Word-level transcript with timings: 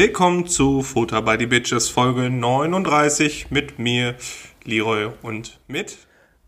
Willkommen 0.00 0.46
zu 0.46 0.80
Futter 0.80 1.20
by 1.20 1.36
the 1.38 1.44
Bitches 1.44 1.90
Folge 1.90 2.30
39 2.30 3.50
mit 3.50 3.78
mir, 3.78 4.14
Leroy 4.64 5.10
und 5.20 5.60
mit 5.68 5.98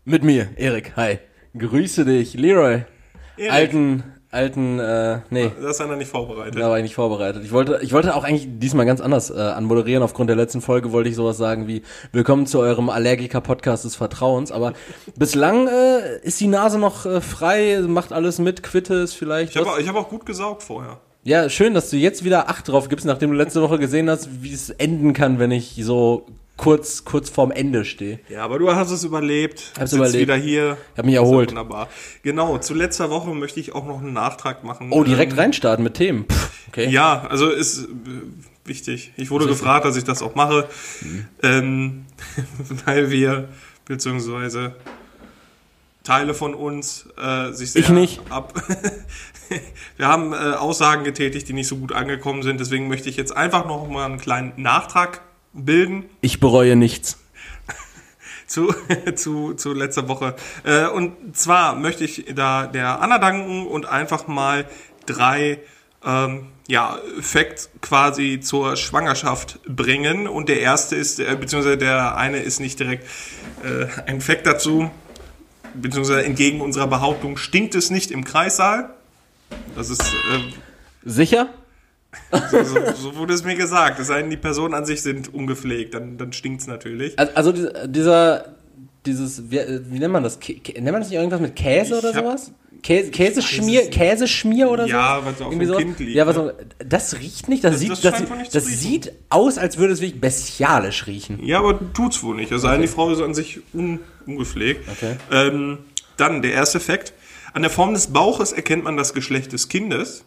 Mit 0.05 0.23
mir, 0.23 0.49
Erik. 0.55 0.93
Hi. 0.95 1.19
Grüße 1.55 2.03
dich, 2.03 2.33
Leroy. 2.33 2.85
Erik. 3.37 3.51
Alten, 3.51 4.03
alten, 4.31 4.79
äh, 4.79 5.19
nee, 5.29 5.51
Das 5.61 5.75
ist 5.75 5.81
einer 5.81 5.97
nicht 5.97 6.09
vorbereitet. 6.09 6.59
da 6.59 6.67
war 6.67 6.77
ich 6.77 6.83
nicht 6.83 6.95
vorbereitet. 6.95 7.43
Ich 7.45 7.51
wollte, 7.51 7.79
ich 7.83 7.93
wollte 7.93 8.15
auch 8.15 8.23
eigentlich 8.23 8.47
diesmal 8.57 8.87
ganz 8.87 9.01
anders 9.01 9.29
äh, 9.29 9.35
anmoderieren. 9.37 10.01
Aufgrund 10.01 10.31
der 10.31 10.35
letzten 10.35 10.61
Folge 10.61 10.91
wollte 10.91 11.09
ich 11.09 11.15
sowas 11.15 11.37
sagen 11.37 11.67
wie 11.67 11.83
Willkommen 12.11 12.47
zu 12.47 12.57
eurem 12.57 12.89
Allergiker-Podcast 12.89 13.85
des 13.85 13.95
Vertrauens. 13.95 14.51
Aber 14.51 14.73
bislang 15.15 15.67
äh, 15.67 16.17
ist 16.23 16.41
die 16.41 16.47
Nase 16.47 16.79
noch 16.79 17.05
äh, 17.05 17.21
frei, 17.21 17.83
macht 17.85 18.13
alles 18.13 18.39
mit, 18.39 18.63
quitte 18.63 18.95
ist 18.95 19.13
vielleicht. 19.13 19.55
Ich 19.55 19.57
habe 19.57 19.79
ich 19.79 19.87
hab 19.87 19.95
auch 19.95 20.09
gut 20.09 20.25
gesaugt 20.25 20.63
vorher. 20.63 20.99
Ja, 21.23 21.49
schön, 21.49 21.73
dass 21.73 21.89
du 21.89 21.95
jetzt 21.97 22.23
wieder 22.25 22.49
Acht 22.49 22.67
drauf 22.67 22.89
gibst, 22.89 23.05
nachdem 23.05 23.31
du 23.31 23.37
letzte 23.37 23.61
Woche 23.61 23.79
gesehen 23.79 24.09
hast, 24.09 24.43
wie 24.43 24.53
es 24.53 24.69
enden 24.71 25.13
kann, 25.13 25.39
wenn 25.39 25.51
ich 25.51 25.75
so 25.81 26.25
kurz, 26.57 27.05
kurz 27.05 27.29
vorm 27.29 27.51
Ende 27.51 27.85
stehe. 27.85 28.19
Ja, 28.29 28.43
aber 28.43 28.59
du 28.59 28.69
hast 28.75 28.91
es 28.91 29.03
überlebt. 29.05 29.71
Hab's 29.79 29.91
Sitzt 29.91 29.93
überlebt. 29.93 30.21
wieder 30.21 30.35
hier. 30.35 30.77
Ich 30.93 30.97
hab 30.97 31.05
mich 31.05 31.15
erholt. 31.15 31.49
Wunderbar. 31.51 31.87
Genau, 32.23 32.57
zu 32.57 32.73
letzter 32.73 33.09
Woche 33.09 33.29
möchte 33.33 33.59
ich 33.61 33.73
auch 33.73 33.85
noch 33.85 33.99
einen 34.01 34.11
Nachtrag 34.13 34.63
machen. 34.65 34.89
Oh, 34.91 35.03
direkt 35.05 35.31
Ähm, 35.33 35.39
reinstarten 35.39 35.83
mit 35.83 35.93
Themen. 35.93 36.25
Pff, 36.29 36.67
okay. 36.67 36.89
Ja, 36.89 37.25
also 37.29 37.49
ist 37.49 37.85
äh, 37.85 37.87
wichtig. 38.65 39.13
Ich 39.15 39.31
wurde 39.31 39.47
gefragt, 39.47 39.85
dass 39.85 39.95
ich 39.95 40.03
das 40.03 40.21
auch 40.21 40.35
mache, 40.35 40.67
Mhm. 41.01 41.25
ähm, 41.41 42.05
weil 42.85 43.09
wir, 43.11 43.47
beziehungsweise 43.85 44.75
Teile 46.03 46.33
von 46.33 46.53
uns 46.53 47.07
äh, 47.17 47.53
sich 47.53 47.71
sehr 47.71 47.81
Ich 47.81 47.89
nicht. 47.89 48.19
ab. 48.29 48.53
wir 49.97 50.07
haben 50.07 50.33
äh, 50.33 50.35
Aussagen 50.35 51.03
getätigt, 51.03 51.47
die 51.47 51.53
nicht 51.53 51.67
so 51.67 51.77
gut 51.77 51.91
angekommen 51.91 52.43
sind. 52.43 52.59
Deswegen 52.59 52.87
möchte 52.87 53.09
ich 53.09 53.17
jetzt 53.17 53.35
einfach 53.35 53.65
noch 53.65 53.87
mal 53.87 54.05
einen 54.05 54.19
kleinen 54.19 54.53
Nachtrag 54.57 55.21
bilden 55.53 56.05
Ich 56.21 56.39
bereue 56.39 56.75
nichts. 56.75 57.19
zu, 58.47 58.73
zu, 59.15 59.53
zu 59.53 59.73
letzter 59.73 60.07
Woche. 60.07 60.35
Äh, 60.63 60.87
und 60.87 61.35
zwar 61.35 61.75
möchte 61.75 62.03
ich 62.03 62.25
da 62.35 62.67
der 62.67 63.01
Anna 63.01 63.19
danken 63.19 63.67
und 63.67 63.85
einfach 63.85 64.27
mal 64.27 64.65
drei 65.05 65.59
ähm, 66.05 66.47
ja, 66.67 66.97
Facts 67.19 67.69
quasi 67.81 68.39
zur 68.39 68.75
Schwangerschaft 68.75 69.59
bringen. 69.67 70.27
Und 70.27 70.49
der 70.49 70.59
erste 70.59 70.95
ist, 70.95 71.19
äh, 71.19 71.35
beziehungsweise 71.39 71.77
der 71.77 72.17
eine 72.17 72.39
ist 72.39 72.59
nicht 72.59 72.79
direkt 72.79 73.07
äh, 73.63 73.87
ein 74.07 74.21
Fact 74.21 74.47
dazu, 74.47 74.89
beziehungsweise 75.73 76.23
entgegen 76.23 76.61
unserer 76.61 76.87
Behauptung 76.87 77.37
stinkt 77.37 77.75
es 77.75 77.89
nicht 77.89 78.11
im 78.11 78.23
Kreissaal. 78.23 78.93
Das 79.75 79.89
ist, 79.89 80.01
äh, 80.01 81.05
Sicher? 81.05 81.49
so, 82.51 82.63
so, 82.63 82.79
so 82.95 83.15
wurde 83.15 83.33
es 83.33 83.43
mir 83.43 83.55
gesagt. 83.55 83.99
Es 83.99 84.07
sei 84.07 84.21
denn, 84.21 84.29
die 84.29 84.37
Personen 84.37 84.73
an 84.73 84.85
sich 84.85 85.01
sind 85.01 85.33
ungepflegt, 85.33 85.93
dann, 85.95 86.17
dann 86.17 86.31
stinkt's 86.33 86.67
natürlich. 86.67 87.17
Also, 87.17 87.33
also 87.35 87.51
di- 87.51 87.69
dieser, 87.91 88.53
dieses, 89.05 89.49
wie, 89.51 89.59
wie 89.89 89.99
nennt 89.99 90.13
man 90.13 90.23
das? 90.23 90.37
Nennt 90.39 90.85
man 90.85 90.95
das 91.01 91.09
nicht 91.09 91.17
irgendwas 91.17 91.41
mit 91.41 91.55
Käse 91.55 91.97
oder 91.97 92.09
Ich 92.11 92.15
sowas? 92.15 92.51
Käse, 92.83 93.11
Käseschmier, 93.11 93.89
Käseschmier 93.89 94.69
oder 94.69 94.85
Ja, 94.85 95.17
so? 95.19 95.25
weil 95.25 95.33
es 95.33 95.41
auf 95.41 95.47
Irgendwie 95.53 95.65
dem 95.65 95.67
sowas? 95.69 95.83
Kind 95.83 95.99
liegt, 95.99 96.15
Ja, 96.15 96.27
was 96.27 96.35
ne? 96.35 96.41
auch- 96.43 96.53
das 96.85 97.17
riecht 97.19 97.47
nicht, 97.49 97.63
das, 97.63 97.71
Das- 97.73 97.79
sieht, 97.79 97.91
das 97.91 98.01
das, 98.01 98.49
das 98.51 98.65
sieht 98.65 99.11
aus, 99.29 99.57
als 99.57 99.77
würde 99.77 99.93
es 99.93 100.01
wirklich 100.01 100.19
bestialisch 100.21 101.07
riechen. 101.07 101.43
Ja, 101.43 101.59
aber 101.59 101.79
tut's 101.93 102.21
wohl 102.23 102.35
nicht. 102.35 102.51
Es 102.51 102.61
sei 102.61 102.73
denn, 102.73 102.81
die 102.81 102.87
Frau 102.87 103.09
ist 103.11 103.21
an 103.21 103.33
sich 103.33 103.61
un 103.73 103.99
ungepflegt. 104.27 104.87
Okay. 104.89 105.15
Ähm, 105.31 105.79
dann 106.17 106.41
der 106.41 106.51
erste 106.53 106.79
Fakt. 106.79 107.13
An 107.53 107.61
der 107.61 107.71
Form 107.71 107.93
des 107.93 108.07
Bauches 108.07 108.51
erkennt 108.51 108.83
man 108.83 108.97
das 108.97 109.13
Geschlecht 109.13 109.53
des 109.53 109.69
Kindes. 109.69 110.23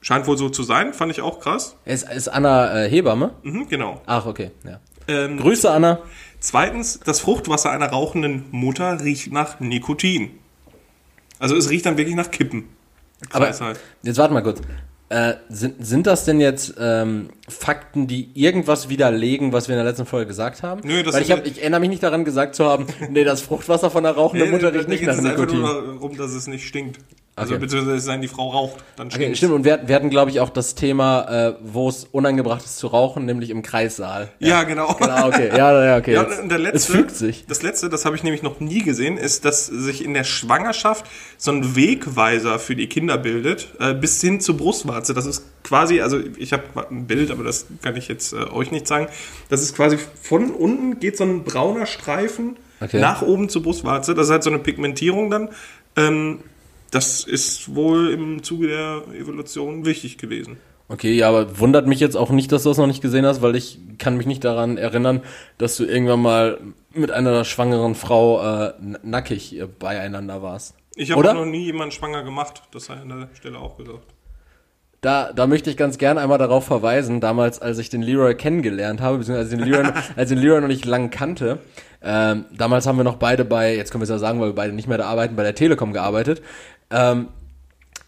Scheint 0.00 0.26
wohl 0.26 0.36
so 0.36 0.48
zu 0.48 0.62
sein, 0.62 0.92
fand 0.92 1.12
ich 1.12 1.20
auch 1.20 1.40
krass. 1.40 1.76
Ist, 1.84 2.10
ist 2.10 2.28
Anna 2.28 2.84
äh, 2.84 2.90
Hebamme? 2.90 3.32
Mhm, 3.42 3.68
genau. 3.68 4.02
Ach, 4.06 4.26
okay, 4.26 4.50
ja. 4.64 4.80
Ähm, 5.06 5.38
Grüße, 5.38 5.70
Anna. 5.70 6.00
zweitens, 6.40 7.00
das 7.00 7.20
Fruchtwasser 7.20 7.70
einer 7.70 7.88
rauchenden 7.88 8.46
Mutter 8.50 9.02
riecht 9.02 9.32
nach 9.32 9.60
Nikotin. 9.60 10.30
Also 11.38 11.56
es 11.56 11.68
riecht 11.68 11.84
dann 11.84 11.98
wirklich 11.98 12.16
nach 12.16 12.30
Kippen. 12.30 12.68
Aber 13.32 13.50
halt. 13.50 13.80
jetzt 14.02 14.18
warte 14.18 14.32
mal 14.32 14.42
kurz. 14.42 14.60
Äh, 15.10 15.34
sind, 15.50 15.84
sind 15.86 16.06
das 16.06 16.24
denn 16.24 16.40
jetzt 16.40 16.74
ähm, 16.80 17.28
Fakten, 17.48 18.06
die 18.06 18.30
irgendwas 18.34 18.88
widerlegen, 18.88 19.52
was 19.52 19.68
wir 19.68 19.74
in 19.74 19.78
der 19.82 19.84
letzten 19.90 20.06
Folge 20.06 20.26
gesagt 20.26 20.62
haben? 20.62 20.80
Nö, 20.82 21.02
das 21.02 21.14
Weil 21.14 21.22
ich, 21.22 21.30
hab, 21.30 21.46
ich 21.46 21.60
erinnere 21.60 21.80
mich 21.80 21.90
nicht 21.90 22.02
daran 22.02 22.24
gesagt 22.24 22.54
zu 22.54 22.64
haben, 22.64 22.86
nee, 23.10 23.22
das 23.22 23.42
Fruchtwasser 23.42 23.90
von 23.90 24.02
der 24.04 24.12
rauchenden 24.12 24.50
Mutter 24.50 24.72
da- 24.72 24.78
riecht 24.78 24.88
da 24.88 24.92
nicht 24.92 25.02
nach 25.04 25.12
es 25.12 25.18
einfach 25.18 25.30
Nikotin. 25.40 25.60
nur 25.60 25.94
darum, 25.94 26.16
dass 26.16 26.32
es 26.32 26.46
nicht 26.46 26.66
stinkt. 26.66 26.98
Also 27.36 27.54
Okay. 27.54 27.62
beziehungsweise 27.62 27.96
es 27.96 28.04
sei 28.04 28.12
denn, 28.12 28.22
die 28.22 28.28
Frau 28.28 28.50
raucht, 28.50 28.76
dann 28.96 29.08
Okay, 29.08 29.16
stinkt 29.16 29.38
stimmt. 29.38 29.52
Und 29.54 29.64
wir, 29.64 29.80
wir 29.86 29.96
hatten, 29.96 30.08
glaube 30.08 30.30
ich, 30.30 30.38
auch 30.38 30.50
das 30.50 30.76
Thema, 30.76 31.48
äh, 31.48 31.54
wo 31.64 31.88
es 31.88 32.04
unangebracht 32.12 32.64
ist 32.64 32.78
zu 32.78 32.86
rauchen, 32.86 33.24
nämlich 33.24 33.50
im 33.50 33.62
Kreissaal. 33.62 34.30
Ja, 34.38 34.62
genau. 34.62 34.94
Genau, 34.94 35.26
okay. 35.26 35.48
Ja, 35.48 35.84
ja, 35.84 35.96
okay. 35.96 36.14
Ja, 36.14 36.22
und 36.22 36.48
der 36.48 36.58
letzte, 36.60 36.76
es 36.76 36.86
fügt 36.86 37.10
sich. 37.10 37.44
Das 37.48 37.62
letzte, 37.62 37.88
das 37.88 38.04
habe 38.04 38.14
ich 38.14 38.22
nämlich 38.22 38.42
noch 38.44 38.60
nie 38.60 38.82
gesehen, 38.82 39.16
ist, 39.16 39.44
dass 39.44 39.66
sich 39.66 40.04
in 40.04 40.14
der 40.14 40.22
Schwangerschaft 40.22 41.06
so 41.36 41.50
ein 41.50 41.74
Wegweiser 41.74 42.60
für 42.60 42.76
die 42.76 42.86
Kinder 42.88 43.18
bildet, 43.18 43.66
äh, 43.80 43.94
bis 43.94 44.20
hin 44.20 44.40
zur 44.40 44.56
Brustwarze. 44.56 45.12
Das 45.12 45.26
ist 45.26 45.44
quasi, 45.64 46.00
also 46.00 46.20
ich 46.36 46.52
habe 46.52 46.62
ein 46.88 47.08
Bild, 47.08 47.32
aber 47.32 47.42
das 47.42 47.66
kann 47.82 47.96
ich 47.96 48.06
jetzt 48.06 48.32
äh, 48.32 48.36
euch 48.52 48.70
nicht 48.70 48.86
sagen. 48.86 49.08
Das 49.48 49.60
ist 49.60 49.74
quasi 49.74 49.98
von 50.22 50.52
unten 50.52 51.00
geht 51.00 51.16
so 51.16 51.24
ein 51.24 51.42
brauner 51.42 51.86
Streifen 51.86 52.56
Okay. 52.80 53.00
nach 53.00 53.22
oben 53.22 53.48
zur 53.48 53.62
Brustwarze. 53.62 54.14
Das 54.14 54.26
ist 54.26 54.32
halt 54.32 54.42
so 54.42 54.50
eine 54.50 54.58
Pigmentierung 54.58 55.30
dann. 55.30 55.48
Ähm, 55.96 56.40
das 56.94 57.24
ist 57.24 57.74
wohl 57.74 58.10
im 58.10 58.42
Zuge 58.42 58.68
der 58.68 59.02
Evolution 59.14 59.84
wichtig 59.84 60.16
gewesen. 60.16 60.58
Okay, 60.88 61.14
ja, 61.14 61.28
aber 61.28 61.58
wundert 61.58 61.86
mich 61.86 61.98
jetzt 61.98 62.14
auch 62.14 62.30
nicht, 62.30 62.52
dass 62.52 62.62
du 62.62 62.68
das 62.68 62.78
noch 62.78 62.86
nicht 62.86 63.02
gesehen 63.02 63.26
hast, 63.26 63.42
weil 63.42 63.56
ich 63.56 63.78
kann 63.98 64.16
mich 64.16 64.26
nicht 64.26 64.44
daran 64.44 64.76
erinnern, 64.76 65.22
dass 65.58 65.76
du 65.76 65.84
irgendwann 65.84 66.20
mal 66.20 66.60
mit 66.92 67.10
einer 67.10 67.44
schwangeren 67.44 67.94
Frau 67.94 68.40
äh, 68.42 68.74
nackig 69.02 69.58
äh, 69.58 69.66
beieinander 69.66 70.42
warst. 70.42 70.76
Ich 70.94 71.10
habe 71.10 71.22
noch 71.34 71.46
nie 71.46 71.64
jemanden 71.64 71.90
schwanger 71.90 72.22
gemacht, 72.22 72.62
das 72.70 72.84
sei 72.84 72.94
an 72.94 73.08
der 73.08 73.28
Stelle 73.34 73.58
auch 73.58 73.76
gesagt. 73.76 74.14
Da, 75.00 75.32
da 75.34 75.46
möchte 75.46 75.68
ich 75.68 75.76
ganz 75.76 75.98
gern 75.98 76.16
einmal 76.16 76.38
darauf 76.38 76.64
verweisen, 76.64 77.20
damals, 77.20 77.60
als 77.60 77.78
ich 77.78 77.90
den 77.90 78.00
Leroy 78.00 78.34
kennengelernt 78.34 79.00
habe, 79.00 79.18
beziehungsweise 79.18 79.56
den 79.56 79.66
Leroy, 79.66 79.90
als 80.16 80.28
den 80.28 80.38
Leroy 80.38 80.60
noch 80.60 80.68
nicht 80.68 80.84
lang 80.84 81.10
kannte, 81.10 81.58
ähm, 82.06 82.44
damals 82.56 82.86
haben 82.86 82.98
wir 82.98 83.04
noch 83.04 83.16
beide 83.16 83.46
bei, 83.46 83.74
jetzt 83.74 83.90
können 83.90 84.02
wir 84.02 84.04
es 84.04 84.10
ja 84.10 84.18
sagen, 84.18 84.38
weil 84.38 84.50
wir 84.50 84.54
beide 84.54 84.74
nicht 84.74 84.86
mehr 84.86 84.98
da 84.98 85.06
arbeiten, 85.06 85.36
bei 85.36 85.42
der 85.42 85.54
Telekom 85.54 85.94
gearbeitet. 85.94 86.42
Ähm, 86.94 87.28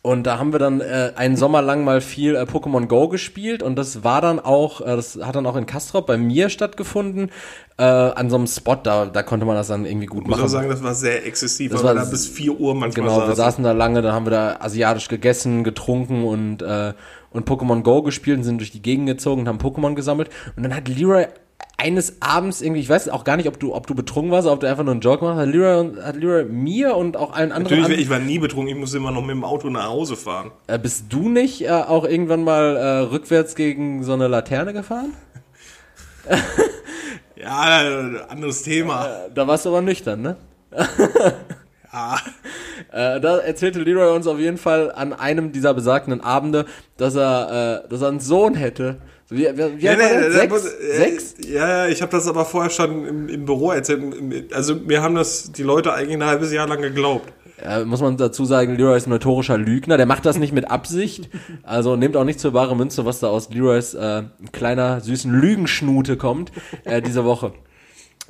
und 0.03 0.23
da 0.23 0.39
haben 0.39 0.53
wir 0.53 0.61
dann 0.61 0.81
äh, 0.81 1.15
einen 1.17 1.37
Sommer 1.37 1.63
lang 1.63 1.83
mal 1.83 2.01
viel 2.01 2.37
äh, 2.37 2.43
Pokémon 2.43 2.87
Go 2.87 3.09
gespielt 3.09 3.61
und 3.61 3.75
das 3.75 4.05
war 4.05 4.21
dann 4.21 4.39
auch, 4.39 4.81
äh, 4.81 4.85
das 4.95 5.19
hat 5.21 5.35
dann 5.35 5.47
auch 5.47 5.57
in 5.57 5.67
Kastrop 5.67 6.07
bei 6.07 6.17
mir 6.17 6.49
stattgefunden, 6.49 7.33
äh, 7.77 7.83
an 7.83 8.31
so 8.31 8.37
einem 8.37 8.47
Spot, 8.47 8.77
da, 8.81 9.07
da 9.07 9.25
konnte 9.25 9.45
man 9.47 9.57
das 9.57 9.67
dann 9.67 9.85
irgendwie 9.85 10.07
gut 10.07 10.23
Ich 10.23 10.29
muss 10.29 10.39
machen. 10.39 10.47
auch 10.47 10.51
sagen, 10.53 10.69
das 10.69 10.81
war 10.85 10.95
sehr 10.95 11.27
exzessiv, 11.27 11.73
Das 11.73 11.83
weil 11.83 11.95
wir 11.95 11.99
war 11.99 12.05
da 12.05 12.11
bis 12.11 12.29
4 12.29 12.53
Uhr 12.53 12.77
manchmal 12.77 13.05
Genau, 13.09 13.17
wir 13.19 13.27
saßen. 13.27 13.35
saßen 13.35 13.65
da 13.65 13.73
lange, 13.73 14.01
dann 14.01 14.13
haben 14.15 14.27
wir 14.27 14.31
da 14.31 14.57
asiatisch 14.61 15.09
gegessen, 15.09 15.65
getrunken 15.65 16.23
und, 16.25 16.63
äh, 16.63 16.93
und 17.33 17.49
Pokémon 17.49 17.83
Go 17.83 18.03
gespielt 18.03 18.39
und 18.39 18.45
sind 18.45 18.59
durch 18.59 18.71
die 18.71 18.83
Gegend 18.83 19.09
gezogen 19.09 19.41
und 19.41 19.49
haben 19.49 19.59
Pokémon 19.59 19.97
gesammelt. 19.97 20.31
Und 20.57 20.63
dann 20.63 20.75
hat 20.77 20.87
Leroy 20.87 21.27
eines 21.79 22.23
Abends 22.23 22.63
irgendwie, 22.63 22.81
ich 22.81 22.89
weiß 22.89 23.09
auch 23.11 23.25
gar 23.25 23.37
nicht, 23.37 23.49
ob 23.49 23.61
du, 23.61 23.75
ob 23.75 23.87
du 23.87 23.95
betrunken 23.95 24.33
warst, 24.33 24.49
ob 24.49 24.61
du 24.61 24.69
einfach 24.69 24.83
nur 24.83 24.93
einen 24.93 25.03
Joke 25.03 25.19
gemacht 25.19 25.37
hast, 25.37 25.43
hat 25.47 25.55
Leroy, 25.55 25.93
hat 26.03 26.17
Leroy 26.17 26.45
mir 26.45 26.97
und 26.97 27.17
auch 27.17 27.33
allen 27.35 27.53
anderen 27.53 27.81
Natürlich, 27.81 28.01
ich 28.01 28.11
war 28.11 28.19
nie 28.19 28.39
betrunken, 28.39 28.69
ich 28.75 28.81
musste 28.81 28.97
immer 28.97 29.11
noch 29.11 29.21
mit 29.21 29.31
dem 29.37 29.45
Auto 29.45 29.69
nach 29.69 29.89
Hause 29.89 30.17
fahren. 30.17 30.53
äh, 30.69 30.79
bist 30.79 31.07
du 31.11 31.29
nicht 31.29 31.63
äh, 31.65 31.71
auch 31.71 32.05
irgendwann 32.05 32.45
mal 32.45 32.77
äh, 32.77 32.99
rückwärts 33.01 33.55
gegen 33.57 34.03
so 34.05 34.15
eine 34.15 34.29
Laterne 34.29 34.73
gefahren? 34.73 35.13
Ja, 37.39 37.83
äh, 37.83 38.21
anderes 38.29 38.63
Thema. 38.63 39.07
Äh, 39.07 39.31
Da 39.35 39.47
warst 39.47 39.67
du 39.67 39.69
aber 39.71 39.83
nüchtern, 39.83 40.23
ne? 40.23 40.37
Ja, 41.93 42.17
Äh, 42.93 43.21
da 43.21 43.39
erzählte 43.39 43.81
Leroy 43.81 44.15
uns 44.15 44.27
auf 44.27 44.39
jeden 44.39 44.59
Fall 44.59 44.91
an 44.93 45.13
einem 45.13 45.53
dieser 45.53 45.73
besagten 45.75 46.21
Abende, 46.21 46.67
dass 46.97 47.15
er, 47.15 47.85
dass 47.89 48.03
er 48.03 48.09
einen 48.09 48.21
Sohn 48.21 48.55
hätte. 48.55 48.97
So, 49.29 49.37
Wie, 49.37 49.41
wie, 49.57 49.85
ja, 49.85 49.97
nee, 49.97 50.31
Sechs? 50.31 50.53
muss- 50.53 50.65
äh, 50.67 50.97
Sechs? 50.97 51.35
Ja, 51.49 51.69
ja, 51.69 51.87
ich 51.89 52.01
habe 52.01 52.13
das 52.13 52.29
aber 52.29 52.45
vorher 52.45 52.71
schon 52.71 53.07
im, 53.07 53.29
im 53.29 53.45
Büro 53.45 53.73
erzählt. 53.73 54.53
Also 54.55 54.77
mir 54.77 55.03
haben 55.03 55.17
das 55.17 55.51
die 55.53 55.65
Leute 55.65 55.93
eigentlich 55.93 56.17
ein 56.17 56.25
halbes 56.25 56.53
Jahr 56.53 56.69
lang 56.69 56.81
geglaubt. 56.81 57.33
Äh, 57.61 57.85
muss 57.85 58.01
man 58.03 58.17
dazu 58.19 58.45
sagen, 58.45 58.77
Leroy 58.77 58.97
ist 58.97 59.07
ein 59.07 59.11
notorischer 59.11 59.57
Lügner. 59.59 59.97
Der 59.97 60.07
macht 60.07 60.27
das 60.27 60.39
nicht 60.39 60.53
mit 60.53 60.71
Absicht. 60.71 61.29
Also 61.63 61.97
nehmt 61.97 62.17
auch 62.17 62.25
nicht 62.25 62.39
zur 62.39 62.53
wahre 62.55 62.77
Münze, 62.77 63.05
was 63.05 63.19
da 63.21 63.29
aus 63.29 63.49
Leroys 63.51 63.95
äh, 63.95 64.25
kleiner, 64.53 65.01
süßen 65.01 65.33
Lügenschnute 65.33 66.17
kommt 66.17 66.53
äh, 66.85 67.01
diese 67.03 67.25
Woche. 67.25 67.53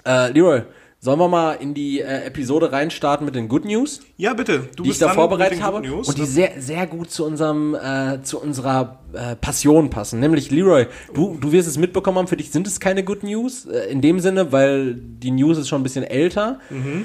Äh, 0.07 0.31
Leroy, 0.31 0.63
sollen 1.07 1.21
wir 1.21 1.29
mal 1.29 1.53
in 1.53 1.73
die 1.73 2.01
äh, 2.01 2.25
Episode 2.25 2.73
reinstarten 2.73 3.25
mit 3.25 3.37
den 3.37 3.47
Good 3.47 3.65
News, 3.65 4.01
Ja, 4.17 4.35
bitte. 4.35 4.69
Du 4.75 4.83
die 4.83 4.89
ich 4.89 4.99
bist 4.99 5.03
da 5.03 5.11
vorbereitet 5.11 5.63
habe 5.63 5.77
und 5.77 6.19
die 6.19 6.25
sehr, 6.25 6.55
sehr 6.59 6.89
gut 6.89 7.13
zu 7.13 7.25
unserem, 7.25 7.77
äh, 7.77 8.23
zu 8.25 8.41
unserer 8.41 8.99
äh, 9.13 9.37
Passion 9.37 9.89
passen. 9.89 10.19
Nämlich 10.19 10.51
Leroy, 10.51 10.89
du, 11.15 11.39
du 11.41 11.53
wirst 11.53 11.69
es 11.69 11.79
mitbekommen 11.79 12.19
haben. 12.19 12.27
Für 12.27 12.37
dich 12.37 12.51
sind 12.51 12.67
es 12.67 12.81
keine 12.81 13.05
Good 13.05 13.23
News 13.23 13.67
äh, 13.67 13.89
in 13.89 14.01
dem 14.01 14.19
Sinne, 14.19 14.51
weil 14.51 14.95
die 14.95 15.31
News 15.31 15.59
ist 15.59 15.69
schon 15.69 15.81
ein 15.81 15.85
bisschen 15.85 16.03
älter. 16.03 16.59
Mhm. 16.71 17.05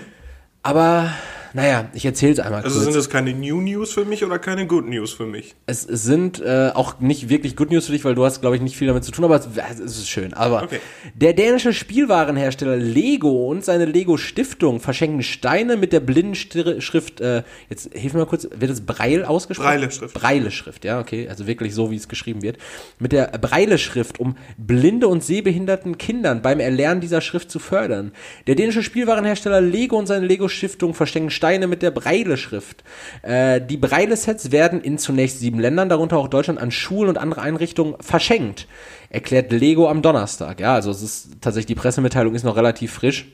Aber 0.63 1.11
naja, 1.53 1.89
ich 1.93 2.05
erzähle 2.05 2.33
es 2.33 2.39
einmal 2.39 2.61
Also 2.63 2.75
kurz. 2.75 2.85
sind 2.85 2.95
das 2.95 3.09
keine 3.09 3.33
New 3.33 3.61
News 3.61 3.91
für 3.93 4.05
mich 4.05 4.23
oder 4.23 4.39
keine 4.39 4.67
Good 4.67 4.87
News 4.87 5.11
für 5.13 5.25
mich? 5.25 5.55
Es, 5.65 5.85
es 5.85 6.03
sind 6.03 6.39
äh, 6.41 6.71
auch 6.73 6.99
nicht 6.99 7.29
wirklich 7.29 7.55
Good 7.55 7.71
News 7.71 7.85
für 7.87 7.91
dich, 7.91 8.05
weil 8.05 8.15
du 8.15 8.23
hast, 8.25 8.41
glaube 8.41 8.55
ich, 8.55 8.61
nicht 8.61 8.77
viel 8.77 8.87
damit 8.87 9.03
zu 9.03 9.11
tun, 9.11 9.25
aber 9.25 9.35
es, 9.35 9.47
es 9.79 9.97
ist 9.97 10.09
schön. 10.09 10.33
Aber 10.33 10.63
Okay. 10.63 10.79
der 11.15 11.33
dänische 11.33 11.73
Spielwarenhersteller 11.73 12.77
Lego 12.77 13.47
und 13.49 13.63
seine 13.65 13.85
Lego 13.85 14.17
Stiftung 14.17 14.79
verschenken 14.79 15.23
Steine 15.23 15.77
mit 15.77 15.93
der 15.93 15.99
blinden 15.99 16.35
Stir- 16.35 16.81
Schrift, 16.81 17.21
äh, 17.21 17.43
jetzt 17.69 17.89
hilf 17.93 18.13
mir 18.13 18.19
mal 18.21 18.25
kurz, 18.25 18.47
wird 18.55 18.71
es 18.71 18.81
Breil 18.85 19.25
ausgesprochen? 19.25 19.67
Breile-Schrift. 19.69 20.13
Breile-Schrift, 20.13 20.85
ja, 20.85 20.99
okay, 20.99 21.27
also 21.29 21.47
wirklich 21.47 21.73
so, 21.73 21.91
wie 21.91 21.95
es 21.95 22.07
geschrieben 22.07 22.41
wird. 22.41 22.57
Mit 22.99 23.11
der 23.11 23.27
Breile-Schrift, 23.27 24.19
um 24.19 24.35
blinde 24.57 25.07
und 25.07 25.23
sehbehinderten 25.23 25.97
Kindern 25.97 26.41
beim 26.41 26.59
Erlernen 26.59 27.01
dieser 27.01 27.21
Schrift 27.21 27.51
zu 27.51 27.59
fördern. 27.59 28.11
Der 28.47 28.55
dänische 28.55 28.83
Spielwarenhersteller 28.83 29.61
Lego 29.61 29.97
und 29.97 30.07
seine 30.07 30.25
Lego-Stiftung 30.25 30.93
verschenken 30.93 31.29
Steine 31.41 31.65
mit 31.65 31.81
der 31.81 31.89
Breile-Schrift. 31.89 32.83
Äh, 33.23 33.61
die 33.61 33.77
Breile-Sets 33.77 34.51
werden 34.51 34.79
in 34.79 34.99
zunächst 34.99 35.39
sieben 35.39 35.59
Ländern, 35.59 35.89
darunter 35.89 36.17
auch 36.17 36.27
Deutschland, 36.27 36.61
an 36.61 36.69
Schulen 36.69 37.09
und 37.09 37.17
andere 37.17 37.41
Einrichtungen 37.41 37.95
verschenkt. 37.99 38.67
Erklärt 39.09 39.51
Lego 39.51 39.89
am 39.89 40.03
Donnerstag. 40.03 40.59
Ja, 40.59 40.75
also 40.75 40.91
es 40.91 41.01
ist 41.01 41.41
tatsächlich, 41.41 41.65
die 41.65 41.81
Pressemitteilung 41.81 42.35
ist 42.35 42.43
noch 42.43 42.55
relativ 42.55 42.93
frisch. 42.93 43.25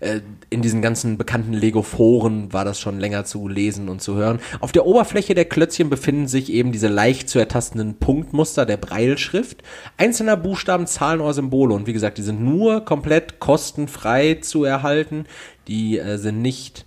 Äh, 0.00 0.20
in 0.50 0.62
diesen 0.62 0.82
ganzen 0.82 1.18
bekannten 1.18 1.52
Lego-Foren 1.52 2.52
war 2.52 2.64
das 2.64 2.78
schon 2.80 2.98
länger 2.98 3.24
zu 3.24 3.48
lesen 3.48 3.88
und 3.88 4.02
zu 4.02 4.16
hören. 4.16 4.40
Auf 4.60 4.72
der 4.72 4.86
Oberfläche 4.86 5.34
der 5.34 5.44
Klötzchen 5.44 5.90
befinden 5.90 6.28
sich 6.28 6.52
eben 6.52 6.72
diese 6.72 6.88
leicht 6.88 7.28
zu 7.28 7.38
ertastenden 7.38 7.94
Punktmuster 7.98 8.66
der 8.66 8.76
Breilschrift, 8.76 9.62
einzelner 9.96 10.36
Buchstaben, 10.36 10.86
Zahlen 10.86 11.20
oder 11.20 11.34
Symbole. 11.34 11.74
Und 11.74 11.86
wie 11.86 11.92
gesagt, 11.92 12.18
die 12.18 12.22
sind 12.22 12.42
nur 12.42 12.84
komplett 12.84 13.40
kostenfrei 13.40 14.34
zu 14.34 14.64
erhalten. 14.64 15.26
Die 15.68 15.98
äh, 15.98 16.18
sind 16.18 16.42
nicht 16.42 16.84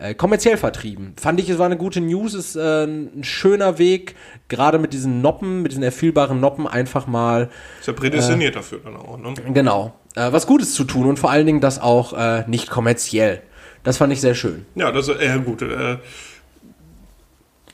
äh, 0.00 0.14
kommerziell 0.14 0.56
vertrieben. 0.56 1.14
Fand 1.20 1.40
ich, 1.40 1.48
es 1.48 1.58
war 1.58 1.66
eine 1.66 1.76
gute 1.76 2.00
News, 2.00 2.34
ist 2.34 2.56
äh, 2.56 2.84
ein 2.84 3.24
schöner 3.24 3.78
Weg, 3.78 4.14
gerade 4.48 4.78
mit 4.78 4.92
diesen 4.92 5.20
Noppen, 5.20 5.62
mit 5.62 5.72
diesen 5.72 5.82
erfüllbaren 5.82 6.40
Noppen 6.40 6.66
einfach 6.66 7.06
mal 7.06 7.50
Ist 7.80 7.88
ja 7.88 7.92
prädestiniert 7.92 8.54
dafür 8.54 8.80
dann 8.84 8.96
auch, 8.96 9.18
ne? 9.18 9.34
Genau. 9.52 9.94
Äh, 10.14 10.32
was 10.32 10.46
Gutes 10.46 10.74
zu 10.74 10.84
tun 10.84 11.06
und 11.06 11.18
vor 11.18 11.30
allen 11.30 11.46
Dingen 11.46 11.60
das 11.60 11.80
auch 11.80 12.12
äh, 12.12 12.44
nicht 12.48 12.70
kommerziell. 12.70 13.42
Das 13.84 13.96
fand 13.98 14.12
ich 14.12 14.20
sehr 14.20 14.34
schön. 14.34 14.66
Ja, 14.74 14.90
das 14.92 15.08
ist 15.08 15.20
eher 15.20 15.38
gut. 15.38 15.62
Äh, 15.62 15.98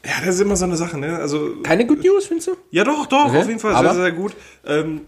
ja, 0.07 0.13
das 0.25 0.35
ist 0.35 0.41
immer 0.43 0.57
so 0.57 0.65
eine 0.67 0.77
Sache, 0.77 0.99
ne? 0.99 1.17
Also, 1.19 1.57
Keine 1.63 1.87
Good 1.87 2.05
News, 2.05 2.27
findest 2.27 2.49
du? 2.49 2.53
ja 2.71 2.85
doch, 2.85 3.07
doch, 3.07 3.27
Okay, 3.27 3.39
auf 3.39 3.47
jeden 3.49 3.59
Fall 3.59 3.75
aber? 3.75 3.95
sehr, 3.95 4.03
sehr 4.03 4.13
gut. 4.13 4.35
Ähm, 4.67 5.01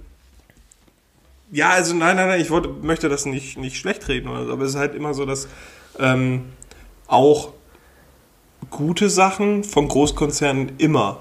ja, 1.52 1.70
also 1.70 1.94
nein, 1.94 2.16
nein, 2.16 2.28
nein, 2.28 2.40
ich 2.40 2.50
wollte, 2.50 2.68
möchte 2.70 3.08
das 3.08 3.26
nicht, 3.26 3.58
nicht 3.58 3.76
schlecht 3.76 4.08
reden, 4.08 4.28
oder 4.28 4.46
so, 4.46 4.52
aber 4.52 4.64
es 4.64 4.70
ist 4.70 4.76
halt 4.76 4.94
immer 4.94 5.12
so, 5.14 5.26
dass 5.26 5.48
ähm, 5.98 6.46
auch 7.06 7.52
gute 8.70 9.10
Sachen 9.10 9.64
von 9.64 9.86
Großkonzernen 9.86 10.72
immer 10.78 11.20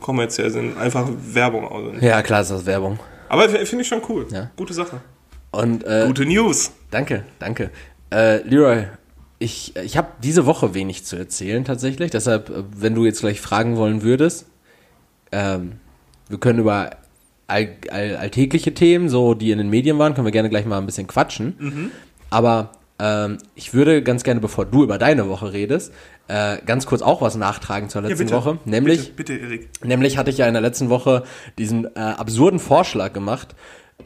kommerziell 0.00 0.50
sind, 0.50 0.76
einfach 0.78 1.08
Werbung 1.08 1.68
sind. 1.92 2.02
Ja, 2.02 2.22
klar 2.22 2.40
ist 2.40 2.50
das 2.50 2.66
Werbung. 2.66 2.98
Aber 3.28 3.48
finde 3.48 3.82
ich 3.82 3.88
schon 3.88 4.02
cool. 4.08 4.26
Ja. 4.30 4.50
Gute 4.56 4.74
Sache. 4.74 5.00
Und 5.52 5.84
äh, 5.84 6.04
Gute 6.06 6.26
News. 6.26 6.72
danke, 6.90 7.24
danke. 7.38 7.70
Äh, 8.10 8.42
Leroy, 8.48 8.86
ich, 9.38 9.76
ich 9.76 9.96
habe 9.96 10.08
diese 10.22 10.46
Woche 10.46 10.74
wenig 10.74 11.04
zu 11.04 11.16
erzählen 11.16 11.64
tatsächlich. 11.64 12.10
Deshalb, 12.10 12.50
äh, 12.50 12.64
wenn 12.76 12.94
du 12.94 13.04
jetzt 13.04 13.20
gleich 13.20 13.40
fragen 13.40 13.76
wollen 13.76 14.02
würdest, 14.02 14.46
ähm, 15.30 15.72
wir 16.28 16.38
können 16.38 16.58
über 16.58 16.90
all, 17.46 17.68
all, 17.90 18.16
alltägliche 18.16 18.72
Themen, 18.74 19.08
so 19.08 19.34
die 19.34 19.50
in 19.50 19.58
den 19.58 19.68
Medien 19.70 19.98
waren, 19.98 20.14
können 20.14 20.26
wir 20.26 20.32
gerne 20.32 20.48
gleich 20.48 20.64
mal 20.66 20.78
ein 20.78 20.86
bisschen 20.86 21.06
quatschen. 21.06 21.90
Aber 22.30 22.72
ähm, 22.98 23.38
ich 23.54 23.74
würde 23.74 24.02
ganz 24.02 24.22
gerne, 24.22 24.40
bevor 24.40 24.64
du 24.64 24.84
über 24.84 24.96
deine 24.96 25.28
Woche 25.28 25.52
redest, 25.52 25.92
äh, 26.28 26.58
ganz 26.64 26.86
kurz 26.86 27.02
auch 27.02 27.20
was 27.20 27.36
nachtragen 27.36 27.88
zur 27.88 28.02
letzten 28.02 28.30
Woche. 28.30 28.58
Nämlich, 28.64 29.14
Bitte, 29.16 29.34
bitte 29.34 29.44
Erik. 29.46 29.68
Nämlich 29.84 30.16
hatte 30.16 30.30
ich 30.30 30.38
ja 30.38 30.46
in 30.46 30.54
der 30.54 30.62
letzten 30.62 30.88
Woche 30.88 31.24
diesen 31.58 31.84
äh, 31.84 31.98
absurden 31.98 32.58
Vorschlag 32.58 33.12
gemacht. 33.12 33.54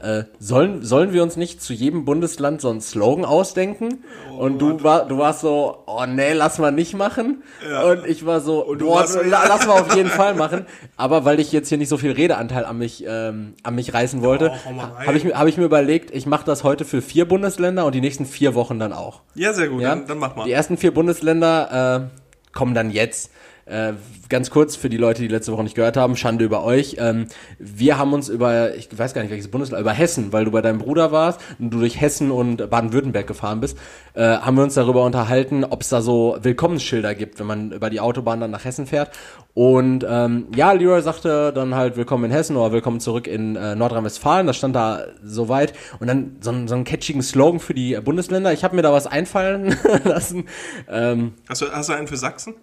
Äh, 0.01 0.25
sollen, 0.39 0.83
sollen 0.85 1.13
wir 1.13 1.23
uns 1.23 1.37
nicht 1.37 1.63
zu 1.63 1.73
jedem 1.73 2.05
Bundesland 2.05 2.61
so 2.61 2.71
einen 2.71 2.81
Slogan 2.81 3.25
ausdenken? 3.25 4.05
und 4.39 4.59
du, 4.61 4.83
war, 4.83 5.07
du 5.07 5.17
warst 5.19 5.41
so, 5.41 5.79
oh 5.87 6.05
nee, 6.07 6.33
lass 6.35 6.59
mal 6.59 6.71
nicht 6.73 6.95
machen. 6.95 7.43
Und 7.91 8.07
ich 8.07 8.27
war 8.27 8.41
so, 8.41 8.75
du 8.75 8.87
boah, 8.87 8.97
warst 9.01 9.17
la, 9.25 9.45
lass 9.49 9.67
mal 9.67 9.81
auf 9.81 9.95
jeden 9.97 10.11
Fall 10.21 10.35
machen. 10.35 10.67
Aber 10.97 11.25
weil 11.25 11.41
ich 11.41 11.53
jetzt 11.53 11.69
hier 11.71 11.79
nicht 11.79 11.89
so 11.89 11.97
viel 11.97 12.13
Redeanteil 12.13 12.65
an 12.67 12.77
mich, 12.79 13.05
ähm, 13.09 13.55
an 13.63 13.75
mich 13.75 13.95
reißen 13.95 14.23
wollte, 14.23 14.53
Oh, 14.69 14.81
habe 15.07 15.17
ich, 15.17 15.25
mir- 15.25 15.39
hab 15.39 15.47
ich 15.47 15.57
mir 15.57 15.65
überlegt, 15.65 16.11
ich 16.15 16.27
mache 16.27 16.45
das 16.45 16.65
heute 16.65 16.85
für 16.85 17.01
vier 17.01 17.27
Bundesländer 17.27 17.87
und 17.87 17.95
die 17.95 18.01
nächsten 18.03 18.27
vier 18.27 18.55
Wochen 18.55 18.79
dann 18.79 18.93
auch. 18.93 19.21
Ja, 19.35 19.53
sehr 19.55 19.69
gut, 19.69 19.81
Ja? 19.83 19.91
dann, 19.91 20.07
dann 20.07 20.19
mach 20.19 20.37
mal. 20.37 20.45
Die 20.45 20.53
ersten 20.53 20.77
vier 20.77 20.93
Bundesländer 20.93 22.11
äh, 22.13 22.53
kommen 22.57 22.75
dann 22.75 22.91
jetzt. 22.91 23.31
Äh, 23.67 23.95
ganz 24.29 24.51
kurz 24.51 24.77
für 24.77 24.89
die 24.89 24.97
Leute, 24.97 25.23
die 25.23 25.29
letzte 25.29 25.53
Woche 25.53 25.65
nicht 25.65 25.75
gehört 25.75 25.97
haben, 25.97 26.17
Schande 26.17 26.45
über 26.45 26.63
euch. 26.63 26.99
Ähm, 27.01 27.27
wir 27.59 27.99
haben 27.99 28.13
uns 28.13 28.29
über, 28.29 28.77
ich 28.77 28.97
weiß 28.97 29.13
gar 29.13 29.23
nicht 29.23 29.33
welches 29.33 29.51
Bundesland, 29.51 29.81
über 29.81 29.93
Hessen, 29.93 30.33
weil 30.33 30.45
du 30.45 30.53
bei 30.53 30.63
deinem 30.63 30.79
Bruder 30.79 31.11
warst 31.11 31.41
und 31.59 31.71
du 31.71 31.81
durch 31.81 32.01
Hessen 32.01 32.31
und 32.31 32.71
Baden-Württemberg 32.71 33.27
gefahren 33.27 33.59
bist, 33.59 33.77
äh, 34.15 34.23
haben 34.23 34.57
wir 34.57 34.63
uns 34.63 34.75
darüber 34.75 35.05
unterhalten, 35.05 35.65
ob 35.65 35.83
es 35.83 35.89
da 35.89 36.01
so 36.01 36.39
Willkommensschilder 36.41 37.17
gibt, 37.17 37.41
wenn 37.41 37.47
man 37.49 37.73
über 37.73 37.91
die 37.91 37.99
Autobahn 37.99 38.41
dann 38.41 38.53
nach 38.53 38.65
Hessen 38.65 38.87
fährt. 38.87 39.11
Und 39.53 40.07
ähm, 40.09 40.47
ja, 40.55 40.71
Leroy 40.71 41.03
sagte 41.03 41.53
dann 41.53 41.75
halt 41.75 41.97
Willkommen 41.97 42.27
in 42.27 42.31
Hessen 42.31 42.57
oder 42.57 42.71
Willkommen 42.71 43.01
zurück 43.01 43.27
in 43.27 43.57
äh, 43.57 43.75
Nordrhein-Westfalen. 43.75 44.47
Das 44.47 44.59
stand 44.59 44.77
da 44.77 45.07
soweit. 45.25 45.73
Und 45.99 46.07
dann 46.07 46.37
so, 46.41 46.53
so 46.69 46.75
einen 46.75 46.85
catchigen 46.85 47.23
Slogan 47.23 47.59
für 47.59 47.75
die 47.75 47.99
Bundesländer. 48.01 48.53
Ich 48.53 48.63
habe 48.63 48.77
mir 48.77 48.83
da 48.83 48.93
was 48.93 49.09
einfallen 49.09 49.75
lassen. 50.05 50.45
Ähm, 50.89 51.35
Hast, 51.49 51.63
du, 51.63 51.73
hast 51.73 51.89
du 51.89 51.95
einen 51.95 52.07
für 52.07 52.17
Sachsen? 52.17 52.55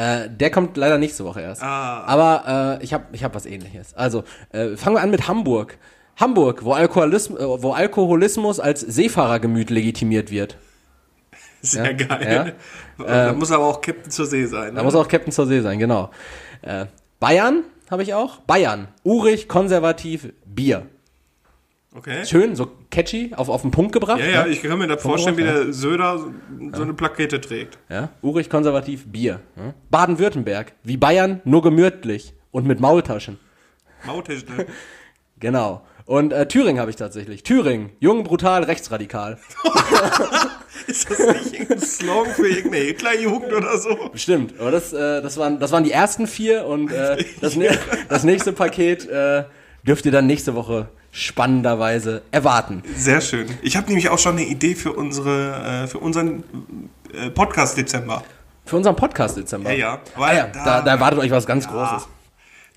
Äh, 0.00 0.28
der 0.30 0.50
kommt 0.50 0.76
leider 0.76 0.98
nächste 0.98 1.24
Woche 1.24 1.40
erst. 1.42 1.62
Ah. 1.62 2.04
Aber 2.04 2.78
äh, 2.80 2.84
ich 2.84 2.92
habe 2.94 3.04
ich 3.12 3.22
hab 3.24 3.34
was 3.34 3.46
ähnliches. 3.46 3.94
Also, 3.94 4.24
äh, 4.52 4.76
fangen 4.76 4.96
wir 4.96 5.02
an 5.02 5.10
mit 5.10 5.28
Hamburg. 5.28 5.76
Hamburg, 6.16 6.64
wo, 6.64 6.72
Alkoholism, 6.72 7.36
äh, 7.36 7.62
wo 7.62 7.72
Alkoholismus 7.72 8.60
als 8.60 8.80
Seefahrergemüt 8.80 9.70
legitimiert 9.70 10.30
wird. 10.30 10.56
Sehr 11.62 11.92
Ja, 11.92 11.92
geil. 11.92 12.54
Da 12.98 13.32
muss 13.34 13.52
aber 13.52 13.66
auch 13.66 13.80
Captain 13.80 14.10
zur 14.10 14.26
See 14.26 14.46
sein. 14.46 14.74
Da 14.74 14.80
Ne? 14.80 14.84
muss 14.84 14.94
auch 14.94 15.08
Captain 15.08 15.32
zur 15.32 15.46
See 15.46 15.60
sein, 15.60 15.78
genau. 15.78 16.10
Äh, 16.62 16.86
Bayern 17.18 17.64
habe 17.90 18.02
ich 18.02 18.14
auch. 18.14 18.38
Bayern, 18.40 18.88
urig, 19.04 19.48
konservativ, 19.48 20.32
Bier. 20.46 20.86
Okay. 21.92 22.24
Schön, 22.24 22.54
so 22.54 22.68
catchy, 22.90 23.32
auf, 23.34 23.48
auf 23.48 23.62
den 23.62 23.72
Punkt 23.72 23.92
gebracht. 23.92 24.20
Ja, 24.20 24.26
ja, 24.26 24.44
ne? 24.44 24.50
ich 24.50 24.62
kann 24.62 24.78
mir 24.78 24.86
das 24.86 25.02
vorstellen, 25.02 25.36
wie 25.36 25.42
der 25.42 25.72
Söder 25.72 26.18
so, 26.18 26.32
so 26.72 26.82
eine 26.82 26.94
Plakette 26.94 27.40
trägt. 27.40 27.78
Ja, 27.88 28.10
urig, 28.22 28.48
konservativ, 28.48 29.10
Bier. 29.10 29.40
Ja? 29.56 29.74
Baden-Württemberg, 29.90 30.72
wie 30.84 30.96
Bayern, 30.96 31.40
nur 31.44 31.62
gemütlich 31.62 32.32
und 32.52 32.64
mit 32.64 32.78
Maultaschen. 32.78 33.38
Mautisch, 34.06 34.44
ne? 34.46 34.66
Genau. 35.40 35.86
Und 36.04 36.34
äh, 36.34 36.46
Thüringen 36.46 36.78
habe 36.80 36.90
ich 36.90 36.96
tatsächlich. 36.96 37.42
Thüringen, 37.44 37.92
jung, 37.98 38.24
brutal, 38.24 38.62
rechtsradikal. 38.64 39.38
Ist 40.86 41.10
das 41.10 41.18
nicht 41.18 41.54
irgendein 41.54 41.80
Slogan 41.80 42.34
für 42.34 42.46
irgendeine 42.46 42.84
Hitlerjugend 42.84 43.52
oder 43.52 43.78
so? 43.78 44.10
Stimmt. 44.14 44.60
Aber 44.60 44.70
das, 44.70 44.92
äh, 44.92 45.22
das, 45.22 45.38
waren, 45.38 45.58
das 45.60 45.72
waren 45.72 45.84
die 45.84 45.92
ersten 45.92 46.26
vier 46.26 46.66
und 46.66 46.92
äh, 46.92 47.24
das, 47.40 47.56
ne 47.56 47.70
das 48.10 48.24
nächste 48.24 48.52
Paket 48.52 49.08
äh, 49.08 49.44
dürft 49.82 50.04
ihr 50.04 50.12
dann 50.12 50.26
nächste 50.26 50.54
Woche 50.54 50.88
spannenderweise 51.12 52.22
erwarten. 52.30 52.82
Sehr 52.96 53.20
schön. 53.20 53.46
Ich 53.62 53.76
habe 53.76 53.86
nämlich 53.88 54.08
auch 54.10 54.18
schon 54.18 54.32
eine 54.36 54.46
Idee 54.46 54.74
für 54.74 54.92
unsere, 54.92 55.82
äh, 55.84 55.86
für 55.86 55.98
unseren 55.98 56.44
äh, 57.12 57.30
Podcast 57.30 57.76
Dezember. 57.76 58.22
Für 58.64 58.76
unseren 58.76 58.94
Podcast 58.96 59.36
Dezember. 59.36 59.72
Ja, 59.72 59.76
ja. 59.76 60.00
Ah, 60.16 60.32
ja 60.32 60.46
da, 60.46 60.80
da 60.82 60.90
erwartet 60.92 61.18
euch 61.20 61.30
was 61.30 61.46
ganz 61.46 61.66
Ah, 61.66 61.70
Großes. 61.70 62.08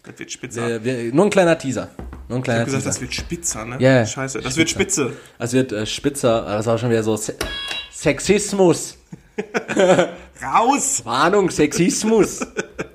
das 0.04 0.20
wird 0.20 0.32
spitzer. 0.32 0.84
Äh, 0.86 1.12
nur 1.12 1.26
ein 1.26 1.30
kleiner 1.30 1.58
Teaser. 1.58 1.90
Nur 2.28 2.38
ein 2.38 2.40
ich 2.40 2.44
kleiner 2.46 2.60
habe 2.62 2.66
gesagt, 2.72 2.84
Teaser. 2.84 2.90
das 2.90 3.02
wird 3.02 3.14
spitzer, 3.14 3.66
ne? 3.66 3.76
Ja, 3.80 3.98
ja. 3.98 4.06
Scheiße, 4.06 4.42
das 4.42 4.58
wird 4.58 4.70
spitze. 4.70 5.14
Es 5.38 5.54
wird 5.54 5.72
äh, 5.72 5.86
spitzer, 5.86 6.42
das 6.42 6.66
war 6.66 6.78
schon 6.78 6.90
wieder 6.90 7.04
so 7.04 7.16
Se 7.16 7.36
Sexismus. 7.92 8.98
Raus! 10.44 11.02
Warnung, 11.06 11.50
Sexismus. 11.50 12.40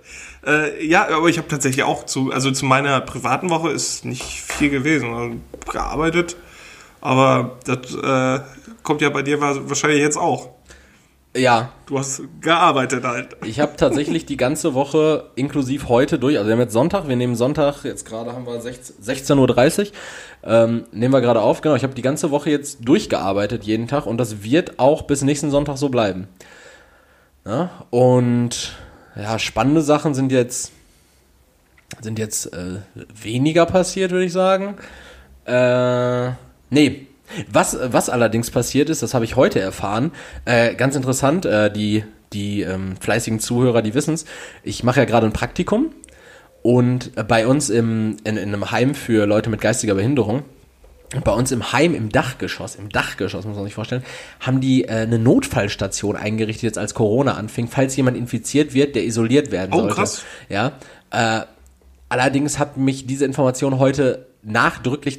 Äh, 0.48 0.86
ja, 0.86 1.06
aber 1.08 1.28
ich 1.28 1.36
habe 1.38 1.46
tatsächlich 1.48 1.84
auch 1.84 2.06
zu, 2.06 2.32
also 2.32 2.50
zu 2.50 2.64
meiner 2.64 3.00
privaten 3.02 3.50
Woche 3.50 3.70
ist 3.70 4.04
nicht 4.04 4.22
viel 4.24 4.70
gewesen. 4.70 5.12
Also, 5.12 5.36
gearbeitet, 5.70 6.36
aber 7.02 7.58
das 7.66 7.94
äh, 7.94 8.40
kommt 8.82 9.02
ja 9.02 9.10
bei 9.10 9.22
dir 9.22 9.40
wa- 9.40 9.56
wahrscheinlich 9.64 10.00
jetzt 10.00 10.16
auch. 10.16 10.48
ja, 11.36 11.70
Du 11.86 11.98
hast 11.98 12.22
gearbeitet 12.40 13.04
halt. 13.04 13.36
Ich 13.44 13.60
habe 13.60 13.76
tatsächlich 13.76 14.26
die 14.26 14.36
ganze 14.36 14.74
Woche 14.74 15.30
inklusive 15.36 15.88
heute 15.88 16.18
durch, 16.18 16.36
also 16.36 16.48
wir 16.48 16.52
haben 16.54 16.60
jetzt 16.60 16.72
Sonntag, 16.72 17.08
wir 17.08 17.16
nehmen 17.16 17.34
Sonntag, 17.36 17.84
jetzt 17.84 18.04
gerade 18.06 18.32
haben 18.32 18.46
wir 18.46 18.60
16 18.60 18.96
16.30 19.36 19.80
Uhr, 19.80 19.86
ähm, 20.44 20.84
nehmen 20.92 21.12
wir 21.14 21.20
gerade 21.22 21.40
auf, 21.40 21.60
genau, 21.62 21.74
ich 21.74 21.82
habe 21.82 21.94
die 21.94 22.02
ganze 22.02 22.30
Woche 22.30 22.50
jetzt 22.50 22.80
durchgearbeitet 22.86 23.64
jeden 23.64 23.86
Tag 23.88 24.06
und 24.06 24.18
das 24.18 24.42
wird 24.42 24.78
auch 24.78 25.02
bis 25.02 25.22
nächsten 25.22 25.50
Sonntag 25.50 25.76
so 25.78 25.88
bleiben. 25.88 26.28
Ja, 27.46 27.70
und 27.90 28.76
ja, 29.20 29.38
spannende 29.38 29.82
Sachen 29.82 30.14
sind 30.14 30.32
jetzt, 30.32 30.72
sind 32.00 32.18
jetzt 32.18 32.52
äh, 32.52 32.80
weniger 33.22 33.66
passiert, 33.66 34.12
würde 34.12 34.24
ich 34.24 34.32
sagen. 34.32 34.76
Äh, 35.44 36.30
nee, 36.70 37.06
Was, 37.50 37.76
was 37.82 38.08
allerdings 38.08 38.50
passiert 38.50 38.88
ist, 38.90 39.02
das 39.02 39.14
habe 39.14 39.24
ich 39.24 39.36
heute 39.36 39.60
erfahren, 39.60 40.12
äh, 40.44 40.74
ganz 40.74 40.96
interessant, 40.96 41.44
äh, 41.44 41.70
die, 41.70 42.04
die 42.32 42.62
ähm, 42.62 42.96
fleißigen 42.96 43.40
Zuhörer, 43.40 43.82
die 43.82 43.94
wissen's. 43.94 44.24
ich 44.62 44.82
mache 44.82 45.00
ja 45.00 45.06
gerade 45.06 45.26
ein 45.26 45.32
Praktikum 45.32 45.92
und 46.62 47.12
äh, 47.16 47.24
bei 47.24 47.46
uns 47.46 47.70
im, 47.70 48.16
in, 48.24 48.36
in 48.36 48.54
einem 48.54 48.70
Heim 48.70 48.94
für 48.94 49.26
Leute 49.26 49.50
mit 49.50 49.60
geistiger 49.60 49.94
Behinderung, 49.94 50.42
bei 51.24 51.32
uns 51.32 51.50
im 51.52 51.72
Heim, 51.72 51.94
im 51.94 52.10
Dachgeschoss, 52.10 52.74
im 52.76 52.90
Dachgeschoss, 52.90 53.46
muss 53.46 53.56
man 53.56 53.64
sich 53.64 53.74
vorstellen, 53.74 54.02
haben 54.40 54.60
die 54.60 54.84
äh, 54.84 54.90
eine 54.90 55.18
Notfallstation 55.18 56.16
eingerichtet, 56.16 56.64
jetzt 56.64 56.78
als 56.78 56.94
Corona 56.94 57.34
anfing, 57.34 57.66
falls 57.68 57.96
jemand 57.96 58.16
infiziert 58.16 58.74
wird, 58.74 58.94
der 58.94 59.04
isoliert 59.04 59.50
werden 59.50 59.72
Oh, 59.72 59.78
sollte. 59.80 59.94
krass. 59.94 60.22
Ja. 60.48 60.72
Äh, 61.10 61.40
allerdings 62.10 62.58
hat 62.58 62.76
mich 62.76 63.06
diese 63.06 63.24
Information 63.24 63.78
heute 63.78 64.26
nachdrücklich 64.42 65.18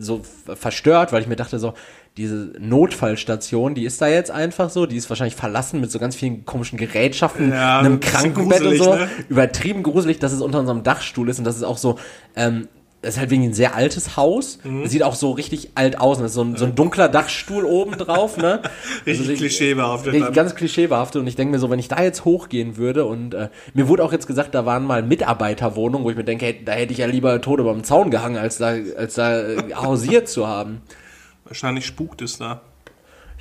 so 0.00 0.22
verstört, 0.54 1.12
weil 1.12 1.22
ich 1.22 1.28
mir 1.28 1.36
dachte 1.36 1.58
so, 1.58 1.74
diese 2.16 2.52
Notfallstation, 2.58 3.74
die 3.74 3.84
ist 3.84 4.00
da 4.02 4.08
jetzt 4.08 4.30
einfach 4.30 4.68
so, 4.68 4.84
die 4.84 4.96
ist 4.96 5.08
wahrscheinlich 5.08 5.36
verlassen 5.36 5.80
mit 5.80 5.90
so 5.90 5.98
ganz 5.98 6.16
vielen 6.16 6.44
komischen 6.44 6.76
Gerätschaften, 6.76 7.52
Ja, 7.52 7.78
einem 7.78 8.00
Krankenbett 8.00 8.60
und 8.62 8.76
gruselig, 8.76 8.82
so. 8.82 8.94
ne? 8.96 9.08
Übertrieben 9.28 9.82
gruselig, 9.82 10.18
dass 10.18 10.32
es 10.32 10.40
unter 10.40 10.58
unserem 10.60 10.82
Dachstuhl 10.82 11.28
ist 11.28 11.38
und 11.38 11.44
das 11.44 11.56
ist 11.56 11.62
auch 11.62 11.78
so, 11.78 11.98
ähm, 12.36 12.68
das 13.02 13.14
ist 13.14 13.20
halt 13.20 13.30
wegen 13.30 13.44
ein 13.44 13.54
sehr 13.54 13.74
altes 13.74 14.16
Haus. 14.16 14.58
Mhm. 14.62 14.82
Das 14.82 14.92
sieht 14.92 15.02
auch 15.02 15.14
so 15.14 15.30
richtig 15.30 15.70
alt 15.74 15.98
aus. 15.98 16.18
Das 16.18 16.28
ist 16.28 16.34
so 16.34 16.44
ein, 16.44 16.56
so 16.56 16.66
ein 16.66 16.74
dunkler 16.74 17.08
Dachstuhl 17.08 17.64
oben 17.64 17.92
drauf, 17.92 18.36
ne? 18.36 18.60
Richtig 19.06 19.20
Also, 19.20 19.34
klischeebehaftet 19.34 20.12
Richtig, 20.12 20.34
ganz 20.34 20.54
klischeebehaftet 20.54 21.20
und 21.20 21.26
ich 21.26 21.34
denke 21.34 21.52
mir 21.52 21.58
so, 21.58 21.70
wenn 21.70 21.78
ich 21.78 21.88
da 21.88 22.02
jetzt 22.02 22.26
hochgehen 22.26 22.76
würde 22.76 23.06
und 23.06 23.32
äh, 23.32 23.48
mir 23.72 23.88
wurde 23.88 24.04
auch 24.04 24.12
jetzt 24.12 24.26
gesagt, 24.26 24.54
da 24.54 24.66
waren 24.66 24.84
mal 24.84 25.02
Mitarbeiterwohnungen, 25.02 26.04
wo 26.04 26.10
ich 26.10 26.16
mir 26.16 26.24
denke, 26.24 26.44
hey, 26.44 26.60
da 26.62 26.72
hätte 26.72 26.92
ich 26.92 26.98
ja 26.98 27.06
lieber 27.06 27.40
tot 27.40 27.58
über 27.60 27.72
dem 27.72 27.84
Zaun 27.84 28.10
gehangen, 28.10 28.36
als 28.36 28.58
da, 28.58 28.74
als 28.96 29.14
da 29.14 29.40
äh, 29.40 29.74
hausiert 29.74 30.28
zu 30.28 30.46
haben. 30.46 30.82
Wahrscheinlich 31.44 31.86
spukt 31.86 32.20
es 32.20 32.36
da. 32.36 32.60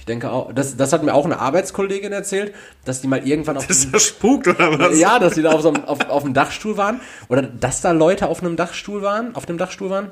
Denke 0.09 0.31
auch, 0.31 0.51
das, 0.51 0.75
das 0.75 0.91
hat 0.91 1.03
mir 1.03 1.13
auch 1.13 1.25
eine 1.25 1.39
Arbeitskollegin 1.39 2.11
erzählt, 2.11 2.53
dass 2.83 2.99
die 2.99 3.07
mal 3.07 3.25
irgendwann 3.25 3.57
auf 3.57 3.69
Ist 3.69 3.93
das 3.93 4.03
spukt 4.03 4.47
oder 4.47 4.77
was? 4.77 4.99
ja, 4.99 5.19
dass 5.19 5.35
die 5.35 5.43
da 5.43 5.51
auf, 5.51 5.61
so 5.61 5.69
einem, 5.69 5.85
auf, 5.85 6.09
auf 6.09 6.23
dem 6.23 6.33
Dachstuhl 6.33 6.75
waren 6.77 6.99
oder 7.29 7.43
dass 7.43 7.81
da 7.81 7.91
Leute 7.91 8.27
auf 8.27 8.41
einem 8.41 8.55
Dachstuhl 8.55 9.01
waren, 9.01 9.35
auf 9.35 9.45
dem 9.45 9.57
Dachstuhl 9.57 9.89
waren. 9.89 10.09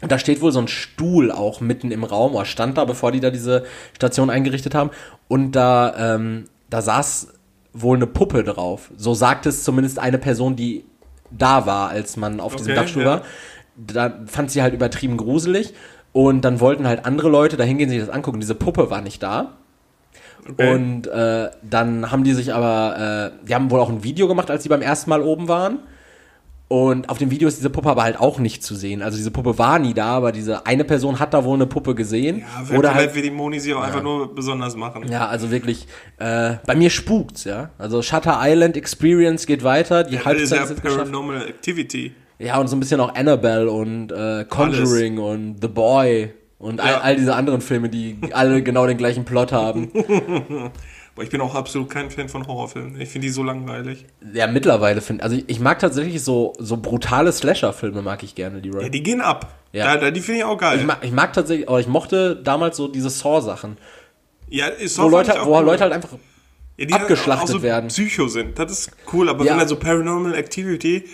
Und 0.00 0.12
da 0.12 0.18
steht 0.18 0.40
wohl 0.40 0.52
so 0.52 0.60
ein 0.60 0.68
Stuhl 0.68 1.32
auch 1.32 1.60
mitten 1.60 1.90
im 1.90 2.04
Raum, 2.04 2.34
oder 2.34 2.44
stand 2.44 2.78
da, 2.78 2.84
bevor 2.84 3.10
die 3.10 3.20
da 3.20 3.30
diese 3.30 3.64
Station 3.96 4.30
eingerichtet 4.30 4.74
haben. 4.74 4.90
Und 5.26 5.52
da, 5.52 6.14
ähm, 6.16 6.44
da 6.70 6.82
saß 6.82 7.28
wohl 7.72 7.96
eine 7.96 8.06
Puppe 8.06 8.44
drauf. 8.44 8.90
So 8.96 9.14
sagt 9.14 9.46
es 9.46 9.64
zumindest 9.64 9.98
eine 9.98 10.18
Person, 10.18 10.56
die 10.56 10.84
da 11.30 11.66
war, 11.66 11.88
als 11.90 12.16
man 12.16 12.40
auf 12.40 12.54
diesem 12.56 12.72
Okay, 12.72 12.80
Dachstuhl 12.80 13.02
ja. 13.02 13.08
war. 13.08 13.22
Da 13.76 14.18
fand 14.26 14.50
sie 14.50 14.62
halt 14.62 14.74
übertrieben 14.74 15.16
gruselig. 15.16 15.74
Und 16.18 16.40
dann 16.40 16.58
wollten 16.58 16.88
halt 16.88 17.06
andere 17.06 17.28
Leute 17.28 17.56
da 17.56 17.62
hingehen, 17.62 17.88
sich 17.88 18.00
das 18.00 18.08
angucken. 18.08 18.40
Diese 18.40 18.56
Puppe 18.56 18.90
war 18.90 19.02
nicht 19.02 19.22
da. 19.22 19.52
Okay. 20.50 20.74
Und 20.74 21.06
äh, 21.06 21.48
dann 21.62 22.10
haben 22.10 22.24
die 22.24 22.32
sich 22.32 22.52
aber, 22.52 23.30
äh, 23.40 23.46
die 23.46 23.54
haben 23.54 23.70
wohl 23.70 23.78
auch 23.78 23.88
ein 23.88 24.02
Video 24.02 24.26
gemacht, 24.26 24.50
als 24.50 24.64
sie 24.64 24.68
beim 24.68 24.82
ersten 24.82 25.10
Mal 25.10 25.22
oben 25.22 25.46
waren. 25.46 25.78
Und 26.66 27.08
auf 27.08 27.18
dem 27.18 27.30
Video 27.30 27.46
ist 27.46 27.58
diese 27.58 27.70
Puppe 27.70 27.90
aber 27.90 28.02
halt 28.02 28.18
auch 28.18 28.40
nicht 28.40 28.64
zu 28.64 28.74
sehen. 28.74 29.00
Also 29.00 29.16
diese 29.16 29.30
Puppe 29.30 29.58
war 29.58 29.78
nie 29.78 29.94
da, 29.94 30.06
aber 30.06 30.32
diese 30.32 30.66
eine 30.66 30.82
Person 30.82 31.20
hat 31.20 31.34
da 31.34 31.44
wohl 31.44 31.54
eine 31.54 31.66
Puppe 31.66 31.94
gesehen. 31.94 32.44
ja, 32.68 32.76
oder 32.76 32.94
halt, 32.94 33.14
will 33.14 33.22
die 33.22 33.30
Moni 33.30 33.60
sie 33.60 33.72
auch 33.72 33.82
einfach 33.82 34.02
nur 34.02 34.34
besonders 34.34 34.74
machen. 34.74 35.06
ja, 35.08 35.28
also 35.28 35.52
wirklich, 35.52 35.86
äh, 36.16 36.54
bei 36.66 36.74
mir 36.74 36.90
spukt's, 36.90 37.44
ja. 37.44 37.70
Also 37.78 38.02
Shutter 38.02 38.40
Island 38.42 38.76
Experience 38.76 39.46
geht 39.46 39.62
weiter, 39.62 40.02
die 40.02 40.16
ist 40.16 40.24
Halbzeit 40.24 40.58
ja 40.58 40.64
ist 40.64 40.82
geschafft. 40.82 40.98
Paranormal 40.98 41.46
Activity. 41.46 42.12
Ja, 42.38 42.58
und 42.58 42.68
so 42.68 42.76
ein 42.76 42.80
bisschen 42.80 43.00
auch 43.00 43.14
Annabelle 43.14 43.70
und 43.70 44.12
äh, 44.12 44.44
Conjuring 44.48 45.18
und 45.18 45.56
The 45.60 45.68
Boy 45.68 46.32
und 46.58 46.80
all, 46.80 46.90
Ja. 46.92 47.00
all 47.00 47.16
diese 47.16 47.34
anderen 47.34 47.60
Filme, 47.60 47.88
die 47.88 48.16
alle 48.32 48.62
genau 48.62 48.86
den 48.86 48.96
gleichen 48.96 49.24
Plot 49.24 49.52
haben. 49.52 49.90
Boah, 51.14 51.24
ich 51.24 51.30
bin 51.30 51.40
auch 51.40 51.56
absolut 51.56 51.90
kein 51.90 52.10
Fan 52.12 52.28
von 52.28 52.46
Horrorfilmen. 52.46 53.00
Ich 53.00 53.08
finde 53.08 53.26
die 53.26 53.32
so 53.32 53.42
langweilig. 53.42 54.06
Ja, 54.34 54.46
mittlerweile 54.46 55.00
finde 55.00 55.24
also 55.24 55.34
ich, 55.34 55.48
ich 55.48 55.58
mag 55.58 55.80
tatsächlich 55.80 56.22
so 56.22 56.52
so 56.58 56.76
brutale 56.76 57.32
Slasher-Filme 57.32 58.02
mag 58.02 58.22
ich 58.22 58.36
gerne, 58.36 58.60
Leroy. 58.60 58.84
Ja, 58.84 58.88
die 58.88 59.02
gehen 59.02 59.20
ab. 59.20 59.52
Ja. 59.72 59.94
Da, 59.94 59.96
da, 60.00 60.10
die 60.12 60.20
finde 60.20 60.38
ich 60.38 60.44
auch 60.44 60.56
geil. 60.58 60.78
ich, 60.78 60.86
mag, 60.86 60.98
ich 61.02 61.10
mag 61.10 61.32
tatsächlich, 61.32 61.68
aber 61.68 61.80
ich 61.80 61.88
mochte 61.88 62.36
damals 62.36 62.76
so 62.76 62.86
diese 62.86 63.10
Saw-Sachen, 63.10 63.76
ja, 64.48 64.66
ist 64.68 64.96
wo 64.98 65.08
Leute, 65.08 65.34
wo 65.42 65.60
Leute 65.60 65.82
halt 65.82 65.92
einfach 65.92 66.10
ja, 66.78 66.86
halt 66.92 67.02
abgeschlachtet 67.02 67.48
auch 67.48 67.52
so 67.54 67.62
werden. 67.62 67.88
Psycho 67.88 68.28
sind. 68.28 68.58
Das 68.58 68.70
ist 68.70 68.90
cool, 69.12 69.28
aber 69.28 69.44
Ja. 69.44 69.50
wenn 69.52 69.58
dann 69.58 69.68
so 69.68 69.76
Paranormal 69.76 70.34
Activity, 70.36 71.04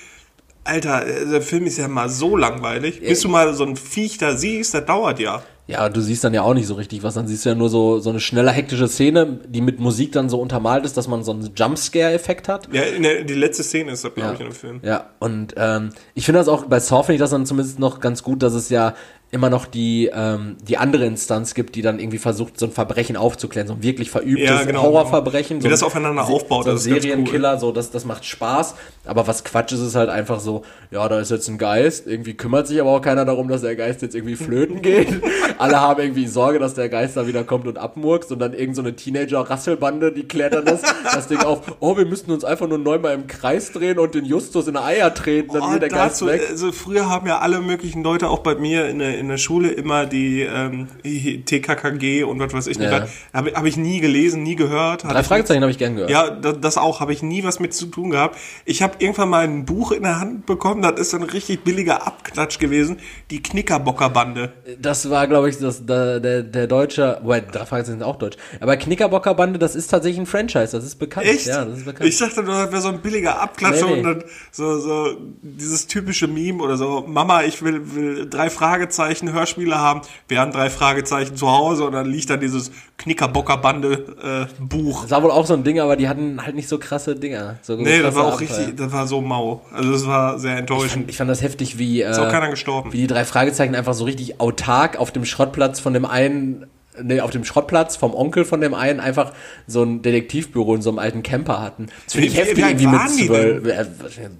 Alter, 0.64 1.06
äh, 1.06 1.26
der 1.26 1.42
Film 1.42 1.66
ist 1.66 1.78
ja 1.78 1.88
mal 1.88 2.08
so 2.08 2.36
langweilig. 2.36 3.00
Bis 3.00 3.20
du 3.20 3.28
mal 3.28 3.52
so 3.54 3.64
ein 3.64 3.76
Viech 3.76 4.18
da 4.18 4.36
siehst, 4.36 4.74
das 4.74 4.86
dauert 4.86 5.20
ja. 5.20 5.42
Ja, 5.66 5.88
du 5.88 6.02
siehst 6.02 6.22
dann 6.22 6.34
ja 6.34 6.42
auch 6.42 6.52
nicht 6.52 6.66
so 6.66 6.74
richtig 6.74 7.02
was. 7.02 7.14
Dann 7.14 7.26
siehst 7.26 7.46
du 7.46 7.50
ja 7.50 7.54
nur 7.54 7.70
so, 7.70 7.98
so 7.98 8.10
eine 8.10 8.20
schnelle, 8.20 8.50
hektische 8.50 8.86
Szene, 8.86 9.40
die 9.46 9.62
mit 9.62 9.80
Musik 9.80 10.12
dann 10.12 10.28
so 10.28 10.38
untermalt 10.38 10.84
ist, 10.84 10.98
dass 10.98 11.08
man 11.08 11.24
so 11.24 11.32
einen 11.32 11.52
Jumpscare-Effekt 11.56 12.48
hat. 12.48 12.68
Ja, 12.70 12.82
der, 12.82 13.24
die 13.24 13.34
letzte 13.34 13.62
Szene 13.62 13.92
ist 13.92 14.04
das, 14.04 14.14
glaube 14.14 14.34
ich, 14.34 14.40
in 14.40 14.46
dem 14.46 14.54
Film. 14.54 14.80
Ja, 14.82 15.10
und 15.20 15.54
ähm, 15.56 15.90
ich 16.14 16.26
finde 16.26 16.40
das 16.40 16.48
auch, 16.48 16.66
bei 16.66 16.80
Saw 16.80 17.02
finde 17.02 17.14
ich 17.14 17.20
das 17.20 17.30
dann 17.30 17.46
zumindest 17.46 17.78
noch 17.78 18.00
ganz 18.00 18.22
gut, 18.22 18.42
dass 18.42 18.52
es 18.52 18.68
ja 18.68 18.94
immer 19.34 19.50
noch 19.50 19.66
die, 19.66 20.10
ähm, 20.14 20.56
die 20.66 20.78
andere 20.78 21.04
Instanz 21.04 21.52
gibt, 21.54 21.74
die 21.74 21.82
dann 21.82 21.98
irgendwie 21.98 22.18
versucht, 22.18 22.58
so 22.58 22.66
ein 22.66 22.72
Verbrechen 22.72 23.16
aufzuklären, 23.16 23.66
so 23.68 23.74
ein 23.74 23.82
wirklich 23.82 24.10
verübtes 24.10 24.48
Ja, 24.48 24.62
genau, 24.62 24.82
Horrorverbrechen. 24.84 25.58
Wie 25.58 25.62
so 25.64 25.68
das 25.68 25.82
ein- 25.82 25.86
aufeinander 25.88 26.24
Se- 26.24 26.32
aufbaut, 26.32 26.64
so 26.64 26.70
ein 26.70 26.76
ganz 26.76 26.86
cool. 26.86 27.00
Serienkiller, 27.02 27.58
so, 27.58 27.72
das, 27.72 27.90
das 27.90 28.04
macht 28.04 28.24
Spaß. 28.24 28.74
Aber 29.04 29.26
was 29.26 29.44
Quatsch 29.44 29.72
ist, 29.72 29.80
ist 29.80 29.96
halt 29.96 30.08
einfach 30.08 30.40
so, 30.40 30.62
ja, 30.90 31.06
da 31.08 31.18
ist 31.20 31.30
jetzt 31.30 31.48
ein 31.48 31.58
Geist, 31.58 32.06
irgendwie 32.06 32.34
kümmert 32.34 32.66
sich 32.68 32.80
aber 32.80 32.90
auch 32.90 33.00
keiner 33.02 33.24
darum, 33.26 33.48
dass 33.48 33.60
der 33.60 33.76
Geist 33.76 34.00
jetzt 34.02 34.14
irgendwie 34.14 34.36
flöten 34.36 34.80
geht. 34.80 35.08
Alle 35.58 35.80
haben 35.80 36.00
irgendwie 36.00 36.26
Sorge, 36.26 36.58
dass 36.58 36.74
der 36.74 36.88
Geist 36.88 37.16
da 37.16 37.26
wieder 37.26 37.44
kommt 37.44 37.66
und 37.66 37.76
abmurkst 37.76 38.32
und 38.32 38.38
dann 38.38 38.54
irgend 38.54 38.76
so 38.76 38.82
eine 38.82 38.94
Teenager-Rasselbande, 38.96 40.12
die 40.12 40.22
klärt 40.24 40.54
dann 40.54 40.64
das, 40.64 40.82
das 41.12 41.28
Ding 41.28 41.40
auf, 41.40 41.60
oh, 41.80 41.96
wir 41.96 42.06
müssten 42.06 42.30
uns 42.30 42.44
einfach 42.44 42.68
nur 42.68 42.78
neunmal 42.78 43.14
im 43.14 43.26
Kreis 43.26 43.72
drehen 43.72 43.98
und 43.98 44.14
den 44.14 44.24
Justus 44.24 44.68
in 44.68 44.74
die 44.74 44.80
Eier 44.80 45.12
treten, 45.12 45.52
dann 45.52 45.62
Oh, 45.62 45.72
geht 45.72 45.82
der 45.82 45.88
Geist 45.88 46.16
dazu, 46.22 46.26
weg. 46.26 46.42
also 46.48 46.72
früher 46.72 47.08
haben 47.08 47.26
ja 47.26 47.38
alle 47.38 47.60
möglichen 47.60 48.02
Leute, 48.02 48.28
auch 48.28 48.38
bei 48.40 48.54
mir 48.54 48.88
in 48.88 48.98
der, 49.00 49.18
in 49.18 49.23
der 49.28 49.38
Schule, 49.38 49.70
immer 49.70 50.06
die 50.06 50.42
ähm, 50.42 50.88
TKKG 51.02 52.24
und 52.24 52.40
was 52.40 52.52
weiß 52.52 52.66
ich 52.66 52.78
nicht. 52.78 52.90
Ja. 52.90 53.06
Habe 53.32 53.52
hab 53.54 53.64
ich 53.64 53.76
nie 53.76 54.00
gelesen, 54.00 54.42
nie 54.42 54.56
gehört. 54.56 55.04
Drei 55.04 55.20
ich 55.20 55.26
Fragezeichen 55.26 55.62
habe 55.62 55.70
ich 55.70 55.78
gern 55.78 55.94
gehört. 55.94 56.10
Ja, 56.10 56.30
das, 56.30 56.60
das 56.60 56.76
auch, 56.78 57.00
habe 57.00 57.12
ich 57.12 57.22
nie 57.22 57.44
was 57.44 57.60
mit 57.60 57.74
zu 57.74 57.86
tun 57.86 58.10
gehabt. 58.10 58.38
Ich 58.64 58.82
habe 58.82 58.94
irgendwann 58.98 59.28
mal 59.28 59.44
ein 59.44 59.64
Buch 59.64 59.92
in 59.92 60.02
der 60.02 60.20
Hand 60.20 60.46
bekommen, 60.46 60.82
das 60.82 61.00
ist 61.00 61.14
ein 61.14 61.22
richtig 61.22 61.64
billiger 61.64 62.06
Abklatsch 62.06 62.58
gewesen, 62.58 62.98
die 63.30 63.42
Knickerbockerbande. 63.42 64.52
Das 64.80 65.10
war, 65.10 65.26
glaube 65.26 65.48
ich, 65.48 65.58
das, 65.58 65.86
der, 65.86 66.20
der, 66.20 66.42
der 66.42 66.66
deutsche, 66.66 67.18
wobei, 67.22 67.40
drei 67.40 67.66
Fragezeichen 67.66 67.98
sind 67.98 68.02
auch 68.02 68.16
deutsch. 68.16 68.36
Aber 68.60 68.76
Knickerbocker 68.76 69.34
Bande, 69.34 69.58
das 69.58 69.74
ist 69.74 69.88
tatsächlich 69.88 70.20
ein 70.20 70.26
Franchise, 70.26 70.72
das 70.72 70.84
ist 70.84 70.96
bekannt. 70.96 71.26
Echt? 71.26 71.46
Ja, 71.46 71.64
das 71.64 71.78
ist 71.78 71.84
bekannt. 71.84 72.08
Ich 72.08 72.18
dachte 72.18 72.42
das 72.42 72.72
wäre 72.72 72.82
so 72.82 72.88
ein 72.88 73.00
billiger 73.00 73.40
Abklatsch 73.40 73.82
Nee, 73.82 73.86
nee. 73.86 73.92
und 73.98 74.02
dann 74.02 74.24
so, 74.50 74.78
so 74.78 75.16
dieses 75.42 75.86
typische 75.86 76.26
Meme 76.26 76.62
oder 76.62 76.76
so, 76.76 77.04
Mama, 77.06 77.42
ich 77.42 77.62
will, 77.62 77.94
will 77.94 78.28
drei 78.28 78.50
Fragezeichen 78.50 79.03
Hörspiele 79.08 79.78
haben. 79.78 80.02
Wir 80.28 80.40
haben 80.40 80.52
drei 80.52 80.70
Fragezeichen 80.70 81.36
zu 81.36 81.50
Hause 81.50 81.84
und 81.84 81.92
dann 81.92 82.06
liegt 82.06 82.30
dann 82.30 82.40
dieses 82.40 82.70
Knickerbockerbande 82.98 84.48
äh, 84.58 84.62
Buch. 84.62 85.02
das 85.02 85.10
war 85.10 85.22
wohl 85.22 85.30
auch 85.30 85.46
so 85.46 85.54
ein 85.54 85.64
Ding, 85.64 85.80
aber 85.80 85.96
die 85.96 86.08
hatten 86.08 86.44
halt 86.44 86.54
nicht 86.54 86.68
so 86.68 86.78
krasse 86.78 87.16
Dinger. 87.16 87.56
So 87.62 87.76
Nee, 87.76 88.02
das 88.02 88.14
war 88.14 88.24
auch 88.26 88.34
Abenteuer. 88.34 88.58
richtig, 88.58 88.76
das 88.76 88.92
war 88.92 89.06
so 89.06 89.20
mau. 89.20 89.62
Also 89.72 89.92
das 89.92 90.06
war 90.06 90.38
sehr 90.38 90.56
enttäuschend. 90.56 91.08
Ich 91.10 91.16
fand 91.16 91.30
das 91.30 91.42
heftig, 91.42 91.78
wie, 91.78 92.02
Ist 92.02 92.18
auch 92.18 92.28
äh, 92.28 92.30
keiner 92.30 92.50
gestorben. 92.50 92.92
wie 92.92 92.98
die 92.98 93.06
drei 93.06 93.24
Fragezeichen 93.24 93.74
einfach 93.74 93.94
so 93.94 94.04
richtig 94.04 94.40
autark 94.40 94.96
auf 94.98 95.10
dem 95.10 95.24
Schrottplatz 95.24 95.80
von 95.80 95.92
dem 95.92 96.04
einen, 96.04 96.66
nee, 97.02 97.20
auf 97.20 97.30
dem 97.30 97.44
Schrottplatz 97.44 97.96
vom 97.96 98.14
Onkel 98.14 98.44
von 98.44 98.60
dem 98.60 98.74
einen 98.74 99.00
einfach 99.00 99.32
so 99.66 99.82
ein 99.82 100.02
Detektivbüro 100.02 100.74
in 100.74 100.82
so 100.82 100.90
einem 100.90 100.98
alten 100.98 101.22
Camper 101.22 101.60
hatten. 101.60 101.86
Das 102.04 102.14
finde 102.14 102.28
ich 102.28 102.36
heftig, 102.36 102.58
irgendwie 102.64 102.86
mit 102.86 103.10
zwölf, 103.10 103.66
äh, 103.66 103.86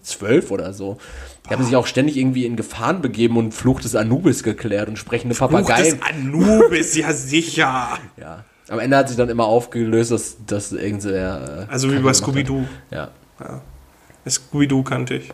zwölf 0.03 0.51
oder 0.51 0.73
so. 0.73 0.99
Die 1.49 1.51
haben 1.53 1.63
sich 1.65 1.77
auch 1.77 1.87
ständig 1.87 2.17
irgendwie 2.17 2.47
in 2.47 2.57
Gefahren 2.57 3.03
begeben 3.03 3.37
und 3.37 3.53
Fluch 3.53 3.81
des 3.81 3.95
Anubis 3.95 4.43
geklärt 4.43 4.89
und 4.89 4.97
sprechende 4.99 5.35
Papageien. 5.35 5.99
des 5.99 6.03
Anubis, 6.03 6.97
ja 6.97 7.13
sicher. 7.13 7.99
Ja. 8.17 8.45
Am 8.69 8.79
Ende 8.79 8.97
hat 8.97 9.09
sich 9.09 9.19
dann 9.19 9.29
immer 9.29 9.45
aufgelöst, 9.45 10.11
dass, 10.11 10.39
dass 10.47 10.73
irgendwer. 10.73 11.67
Äh, 11.69 11.73
Also 11.73 11.93
wie 11.93 11.99
bei. 11.99 12.15
Scooby-Doo. 12.15 12.65
Ja. 12.91 13.11
Scooby-Doo 14.29 14.83
kannte 14.83 15.17
ich. 15.17 15.29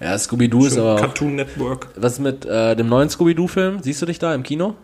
Ja, 0.00 0.18
Scooby-Doo 0.18 0.66
ist 0.66 0.76
aber. 0.76 0.96
Cartoon 0.96 1.36
Network. 1.36 1.88
Was 1.96 2.18
mit 2.18 2.44
äh, 2.44 2.74
dem 2.74 2.88
neuen 2.88 3.08
Scooby-Doo-Film? 3.08 3.80
Siehst 3.82 4.02
du 4.02 4.06
dich 4.06 4.18
da 4.18 4.34
im 4.34 4.42
Kino? 4.42 4.74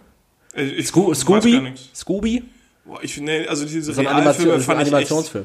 Äh, 0.55 0.63
Ich 0.65 0.87
Sco 0.89 1.13
Scooby? 1.15 1.73
Scooby? 1.95 2.45
Boah, 2.85 2.99
ich, 3.03 3.21
nee, 3.21 3.47
also 3.47 3.65
diese 3.65 3.93
So 3.93 4.01
Realfilme 4.03 4.31
Animation, 4.31 4.61
fand 4.61 4.81
ich 4.83 4.87
echt, 4.87 4.95
Animationsfilm. 4.95 5.45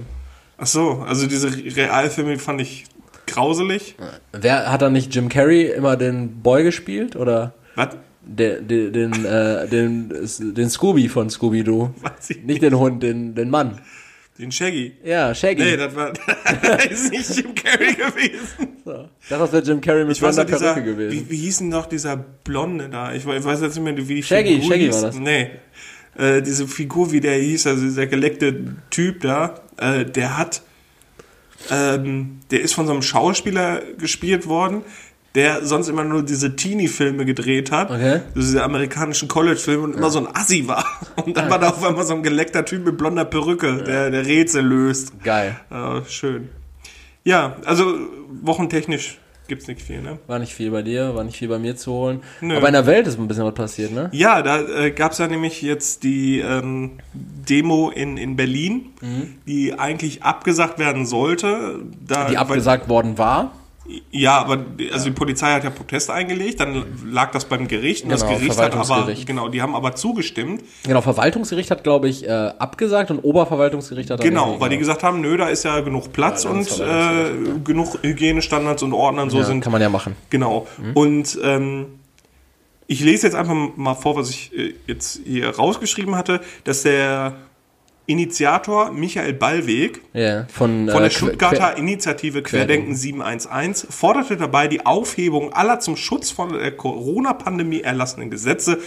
Ach 0.58 0.68
so, 0.68 1.04
also 1.08 1.28
diese 1.28 1.52
Realfilme 1.76 2.38
fand 2.38 2.62
ich 2.62 2.86
grauselig. 3.28 3.96
Wer 4.32 4.72
hat 4.72 4.82
da 4.82 4.90
nicht 4.90 5.14
Jim 5.14 5.30
Carrey 5.30 5.64
immer 5.72 5.98
den 5.98 6.42
Boy 6.42 6.64
gespielt? 6.64 7.16
Oder 7.16 7.54
Was? 7.76 7.90
der, 8.22 8.62
den, 8.62 8.94
den, 8.94 9.26
äh, 9.26 9.68
den, 9.68 10.10
den 10.40 10.70
Scooby 10.70 11.10
von 11.10 11.30
Scooby-Doo? 11.30 11.92
Ich 12.30 12.44
Nicht 12.44 12.62
den 12.62 12.78
Hund, 12.78 13.04
den, 13.04 13.36
den 13.36 13.50
Mann. 13.50 13.80
Den 14.38 14.52
Shaggy. 14.52 14.94
Ja, 15.04 15.34
Shaggy. 15.34 15.64
Nee, 15.64 15.78
das 15.78 15.96
war 15.96 16.12
das 16.62 16.86
ist 16.88 17.12
nicht 17.12 17.38
Jim 17.38 17.56
Carrey 17.56 17.94
gewesen. 17.94 18.68
so. 18.84 19.08
Das 19.30 19.54
wäre 19.54 19.64
Jim 19.64 19.80
Carrey 19.80 20.04
mit 20.04 20.18
dieser, 20.18 20.44
Perücke 20.44 20.84
gewesen. 20.84 21.12
wie, 21.14 21.30
wie 21.30 21.38
hieß 21.38 21.60
denn 21.60 21.70
noch 21.70 21.86
dieser 21.86 22.18
Blonde 22.18 22.90
da? 22.90 23.14
Ich, 23.14 23.26
ich 23.26 23.44
weiß 23.46 23.62
jetzt 23.62 23.76
nicht 23.76 23.84
mehr, 23.84 23.96
wie 23.96 24.16
die 24.16 24.24
Shaggy, 24.24 24.56
Figur 24.56 24.72
Shaggy 24.72 24.86
hieß. 24.86 24.96
war 24.96 25.02
das. 25.04 25.20
Nee. 25.20 25.52
Äh, 26.18 26.42
diese 26.42 26.68
Figur, 26.68 27.14
wie 27.14 27.22
der 27.22 27.38
hieß, 27.38 27.68
also 27.68 27.84
dieser 27.84 28.08
geleckte 28.08 28.76
Typ 28.90 29.22
da, 29.22 29.62
äh, 29.78 30.04
der 30.04 30.38
hat, 30.38 30.64
ähm, 31.72 32.40
der 32.52 32.62
ist 32.62 32.74
von 32.74 32.86
so 32.86 32.94
einem 32.94 33.02
Schauspieler 33.02 33.82
gespielt 33.98 34.48
worden, 34.48 34.84
der 35.36 35.66
sonst 35.66 35.90
immer 35.90 36.04
nur 36.04 36.24
diese 36.24 36.56
Teenie-Filme 36.56 37.26
gedreht 37.26 37.72
hat. 37.72 37.92
Okay. 37.92 38.22
Also 38.28 38.32
diese 38.36 38.64
amerikanischen 38.64 39.28
College-Filme 39.28 39.84
und 39.84 39.96
immer 39.96 40.10
so 40.10 40.20
ein 40.20 40.34
Assi 40.34 40.68
war. 40.68 40.86
Und 41.26 41.36
dann 41.36 41.50
war 41.50 41.60
da 41.60 41.70
auf 41.70 41.84
einmal 41.84 42.06
so 42.06 42.14
ein 42.14 42.24
geleckter 42.24 42.66
Typ 42.66 42.86
mit 42.86 42.98
blonder 42.98 43.26
Perücke, 43.26 43.84
der, 43.84 44.12
der 44.12 44.26
Rätsel 44.26 44.66
löst. 44.66 45.24
Geil. 45.24 45.60
Äh, 45.70 46.02
schön. 46.10 46.50
Ja, 47.24 47.58
also 47.66 47.96
wochentechnisch 48.42 49.20
gibt's 49.48 49.68
nicht 49.68 49.82
viel, 49.82 50.02
ne? 50.02 50.20
War 50.28 50.40
nicht 50.40 50.54
viel 50.54 50.72
bei 50.72 50.82
dir, 50.82 51.16
war 51.16 51.24
nicht 51.24 51.38
viel 51.38 51.48
bei 51.48 51.60
mir 51.60 51.76
zu 51.76 51.92
holen. 51.92 52.22
Nö. 52.42 52.58
Aber 52.58 52.68
in 52.68 52.74
der 52.74 52.86
Welt 52.86 53.08
ist 53.08 53.20
ein 53.20 53.28
bisschen 53.28 53.46
was 53.46 53.54
passiert, 53.54 53.92
ne? 53.92 54.10
Ja, 54.12 54.42
da 54.42 54.62
äh, 54.62 54.92
gab 54.92 55.12
es 55.14 55.18
ja 55.18 55.28
nämlich 55.28 55.62
jetzt 55.62 56.04
die 56.04 56.40
ähm, 56.40 56.92
Demo 57.14 57.90
in, 57.90 58.18
in 58.18 58.36
Berlin, 58.36 58.88
die 59.48 59.78
eigentlich 59.78 60.24
abgesagt 60.24 60.80
werden 60.80 61.06
sollte. 61.06 61.80
Da, 62.06 62.30
Die 62.30 62.38
abgesagt 62.38 62.90
worden 62.90 63.18
war. 63.18 63.52
Ja, 64.12 64.40
aber 64.40 64.58
die, 64.58 64.92
also 64.92 65.06
die 65.06 65.12
Polizei 65.12 65.52
hat 65.52 65.64
ja 65.64 65.70
Protest 65.70 66.10
eingelegt, 66.10 66.60
dann 66.60 66.86
lag 67.06 67.32
das 67.32 67.46
beim 67.46 67.68
Gericht 67.68 68.04
und 68.04 68.10
das 68.10 68.22
Genau, 68.22 68.40
Gericht 68.40 68.58
hat 68.58 68.76
aber, 68.76 69.14
genau, 69.26 69.50
die 69.50 69.62
haben 69.62 69.76
aber 69.76 69.96
zugestimmt. 69.96 70.64
Genau, 70.84 71.02
Verwaltungsgericht 71.02 71.70
hat, 71.70 71.84
glaube 71.84 72.10
ich, 72.10 72.26
äh, 72.26 72.30
abgesagt 72.30 73.12
und 73.12 73.20
Oberverwaltungsgericht 73.20 74.10
hat 74.10 74.22
Genau, 74.22 74.60
weil 74.60 74.70
die 74.70 74.78
gesagt 74.78 75.04
haben, 75.04 75.22
nö, 75.22 75.38
da 75.38 75.50
ist 75.50 75.66
ja 75.66 75.82
genug 75.82 76.14
Platz 76.14 76.46
und 76.46 76.68
das 76.68 76.80
äh, 76.80 77.32
genug 77.64 78.00
Hygienestandards 78.02 78.82
und 78.82 78.94
Ordnern 78.94 79.30
so 79.30 79.38
ja, 79.38 79.44
sind 79.44 79.62
kann 79.62 79.72
man 79.72 79.82
ja 79.82 79.90
machen. 79.90 80.16
Genau. 80.32 80.68
Und 80.96 81.38
ähm, 81.44 82.00
ich 82.88 83.02
lese 83.02 83.28
jetzt 83.28 83.36
einfach 83.36 83.56
mal 83.76 83.96
vor, 83.96 84.16
was 84.16 84.30
ich 84.30 84.58
äh, 84.58 84.74
jetzt 84.88 85.22
hier 85.26 85.56
rausgeschrieben 85.56 86.16
hatte, 86.16 86.42
dass 86.64 86.84
der 86.84 87.36
Initiator 88.08 88.92
Michael 88.92 89.34
Ballweg 89.34 90.02
Ja, 90.14 90.46
von, 90.52 90.88
von 90.88 90.90
äh, 90.90 90.92
der 90.92 91.10
Que- 91.10 91.16
Stuttgarter 91.16 91.72
Que- 91.74 91.80
Initiative 91.80 92.42
Querdenken 92.44 92.96
711 92.96 93.88
forderte 93.90 94.38
dabei 94.38 94.68
die 94.68 94.86
Aufhebung 94.86 95.54
aller 95.54 95.80
zum 95.80 95.96
Schutz 95.96 96.30
von 96.32 96.54
der 96.54 96.72
Corona-Pandemie 96.72 97.82
erlassenen 97.82 98.30
Gesetze 98.30 98.80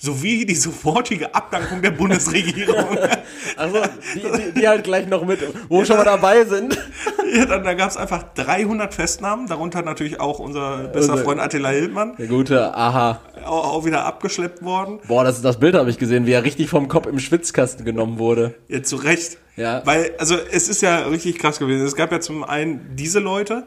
sowie 0.00 0.46
die 0.46 0.54
sofortige 0.54 1.34
Abdankung 1.34 1.82
der 1.82 1.90
Bundesregierung. 1.90 2.96
Also, 3.56 3.78
die, 4.14 4.20
die, 4.20 4.60
die 4.60 4.68
halt 4.68 4.84
gleich 4.84 5.06
noch 5.06 5.24
mit, 5.24 5.40
wo 5.68 5.78
wir 5.78 5.86
schon 5.86 5.96
mal 5.96 6.04
dabei 6.04 6.44
sind. 6.44 6.78
ja, 7.34 7.44
dann, 7.44 7.62
da 7.62 7.74
gab 7.74 7.90
es 7.90 7.96
einfach 7.96 8.22
300 8.34 8.94
Festnahmen, 8.94 9.46
darunter 9.46 9.82
natürlich 9.82 10.18
auch 10.18 10.38
unser 10.38 10.84
bester 10.88 11.18
Freund 11.18 11.40
Attila 11.40 11.68
Hildmann, 11.68 12.16
Der 12.16 12.26
gute, 12.26 12.74
aha. 12.74 13.20
auch, 13.44 13.74
auch 13.74 13.84
wieder 13.84 14.04
abgeschleppt 14.04 14.62
worden. 14.62 15.00
Boah, 15.08 15.24
das, 15.24 15.42
das 15.42 15.58
Bild 15.60 15.74
habe 15.74 15.90
ich 15.90 15.98
gesehen, 15.98 16.26
wie 16.26 16.32
er 16.32 16.44
richtig 16.44 16.70
vom 16.70 16.88
Kopf 16.88 17.06
im 17.06 17.18
Schwitzkasten 17.18 17.84
genommen 17.84 18.18
wurde. 18.18 18.54
Ja, 18.68 18.82
zu 18.82 18.96
Recht. 18.96 19.38
Ja. 19.56 19.82
Weil, 19.84 20.12
also 20.18 20.36
es 20.50 20.68
ist 20.68 20.80
ja 20.80 21.00
richtig 21.00 21.38
krass 21.38 21.58
gewesen. 21.58 21.84
Es 21.84 21.96
gab 21.96 22.12
ja 22.12 22.20
zum 22.20 22.44
einen 22.44 22.96
diese 22.96 23.18
Leute, 23.18 23.66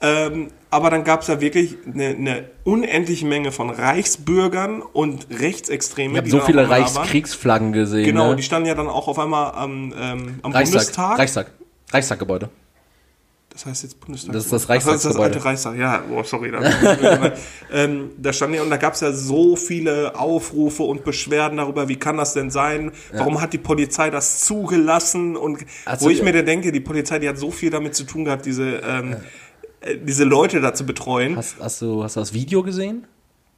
ähm, 0.00 0.48
aber 0.70 0.90
dann 0.90 1.04
gab 1.04 1.22
es 1.22 1.26
ja 1.26 1.40
wirklich 1.40 1.76
eine, 1.84 2.08
eine 2.08 2.50
unendliche 2.64 3.26
Menge 3.26 3.52
von 3.52 3.70
Reichsbürgern 3.70 4.82
und 4.82 5.26
Rechtsextremen. 5.30 6.12
Ich 6.14 6.18
habe 6.18 6.30
so 6.30 6.40
viele 6.40 6.62
da. 6.62 6.68
Reichskriegsflaggen 6.68 7.72
gesehen. 7.72 8.04
Genau, 8.04 8.30
ne? 8.30 8.36
die 8.36 8.42
standen 8.42 8.68
ja 8.68 8.74
dann 8.74 8.88
auch 8.88 9.08
auf 9.08 9.18
einmal 9.18 9.52
am, 9.52 9.92
ähm, 9.98 10.40
am 10.42 10.52
Reichstag, 10.52 10.80
Bundestag. 10.80 11.18
Reichstag. 11.18 11.50
Reichstaggebäude. 11.92 12.50
Das 13.52 13.66
heißt 13.66 13.82
jetzt 13.82 14.00
Bundestag. 14.00 14.32
Das 14.32 14.44
ist 14.44 14.52
das 14.52 14.62
Ach, 14.62 14.68
das 14.68 14.84
ist 14.84 14.86
das 14.86 14.96
Reichstagsgebäude. 15.16 15.34
alte 15.34 15.44
Reichstag. 15.44 15.76
Ja, 15.76 16.04
oh, 16.08 16.22
sorry. 16.22 16.52
Da, 16.52 17.32
ähm, 17.72 18.10
da 18.16 18.32
stand 18.32 18.54
ja, 18.54 18.62
und 18.62 18.70
da 18.70 18.76
gab 18.76 18.94
es 18.94 19.00
ja 19.00 19.12
so 19.12 19.56
viele 19.56 20.18
Aufrufe 20.18 20.84
und 20.84 21.04
Beschwerden 21.04 21.58
darüber, 21.58 21.88
wie 21.88 21.96
kann 21.96 22.16
das 22.16 22.32
denn 22.32 22.50
sein? 22.50 22.92
Warum 23.12 23.40
hat 23.40 23.52
die 23.52 23.58
Polizei 23.58 24.08
das 24.08 24.44
zugelassen? 24.44 25.36
Und 25.36 25.66
Also, 25.84 26.06
wo 26.06 26.10
ich 26.10 26.18
ja. 26.18 26.24
mir 26.24 26.32
dann 26.32 26.46
denke, 26.46 26.70
die 26.70 26.80
Polizei, 26.80 27.18
die 27.18 27.28
hat 27.28 27.38
so 27.38 27.50
viel 27.50 27.70
damit 27.70 27.96
zu 27.96 28.04
tun 28.04 28.24
gehabt, 28.24 28.46
diese, 28.46 28.80
ähm, 28.84 29.14
äh, 29.14 29.16
diese 30.02 30.24
Leute 30.24 30.60
da 30.60 30.74
zu 30.74 30.84
betreuen. 30.84 31.36
Hast, 31.36 31.58
hast, 31.60 31.82
du, 31.82 32.02
hast 32.02 32.16
du 32.16 32.20
das 32.20 32.34
Video 32.34 32.62
gesehen? 32.62 33.06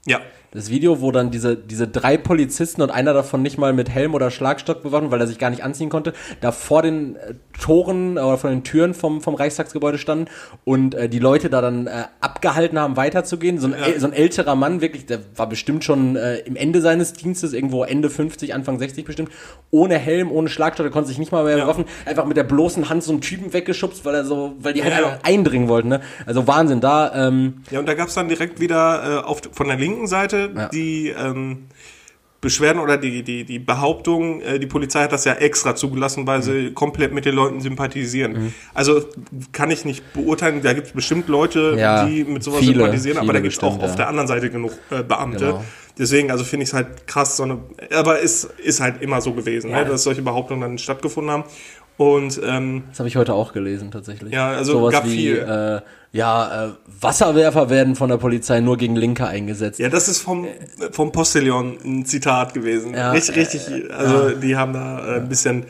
Ja. 0.07 0.21
Das 0.55 0.69
Video, 0.69 1.01
wo 1.01 1.11
dann 1.13 1.31
diese, 1.31 1.57
diese 1.57 1.89
drei 1.89 2.19
Polizisten 2.19 2.83
und 2.83 2.91
einer 2.91 3.15
davon 3.15 3.41
nicht 3.41 3.57
mal 3.57 3.73
mit 3.73 3.89
Helm 3.89 4.13
oder 4.15 4.31
Schlagstock 4.31 4.83
bewaffnet, 4.83 5.11
weil 5.11 5.21
er 5.21 5.27
sich 5.27 5.39
gar 5.39 5.49
nicht 5.49 5.65
anziehen 5.65 5.89
konnte, 5.89 6.13
da 6.43 6.53
vor 6.53 6.83
den 6.83 7.17
äh, 7.17 7.35
Toren 7.59 8.19
oder 8.19 8.37
vor 8.37 8.51
den 8.51 8.63
Türen 8.63 8.93
vom, 8.93 9.23
vom 9.23 9.35
Reichstagsgebäude 9.35 9.97
standen 9.97 10.27
und 10.65 10.95
äh, 10.95 11.09
die 11.09 11.19
Leute 11.21 11.49
da 11.49 11.63
dann 11.63 11.87
äh, 11.87 12.05
abgehalten 12.21 12.79
haben, 12.79 12.99
weiterzugehen. 12.99 13.59
So 13.59 13.69
ein, 13.69 13.73
Ja. 13.79 13.99
so 13.99 14.07
ein 14.07 14.13
älterer 14.13 14.55
Mann, 14.55 14.83
wirklich, 14.83 15.07
der 15.07 15.21
war 15.37 15.49
bestimmt 15.49 15.85
schon 15.85 16.17
äh, 16.17 16.37
im 16.41 16.57
Ende 16.57 16.83
seines 16.83 17.15
Dienstes, 17.15 17.55
irgendwo 17.55 17.85
Ende 17.85 18.11
50, 18.11 18.53
Anfang 18.55 18.79
60 18.79 19.07
bestimmt, 19.07 19.31
ohne 19.71 19.97
Helm, 19.97 20.31
ohne 20.31 20.51
Schlagstock, 20.51 20.85
der 20.85 20.93
konnte 20.93 21.09
sich 21.09 21.19
nicht 21.19 21.33
mal 21.33 21.45
mehr 21.45 21.57
Ja. 21.57 21.65
bewaffnen, 21.65 21.87
einfach 22.05 22.27
mit 22.27 22.37
der 22.37 22.45
bloßen 22.45 22.91
Hand 22.91 23.03
so 23.05 23.13
einen 23.13 23.23
Typen 23.23 23.55
weggeschubst, 23.55 24.05
weil 24.05 24.15
er 24.15 24.25
so, 24.27 24.53
weil 24.59 24.75
die 24.75 24.83
halt 24.83 24.93
Ja. 24.93 24.99
einfach 24.99 25.19
eindringen 25.25 25.69
wollten. 25.69 25.89
Ne? 25.89 26.03
Also 26.27 26.47
Wahnsinn, 26.47 26.81
da 26.83 27.29
ähm, 27.29 27.63
Ja, 27.71 27.79
und 27.79 27.87
da 27.89 27.95
gab 27.95 28.09
es 28.09 28.15
dann 28.15 28.29
direkt 28.29 28.61
wieder 28.61 29.23
äh, 29.23 29.27
auf, 29.27 29.41
von 29.53 29.69
der 29.69 29.79
linken 29.79 30.07
Seite 30.07 30.42
Ja. 30.55 30.69
die 30.69 31.09
ähm, 31.09 31.65
Beschwerden 32.41 32.83
oder 32.83 32.97
die, 32.97 33.23
die, 33.23 33.45
die 33.45 33.61
Behauptung, 33.61 34.41
äh, 34.41 34.59
die 34.59 34.67
Polizei 34.67 35.03
hat 35.05 35.13
das 35.13 35.25
ja 35.25 35.35
extra 35.35 35.77
zugelassen, 35.77 36.27
weil 36.27 36.43
sie 36.43 36.73
komplett 36.73 37.13
mit 37.15 37.25
den 37.25 37.37
Leuten 37.37 37.61
sympathisieren. 37.61 38.53
Also 38.75 39.05
kann 39.53 39.71
ich 39.71 39.85
nicht 39.85 40.13
beurteilen, 40.13 40.61
da 40.61 40.73
gibt 40.73 40.89
es 40.89 40.93
bestimmt 40.93 41.29
Leute, 41.29 41.77
Ja, 41.79 42.05
die 42.05 42.25
mit 42.25 42.43
sowas 42.43 42.59
viele, 42.59 42.75
sympathisieren, 42.75 43.19
aber 43.19 43.27
viele 43.27 43.39
da 43.39 43.41
gibt 43.43 43.53
es 43.55 43.59
auch 43.61 43.69
bestimmt, 43.69 43.85
auf 43.85 43.91
ja. 43.91 43.97
der 43.97 44.09
anderen 44.09 44.27
Seite 44.27 44.51
genug 44.51 44.73
äh, 44.91 45.05
Beamte. 45.05 45.45
Genau. 45.47 45.65
Deswegen, 45.99 46.31
also 46.33 46.43
finde 46.43 46.65
ich 46.65 46.71
es 46.71 46.75
halt 46.75 47.07
krass, 47.07 47.37
so 47.37 47.43
eine, 47.45 47.59
aber 47.95 48.23
es 48.23 48.43
ist 48.45 48.81
halt 48.81 49.03
immer 49.03 49.21
so 49.21 49.35
gewesen, 49.35 49.71
Ja. 49.71 49.85
ne, 49.85 49.91
dass 49.91 50.03
solche 50.03 50.23
Behauptungen 50.23 50.63
dann 50.63 50.79
stattgefunden 50.79 51.31
haben. 51.31 51.45
Und 52.03 52.41
ähm, 52.45 52.83
Das 52.91 52.99
habe 52.99 53.09
ich 53.09 53.17
heute 53.17 53.33
auch 53.33 53.53
gelesen, 53.53 53.93
tatsächlich. 53.93 54.33
Ja, 54.33 54.51
also 54.51 54.73
Sowas 54.73 54.93
gab 54.93 55.05
wie, 55.05 55.17
viel. 55.17 55.37
Äh, 55.39 55.81
ja, 56.11 56.67
äh, 56.67 56.71
Wasserwerfer 57.01 57.71
werden 57.71 57.95
von 57.95 58.09
der 58.11 58.17
Polizei 58.17 58.59
nur 58.59 58.77
gegen 58.77 58.97
Linke 58.97 59.27
eingesetzt. 59.27 59.79
Ja, 59.79 59.89
das 59.89 60.09
ist 60.09 60.19
vom, 60.19 60.49
vom 60.91 61.13
Postillon 61.13 61.79
ein 61.85 62.05
Zitat 62.05 62.55
gewesen. 62.55 62.93
Ja, 62.93 63.13
richtig, 63.13 63.37
äh, 63.37 63.41
richtig. 63.41 63.95
Also 63.95 64.31
die 64.31 64.57
haben 64.57 64.73
da 64.73 64.99
äh, 64.99 65.17
ein 65.21 65.29
bisschen 65.29 65.65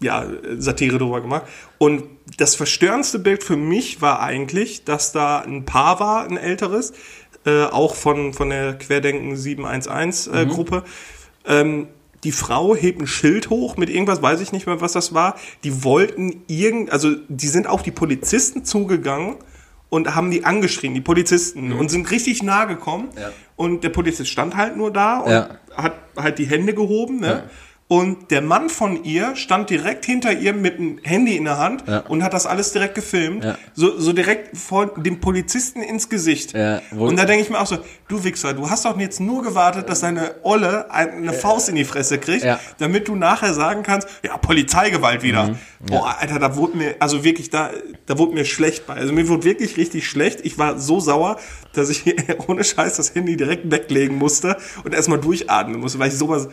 ja, 0.00 0.26
Satire 0.58 0.98
drüber 0.98 1.20
gemacht. 1.20 1.44
Und 1.78 2.02
das 2.36 2.56
verstörendste 2.56 3.20
Bild 3.20 3.44
für 3.44 3.56
mich 3.56 4.02
war 4.02 4.20
eigentlich, 4.20 4.84
dass 4.84 5.12
da 5.12 5.38
ein 5.38 5.64
Paar 5.64 6.00
war, 6.00 6.24
ein 6.24 6.36
älteres, 6.36 6.92
äh, 7.46 7.62
auch 7.62 7.94
von, 7.94 8.34
von 8.34 8.50
der 8.50 8.74
Querdenken 8.76 9.36
711 9.36 10.30
äh, 10.34 10.46
Gruppe. 10.46 10.82
Ähm, 11.46 11.86
die 12.26 12.32
Frau 12.32 12.74
hebt 12.74 13.00
ein 13.00 13.06
Schild 13.06 13.50
hoch 13.50 13.76
mit 13.76 13.88
irgendwas, 13.88 14.20
weiß 14.20 14.40
ich 14.40 14.50
nicht 14.50 14.66
mehr, 14.66 14.80
was 14.80 14.92
das 14.92 15.14
war. 15.14 15.36
Die 15.62 15.84
wollten 15.84 16.42
irgend, 16.48 16.90
also 16.90 17.14
die 17.28 17.46
sind 17.46 17.68
auf 17.68 17.84
die 17.84 17.92
Polizisten 17.92 18.64
zugegangen 18.64 19.36
und 19.90 20.16
haben 20.16 20.32
die 20.32 20.44
angeschrien, 20.44 20.92
die 20.92 21.00
Polizisten, 21.00 21.72
und 21.72 21.88
sind 21.88 22.10
richtig 22.10 22.42
nah 22.42 22.64
gekommen. 22.64 23.10
Ja. 23.16 23.30
Und 23.54 23.84
der 23.84 23.90
Polizist 23.90 24.28
stand 24.28 24.56
halt 24.56 24.76
nur 24.76 24.92
da 24.92 25.20
und 25.20 25.30
Ja. 25.30 25.50
hat 25.76 25.94
halt 26.16 26.40
die 26.40 26.46
Hände 26.46 26.74
gehoben, 26.74 27.20
ne? 27.20 27.44
Und 27.88 28.32
der 28.32 28.42
Mann 28.42 28.68
von 28.68 29.04
ihr 29.04 29.36
stand 29.36 29.70
direkt 29.70 30.04
hinter 30.06 30.32
ihr 30.32 30.52
mit 30.52 30.76
dem 30.78 30.98
Handy 31.04 31.36
in 31.36 31.44
der 31.44 31.58
Hand 31.58 31.84
Ja. 31.86 31.98
und 32.00 32.24
hat 32.24 32.34
das 32.34 32.44
alles 32.44 32.72
direkt 32.72 32.96
gefilmt. 32.96 33.44
Ja. 33.44 33.56
So, 33.74 33.96
so 33.96 34.12
direkt 34.12 34.56
vor 34.56 34.86
dem 34.96 35.20
Polizisten 35.20 35.82
ins 35.82 36.08
Gesicht. 36.08 36.52
Ja, 36.52 36.80
und 36.98 37.16
da 37.16 37.24
denke 37.26 37.44
ich 37.44 37.50
mir 37.50 37.60
auch 37.60 37.66
so, 37.68 37.78
du 38.08 38.24
Wichser, 38.24 38.54
du 38.54 38.68
hast 38.70 38.86
doch 38.86 38.98
jetzt 38.98 39.20
nur 39.20 39.42
gewartet, 39.44 39.88
dass 39.88 40.00
deine 40.00 40.34
Olle 40.42 40.90
ein- 40.90 41.12
eine 41.12 41.32
Faust 41.32 41.68
in 41.68 41.76
die 41.76 41.84
Fresse 41.84 42.18
kriegt, 42.18 42.44
damit 42.78 43.06
du 43.06 43.14
nachher 43.14 43.54
sagen 43.54 43.84
kannst, 43.84 44.08
ja, 44.24 44.36
Polizeigewalt 44.36 45.22
wieder. 45.22 45.50
Mhm. 45.50 45.56
Boah, 45.86 46.16
Alter, 46.18 46.40
da 46.40 46.56
wurde 46.56 46.76
mir, 46.76 46.94
also 46.98 47.22
wirklich, 47.22 47.50
da, 47.50 47.70
da 48.06 48.18
wurde 48.18 48.34
mir 48.34 48.44
schlecht 48.46 48.86
bei. 48.88 48.94
Also 48.94 49.12
mir 49.12 49.28
wurde 49.28 49.44
wirklich 49.44 49.76
richtig 49.76 50.08
schlecht. 50.08 50.40
Ich 50.42 50.58
war 50.58 50.80
so 50.80 50.98
sauer, 50.98 51.36
dass 51.72 51.88
ich 51.90 52.02
ohne 52.48 52.64
Scheiß 52.64 52.96
das 52.96 53.14
Handy 53.14 53.36
direkt 53.36 53.70
weglegen 53.70 54.16
musste 54.18 54.56
und 54.82 54.92
erstmal 54.92 55.20
durchatmen 55.20 55.78
musste, 55.78 56.00
weil 56.00 56.08
ich 56.08 56.14
sowas, 56.18 56.48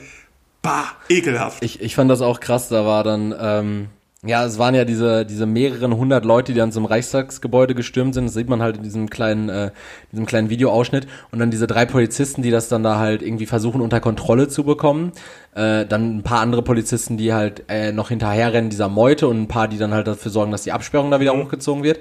bah, 0.64 0.86
ekelhaft. 1.10 1.64
Ich, 1.64 1.80
ich 1.82 1.94
fand 1.94 2.10
das 2.10 2.22
auch 2.22 2.40
krass, 2.40 2.70
da 2.70 2.86
war 2.86 3.04
dann, 3.04 3.36
ähm, 3.40 3.88
ja, 4.26 4.46
es 4.46 4.58
waren 4.58 4.74
ja 4.74 4.86
diese, 4.86 5.26
diese 5.26 5.46
mehreren 5.46 5.98
hundert 5.98 6.24
Leute, 6.24 6.54
die 6.54 6.58
dann 6.58 6.72
zum 6.72 6.86
Reichstagsgebäude 6.86 7.76
gestürmt 7.76 8.14
sind. 8.14 8.26
Das 8.26 8.34
sieht 8.34 8.48
man 8.48 8.62
halt 8.62 8.78
in 8.78 8.84
diesem 8.84 9.10
kleinen, 9.10 9.50
äh, 9.50 9.72
diesem 10.14 10.26
kleinen 10.26 10.50
Videoausschnitt. 10.50 11.08
Und 11.32 11.40
dann 11.40 11.52
diese 11.52 11.68
drei 11.68 11.86
Polizisten, 11.86 12.42
die 12.42 12.50
das 12.50 12.70
dann 12.70 12.84
da 12.84 13.00
halt 13.00 13.22
irgendwie 13.22 13.46
versuchen 13.46 13.82
unter 13.82 14.00
Kontrolle 14.00 14.48
zu 14.48 14.64
bekommen. 14.64 15.12
Äh, 15.56 15.86
dann 15.86 16.20
ein 16.20 16.24
paar 16.24 16.40
andere 16.40 16.62
Polizisten, 16.62 17.18
die 17.18 17.34
halt 17.34 17.64
äh, 17.68 17.92
noch 17.92 18.08
hinterherrennen 18.08 18.70
dieser 18.70 18.88
Meute 18.88 19.28
und 19.28 19.42
ein 19.42 19.48
paar, 19.50 19.68
die 19.68 19.78
dann 19.78 19.94
halt 19.94 20.08
dafür 20.08 20.32
sorgen, 20.32 20.54
dass 20.54 20.64
die 20.64 20.72
Absperrung 20.72 21.12
da 21.12 21.20
wieder 21.20 21.36
hochgezogen 21.36 21.84
wird. 21.84 22.00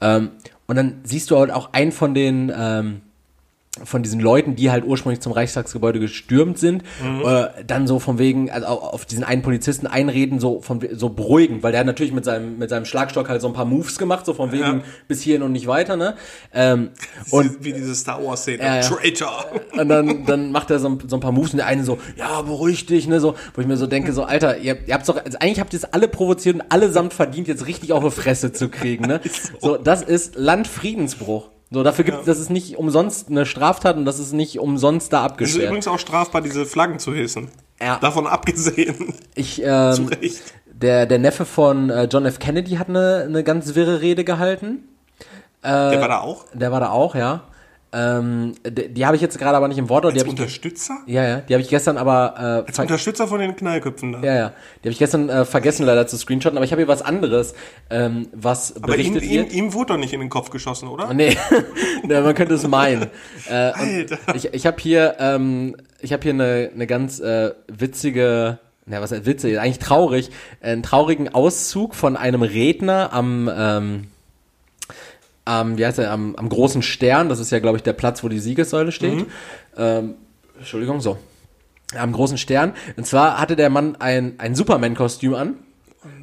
Ähm, 0.00 0.30
und 0.68 0.76
dann 0.76 1.00
siehst 1.02 1.32
du 1.32 1.38
halt 1.40 1.50
auch 1.50 1.72
einen 1.72 1.90
von 1.90 2.14
den, 2.14 2.52
ähm, 2.56 3.00
von 3.82 4.04
diesen 4.04 4.20
Leuten, 4.20 4.54
die 4.54 4.70
halt 4.70 4.84
ursprünglich 4.84 5.20
zum 5.20 5.32
Reichstagsgebäude 5.32 5.98
gestürmt 5.98 6.58
sind, 6.58 6.84
äh, 7.24 7.46
dann 7.66 7.88
so 7.88 7.98
von 7.98 8.18
wegen, 8.20 8.48
also 8.48 8.68
au- 8.68 8.78
auf 8.78 9.04
diesen 9.04 9.24
einen 9.24 9.42
Polizisten 9.42 9.88
einreden, 9.88 10.38
so 10.38 10.60
von 10.60 10.78
so 10.92 11.08
beruhigend, 11.08 11.64
weil 11.64 11.72
der 11.72 11.80
hat 11.80 11.86
natürlich 11.88 12.12
mit 12.12 12.24
seinem 12.24 12.56
mit 12.58 12.70
seinem 12.70 12.84
Schlagstock 12.84 13.28
halt 13.28 13.40
so 13.40 13.48
ein 13.48 13.52
paar 13.52 13.64
Moves 13.64 13.98
gemacht, 13.98 14.26
so 14.26 14.32
von 14.34 14.52
wegen 14.52 14.62
Ja. 14.62 14.80
bis 15.08 15.22
hierhin 15.22 15.42
und 15.42 15.50
nicht 15.50 15.66
weiter, 15.66 15.96
ne? 15.96 16.14
Ähm, 16.52 16.90
und 17.30 17.64
wie 17.64 17.72
diese 17.72 17.96
Star 17.96 18.24
Wars 18.24 18.42
Szene. 18.42 18.62
Ja, 18.62 18.76
ja. 18.76 18.82
Traitor. 18.82 19.44
und 19.76 19.88
dann, 19.88 20.24
dann 20.24 20.52
macht 20.52 20.70
er 20.70 20.78
so, 20.78 20.88
ein- 20.90 20.98
so 21.08 21.16
ein 21.16 21.20
paar 21.20 21.32
Moves 21.32 21.50
und 21.50 21.56
der 21.56 21.66
eine 21.66 21.82
so, 21.82 21.98
ja, 22.16 22.42
beruhig 22.42 22.86
dich, 22.86 23.08
ne, 23.08 23.18
so, 23.18 23.34
wo 23.54 23.60
ich 23.60 23.66
mir 23.66 23.76
so 23.76 23.88
denke, 23.88 24.12
so, 24.12 24.22
Alter, 24.22 24.58
ihr, 24.58 24.78
ihr 24.86 24.94
habt's 24.94 25.08
doch, 25.08 25.16
also 25.24 25.36
eigentlich 25.40 25.58
habt 25.58 25.72
ihr 25.72 25.78
es 25.78 25.84
alle 25.92 26.06
provoziert 26.06 26.54
und 26.54 26.62
allesamt 26.70 27.12
verdient, 27.12 27.48
jetzt 27.48 27.66
richtig 27.66 27.90
auf 27.92 28.04
die 28.04 28.10
Fresse 28.12 28.52
zu 28.52 28.68
kriegen, 28.68 29.06
ne? 29.06 29.20
So, 29.60 29.76
das 29.78 30.02
ist 30.02 30.36
Landfriedensbruch. 30.36 31.48
So, 31.74 31.82
dafür 31.82 32.04
gibt 32.04 32.26
das 32.26 32.38
ist 32.38 32.50
nicht 32.50 32.78
umsonst 32.78 33.28
eine 33.28 33.44
Straftat 33.44 33.96
und 33.96 34.04
das 34.04 34.18
ist 34.18 34.32
nicht 34.32 34.58
umsonst 34.60 35.12
da 35.12 35.18
Es 35.18 35.24
ist 35.24 35.30
abgesperrt. 35.32 35.64
übrigens 35.66 35.88
auch 35.88 35.98
strafbar, 35.98 36.40
diese 36.40 36.64
Flaggen 36.64 36.98
zu 36.98 37.12
hissen. 37.12 37.48
Ja. 37.80 37.98
Davon 38.00 38.26
abgesehen. 38.26 39.14
Ich, 39.34 39.60
ähm, 39.64 39.92
Zu 39.92 40.04
Recht. 40.04 40.42
der, 40.72 41.06
der 41.06 41.18
Neffe 41.18 41.44
von 41.44 41.90
äh, 41.90 42.04
John 42.04 42.24
F. 42.24 42.38
Kennedy 42.38 42.76
hat 42.76 42.88
eine, 42.88 43.24
eine 43.28 43.42
ganz 43.44 43.74
wirre 43.74 44.00
Rede 44.00 44.24
gehalten. 44.24 44.88
Der 45.62 46.00
war 46.00 46.08
da 46.08 46.20
auch. 46.20 46.44
Der 46.52 46.72
war 46.72 46.80
da 46.80 46.90
auch, 46.90 47.14
ja. 47.14 47.44
Ähm, 47.94 48.54
die 48.66 48.88
die 48.88 49.06
habe 49.06 49.14
ich 49.14 49.22
jetzt 49.22 49.38
gerade 49.38 49.56
aber 49.56 49.68
nicht 49.68 49.78
im. 49.78 49.86
Die 49.86 49.94
Als 49.94 50.16
ich, 50.16 50.28
Unterstützer? 50.28 50.98
ja, 51.06 51.22
ja, 51.26 51.40
die 51.40 51.54
habe 51.54 51.62
ich 51.62 51.68
gestern 51.68 51.96
aber 51.96 52.34
äh, 52.64 52.68
Als 52.68 52.78
Unterstützer 52.78 53.28
von 53.28 53.38
den 53.38 53.54
Knallköpfen 53.54 54.12
da. 54.12 54.20
Ja, 54.20 54.34
ja. 54.34 54.48
Die 54.48 54.88
habe 54.88 54.90
ich 54.90 54.98
gestern 54.98 55.28
äh, 55.28 55.44
vergessen 55.44 55.86
leider 55.86 56.06
zu 56.06 56.16
screenshotten, 56.16 56.58
aber 56.58 56.64
ich 56.64 56.72
habe 56.72 56.82
hier 56.82 56.88
was 56.88 57.02
anderes, 57.02 57.54
ähm, 57.90 58.28
was 58.32 58.74
Aber 58.76 58.96
ihm, 58.96 59.12
berichtet 59.12 59.22
ihm, 59.22 59.42
wird. 59.42 59.52
ihm 59.52 59.72
wurde 59.74 59.92
doch 59.92 59.98
nicht 59.98 60.12
in 60.12 60.20
den 60.20 60.28
Kopf 60.30 60.50
geschossen, 60.50 60.88
oder? 60.88 61.14
Nee, 61.14 61.36
ja, 62.08 62.20
man 62.22 62.34
könnte 62.34 62.54
es 62.54 62.66
meinen. 62.66 63.06
Äh, 63.48 63.52
Alter. 63.54 64.18
ich 64.34 64.52
ich 64.52 64.66
habe 64.66 64.76
hier, 64.80 65.16
ähm, 65.20 65.76
ich 66.00 66.12
habe 66.12 66.22
hier 66.22 66.32
eine, 66.32 66.70
eine 66.74 66.86
ganz 66.88 67.20
äh, 67.20 67.52
witzige, 67.68 68.58
na 68.86 69.00
was 69.00 69.12
heißt 69.12 69.24
witzig, 69.26 69.60
eigentlich 69.60 69.78
traurig, 69.78 70.30
einen 70.60 70.82
traurigen 70.82 71.28
Auszug 71.32 71.94
von 71.94 72.16
einem 72.16 72.42
Redner 72.42 73.12
am, 73.12 73.48
ähm, 73.56 74.06
am, 75.44 75.78
wie 75.78 75.84
heißt 75.86 75.98
er, 75.98 76.10
am, 76.10 76.36
am 76.36 76.48
großen 76.48 76.82
Stern. 76.82 77.28
Das 77.28 77.38
ist 77.40 77.50
ja, 77.50 77.58
glaube 77.58 77.76
ich, 77.76 77.82
der 77.82 77.92
Platz, 77.92 78.22
wo 78.24 78.28
die 78.28 78.38
Siegessäule 78.38 78.92
steht. 78.92 79.26
Ähm, 79.76 80.14
Entschuldigung, 80.58 81.00
so. 81.00 81.18
Am 81.98 82.12
großen 82.12 82.38
Stern. 82.38 82.72
Und 82.96 83.06
zwar 83.06 83.40
hatte 83.40 83.56
der 83.56 83.70
Mann 83.70 83.96
ein, 83.98 84.34
ein 84.38 84.54
Superman-Kostüm 84.54 85.34
an. 85.34 85.54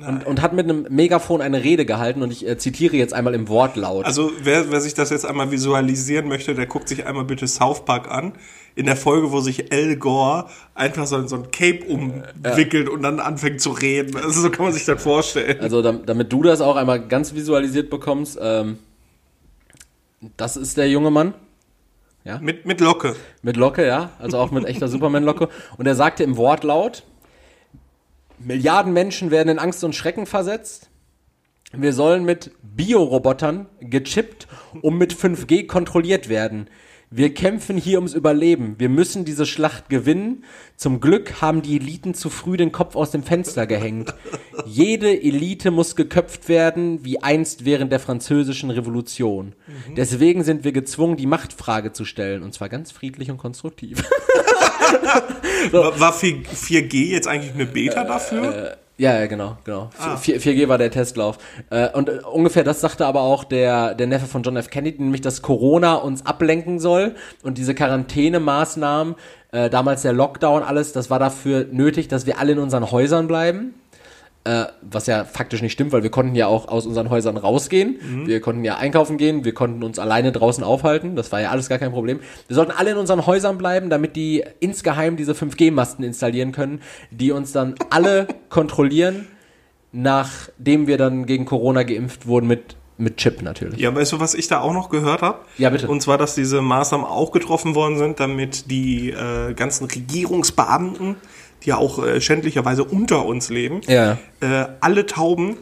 Und, 0.08 0.28
und 0.28 0.42
hat 0.44 0.54
mit 0.54 0.66
einem 0.66 0.86
Megafon 0.92 1.42
eine 1.42 1.64
Rede 1.64 1.88
gehalten 1.88 2.22
und 2.22 2.32
ich 2.32 2.48
äh, 2.48 2.56
zitiere 2.56 2.98
jetzt 2.98 3.16
einmal 3.16 3.34
im 3.34 3.48
Wortlaut. 3.48 4.06
Also 4.06 4.30
wer, 4.44 4.70
wer 4.70 4.80
sich 4.80 4.94
das 4.94 5.10
jetzt 5.10 5.26
einmal 5.26 5.50
visualisieren 5.50 6.28
möchte, 6.28 6.54
der 6.54 6.68
guckt 6.68 6.88
sich 6.88 7.08
einmal 7.08 7.24
bitte 7.26 7.48
South 7.48 7.84
Park 7.84 8.08
an. 8.12 8.34
In 8.76 8.86
der 8.86 8.96
Folge, 8.96 9.32
wo 9.32 9.40
sich 9.40 9.72
Al 9.72 9.96
Gore 9.96 10.46
einfach 10.76 11.08
so, 11.08 11.26
so 11.26 11.36
ein 11.38 11.50
Cape 11.50 11.84
umwickelt 11.88 12.90
und 12.90 13.02
dann 13.02 13.20
anfängt 13.20 13.60
zu 13.60 13.72
reden. 13.72 14.16
Also 14.18 14.42
so 14.42 14.52
kann 14.52 14.66
man 14.66 14.74
sich 14.74 14.86
das 14.86 15.02
vorstellen. 15.02 15.60
Also 15.60 15.82
dam- 15.82 16.06
damit 16.06 16.32
du 16.32 16.44
das 16.44 16.62
auch 16.62 16.76
einmal 16.76 17.00
ganz 17.08 17.34
visualisiert 17.34 17.90
bekommst, 17.90 18.38
ähm, 18.40 18.78
das 20.38 20.58
ist 20.58 20.78
der 20.78 20.90
junge 20.90 21.12
Mann 21.12 21.34
Mit, 22.40 22.66
mit 22.66 22.80
Locke. 22.80 23.16
mit 23.42 23.58
Locke, 23.58 23.86
ja, 23.86 24.12
also 24.20 24.38
auch 24.38 24.52
mit 24.52 24.66
echter 24.66 24.88
Superman-Locke. 24.88 25.50
Und 25.78 25.88
er 25.88 25.96
sagte 25.96 26.24
im 26.24 26.38
Wortlaut, 26.38 27.04
Milliarden 28.38 28.94
Menschen 28.94 29.30
werden 29.30 29.50
in 29.50 29.60
Angst 29.60 29.84
und 29.84 29.96
Schrecken 29.96 30.26
versetzt. 30.26 30.90
Wir 31.74 31.94
sollen 31.94 32.24
mit 32.24 32.52
Biorobotern 32.64 33.68
gechippt 33.80 34.48
und 34.82 34.98
mit 34.98 35.14
5G 35.14 35.68
kontrolliert 35.68 36.28
werden. 36.28 36.68
Wir 37.14 37.34
kämpfen 37.34 37.76
hier 37.76 37.98
ums 37.98 38.14
Überleben. 38.14 38.76
Wir 38.78 38.88
müssen 38.88 39.26
diese 39.26 39.46
Schlacht 39.46 39.90
gewinnen. 39.90 40.46
Zum 40.78 41.02
Glück 41.02 41.42
haben 41.42 41.62
die 41.62 41.76
Eliten 41.76 42.14
zu 42.14 42.30
früh 42.30 42.56
den 42.56 42.72
Kopf 42.72 42.96
aus 42.96 43.12
dem 43.12 43.24
Fenster 43.24 43.68
gehängt. 43.68 44.16
Jede 44.66 45.22
Elite 45.22 45.72
muss 45.72 45.98
geköpft 45.98 46.48
werden, 46.48 47.04
wie 47.04 47.22
einst 47.22 47.66
während 47.66 47.92
der 47.92 48.00
französischen 48.00 48.72
Revolution. 48.72 49.56
Deswegen 49.98 50.46
sind 50.46 50.64
wir 50.64 50.72
gezwungen, 50.72 51.18
die 51.18 51.26
Machtfrage 51.26 51.92
zu 51.92 52.06
stellen. 52.06 52.44
Und 52.44 52.54
zwar 52.54 52.70
ganz 52.70 52.94
friedlich 52.94 53.30
und 53.30 53.38
konstruktiv. 53.38 54.02
War, 55.72 56.00
war 56.00 56.14
4, 56.14 56.44
4G 56.44 57.10
jetzt 57.10 57.28
eigentlich 57.28 57.54
eine 57.54 57.66
Beta 57.66 58.04
dafür? 58.04 58.78
Ja, 59.02 59.20
ja, 59.20 59.26
genau, 59.26 59.58
genau. 59.64 59.90
4, 60.20 60.40
4G 60.40 60.68
war 60.68 60.78
der 60.78 60.92
Testlauf. 60.92 61.40
Äh, 61.72 61.90
und 61.90 62.08
äh, 62.08 62.20
ungefähr 62.32 62.64
das 62.64 62.82
sagte 62.82 63.08
aber 63.08 63.22
auch 63.22 63.44
der, 63.44 63.96
der 63.96 64.06
Neffe 64.06 64.28
von 64.28 64.44
John 64.44 64.56
F. 64.58 64.70
Kennedy, 64.70 65.02
nämlich, 65.02 65.22
dass 65.22 65.42
Corona 65.42 65.96
uns 65.96 66.24
ablenken 66.24 66.80
soll 66.80 67.16
und 67.42 67.58
diese 67.58 67.74
Quarantänemaßnahmen, 67.74 69.16
äh, 69.54 69.72
damals 69.72 70.04
der 70.04 70.14
Lockdown, 70.14 70.62
alles, 70.62 70.92
das 70.94 71.10
war 71.10 71.18
dafür 71.18 71.66
nötig, 71.72 72.10
dass 72.10 72.28
wir 72.28 72.38
alle 72.38 72.52
in 72.52 72.60
unseren 72.60 72.92
Häusern 72.92 73.26
bleiben. 73.26 73.74
Äh, 74.44 74.66
was 74.82 75.06
ja 75.06 75.24
faktisch 75.24 75.62
nicht 75.62 75.74
stimmt, 75.74 75.92
weil 75.92 76.02
wir 76.02 76.10
konnten 76.10 76.34
ja 76.34 76.48
auch 76.48 76.68
aus 76.68 76.88
unseren 76.88 77.12
Häusern 77.12 77.38
rausgehen. 77.38 78.26
Wir 78.26 78.42
konnten 78.42 78.64
ja 78.64 78.78
einkaufen 78.78 79.18
gehen, 79.18 79.46
wir 79.46 79.54
konnten 79.54 79.84
uns 79.84 80.00
alleine 80.00 80.32
draußen 80.32 80.64
aufhalten. 80.64 81.16
Das 81.16 81.32
war 81.32 81.42
ja 81.42 81.52
alles 81.52 81.70
gar 81.70 81.78
kein 81.78 81.92
Problem. 81.92 82.22
Wir 82.48 82.56
sollten 82.56 82.72
alle 82.72 82.92
in 82.92 82.98
unseren 82.98 83.28
Häusern 83.28 83.60
bleiben, 83.60 83.92
damit 83.92 84.16
die 84.16 84.44
insgeheim 84.60 85.16
diese 85.16 85.34
5G-Masten 85.34 86.04
installieren 86.04 86.54
können, 86.54 86.82
die 87.12 87.32
uns 87.32 87.52
dann 87.52 87.76
alle 87.92 88.28
kontrollieren, 88.50 89.28
nachdem 89.92 90.88
wir 90.88 90.98
dann 90.98 91.28
gegen 91.28 91.46
Corona 91.46 91.84
geimpft 91.84 92.26
wurden 92.26 92.48
mit, 92.48 92.76
mit 92.98 93.18
Chip 93.18 93.44
natürlich. 93.44 93.80
Ja, 93.80 93.94
weißt 93.94 94.14
du, 94.14 94.20
was 94.20 94.34
ich 94.34 94.48
da 94.48 94.62
auch 94.62 94.74
noch 94.74 94.90
gehört 94.90 95.22
habe? 95.22 95.42
Ja, 95.60 95.70
bitte. 95.70 95.88
Und 95.88 96.02
zwar, 96.02 96.18
dass 96.18 96.34
diese 96.34 96.64
Maßnahmen 96.64 97.06
auch 97.06 97.32
getroffen 97.32 97.76
worden 97.76 98.00
sind, 98.00 98.20
damit 98.20 98.72
die 98.72 99.12
äh, 99.12 99.54
ganzen 99.54 99.86
Regierungsbeamten, 99.86 101.18
die 101.64 101.70
ja 101.70 101.78
auch 101.78 102.04
äh, 102.04 102.20
schändlicherweise 102.22 102.84
unter 102.84 103.26
uns 103.26 103.50
leben, 103.50 103.82
Ja. 103.88 104.18
äh, 104.42 104.66
alle 104.80 105.06
Tauben 105.06 105.58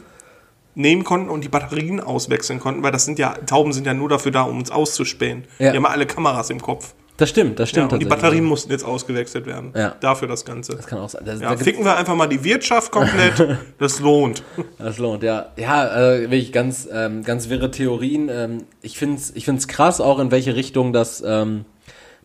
nehmen 0.76 1.04
konnten 1.04 1.30
und 1.30 1.44
die 1.44 1.50
Batterien 1.50 2.00
auswechseln 2.00 2.60
konnten, 2.60 2.84
weil 2.84 2.92
das 2.92 3.06
sind 3.06 3.20
ja, 3.20 3.34
Tauben 3.46 3.74
sind 3.74 3.86
ja 3.86 3.94
nur 3.94 4.08
dafür 4.10 4.32
da, 4.32 4.44
um 4.44 4.58
uns 4.60 4.72
auszuspähen. 4.72 5.44
Ja. 5.58 5.72
Die 5.72 5.78
haben 5.78 5.84
ja 5.84 5.90
alle 5.90 6.06
Kameras 6.06 6.50
im 6.50 6.62
Kopf. 6.62 6.94
Das 7.18 7.30
stimmt, 7.30 7.60
das 7.60 7.70
Ja, 7.72 7.80
stimmt. 7.82 7.92
und 7.92 8.00
die. 8.00 8.06
Batterien 8.06 8.46
mussten 8.46 8.72
jetzt 8.72 8.86
ausgewechselt 8.86 9.46
werden. 9.46 9.74
Ja. 9.76 9.94
Dafür 10.00 10.30
das 10.30 10.46
Ganze. 10.46 10.78
Das 10.78 10.88
kann 10.88 11.00
auch 11.00 11.10
sein. 11.10 11.24
Das, 11.26 11.42
Ja, 11.42 11.50
da 11.54 11.58
ficken 11.58 11.84
wir 11.84 11.98
einfach 11.98 12.16
mal 12.16 12.28
die 12.28 12.46
Wirtschaft 12.46 12.92
komplett. 12.94 13.58
Das 13.78 14.00
lohnt. 14.00 14.42
Das 14.78 15.00
lohnt, 15.00 15.22
ja. 15.24 15.48
Ja, 15.58 16.14
äh, 16.14 16.22
wirklich 16.22 16.54
ganz, 16.54 16.88
ähm, 16.90 17.26
ganz 17.26 17.50
wirre 17.50 17.72
Theorien. 17.72 18.30
Ähm, 18.32 18.64
ich 18.82 18.98
find's, 18.98 19.32
ich 19.36 19.44
find's 19.44 19.68
krass, 19.68 20.00
auch 20.00 20.18
in 20.20 20.32
welche 20.32 20.56
Richtung 20.56 20.94
das 20.94 21.22
ähm, 21.26 21.66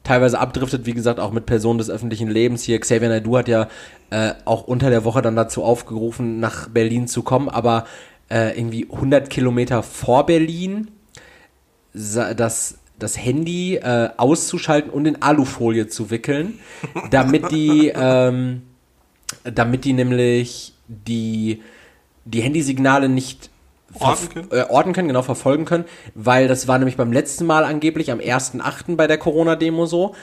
teilweise 0.04 0.38
abdriftet. 0.38 0.86
Wie 0.86 0.94
gesagt, 0.94 1.18
auch 1.18 1.32
mit 1.32 1.46
Personen 1.46 1.78
des 1.78 1.90
öffentlichen 1.90 2.30
Lebens. 2.30 2.62
Hier, 2.62 2.78
Xavier 2.78 3.08
Naidoo 3.08 3.38
hat 3.38 3.48
ja 3.48 3.68
äh, 4.10 4.34
auch 4.44 4.62
unter 4.64 4.90
der 4.90 5.04
Woche 5.04 5.22
dann 5.22 5.34
dazu 5.34 5.64
aufgerufen, 5.64 6.38
nach 6.38 6.68
Berlin 6.68 7.08
zu 7.08 7.22
kommen, 7.22 7.48
aber 7.48 7.84
äh, 8.30 8.56
irgendwie 8.56 8.86
100 8.90 9.28
Kilometer 9.28 9.82
vor 9.82 10.26
Berlin 10.26 10.88
das 11.92 12.78
das 12.98 13.18
Handy 13.18 13.76
äh, 13.76 14.10
auszuschalten 14.16 14.90
und 14.90 15.06
in 15.06 15.20
Alufolie 15.20 15.88
zu 15.88 16.10
wickeln, 16.10 16.58
damit 17.10 17.50
die 17.50 17.92
ähm, 17.94 18.62
damit 19.44 19.84
die 19.84 19.92
nämlich 19.92 20.74
die, 20.88 21.62
die 22.24 22.40
Handysignale 22.40 23.08
nicht 23.08 23.50
Orten 24.00 24.28
können? 24.28 24.48
Äh, 24.50 24.64
orten 24.68 24.92
können, 24.92 25.09
genau 25.09 25.22
verfolgen 25.22 25.64
können, 25.64 25.85
weil 26.14 26.48
das 26.48 26.68
war 26.68 26.78
nämlich 26.78 26.96
beim 26.96 27.12
letzten 27.12 27.46
Mal 27.46 27.64
angeblich 27.64 28.11
am 28.11 28.18
1.8. 28.18 28.96
bei 28.96 29.07
der 29.07 29.18
Corona-Demo 29.18 29.87
so, 29.87 30.14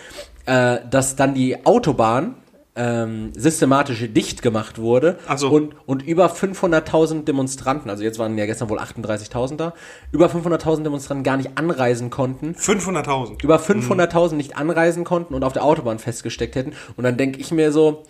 äh, 0.46 0.80
dass 0.90 1.16
dann 1.16 1.34
die 1.34 1.66
Autobahn 1.66 2.36
ähm, 2.76 3.34
systematisch 3.36 4.06
dicht 4.14 4.42
gemacht 4.42 4.80
wurde 4.80 5.18
so. 5.36 5.50
und, 5.50 5.76
und 5.86 6.04
über 6.04 6.28
500.000 6.28 7.26
Demonstranten, 7.26 7.90
also 7.90 8.04
jetzt 8.04 8.18
waren 8.18 8.38
ja 8.38 8.46
gestern 8.46 8.70
wohl 8.70 8.80
38.000 8.80 9.58
da, 9.58 9.74
über 10.12 10.28
500.000 10.28 10.84
Demonstranten 10.84 11.24
gar 11.24 11.36
nicht 11.36 11.58
anreisen 11.58 12.10
konnten 12.10 12.54
500.000. 12.54 13.44
über 13.44 13.58
500.000 13.58 14.36
nicht 14.36 14.56
anreisen 14.56 15.04
konnten 15.04 15.34
und 15.34 15.44
auf 15.44 15.52
der 15.54 15.66
Autobahn 15.66 16.00
festgesteckt 16.00 16.56
hätten. 16.56 16.74
Und 16.96 17.04
dann 17.04 17.18
denke 17.18 17.40
ich 17.40 17.52
mir 17.52 17.74
so, 17.74 18.04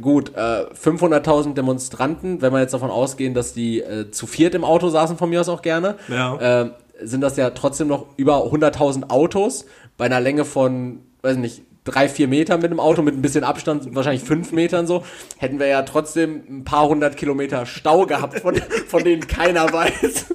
gut, 0.00 0.32
äh, 0.34 0.64
500.000 0.74 1.54
Demonstranten, 1.54 2.42
wenn 2.42 2.52
wir 2.52 2.60
jetzt 2.60 2.74
davon 2.74 2.90
ausgehen, 2.90 3.34
dass 3.34 3.52
die 3.52 3.80
äh, 3.80 4.10
zu 4.10 4.26
viert 4.26 4.54
im 4.54 4.64
Auto 4.64 4.88
saßen, 4.88 5.16
von 5.16 5.30
mir 5.30 5.40
aus 5.40 5.48
auch 5.48 5.62
gerne, 5.62 5.96
Ja. 6.08 6.62
äh, 6.62 6.70
sind 7.02 7.20
das 7.22 7.36
ja 7.36 7.50
trotzdem 7.50 7.88
noch 7.88 8.06
über 8.16 8.44
100.000 8.44 9.10
Autos 9.10 9.66
bei 9.96 10.04
einer 10.06 10.20
Länge 10.20 10.44
von, 10.44 11.00
weiß 11.22 11.36
nicht, 11.36 11.62
drei, 11.84 12.08
vier 12.08 12.28
Meter 12.28 12.56
mit 12.56 12.70
dem 12.70 12.80
Auto, 12.80 13.02
mit 13.02 13.14
ein 13.14 13.20
bisschen 13.22 13.44
Abstand, 13.44 13.94
wahrscheinlich 13.94 14.22
fünf 14.24 14.52
Metern 14.52 14.86
so, 14.86 15.02
hätten 15.36 15.58
wir 15.58 15.66
ja 15.66 15.82
trotzdem 15.82 16.42
ein 16.48 16.64
paar 16.64 16.88
hundert 16.88 17.16
Kilometer 17.16 17.66
Stau 17.66 18.06
gehabt, 18.06 18.40
von, 18.40 18.54
von 18.88 19.04
denen 19.04 19.26
keiner 19.26 19.70
weiß. 19.72 20.26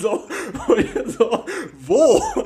so, 0.00 0.20
so, 1.18 1.44
wo? 1.86 2.22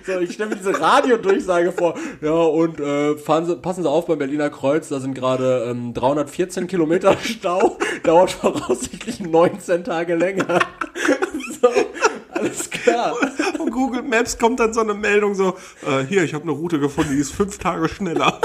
So, 0.06 0.18
ich 0.20 0.32
stelle 0.32 0.50
mir 0.50 0.56
diese 0.56 0.78
Radiodurchsage 0.78 1.72
vor. 1.72 1.94
Ja, 2.20 2.32
und 2.32 2.80
äh, 2.80 3.16
fahren 3.16 3.46
Sie, 3.46 3.56
passen 3.56 3.82
Sie 3.82 3.88
auf 3.88 4.06
beim 4.06 4.18
Berliner 4.18 4.50
Kreuz, 4.50 4.88
da 4.88 5.00
sind 5.00 5.14
gerade 5.14 5.66
ähm, 5.70 5.94
314 5.94 6.66
Kilometer 6.66 7.16
Stau, 7.22 7.78
dauert 8.02 8.30
voraussichtlich 8.30 9.20
19 9.20 9.84
Tage 9.84 10.14
länger. 10.14 10.58
so, 11.60 11.68
alles 12.30 12.70
klar. 12.70 13.14
Von 13.56 13.70
Google 13.70 14.02
Maps 14.02 14.38
kommt 14.38 14.60
dann 14.60 14.72
so 14.72 14.80
eine 14.80 14.94
Meldung 14.94 15.34
so, 15.34 15.56
äh, 15.86 16.04
hier, 16.08 16.24
ich 16.24 16.34
habe 16.34 16.44
eine 16.44 16.52
Route 16.52 16.78
gefunden, 16.78 17.12
die 17.12 17.20
ist 17.20 17.32
fünf 17.32 17.58
Tage 17.58 17.88
schneller. 17.88 18.40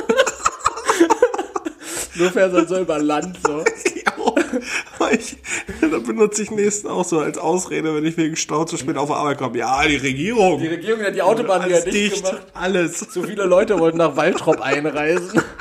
Du 2.17 2.29
fährst 2.29 2.55
halt 2.55 2.69
so 2.69 2.79
über 2.79 2.97
Land 2.99 3.37
so. 3.45 3.63
Ich, 5.11 5.37
da 5.81 5.99
benutze 5.99 6.43
ich 6.43 6.51
nächsten 6.51 6.87
auch 6.87 7.03
so 7.05 7.19
als 7.19 7.37
Ausrede, 7.37 7.93
wenn 7.95 8.05
ich 8.05 8.17
wegen 8.17 8.35
Stau 8.35 8.65
zu 8.65 8.77
spät 8.77 8.97
auf 8.97 9.11
Arbeit 9.11 9.37
komme. 9.37 9.57
Ja, 9.57 9.85
die 9.87 9.95
Regierung. 9.97 10.59
Die 10.59 10.67
Regierung 10.67 11.01
hat 11.03 11.15
die 11.15 11.21
Autobahn 11.21 11.65
wieder 11.65 11.75
alles 11.75 11.85
dicht 11.85 12.13
dicht, 12.15 12.25
gemacht. 12.25 12.45
alles. 12.53 12.99
So 12.99 13.23
viele 13.23 13.45
Leute 13.45 13.79
wollten 13.79 13.97
nach 13.97 14.15
Waldrop 14.15 14.61
einreisen. 14.61 15.41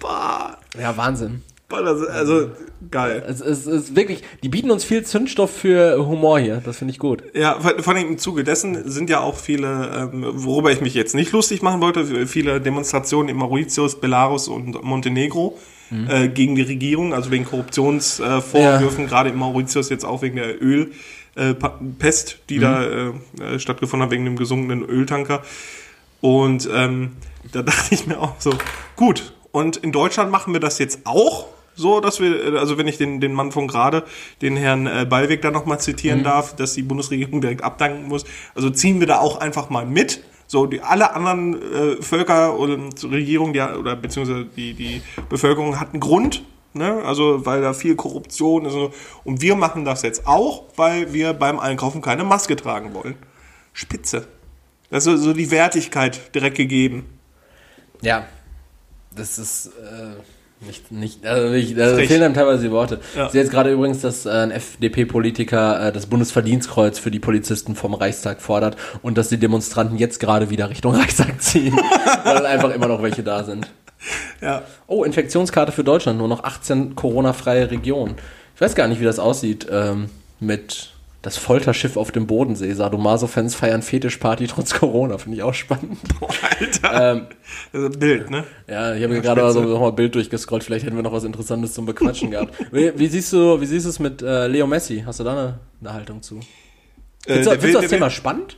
Bah, 0.00 0.58
Ja, 0.80 0.96
Wahnsinn. 0.96 1.42
bah, 1.68 1.82
das, 1.82 2.02
also 2.06 2.50
geil. 2.90 3.22
Es 3.26 3.40
ist, 3.40 3.66
es 3.66 3.84
ist 3.84 3.96
wirklich, 3.96 4.22
die 4.42 4.48
bieten 4.48 4.70
uns 4.70 4.84
viel 4.84 5.04
Zündstoff 5.04 5.50
für 5.50 6.06
Humor 6.06 6.38
hier. 6.40 6.60
Das 6.64 6.78
finde 6.78 6.92
ich 6.92 6.98
gut. 6.98 7.22
Ja, 7.34 7.58
vor 7.60 7.72
vor 7.82 7.94
allem 7.94 8.08
im 8.08 8.18
Zuge 8.18 8.44
dessen 8.44 8.90
sind 8.90 9.08
ja 9.08 9.20
auch 9.20 9.36
viele, 9.36 10.10
ähm, 10.12 10.24
worüber 10.34 10.72
ich 10.72 10.80
mich 10.80 10.94
jetzt 10.94 11.14
nicht 11.14 11.32
lustig 11.32 11.62
machen 11.62 11.80
wollte, 11.80 12.26
viele 12.26 12.60
Demonstrationen 12.60 13.28
in 13.28 13.36
Mauritius, 13.36 14.00
Belarus 14.00 14.48
und 14.48 14.82
Montenegro 14.82 15.56
Mhm. 15.92 16.10
äh, 16.10 16.28
gegen 16.28 16.54
die 16.54 16.62
Regierung, 16.62 17.12
also 17.12 17.30
wegen 17.30 17.44
Korruptionsvorwürfen, 17.44 18.42
Vorwürfen, 18.42 19.06
gerade 19.06 19.28
in 19.28 19.36
Mauritius 19.36 19.90
jetzt 19.90 20.04
auch 20.04 20.22
wegen 20.22 20.36
der 20.36 20.60
Ölpest, 20.62 22.32
äh, 22.32 22.36
die 22.48 22.58
da 22.58 22.82
äh, 22.82 23.12
äh, 23.40 23.58
stattgefunden 23.58 24.06
hat, 24.06 24.10
wegen 24.10 24.24
dem 24.24 24.36
gesunkenen 24.36 24.82
Öltanker. 24.82 25.42
Und 26.22 26.68
ähm, 26.72 27.12
da 27.52 27.62
dachte 27.62 27.94
ich 27.94 28.06
mir 28.06 28.18
auch 28.18 28.36
so, 28.38 28.54
gut, 28.96 29.34
und 29.50 29.76
in 29.76 29.92
Deutschland 29.92 30.30
machen 30.30 30.54
wir 30.54 30.60
das 30.60 30.78
jetzt 30.78 31.00
auch 31.04 31.46
so, 31.74 32.00
dass 32.00 32.20
wir, 32.20 32.58
also 32.58 32.78
wenn 32.78 32.88
ich 32.88 32.98
den, 32.98 33.20
den 33.20 33.32
Mann 33.32 33.52
von 33.52 33.66
gerade, 33.66 34.04
den 34.40 34.56
Herrn 34.56 34.86
äh, 34.86 35.06
Ballweg 35.08 35.42
da 35.42 35.50
nochmal 35.50 35.80
zitieren 35.80 36.22
darf, 36.22 36.54
dass 36.56 36.74
die 36.74 36.82
Bundesregierung 36.82 37.40
direkt 37.40 37.62
abdanken 37.62 38.08
muss, 38.08 38.24
also 38.54 38.70
ziehen 38.70 39.00
wir 39.00 39.06
da 39.06 39.18
auch 39.18 39.38
einfach 39.38 39.70
mal 39.70 39.86
mit. 39.86 40.22
So, 40.52 40.66
die 40.66 40.82
alle 40.82 41.14
anderen 41.14 41.54
äh, 41.62 42.02
Völker 42.02 42.58
und 42.58 43.02
Regierungen, 43.10 43.54
die, 43.54 43.60
oder 43.62 43.96
beziehungsweise 43.96 44.44
die, 44.44 44.74
die 44.74 45.00
Bevölkerung 45.30 45.80
hat 45.80 45.92
einen 45.94 46.00
Grund, 46.00 46.44
ne? 46.74 47.02
Also 47.06 47.46
weil 47.46 47.62
da 47.62 47.72
viel 47.72 47.96
Korruption 47.96 48.66
ist 48.66 48.74
und, 49.24 49.40
wir 49.40 49.56
machen 49.56 49.86
das 49.86 50.02
jetzt 50.02 50.26
auch, 50.26 50.64
weil 50.76 51.14
wir 51.14 51.32
beim 51.32 51.58
Einkaufen 51.58 52.02
keine 52.02 52.24
Maske 52.24 52.54
tragen 52.54 52.92
wollen. 52.92 53.14
Spitze. 53.72 54.28
Das 54.90 55.06
ist 55.06 55.12
so- 55.12 55.16
so 55.28 55.32
die 55.32 55.50
Wertigkeit 55.50 56.34
direkt 56.34 56.58
gegeben. 56.58 57.06
Ja. 58.02 58.26
Das 59.16 59.38
ist, 59.38 59.68
äh, 59.68 60.16
nicht, 60.66 60.92
nicht, 60.92 61.26
also 61.26 61.48
nicht, 61.48 61.78
da 61.78 61.94
Frech. 61.94 62.08
fehlen 62.08 62.22
einem 62.22 62.34
teilweise 62.34 62.62
die 62.62 62.70
Worte. 62.70 63.00
Ja. 63.16 63.26
Ich 63.26 63.32
sehe 63.32 63.42
jetzt 63.42 63.50
gerade 63.50 63.72
übrigens, 63.72 64.00
dass 64.00 64.26
äh, 64.26 64.30
ein 64.30 64.50
FDP-Politiker 64.50 65.88
äh, 65.88 65.92
das 65.92 66.06
Bundesverdienstkreuz 66.06 66.98
für 66.98 67.10
die 67.10 67.18
Polizisten 67.18 67.74
vom 67.74 67.94
Reichstag 67.94 68.40
fordert 68.40 68.76
und 69.02 69.18
dass 69.18 69.28
die 69.28 69.38
Demonstranten 69.38 69.98
jetzt 69.98 70.20
gerade 70.20 70.50
wieder 70.50 70.70
Richtung 70.70 70.94
Reichstag 70.96 71.42
ziehen, 71.42 71.76
weil 72.24 72.46
einfach 72.46 72.74
immer 72.74 72.88
noch 72.88 73.02
welche 73.02 73.22
da 73.22 73.44
sind. 73.44 73.68
Ja. 74.40 74.62
Oh, 74.86 75.04
Infektionskarte 75.04 75.72
für 75.72 75.84
Deutschland, 75.84 76.18
nur 76.18 76.28
noch 76.28 76.44
18 76.44 76.94
Corona-freie 76.94 77.70
Regionen. 77.70 78.16
Ich 78.54 78.60
weiß 78.60 78.74
gar 78.74 78.88
nicht, 78.88 79.00
wie 79.00 79.04
das 79.04 79.18
aussieht 79.18 79.66
ähm, 79.70 80.10
mit 80.40 80.91
das 81.22 81.36
Folterschiff 81.36 81.96
auf 81.96 82.10
dem 82.10 82.26
Bodensee. 82.26 82.72
Sadomaso-Fans 82.72 83.54
feiern 83.54 83.82
Fetischparty 83.82 84.48
trotz 84.48 84.74
Corona, 84.74 85.18
finde 85.18 85.36
ich 85.38 85.42
auch 85.44 85.54
spannend. 85.54 85.96
Alter. 86.60 87.12
Ähm, 87.12 87.26
Das 87.72 87.80
ist 87.82 87.94
ein 87.94 87.98
Bild, 88.00 88.30
ne? 88.30 88.44
Ja, 88.68 88.94
ich 88.94 89.02
habe 89.04 89.14
mir 89.14 89.20
gerade 89.20 89.40
mal 89.40 89.52
so 89.52 89.62
nochmal 89.62 89.90
ein 89.90 89.94
Bild 89.94 90.14
durchgescrollt, 90.16 90.64
vielleicht 90.64 90.84
hätten 90.84 90.96
wir 90.96 91.02
noch 91.04 91.12
was 91.12 91.24
Interessantes 91.24 91.74
zum 91.74 91.86
Bequatschen 91.86 92.32
gehabt. 92.32 92.54
Wie, 92.72 92.92
wie 92.98 93.06
siehst 93.06 93.32
du, 93.32 93.60
wie 93.60 93.66
siehst 93.66 93.86
du 93.86 93.90
es 93.90 93.98
mit 94.00 94.20
äh, 94.20 94.48
Leo 94.48 94.66
Messi? 94.66 95.02
Hast 95.06 95.20
du 95.20 95.24
da 95.24 95.32
eine, 95.32 95.58
eine 95.80 95.92
Haltung 95.94 96.22
zu? 96.22 96.36
Äh, 96.38 96.40
Findest 97.44 97.46
du, 97.46 97.50
findest 97.52 97.62
will- 97.62 97.72
das 97.82 97.90
Thema 97.90 98.06
will- 98.06 98.10
spannend? 98.10 98.56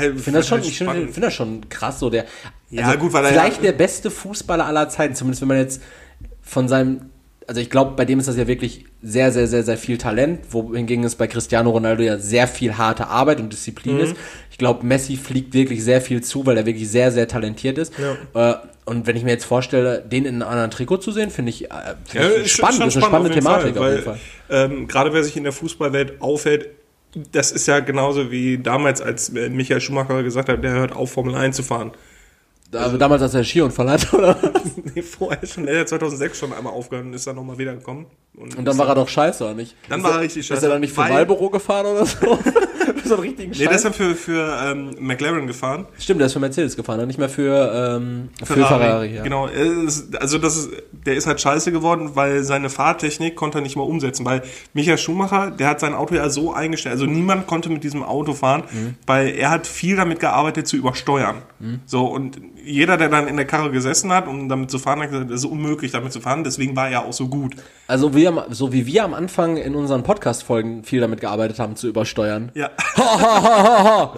Ja, 0.00 0.10
Ich 0.10 0.22
finde 0.22 0.38
das 0.40 0.48
schon, 0.48 0.60
ich 0.60 0.78
find 0.78 1.18
das 1.22 1.34
schon 1.34 1.68
krass, 1.68 2.00
so 2.00 2.08
der. 2.10 2.24
Ja, 2.70 2.94
gut, 2.96 3.12
weil 3.12 3.24
er 3.26 3.30
vielleicht 3.32 3.58
ja- 3.58 3.70
der 3.70 3.72
beste 3.78 4.10
Fußballer 4.10 4.64
aller 4.66 4.88
Zeiten, 4.88 5.14
zumindest 5.14 5.42
wenn 5.42 5.48
man 5.48 5.58
jetzt 5.58 5.82
von 6.42 6.68
seinem, 6.68 7.10
also 7.46 7.60
ich 7.60 7.70
glaube, 7.70 7.92
bei 7.96 8.04
dem 8.04 8.18
ist 8.18 8.26
das 8.28 8.36
ja 8.36 8.46
wirklich 8.46 8.84
sehr, 9.02 9.30
sehr, 9.32 9.46
sehr, 9.46 9.62
sehr 9.62 9.78
viel 9.78 9.98
Talent, 9.98 10.40
wohingegen 10.50 11.04
es 11.04 11.14
bei 11.14 11.26
Cristiano 11.26 11.70
Ronaldo 11.70 12.02
ja 12.02 12.18
sehr 12.18 12.48
viel 12.48 12.76
harte 12.76 13.06
Arbeit 13.06 13.38
und 13.40 13.52
Disziplin 13.52 13.96
Mhm. 13.96 14.00
ist. 14.02 14.16
Ich 14.50 14.58
glaube, 14.58 14.84
Messi 14.84 15.16
fliegt 15.16 15.54
wirklich 15.54 15.84
sehr 15.84 16.00
viel 16.00 16.22
zu, 16.22 16.44
weil 16.46 16.56
er 16.56 16.66
wirklich 16.66 16.88
sehr, 16.90 17.12
sehr 17.12 17.28
talentiert 17.28 17.78
ist. 17.78 17.92
Äh, 18.34 18.54
und 18.84 19.06
wenn 19.06 19.16
ich 19.16 19.22
mir 19.24 19.30
jetzt 19.30 19.44
vorstelle, 19.44 20.00
den 20.00 20.24
in 20.24 20.42
einem 20.42 20.50
anderen 20.50 20.70
Trikot 20.70 20.98
zu 20.98 21.10
sehen, 21.12 21.30
finde 21.30 21.50
ich, 21.50 21.66
äh, 21.66 21.68
find 22.06 22.24
Ja, 22.24 22.30
ich 22.42 22.52
spannend. 22.52 22.76
schon 22.78 22.88
ist 22.88 22.96
eine 22.96 23.04
spannende 23.06 23.30
Thematik 23.34 23.76
Fall, 23.76 23.84
auf 23.84 23.90
jeden 23.92 24.04
Fall. 24.04 24.18
Ähm, 24.50 24.88
gerade 24.88 25.12
wer 25.12 25.22
sich 25.22 25.36
in 25.36 25.42
der 25.44 25.52
Fußballwelt 25.52 26.20
aufhält, 26.20 26.68
das 27.32 27.50
ist 27.52 27.66
ja 27.66 27.80
genauso 27.80 28.30
wie 28.30 28.58
damals, 28.58 29.00
als 29.00 29.28
äh, 29.30 29.48
Michael 29.48 29.80
Schumacher 29.80 30.22
gesagt 30.22 30.48
hat, 30.48 30.62
der 30.62 30.72
hört 30.72 30.92
auf, 30.94 31.12
Formel 31.12 31.34
1 31.34 31.56
zu 31.56 31.62
fahren. 31.62 31.92
Also 32.72 32.96
damals, 32.98 33.22
als 33.22 33.32
er 33.34 33.44
Skiunfall 33.44 33.88
hat, 33.90 34.12
oder? 34.12 34.36
Nee, 34.94 35.02
vorher 35.02 35.46
schon, 35.46 35.66
er 35.68 35.80
hat 35.80 35.88
2006 35.88 36.38
schon 36.38 36.52
einmal 36.52 36.72
aufgehört 36.72 37.06
und 37.06 37.14
ist 37.14 37.26
dann 37.26 37.36
nochmal 37.36 37.58
wiedergekommen. 37.58 38.06
Und 38.36 38.66
dann 38.66 38.76
war 38.78 38.88
er 38.88 38.94
doch 38.94 39.08
scheiße, 39.08 39.44
oder 39.44 39.54
nicht? 39.54 39.74
Dann 39.88 40.00
Ist 40.00 40.04
war 40.04 40.12
er- 40.12 40.20
richtig 40.20 40.40
Ist 40.40 40.46
scheiße, 40.48 40.66
er 40.66 40.72
dann 40.72 40.80
nicht 40.80 40.96
weil- 40.96 41.10
Marlboro 41.12 41.48
gefahren 41.50 41.86
oder 41.86 42.04
so? 42.06 42.38
so 43.06 43.14
einen 43.14 43.22
richtigen 43.22 43.50
Nee, 43.52 43.58
der 43.58 43.66
ist 43.72 43.82
Scheiß? 43.82 43.82
dann 43.84 43.92
für, 43.94 44.14
für 44.14 44.58
ähm, 44.64 44.90
McLaren 45.00 45.46
gefahren. 45.46 45.86
Stimmt, 45.98 46.20
der 46.20 46.26
ist 46.26 46.32
für 46.34 46.40
Mercedes 46.40 46.76
gefahren, 46.76 47.00
und 47.00 47.06
nicht 47.08 47.18
mehr 47.18 47.28
für, 47.28 47.96
ähm, 47.98 48.28
für 48.44 48.54
Ferrari. 48.54 49.14
ja. 49.16 49.22
Genau, 49.22 49.46
ist- 49.46 50.16
also 50.20 50.38
das 50.38 50.56
ist, 50.56 50.70
der 51.06 51.14
ist 51.14 51.26
halt 51.26 51.40
scheiße 51.40 51.72
geworden, 51.72 52.10
weil 52.14 52.42
seine 52.42 52.68
Fahrtechnik 52.70 53.36
konnte 53.36 53.58
er 53.58 53.62
nicht 53.62 53.76
mal 53.76 53.82
umsetzen, 53.84 54.24
weil 54.24 54.42
Michael 54.74 54.98
Schumacher, 54.98 55.50
der 55.50 55.68
hat 55.68 55.80
sein 55.80 55.94
Auto 55.94 56.14
ja 56.14 56.28
so 56.30 56.52
eingestellt, 56.52 56.92
also 56.94 57.06
niemand 57.06 57.46
konnte 57.46 57.68
mit 57.70 57.84
diesem 57.84 58.02
Auto 58.02 58.32
fahren, 58.34 58.64
Mhm. 58.72 58.94
weil 59.06 59.28
er 59.36 59.50
hat 59.50 59.66
viel 59.66 59.96
damit 59.96 60.20
gearbeitet 60.20 60.66
zu 60.66 60.76
übersteuern. 60.76 61.36
So 61.86 62.06
und 62.06 62.38
jeder, 62.64 62.96
der 62.98 63.08
dann 63.08 63.28
in 63.28 63.36
der 63.36 63.46
Karre 63.46 63.70
gesessen 63.70 64.12
hat, 64.12 64.26
um 64.28 64.48
damit 64.48 64.70
zu 64.70 64.78
fahren, 64.78 65.00
hat 65.00 65.10
gesagt, 65.10 65.30
das 65.30 65.40
ist 65.40 65.44
unmöglich 65.46 65.92
damit 65.92 66.12
zu 66.12 66.20
fahren, 66.20 66.44
deswegen 66.44 66.76
war 66.76 66.86
er 66.86 66.92
ja 66.92 67.04
auch 67.04 67.12
so 67.12 67.28
gut. 67.28 67.54
Also 67.86 68.14
wir, 68.14 68.46
so 68.50 68.72
wie 68.72 68.84
wir 68.86 69.04
am 69.04 69.14
Anfang 69.14 69.56
in 69.56 69.74
unseren 69.74 70.02
Podcast-Folgen 70.02 70.84
viel 70.84 71.00
damit 71.00 71.20
gearbeitet 71.20 71.58
haben, 71.58 71.76
zu 71.76 71.88
übersteuern. 71.88 72.50
Ja. 72.54 72.70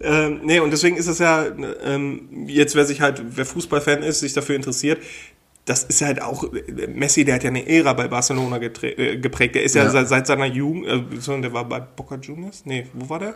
ähm, 0.00 0.40
nee, 0.44 0.58
und 0.60 0.70
deswegen 0.70 0.96
ist 0.96 1.06
es 1.06 1.18
ja, 1.18 1.46
ähm, 1.84 2.46
jetzt 2.46 2.74
wer 2.74 2.84
sich 2.84 3.00
halt, 3.00 3.22
wer 3.24 3.46
Fußballfan 3.46 4.02
ist, 4.02 4.20
sich 4.20 4.32
dafür 4.32 4.56
interessiert, 4.56 4.98
das 5.64 5.82
ist 5.84 6.00
halt 6.02 6.22
auch, 6.22 6.44
Messi, 6.94 7.24
der 7.24 7.34
hat 7.36 7.42
ja 7.42 7.50
eine 7.50 7.68
Ära 7.68 7.92
bei 7.92 8.08
Barcelona 8.08 8.56
äh, 8.58 9.16
geprägt. 9.18 9.54
Der 9.56 9.64
ist 9.64 9.74
ja, 9.74 9.84
Ja. 9.84 9.90
Seit, 9.90 10.08
seit 10.08 10.26
seiner 10.26 10.46
Jugend, 10.46 10.86
äh, 10.86 11.40
der 11.40 11.52
war 11.52 11.64
bei 11.68 11.80
Boca 11.80 12.16
Juniors? 12.16 12.62
Nee, 12.64 12.86
wo 12.94 13.08
war 13.08 13.18
der? 13.18 13.34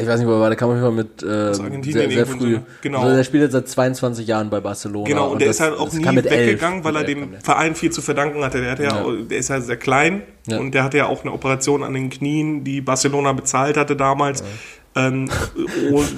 Ich 0.00 0.06
weiß 0.06 0.18
nicht, 0.20 0.28
wo 0.28 0.32
er 0.32 0.40
war, 0.40 0.48
der 0.48 0.56
kam 0.56 0.68
auf 0.70 0.74
jeden 0.76 0.86
Fall 0.86 0.92
mit 0.92 1.22
äh, 1.22 1.54
sehr, 1.92 2.10
sehr 2.10 2.26
früh. 2.26 2.54
so. 2.56 2.60
Genau. 2.82 3.00
Also 3.00 3.16
der 3.16 3.24
spielt 3.24 3.42
jetzt 3.44 3.52
seit 3.52 3.68
22 3.68 4.26
Jahren 4.26 4.48
bei 4.50 4.60
Barcelona. 4.60 5.06
Genau, 5.06 5.30
und, 5.32 5.40
der 5.40 5.48
das- 5.48 5.56
ist 5.56 5.60
halt 5.60 5.78
auch 5.78 5.92
nie 5.92 6.04
elf. 6.06 6.24
weggegangen, 6.30 6.84
weil 6.84 6.94
er 6.96 7.00
elf 7.00 7.08
dem. 7.08 7.34
Verein 7.42 7.74
viel 7.74 7.90
zu 7.90 8.00
verdanken 8.02 8.42
hatte. 8.44 8.60
Der, 8.60 8.70
hatte 8.72 8.82
ja. 8.84 9.04
Ja. 9.04 9.12
der 9.28 9.38
ist 9.38 9.48
ja 9.48 9.60
sehr 9.60 9.76
klein 9.76 10.22
Ja. 10.46 10.58
und 10.58 10.72
der 10.72 10.84
hatte 10.84 10.96
ja 10.98 11.06
auch 11.06 11.22
eine 11.22 11.32
Operation 11.32 11.82
an 11.82 11.94
den 11.94 12.10
Knien, 12.10 12.64
die 12.64 12.80
Barcelona 12.80 13.32
bezahlt 13.32 13.76
hatte 13.76 13.96
damals. 13.96 14.42
Ähm, 14.96 15.28
und, 15.92 16.08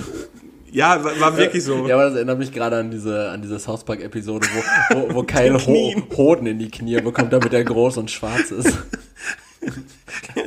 ja, 0.73 1.03
war, 1.03 1.19
war 1.19 1.37
wirklich 1.37 1.65
so. 1.65 1.87
Ja, 1.89 1.95
aber 1.97 2.05
das 2.05 2.15
erinnert 2.15 2.39
mich 2.39 2.53
gerade 2.53 2.77
an 2.77 2.91
diese, 2.91 3.29
an 3.31 3.43
diese 3.43 3.59
South 3.59 3.85
Park-Episode, 3.85 4.47
wo, 4.91 4.97
wo, 4.97 5.15
wo 5.17 5.23
Kyle 5.25 5.59
Ho. 5.67 5.95
Hoden 6.17 6.47
in 6.47 6.59
die 6.61 6.71
Knie 6.71 7.01
bekommt, 7.01 7.33
damit 7.33 7.53
er 7.53 7.65
groß 7.65 7.97
und 7.97 8.11
schwarz 8.11 8.51
ist. 8.51 8.73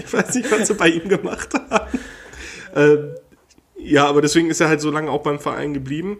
Ich 0.05 0.13
weiß 0.13 0.33
nicht, 0.35 0.51
was 0.51 0.67
sie 0.67 0.73
bei 0.75 0.87
ihm 0.89 1.07
gemacht 1.09 1.49
haben. 1.69 1.97
Ähm, 2.75 3.15
ja, 3.83 4.07
aber 4.07 4.21
deswegen 4.21 4.49
ist 4.49 4.61
er 4.61 4.69
halt 4.69 4.81
so 4.81 4.91
lange 4.91 5.11
auch 5.11 5.23
beim 5.23 5.39
Verein 5.39 5.73
geblieben. 5.73 6.17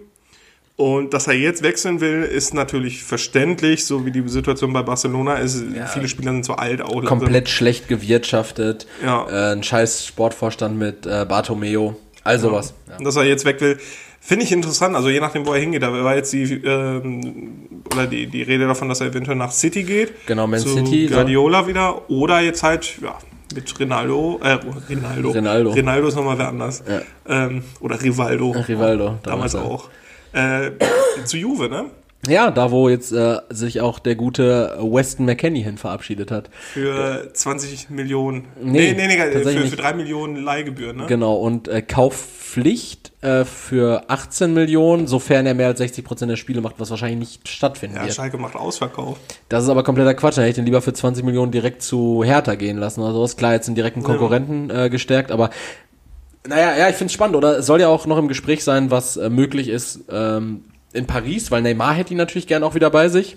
Und 0.76 1.14
dass 1.14 1.28
er 1.28 1.36
jetzt 1.36 1.62
wechseln 1.62 2.02
will, 2.02 2.24
ist 2.24 2.56
natürlich 2.56 3.04
verständlich, 3.04 3.86
so 3.86 4.08
wie 4.08 4.12
die 4.12 4.28
Situation 4.28 4.74
bei 4.74 4.82
Barcelona 4.82 5.36
ist. 5.36 5.64
Viele 5.94 6.08
Spieler 6.08 6.32
sind 6.32 6.46
zu 6.46 6.56
alt 6.56 6.82
auch. 6.82 6.96
langsam. 6.96 7.20
Komplett 7.20 7.48
schlecht 7.48 7.88
gewirtschaftet. 7.88 8.88
Ja. 9.04 9.28
Äh, 9.30 9.54
ein 9.54 9.62
scheiß 9.62 10.08
Sportvorstand 10.08 10.78
mit 10.78 11.06
äh, 11.06 11.26
Bartomeo. 11.30 11.96
All 12.24 12.40
sowas. 12.40 12.74
Ja. 12.88 12.98
Und 12.98 13.06
dass 13.06 13.16
er 13.16 13.24
jetzt 13.24 13.46
weg 13.46 13.62
will, 13.62 13.78
finde 14.20 14.46
ich 14.46 14.52
interessant. 14.52 14.96
Also 14.96 15.10
je 15.10 15.20
nachdem, 15.20 15.46
wo 15.46 15.54
er 15.54 15.60
hingeht. 15.60 15.84
Da 15.84 15.94
war 15.94 16.16
jetzt 16.16 16.34
die, 16.34 16.42
ähm, 16.42 17.54
oder 17.94 18.08
die, 18.08 18.26
die 18.26 18.42
Rede 18.42 18.66
davon, 18.66 18.90
dass 18.90 19.00
er 19.00 19.08
eventuell 19.08 19.38
nach 19.38 19.52
City 19.52 19.84
geht. 19.84 20.26
Genau, 20.26 20.48
Man 20.48 20.60
zu 20.60 20.70
City, 20.70 21.08
so. 21.08 21.14
Guardiola 21.14 21.68
wieder. 21.68 22.10
Oder 22.10 22.40
jetzt 22.40 22.64
halt, 22.64 22.96
ja, 23.00 23.16
mit 23.54 23.80
Rinaldo. 23.80 24.40
Äh, 24.44 24.60
Rinaldo. 24.90 25.32
Rinaldo. 25.32 25.72
Rinaldo 25.72 26.08
ist 26.08 26.16
nochmal 26.16 26.38
wer 26.38 26.48
anders. 26.48 26.84
Ja. 26.88 27.02
Ähm, 27.28 27.64
oder 27.80 28.02
Rivaldo. 28.02 28.52
Rivaldo. 28.52 29.20
Damals 29.24 29.54
ja. 29.54 29.62
auch. 29.62 29.90
Äh, 30.34 30.72
zu 31.26 31.38
Juve, 31.38 31.70
ne? 31.70 31.86
Ja, 32.28 32.52
da 32.52 32.72
wo 32.72 32.88
jetzt 32.88 33.12
äh, 33.12 33.38
sich 33.50 33.82
auch 33.82 34.00
der 34.00 34.16
gute 34.16 34.78
Weston 34.80 35.26
McKenney 35.26 35.62
hin 35.62 35.78
verabschiedet 35.78 36.32
hat. 36.32 36.50
Für 36.54 37.30
20 37.34 37.90
Millionen. 37.90 38.46
Nee, 38.62 38.94
Nee, 38.94 39.08
nee, 39.08 39.18
nee, 39.18 39.44
für, 39.44 39.68
für 39.68 39.76
3 39.76 39.94
Millionen 39.94 40.42
Leihgebühren, 40.42 40.98
ne? 40.98 41.06
Genau, 41.08 41.36
und 41.36 41.68
äh, 41.68 41.82
Kaufpflicht 42.54 43.12
äh, 43.24 43.46
für 43.46 44.04
18 44.10 44.54
Millionen, 44.54 45.08
sofern 45.08 45.46
er 45.46 45.54
mehr 45.54 45.68
als 45.68 45.80
60 45.80 46.06
Prozent 46.06 46.30
der 46.30 46.36
Spiele 46.36 46.62
macht, 46.62 46.76
was 46.78 46.90
wahrscheinlich 46.90 47.20
nicht 47.20 47.48
stattfinden 47.48 47.98
Ja, 47.98 48.04
wird. 48.04 48.14
Schalke 48.14 48.38
macht 48.38 48.56
Ausverkauf. 48.56 49.18
Das 49.50 49.64
ist 49.64 49.70
aber 49.70 49.84
kompletter 49.84 50.14
Quatsch. 50.14 50.38
Dann 50.38 50.44
hätte 50.44 50.52
ich 50.52 50.56
den 50.56 50.66
lieber 50.66 50.82
für 50.82 50.94
20 50.94 51.24
Millionen 51.26 51.52
direkt 51.52 51.82
zu 51.82 52.24
Hertha 52.24 52.56
gehen 52.56 52.78
lassen 52.78 53.02
oder 53.02 53.14
sowas. 53.14 53.38
Klar, 53.38 53.54
jetzt 53.54 53.68
einen 53.68 53.76
direkten 53.76 54.04
Konkurrenten 54.04 54.70
äh, 54.70 54.90
gestärkt, 54.90 55.32
aber 55.32 55.50
Naja, 56.48 56.78
ja, 56.78 56.90
ich 56.90 56.96
finde 56.96 57.08
es 57.08 57.14
spannend. 57.14 57.36
Oder 57.36 57.60
es 57.60 57.66
soll 57.66 57.82
ja 57.82 57.88
auch 57.88 58.06
noch 58.06 58.18
im 58.18 58.28
Gespräch 58.28 58.64
sein, 58.64 58.92
was 58.92 59.18
äh, 59.18 59.30
möglich 59.30 59.68
ist 59.70 60.02
ähm, 60.12 60.66
in 60.94 61.08
Paris, 61.08 61.50
weil 61.50 61.62
Neymar 61.62 61.94
hätte 61.94 62.14
ihn 62.14 62.18
natürlich 62.18 62.48
gern 62.48 62.64
auch 62.64 62.76
wieder 62.76 62.90
bei 62.92 63.10
sich. 63.10 63.36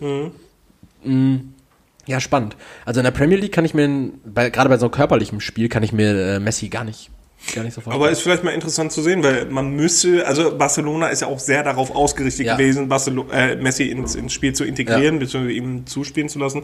Mm, 1.05 1.37
ja, 2.07 2.21
spannend. 2.21 2.57
Also 2.85 3.01
in 3.01 3.05
der 3.05 3.13
Premier 3.13 3.39
League 3.39 3.53
kann 3.53 3.65
ich 3.65 3.73
mir, 3.75 4.11
bei, 4.25 4.51
gerade 4.51 4.69
bei 4.69 4.77
so 4.77 4.87
einem 4.87 4.93
körperlichen 4.93 5.41
Spiel, 5.41 5.69
kann 5.69 5.83
ich 5.83 5.93
mir 5.93 6.35
äh, 6.35 6.41
Messi 6.41 6.69
gar 6.69 6.85
nicht, 6.85 7.11
gar 7.55 7.63
nicht 7.63 7.75
so 7.75 7.81
vorstellen. 7.81 8.03
Aber 8.03 8.11
ist 8.11 8.21
vielleicht 8.23 8.45
mal 8.45 8.51
interessant 8.51 8.93
zu 8.93 9.03
sehen, 9.03 9.23
weil 9.23 9.47
man 9.47 9.71
müsste, 9.71 10.27
also 10.27 10.57
Barcelona 10.57 11.09
ist 11.09 11.21
ja 11.23 11.29
auch 11.29 11.39
sehr 11.39 11.63
darauf 11.63 11.95
ausgerichtet 11.95 12.47
Ja. 12.47 12.57
gewesen, 12.57 12.89
Barcelo 12.89 13.27
äh, 13.31 13.57
Messi 13.57 13.85
ins, 13.85 14.15
ins 14.15 14.33
Spiel 14.33 14.53
zu 14.55 14.65
integrieren, 14.65 15.19
beziehungsweise 15.19 15.53
ihm 15.57 15.87
zuspielen 15.87 16.29
zu 16.29 16.39
lassen. 16.39 16.63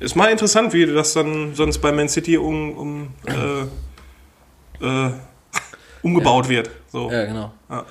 Ist 0.00 0.14
mal 0.14 0.30
interessant, 0.30 0.72
wie 0.72 0.86
das 0.86 1.12
dann 1.14 1.54
sonst 1.54 1.78
bei 1.78 1.90
Man 1.90 2.08
City 2.08 2.38
um, 2.38 2.78
um 2.78 3.08
äh, 3.26 4.84
äh, 4.84 5.10
umgebaut 6.02 6.48
wird. 6.48 6.70
So. 6.92 7.10
ja, 7.10 7.24
genau. 7.24 7.52
Ja. 7.68 7.84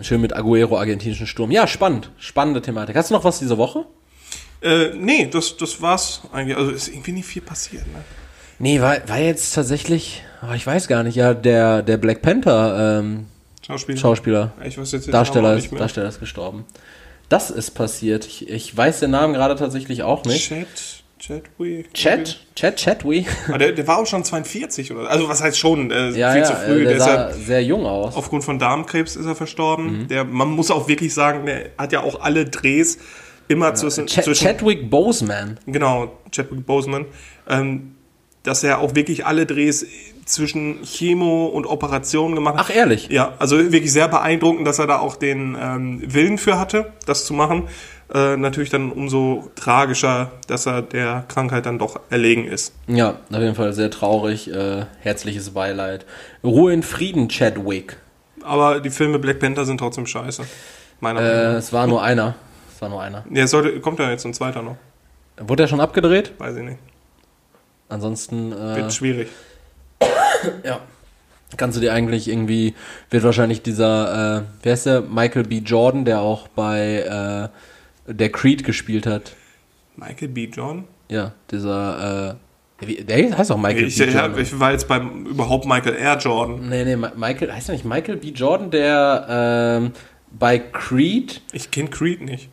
Schön 0.00 0.20
mit 0.22 0.34
Aguero, 0.34 0.78
argentinischen 0.78 1.26
Sturm. 1.26 1.50
Ja, 1.50 1.66
spannend. 1.66 2.10
Spannende 2.16 2.62
Thematik. 2.62 2.96
Hast 2.96 3.10
du 3.10 3.14
noch 3.14 3.24
was 3.24 3.38
diese 3.38 3.58
Woche? 3.58 3.84
Äh, 4.62 4.90
nee, 4.96 5.28
das, 5.30 5.56
das 5.56 5.82
war's 5.82 6.22
eigentlich. 6.32 6.56
Also 6.56 6.70
ist 6.70 6.88
irgendwie 6.88 7.12
nicht 7.12 7.26
viel 7.26 7.42
passiert. 7.42 7.86
Ne? 7.88 8.02
Nee, 8.58 8.80
war, 8.80 8.96
war 9.08 9.18
jetzt 9.18 9.54
tatsächlich, 9.54 10.22
oh, 10.48 10.52
ich 10.54 10.66
weiß 10.66 10.88
gar 10.88 11.02
nicht, 11.02 11.16
ja, 11.16 11.34
der, 11.34 11.82
der 11.82 11.96
Black 11.96 12.22
Panther 12.22 12.98
ähm, 13.00 13.26
Schauspieler. 13.66 13.98
Schauspieler, 13.98 14.52
Ich 14.64 14.78
weiß 14.78 14.92
jetzt 14.92 15.12
Darsteller 15.12 15.56
ist. 15.56 15.72
Darsteller 15.72 16.08
ist 16.08 16.20
gestorben. 16.20 16.64
Das 17.28 17.50
ist 17.50 17.70
passiert. 17.72 18.26
Ich, 18.26 18.48
ich 18.48 18.76
weiß 18.76 19.00
den 19.00 19.10
Namen 19.12 19.34
gerade 19.34 19.54
tatsächlich 19.56 20.02
auch 20.02 20.24
nicht. 20.24 20.48
Chat, 20.48 20.66
Chatway. 21.18 21.84
Chat? 21.94 22.40
Chat, 22.56 22.76
Chatwe? 22.76 23.24
Ah, 23.50 23.56
der, 23.58 23.72
der 23.72 23.86
war 23.86 23.98
auch 23.98 24.06
schon 24.06 24.24
42 24.24 24.92
oder? 24.92 25.08
Also 25.08 25.28
was 25.28 25.40
heißt 25.42 25.56
schon? 25.56 25.90
Äh, 25.92 26.10
Ja, 26.10 26.32
viel 26.32 26.40
ja, 26.42 26.46
zu 26.46 26.52
früh. 26.56 26.80
äh, 26.82 26.84
Der 26.84 26.92
der 26.94 27.00
sah 27.00 27.14
ja 27.14 27.32
sehr 27.32 27.62
jung 27.64 27.86
aus. 27.86 28.16
aufgrund 28.16 28.42
von 28.44 28.58
Darmkrebs 28.58 29.14
ist 29.16 29.24
er 29.26 29.36
verstorben. 29.36 30.02
Mhm. 30.02 30.08
Der, 30.08 30.24
man 30.24 30.48
muss 30.48 30.70
auch 30.72 30.88
wirklich 30.88 31.14
sagen, 31.14 31.46
der 31.46 31.70
hat 31.78 31.92
ja 31.92 32.00
auch 32.02 32.20
alle 32.20 32.44
Drehs 32.44 32.98
immer 33.48 33.74
zwischen, 33.74 34.06
Ch 34.08 34.20
zwischen 34.22 34.44
Chadwick 34.46 34.90
Boseman. 34.90 35.58
genau 35.66 36.12
Chadwick 36.32 36.66
Boseman, 36.66 37.06
ähm, 37.48 37.94
dass 38.42 38.64
er 38.64 38.78
auch 38.80 38.94
wirklich 38.94 39.26
alle 39.26 39.46
Drehs 39.46 39.86
zwischen 40.24 40.82
Chemo 40.84 41.46
und 41.46 41.66
Operation 41.66 42.34
gemacht 42.34 42.56
hat. 42.56 42.66
Ach, 42.70 42.74
ehrlich? 42.74 43.08
Ja, 43.10 43.34
also 43.38 43.58
wirklich 43.72 43.92
sehr 43.92 44.08
beeindruckend, 44.08 44.66
dass 44.66 44.78
er 44.78 44.86
da 44.86 44.98
auch 44.98 45.16
den 45.16 45.56
ähm, 45.60 46.02
Willen 46.06 46.38
für 46.38 46.58
hatte, 46.58 46.92
das 47.06 47.24
zu 47.24 47.34
machen. 47.34 47.64
Äh, 48.14 48.36
natürlich 48.36 48.70
dann 48.70 48.92
umso 48.92 49.50
tragischer, 49.56 50.32
dass 50.46 50.66
er 50.66 50.82
der 50.82 51.24
Krankheit 51.28 51.66
dann 51.66 51.78
doch 51.78 51.98
erlegen 52.10 52.44
ist. 52.46 52.74
Ja, 52.86 53.16
auf 53.30 53.38
jeden 53.38 53.54
Fall 53.54 53.72
sehr 53.72 53.90
traurig. 53.90 54.52
Äh, 54.52 54.84
herzliches 55.00 55.50
Beileid. 55.50 56.04
Ruhe 56.44 56.72
in 56.72 56.82
Frieden, 56.82 57.28
Chadwick. 57.28 57.96
Aber 58.44 58.80
die 58.80 58.90
Filme 58.90 59.18
Black 59.18 59.40
Panther 59.40 59.64
sind 59.64 59.78
trotzdem 59.78 60.06
scheiße. 60.06 60.42
Meiner 61.00 61.20
Meinung 61.20 61.36
Äh, 61.36 61.44
nach. 61.52 61.58
es 61.58 61.72
war 61.72 61.86
nur 61.86 62.02
einer. 62.02 62.34
Es 62.74 62.80
war 62.82 62.88
nur 62.90 63.02
einer. 63.02 63.24
Ja, 63.32 63.44
es 63.44 63.50
sollte, 63.50 63.80
kommt 63.80 63.98
ja 63.98 64.10
jetzt 64.10 64.24
ein 64.26 64.34
zweiter 64.34 64.62
noch. 64.62 64.76
Wurde 65.40 65.64
er 65.64 65.68
schon 65.68 65.80
abgedreht? 65.80 66.32
Weiß 66.38 66.56
ich 66.56 66.62
nicht. 66.62 66.78
Ansonsten, 67.92 68.52
äh, 68.52 68.76
Wird 68.76 68.92
schwierig. 68.94 69.28
ja. 70.64 70.80
Kannst 71.58 71.76
du 71.76 71.82
dir 71.82 71.92
eigentlich 71.92 72.28
irgendwie, 72.28 72.74
wird 73.10 73.22
wahrscheinlich 73.24 73.60
dieser, 73.60 74.38
äh, 74.38 74.42
wer 74.62 74.72
ist 74.72 74.86
der? 74.86 75.02
Michael 75.02 75.44
B. 75.44 75.58
Jordan, 75.58 76.06
der 76.06 76.20
auch 76.22 76.48
bei 76.48 77.50
äh, 78.08 78.10
der 78.12 78.32
Creed 78.32 78.64
gespielt 78.64 79.06
hat. 79.06 79.34
Michael 79.96 80.28
B. 80.28 80.46
John? 80.50 80.84
Ja, 81.10 81.32
dieser, 81.50 82.38
äh, 82.80 83.04
der 83.04 83.36
heißt 83.36 83.52
auch 83.52 83.58
Michael 83.58 83.84
Ich, 83.84 83.98
B. 83.98 84.04
Jordan. 84.04 84.38
ich 84.38 84.58
war 84.58 84.72
jetzt 84.72 84.88
beim 84.88 85.26
überhaupt 85.26 85.66
Michael 85.66 85.94
Air 85.96 86.16
Jordan. 86.16 86.70
nee, 86.70 86.84
nee, 86.84 86.96
Michael, 86.96 87.52
heißt 87.52 87.68
er 87.68 87.74
nicht 87.74 87.84
Michael 87.84 88.16
B. 88.16 88.28
Jordan, 88.30 88.70
der 88.70 89.26
ähm, 89.28 89.92
bei 90.30 90.58
Creed, 90.58 91.42
Ich 91.52 91.70
kenne 91.70 91.90
Creed 91.90 92.22
nicht. 92.22 92.48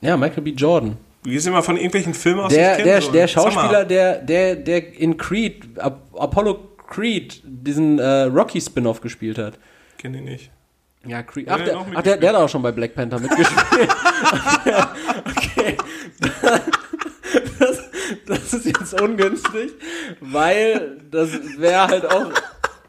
ja, 0.00 0.16
Michael 0.16 0.42
B. 0.42 0.50
Jordan. 0.50 0.96
Du 1.22 1.30
gehst 1.30 1.46
immer 1.46 1.62
von 1.62 1.76
irgendwelchen 1.76 2.14
Filmen 2.14 2.40
aus, 2.40 2.52
Der, 2.52 2.78
der, 2.78 3.00
so. 3.00 3.12
der 3.12 3.22
mal. 3.22 3.28
Schauspieler, 3.28 3.84
der, 3.84 4.16
der, 4.18 4.56
der 4.56 4.94
in 4.98 5.16
Creed, 5.16 5.78
Ap 5.78 6.02
Apollo 6.18 6.68
Creed, 6.88 7.40
diesen 7.44 7.98
äh, 7.98 8.22
Rocky-Spin-Off 8.24 9.00
gespielt 9.00 9.38
hat. 9.38 9.58
Kenn 9.98 10.14
ich 10.14 10.22
nicht. 10.22 10.50
Ja, 11.06 11.22
Creed. 11.22 11.48
Hat 11.48 11.60
Ach, 11.62 11.66
er 11.66 11.72
der, 11.72 11.86
ach 11.94 12.02
der, 12.02 12.16
der 12.16 12.28
hat 12.30 12.36
auch 12.36 12.48
schon 12.48 12.62
bei 12.62 12.72
Black 12.72 12.94
Panther 12.94 13.18
mitgespielt. 13.18 13.60
okay. 15.30 15.76
Das, 17.58 17.90
das 18.26 18.54
ist 18.54 18.66
jetzt 18.66 19.00
ungünstig, 19.00 19.72
weil 20.20 20.98
das 21.10 21.30
wäre 21.58 21.86
halt 21.88 22.04
auch 22.10 22.30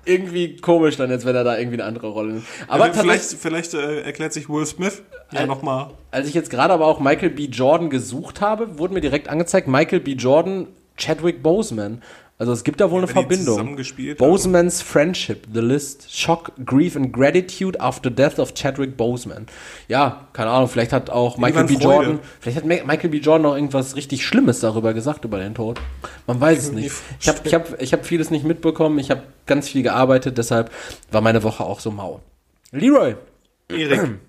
irgendwie 0.06 0.58
komisch 0.58 0.98
dann 0.98 1.10
jetzt, 1.10 1.26
wenn 1.26 1.36
er 1.36 1.44
da 1.44 1.58
irgendwie 1.58 1.78
eine 1.78 1.86
andere 1.86 2.08
Rolle 2.08 2.34
nimmt. 2.34 2.46
Aber 2.68 2.86
Aber 2.86 2.94
vielleicht 2.94 3.24
vielleicht 3.34 3.74
äh, 3.74 4.02
erklärt 4.02 4.34
sich 4.34 4.50
Will 4.50 4.66
Smith 4.66 5.02
ja 5.32 5.42
Äh, 5.42 5.48
nochmal. 5.48 5.92
als 6.12 6.28
ich 6.28 6.34
jetzt 6.34 6.50
gerade 6.50 6.74
aber 6.74 6.86
auch 6.88 7.00
Michael 7.00 7.30
B. 7.30 7.46
Jordan 7.46 7.90
gesucht 7.90 8.42
habe, 8.42 8.78
wurde 8.80 8.94
mir 8.94 9.02
direkt 9.02 9.30
angezeigt, 9.30 9.68
Michael 9.68 10.00
B. 10.02 10.14
Jordan, 10.14 10.68
Chadwick 10.98 11.42
Boseman. 11.42 12.02
Also 12.40 12.52
es 12.52 12.64
gibt 12.64 12.82
da 12.82 12.90
wohl 12.90 12.98
eine 12.98 13.08
wenn 13.08 13.30
die 13.30 13.36
Verbindung. 13.36 13.76
gespielt 13.76 14.20
haben. 14.20 14.28
Boseman's 14.28 14.82
Friendship, 14.82 15.48
The 15.54 15.60
List, 15.60 16.12
Shock, 16.12 16.52
Grief 16.66 16.96
and 16.96 17.14
Gratitude 17.14 17.80
after 17.80 18.10
Death 18.10 18.40
of 18.40 18.54
Chadwick 18.56 18.98
Boseman. 18.98 19.46
Ja, 19.88 20.28
keine 20.34 20.50
Ahnung, 20.50 20.68
vielleicht 20.68 20.94
hat 20.94 21.10
auch 21.10 21.38
Michael 21.38 21.66
B. 21.66 21.76
Freude. 21.76 21.86
Jordan, 21.86 22.20
vielleicht 22.40 22.58
hat 22.58 22.66
Michael 22.66 23.10
B. 23.12 23.18
Jordan 23.20 23.44
noch 23.44 23.56
irgendwas 23.56 23.96
richtig 23.96 24.26
Schlimmes 24.26 24.60
darüber 24.62 24.94
gesagt, 24.94 25.26
über 25.26 25.38
den 25.38 25.54
Tod. 25.54 25.80
Man 26.26 26.42
weiß 26.42 26.58
es 26.58 26.70
mir 26.72 26.82
nicht. 26.82 26.86
nicht 26.86 27.22
Ich 27.22 27.30
habe 27.30 27.40
ich 27.44 27.54
hab, 27.54 27.82
ich 27.82 27.94
hab 27.94 28.06
vieles 28.06 28.32
nicht 28.32 28.46
mitbekommen, 28.46 28.98
ich 28.98 29.12
habe 29.12 29.24
ganz 29.46 29.70
viel 29.70 29.84
gearbeitet, 29.84 30.38
deshalb 30.38 30.72
war 31.12 31.22
meine 31.22 31.44
Woche 31.44 31.64
auch 31.64 31.80
so 31.80 31.92
mau. 31.92 32.22
Leroy, 32.72 33.16
Erik. 33.70 34.02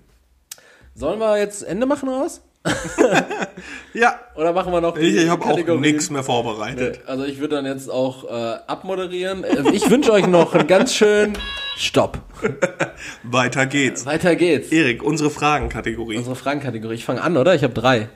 sollen 0.93 1.19
wir 1.19 1.37
jetzt 1.37 1.63
Ende 1.63 1.85
machen 1.85 2.07
oder 2.07 2.21
was? 2.21 2.41
ja, 3.93 4.19
Oder 4.35 4.53
machen 4.53 4.71
wir 4.71 4.81
noch 4.81 4.97
ich, 4.97 5.15
ich 5.15 5.29
habe 5.29 5.45
auch 5.45 5.79
nichts 5.79 6.09
mehr 6.09 6.23
vorbereitet. 6.23 7.01
Also 7.05 7.23
ich 7.25 7.39
würde 7.39 7.55
dann 7.55 7.65
jetzt 7.65 7.89
auch 7.89 8.23
äh, 8.25 8.57
abmoderieren. 8.67 9.43
Äh, 9.43 9.71
Ich 9.73 9.89
wünsche 9.89 10.11
euch 10.11 10.27
noch 10.27 10.53
einen 10.53 10.67
ganz 10.67 10.93
schönen 10.93 11.37
Stopp. 11.77 12.19
Weiter 13.23 13.65
geht's. 13.65 14.05
Weiter 14.05 14.35
geht's. 14.35 14.71
Erik, 14.71 15.03
unsere 15.03 15.29
Fragenkategorie. 15.29 16.17
Unsere 16.17 16.35
Fragenkategorie. 16.35 16.95
Ich 16.95 17.05
fange 17.05 17.21
an, 17.21 17.37
oder? 17.37 17.53
Ich 17.55 17.63
habe 17.63 17.73
drei. 17.73 18.09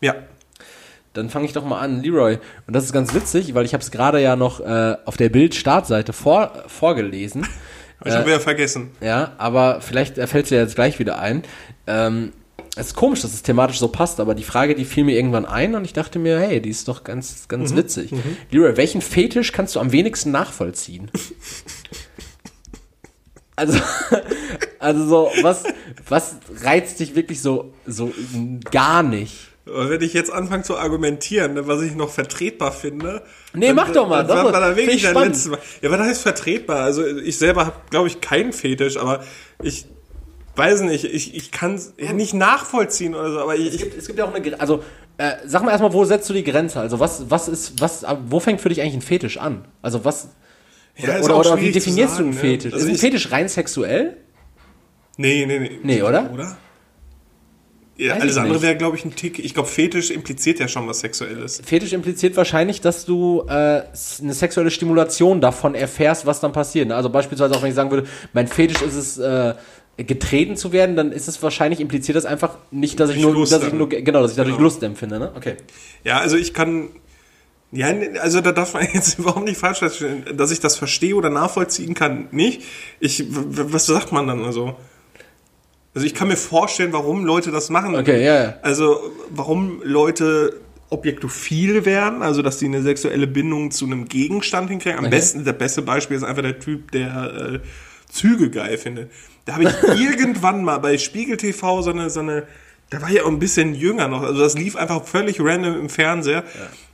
Ja. 0.00 0.14
Dann 1.12 1.30
fange 1.30 1.46
ich 1.46 1.52
doch 1.52 1.64
mal 1.64 1.78
an, 1.78 2.02
Leroy. 2.02 2.38
Und 2.66 2.74
das 2.74 2.84
ist 2.84 2.92
ganz 2.92 3.14
witzig, 3.14 3.54
weil 3.54 3.64
ich 3.64 3.72
habe 3.72 3.82
es 3.82 3.90
gerade 3.90 4.20
ja 4.20 4.34
noch 4.36 4.60
äh, 4.60 4.96
auf 5.04 5.16
der 5.16 5.28
Bild-Startseite 5.28 6.12
vor, 6.12 6.52
vorgelesen. 6.66 7.46
Ich 8.06 8.12
schon 8.12 8.26
wieder 8.26 8.40
vergessen. 8.40 8.90
Ja, 9.00 9.32
aber 9.38 9.80
vielleicht 9.80 10.16
fällt 10.16 10.44
es 10.44 10.48
dir 10.50 10.58
jetzt 10.58 10.74
gleich 10.74 10.98
wieder 10.98 11.18
ein. 11.20 11.42
Ähm, 11.86 12.34
es 12.76 12.88
ist 12.88 12.96
komisch, 12.96 13.22
dass 13.22 13.32
es 13.32 13.42
thematisch 13.42 13.78
so 13.78 13.86
passt, 13.88 14.18
aber 14.20 14.34
die 14.34 14.42
Frage, 14.42 14.74
die 14.74 14.84
fiel 14.84 15.04
mir 15.04 15.14
irgendwann 15.16 15.46
ein 15.46 15.74
und 15.76 15.84
ich 15.84 15.92
dachte 15.92 16.18
mir, 16.18 16.40
hey, 16.40 16.60
die 16.60 16.70
ist 16.70 16.88
doch 16.88 17.04
ganz, 17.04 17.46
ganz 17.46 17.74
witzig. 17.76 18.10
Leroy, 18.50 18.76
welchen 18.76 19.00
Fetisch 19.00 19.52
kannst 19.52 19.76
du 19.76 19.80
am 19.80 19.92
wenigsten 19.92 20.32
nachvollziehen? 20.32 21.08
also, 23.56 23.78
also 24.80 25.06
so, 25.06 25.30
was, 25.42 25.64
was 26.08 26.36
reizt 26.62 27.00
dich 27.00 27.14
wirklich 27.14 27.40
so, 27.40 27.72
so 27.86 28.12
gar 28.70 29.02
nicht? 29.02 29.34
Aber 29.66 29.88
wenn 29.88 30.02
ich 30.02 30.12
jetzt 30.12 30.30
anfange 30.30 30.62
zu 30.62 30.76
argumentieren, 30.76 31.54
ne, 31.54 31.66
was 31.66 31.80
ich 31.80 31.94
noch 31.94 32.10
vertretbar 32.10 32.70
finde. 32.72 33.22
Nee, 33.54 33.68
dann- 33.68 33.76
mach 33.76 33.90
doch 33.92 34.08
mal, 34.08 34.26
Dann 34.26 34.36
doch, 34.36 34.44
war, 34.46 34.52
war 34.52 34.60
da 34.60 34.66
find 34.74 34.78
wirklich 34.78 34.96
ich 34.96 35.02
das 35.02 35.10
spannend. 35.12 35.34
letzte 35.36 35.50
Mal. 35.50 35.58
Ja, 35.80 35.90
was 35.90 36.00
heißt 36.00 36.22
vertretbar? 36.22 36.80
Also 36.82 37.06
ich 37.06 37.38
selber 37.38 37.66
habe, 37.66 37.76
glaube 37.88 38.08
ich, 38.08 38.20
keinen 38.20 38.52
Fetisch, 38.52 38.98
aber 38.98 39.24
ich 39.62 39.86
weiß 40.56 40.82
nicht, 40.82 41.04
ich, 41.04 41.34
ich 41.34 41.50
kann 41.50 41.74
es 41.74 41.94
ja 41.98 42.12
nicht 42.12 42.34
nachvollziehen 42.34 43.14
oder 43.14 43.30
so, 43.30 43.40
aber 43.40 43.56
ich, 43.56 43.74
Es 43.74 43.78
gibt, 43.78 43.98
es 43.98 44.06
gibt 44.06 44.18
ja 44.18 44.24
auch 44.24 44.34
eine, 44.34 44.60
also, 44.60 44.82
äh, 45.18 45.32
sag 45.44 45.62
mal 45.62 45.70
erstmal, 45.70 45.92
wo 45.92 46.04
setzt 46.04 46.28
du 46.28 46.34
die 46.34 46.44
Grenze? 46.44 46.80
Also, 46.80 47.00
was, 47.00 47.30
was 47.30 47.48
ist, 47.48 47.80
was, 47.80 48.02
äh, 48.02 48.16
wo 48.26 48.40
fängt 48.40 48.60
für 48.60 48.68
dich 48.68 48.80
eigentlich 48.80 48.94
ein 48.94 49.02
Fetisch 49.02 49.38
an? 49.38 49.66
Also, 49.82 50.04
was, 50.04 50.28
ja, 50.96 51.18
oder, 51.20 51.38
oder, 51.38 51.52
oder 51.52 51.60
wie 51.60 51.72
definierst 51.72 52.18
du 52.18 52.24
einen 52.24 52.32
sagen, 52.32 52.46
ne? 52.46 52.52
Fetisch? 52.52 52.72
Also 52.72 52.86
ist 52.86 52.92
ein 52.92 52.98
Fetisch 52.98 53.32
rein 53.32 53.48
sexuell? 53.48 54.16
Nee, 55.16 55.44
nee, 55.46 55.58
nee. 55.58 55.78
Nee, 55.82 56.02
oder? 56.02 56.30
Oder? 56.32 56.56
Ja, 57.96 58.14
alles 58.14 58.36
andere 58.36 58.60
wäre, 58.60 58.76
glaube 58.76 58.96
ich, 58.96 59.04
ein 59.04 59.14
Tick. 59.14 59.38
Ich 59.38 59.54
glaube, 59.54 59.68
Fetisch 59.68 60.10
impliziert 60.10 60.58
ja 60.58 60.66
schon 60.66 60.88
was 60.88 60.98
Sexuelles. 61.00 61.62
Fetisch 61.64 61.92
impliziert 61.92 62.36
wahrscheinlich, 62.36 62.80
dass 62.80 63.04
du 63.04 63.44
äh, 63.46 63.52
eine 63.52 64.34
sexuelle 64.34 64.72
Stimulation 64.72 65.40
davon 65.40 65.76
erfährst, 65.76 66.26
was 66.26 66.40
dann 66.40 66.50
passiert. 66.50 66.88
ne? 66.88 66.96
Also 66.96 67.08
beispielsweise 67.08 67.54
auch, 67.54 67.62
wenn 67.62 67.68
ich 67.68 67.76
sagen 67.76 67.92
würde, 67.92 68.08
mein 68.32 68.48
Fetisch 68.48 68.82
ist 68.82 68.96
es, 68.96 69.18
äh, 69.18 69.54
getreten 69.96 70.56
zu 70.56 70.72
werden, 70.72 70.96
dann 70.96 71.12
ist 71.12 71.28
es 71.28 71.42
wahrscheinlich, 71.42 71.80
impliziert 71.80 72.16
das 72.16 72.24
einfach 72.26 72.56
nicht, 72.70 72.98
dass 72.98 73.10
ich 73.10 73.16
Durch 73.16 73.26
nur, 73.26 73.34
Lust 73.34 73.52
dass 73.52 73.64
ich 73.64 73.72
nur, 73.72 73.88
genau, 73.88 74.22
dass 74.22 74.32
ich 74.32 74.36
dadurch 74.36 74.56
Genau. 74.56 74.64
Lust 74.64 74.82
empfinde, 74.82 75.18
ne? 75.18 75.32
Okay. 75.36 75.56
Ja, 76.02 76.18
also 76.18 76.36
ich 76.36 76.52
kann. 76.54 76.88
Ja, 77.70 77.92
also 78.20 78.40
da 78.40 78.52
darf 78.52 78.74
man 78.74 78.86
jetzt 78.92 79.18
überhaupt 79.18 79.44
nicht 79.44 79.58
falsch 79.58 79.78
verstehen. 79.78 80.24
Dass 80.36 80.50
ich 80.50 80.60
das 80.60 80.76
verstehe 80.76 81.14
oder 81.14 81.30
nachvollziehen 81.30 81.94
kann, 81.94 82.28
nicht. 82.30 82.62
Ich, 83.00 83.24
was 83.28 83.86
sagt 83.86 84.12
man 84.12 84.26
dann 84.26 84.44
also? 84.44 84.76
Also 85.94 86.06
ich 86.06 86.14
kann 86.14 86.26
mir 86.28 86.36
vorstellen, 86.36 86.92
warum 86.92 87.24
Leute 87.24 87.52
das 87.52 87.70
machen. 87.70 87.94
Okay, 87.94 88.24
ja, 88.24 88.42
ja. 88.42 88.54
Also 88.62 88.98
warum 89.30 89.80
Leute 89.84 90.60
objektophil 90.90 91.84
werden, 91.84 92.22
also 92.22 92.42
dass 92.42 92.58
sie 92.58 92.66
eine 92.66 92.82
sexuelle 92.82 93.26
Bindung 93.26 93.70
zu 93.70 93.84
einem 93.86 94.06
Gegenstand 94.06 94.70
hinkriegen. 94.70 94.98
Am 94.98 95.04
Okay. 95.06 95.14
besten, 95.16 95.44
der 95.44 95.52
beste 95.52 95.82
Beispiel 95.82 96.16
ist 96.16 96.22
einfach 96.24 96.42
der 96.42 96.58
Typ, 96.58 96.90
der 96.92 97.60
äh, 97.62 97.68
Züge 98.14 98.48
geil 98.50 98.78
findet. 98.78 99.10
Da 99.44 99.54
habe 99.54 99.64
ich 99.64 99.82
irgendwann 100.00 100.64
mal 100.64 100.78
bei 100.78 100.96
Spiegel 100.98 101.36
TV 101.36 101.82
so 101.82 101.90
eine, 101.90 102.08
so 102.08 102.20
eine, 102.20 102.44
da 102.90 103.02
war 103.02 103.10
ich 103.10 103.20
auch 103.20 103.28
ein 103.28 103.38
bisschen 103.38 103.74
jünger 103.74 104.08
noch, 104.08 104.22
also 104.22 104.40
das 104.40 104.56
lief 104.56 104.76
einfach 104.76 105.04
völlig 105.04 105.40
random 105.40 105.78
im 105.78 105.88
Fernseher. 105.88 106.44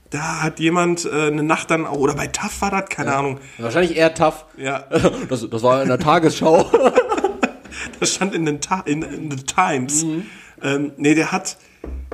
Da 0.09 0.43
hat 0.43 0.59
jemand 0.59 1.05
äh, 1.05 1.29
eine 1.29 1.45
Nacht 1.45 1.71
dann 1.71 1.87
auch, 1.87 1.99
oder 1.99 2.14
bei 2.14 2.27
TAF 2.27 2.62
war 2.62 2.71
das, 2.73 2.89
keine 2.89 3.14
Ahnung. 3.14 3.39
Wahrscheinlich 3.59 3.97
eher 3.97 4.12
tough. 4.12 4.45
Ja, 4.57 4.87
Das, 5.29 5.49
das 5.49 5.62
war 5.62 5.83
in 5.83 5.89
der 5.89 6.01
Tagesschau. 6.01 6.68
das 8.01 8.14
stand 8.14 8.35
in 8.35 8.45
den, 8.45 8.61
Ta 8.61 8.81
in, 8.87 9.03
in 9.03 9.31
the 9.31 9.45
Times. 9.45 10.05
Ähm, 10.62 10.93
nee, 10.97 11.14
der 11.14 11.31
hat, 11.31 11.59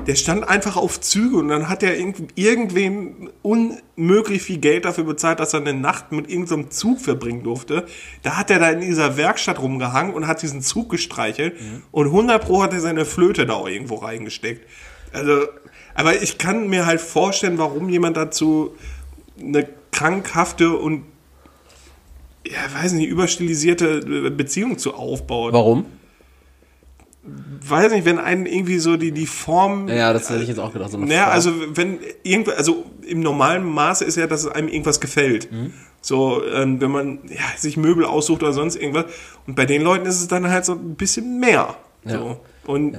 der 0.07 0.15
stand 0.15 0.49
einfach 0.49 0.77
auf 0.77 1.01
Züge 1.01 1.37
und 1.37 1.49
dann 1.49 1.69
hat 1.69 1.83
er 1.83 1.99
irgend, 1.99 2.33
irgendwem 2.37 3.31
unmöglich 3.43 4.43
viel 4.43 4.59
Geld 4.59 4.85
dafür 4.85 5.05
bezahlt, 5.05 5.41
dass 5.41 5.53
er 5.53 5.61
eine 5.61 5.75
Nacht 5.75 6.13
mit 6.13 6.31
irgendeinem 6.31 6.71
Zug 6.71 7.01
verbringen 7.01 7.43
durfte. 7.43 7.87
Da 8.23 8.37
hat 8.37 8.51
er 8.51 8.61
da 8.61 8.71
in 8.71 8.81
dieser 8.81 9.17
Werkstatt 9.17 9.61
rumgehangen 9.61 10.15
und 10.15 10.29
hat 10.29 10.43
diesen 10.43 10.63
Zug 10.63 10.91
gestreichelt 10.91 11.55
und 11.91 12.07
100 12.07 12.45
Pro 12.45 12.63
hat 12.63 12.73
er 12.73 12.81
seine 12.81 13.05
Flöte 13.05 13.47
da 13.47 13.55
auch 13.55 13.69
irgendwo 13.69 13.97
reingesteckt. 13.97 14.67
Also, 15.13 15.47
aber 15.95 16.23
ich 16.23 16.39
kann 16.39 16.69
mir 16.69 16.87
halt 16.87 17.01
vorstellen, 17.01 17.59
warum 17.59 17.89
jemand 17.89 18.17
dazu 18.17 18.77
eine 19.41 19.69
krankhafte 19.91 20.77
und 20.77 21.03
ja, 22.47 22.59
weiß 22.81 22.93
nicht, 22.93 23.09
überstilisierte 23.09 24.31
Beziehung 24.31 24.79
zu 24.79 24.95
aufbaut 24.95 25.53
Warum? 25.53 25.87
Weiß 27.69 27.93
nicht, 27.93 28.05
wenn 28.05 28.19
einen 28.19 28.47
irgendwie 28.47 28.79
so 28.79 28.97
die, 28.97 29.13
die 29.13 29.27
Form. 29.27 29.89
Ja, 29.89 30.13
das 30.13 30.31
hätte 30.31 30.43
ich 30.43 30.49
jetzt 30.49 30.61
auch 30.61 30.73
gedacht. 30.73 30.91
So 30.91 30.99
Naja, 30.99 31.29
also 31.29 31.53
wenn 31.77 31.99
irgendwo, 32.23 32.53
also 32.53 32.85
im 33.07 33.21
normalen 33.21 33.65
Maße 33.65 34.05
ist 34.05 34.17
ja, 34.17 34.27
dass 34.27 34.45
es 34.45 34.51
einem 34.51 34.69
irgendwas 34.69 35.01
gefällt. 35.01 35.51
Mhm. 35.51 35.73
So, 36.01 36.45
ähm, 36.47 36.81
wenn 36.81 36.91
man 36.91 37.19
ja, 37.29 37.41
sich 37.57 37.77
Möbel 37.77 38.05
aussucht 38.05 38.43
oder 38.43 38.53
sonst 38.53 38.77
irgendwas. 38.77 39.07
Und 39.47 39.57
bei 39.57 39.67
den 39.67 39.83
Leuten 39.83 40.07
ist 40.07 40.21
es 40.21 40.29
dann 40.29 40.49
halt 40.49 40.65
so 40.65 40.73
ein 40.73 40.95
bisschen 40.95 41.41
mehr. 41.41 41.77
So. 42.05 42.41
Und 42.67 42.97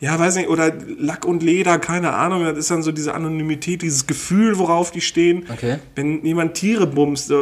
ja. 0.00 0.18
weiß 0.18 0.34
nicht, 0.34 0.48
oder 0.48 0.72
Lack 0.98 1.24
und 1.24 1.44
Leder, 1.44 1.78
keine 1.78 2.14
Ahnung, 2.14 2.44
das 2.44 2.58
ist 2.58 2.70
dann 2.72 2.82
so 2.82 2.90
diese 2.90 3.14
Anonymität, 3.14 3.82
dieses 3.82 4.08
Gefühl, 4.08 4.58
worauf 4.58 4.90
die 4.90 5.00
stehen. 5.00 5.44
Okay. 5.52 5.78
Wenn 5.94 6.24
jemand 6.24 6.54
Tiere 6.54 6.88
bumst, 6.88 7.32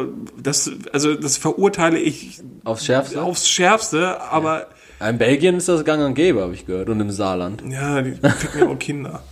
das, 0.43 0.71
also 0.93 1.15
das 1.15 1.39
verurteile 1.39 1.99
ich 1.99 2.41
Aufs 2.65 2.85
Schärfste? 2.85 3.23
aufs 3.23 3.49
Schärfste, 3.49 4.21
aber 4.21 4.67
In 5.09 5.17
Belgien 5.17 5.57
ist 5.57 5.69
das 5.69 5.85
gang 5.85 6.05
und 6.05 6.15
gäbe, 6.15 6.43
habe 6.43 6.53
ich 6.53 6.67
gehört. 6.67 6.91
Und 6.91 7.01
im 7.01 7.11
Saarland. 7.11 7.63
Ja, 7.67 8.03
die 8.03 8.13
ficken 8.13 8.61
ja 8.61 8.69
auch 8.69 8.79
Kinder. 8.79 9.23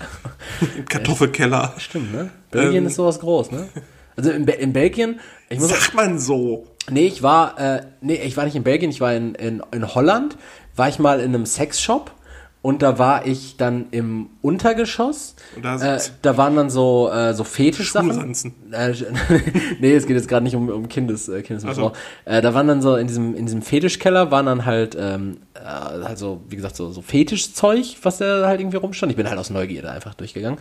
Im 0.77 0.85
Kartoffelkeller. 0.89 1.75
Stimmt, 1.77 2.13
ne? 2.13 2.31
Belgien 2.51 2.85
Ähm. 2.85 2.87
ist 2.87 2.95
sowas 2.95 3.21
groß, 3.21 3.51
ne? 3.51 3.69
Also 4.17 4.31
in, 4.31 4.47
Be 4.47 4.53
in 4.53 4.73
Belgien, 4.73 5.21
ich 5.49 5.61
muss 5.61 5.69
Sagt 5.69 5.95
man 5.95 6.19
so. 6.19 6.67
Nee, 6.91 7.07
ich 7.07 7.23
war, 7.23 7.59
äh, 7.61 7.83
nee, 8.01 8.15
ich 8.15 8.37
war 8.37 8.45
nicht 8.45 8.57
in 8.57 8.65
Belgien, 8.65 8.91
ich 8.91 9.01
war 9.01 9.15
in, 9.15 9.35
in, 9.35 9.63
in 9.71 9.95
Holland, 9.95 10.39
war 10.75 10.89
ich 10.89 10.99
mal 10.99 11.21
in 11.21 11.35
einem 11.35 11.45
Sexshop 11.45 12.13
und 12.61 12.83
da 12.83 12.99
war 12.99 13.25
ich 13.27 13.57
dann 13.57 13.87
im 13.93 14.31
Untergeschoss. 14.43 15.37
Und 15.55 15.65
da 15.65 15.97
äh, 15.97 16.01
da 16.23 16.37
waren 16.37 16.57
dann 16.57 16.71
so, 16.71 17.09
äh, 17.11 17.33
so 17.33 17.45
Fetischsachen. 17.45 18.35
Äh, 18.73 18.95
nee, 19.81 19.95
es 19.95 20.07
geht 20.07 20.17
jetzt 20.17 20.29
gerade 20.29 20.43
nicht 20.43 20.57
um, 20.57 20.69
um 20.69 20.89
Kindes, 20.89 21.29
äh, 21.29 21.43
Kindesmissbrauch. 21.43 21.93
Äh, 22.25 22.43
da 22.43 22.55
waren 22.55 22.67
dann 22.67 22.83
so 22.83 22.97
in 22.97 23.07
diesem, 23.07 23.37
in 23.37 23.47
diesem 23.47 23.63
Fetischkeller 23.63 24.33
waren 24.33 24.47
dann 24.47 24.65
halt, 24.65 24.97
ähm, 24.99 25.39
äh, 25.55 25.61
halt 25.61 26.19
so, 26.19 26.43
wie 26.49 26.57
gesagt, 26.57 26.75
so, 26.75 26.91
so 26.91 27.01
Fetischzeug, 27.01 27.97
was 28.03 28.19
da 28.19 28.47
halt 28.47 28.61
irgendwie 28.61 28.77
rumstand. 28.77 29.13
Ich 29.13 29.17
bin 29.17 29.29
halt 29.29 29.39
aus 29.39 29.51
Neugierde 29.51 29.91
einfach 29.91 30.15
durchgegangen. 30.15 30.59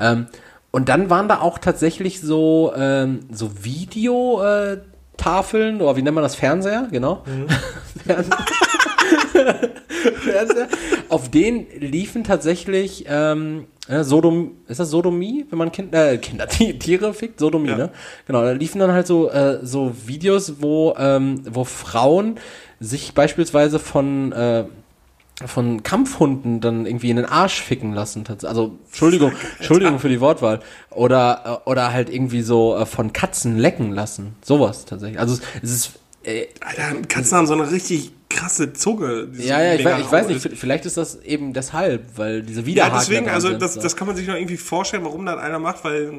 ähm, 0.00 0.26
und 0.70 0.88
dann 0.88 1.10
waren 1.10 1.26
da 1.26 1.40
auch 1.40 1.58
tatsächlich 1.58 2.20
so, 2.20 2.72
ähm, 2.76 3.20
so 3.32 3.64
Video, 3.64 4.40
äh, 4.42 4.78
oder 5.22 5.96
wie 5.96 6.02
nennt 6.02 6.14
man 6.14 6.22
das? 6.22 6.34
Fernseher, 6.34 6.88
genau. 6.90 7.22
Fernseher. 8.06 8.38
Fernseher. 10.22 10.68
Auf 11.08 11.30
denen 11.30 11.66
liefen 11.78 12.24
tatsächlich 12.24 13.04
ähm, 13.08 13.66
äh, 13.88 14.04
Sodom, 14.04 14.52
ist 14.68 14.80
das 14.80 14.90
Sodomie, 14.90 15.46
wenn 15.50 15.58
man 15.58 15.72
kind, 15.72 15.94
äh, 15.94 16.18
Kinder, 16.18 16.46
Ti- 16.48 16.78
Tiere 16.78 17.12
fickt? 17.14 17.40
Sodomie, 17.40 17.70
Ja. 17.70 17.76
ne? 17.76 17.90
Genau, 18.26 18.42
da 18.42 18.52
liefen 18.52 18.78
dann 18.78 18.92
halt 18.92 19.06
so, 19.06 19.30
äh, 19.30 19.58
so 19.62 19.92
Videos, 20.06 20.54
wo, 20.60 20.94
ähm, 20.98 21.42
wo 21.50 21.64
Frauen 21.64 22.36
sich 22.78 23.12
beispielsweise 23.14 23.78
von, 23.78 24.32
äh, 24.32 24.64
von 25.46 25.82
Kampfhunden 25.82 26.60
dann 26.60 26.84
irgendwie 26.84 27.08
in 27.10 27.16
den 27.16 27.24
Arsch 27.24 27.62
ficken 27.62 27.94
lassen. 27.94 28.24
Also, 28.44 28.78
Entschuldigung, 28.88 29.32
Entschuldigung 29.58 29.98
für 29.98 30.10
die 30.10 30.20
Wortwahl. 30.20 30.60
Oder, 30.90 31.62
äh, 31.66 31.68
oder 31.70 31.92
halt 31.92 32.10
irgendwie 32.10 32.42
so 32.42 32.76
äh, 32.76 32.84
von 32.86 33.12
Katzen 33.14 33.56
lecken 33.58 33.92
lassen. 33.92 34.34
Sowas 34.42 34.84
tatsächlich. 34.84 35.18
Also, 35.18 35.34
es- 35.34 35.40
es 35.62 35.70
ist, 35.72 35.92
äh, 36.24 36.46
Alter, 36.60 37.00
Katzen 37.08 37.38
haben 37.38 37.46
so 37.46 37.54
eine 37.54 37.70
richtig 37.70 38.12
krasse 38.30 38.72
Zunge. 38.72 39.26
die 39.26 39.42
so 39.42 39.48
ja, 39.48 39.62
ja, 39.62 39.74
ich, 39.74 39.84
weiß, 39.84 40.00
ich 40.00 40.12
weiß 40.12 40.28
nicht, 40.28 40.58
vielleicht 40.58 40.86
ist 40.86 40.96
das 40.96 41.20
eben 41.22 41.52
deshalb, 41.52 42.16
weil 42.16 42.42
diese 42.42 42.60
Ja, 42.60 42.66
Widerhaken 42.66 42.98
deswegen, 43.00 43.24
da 43.24 43.32
dran 43.32 43.34
also 43.34 43.48
sind, 43.48 43.60
das, 43.60 43.74
so. 43.74 43.82
das 43.82 43.96
kann 43.96 44.06
man 44.06 44.16
sich 44.16 44.26
noch 44.26 44.36
irgendwie 44.36 44.56
vorstellen, 44.56 45.04
warum 45.04 45.26
das 45.26 45.38
einer 45.38 45.58
macht, 45.58 45.84
weil 45.84 46.10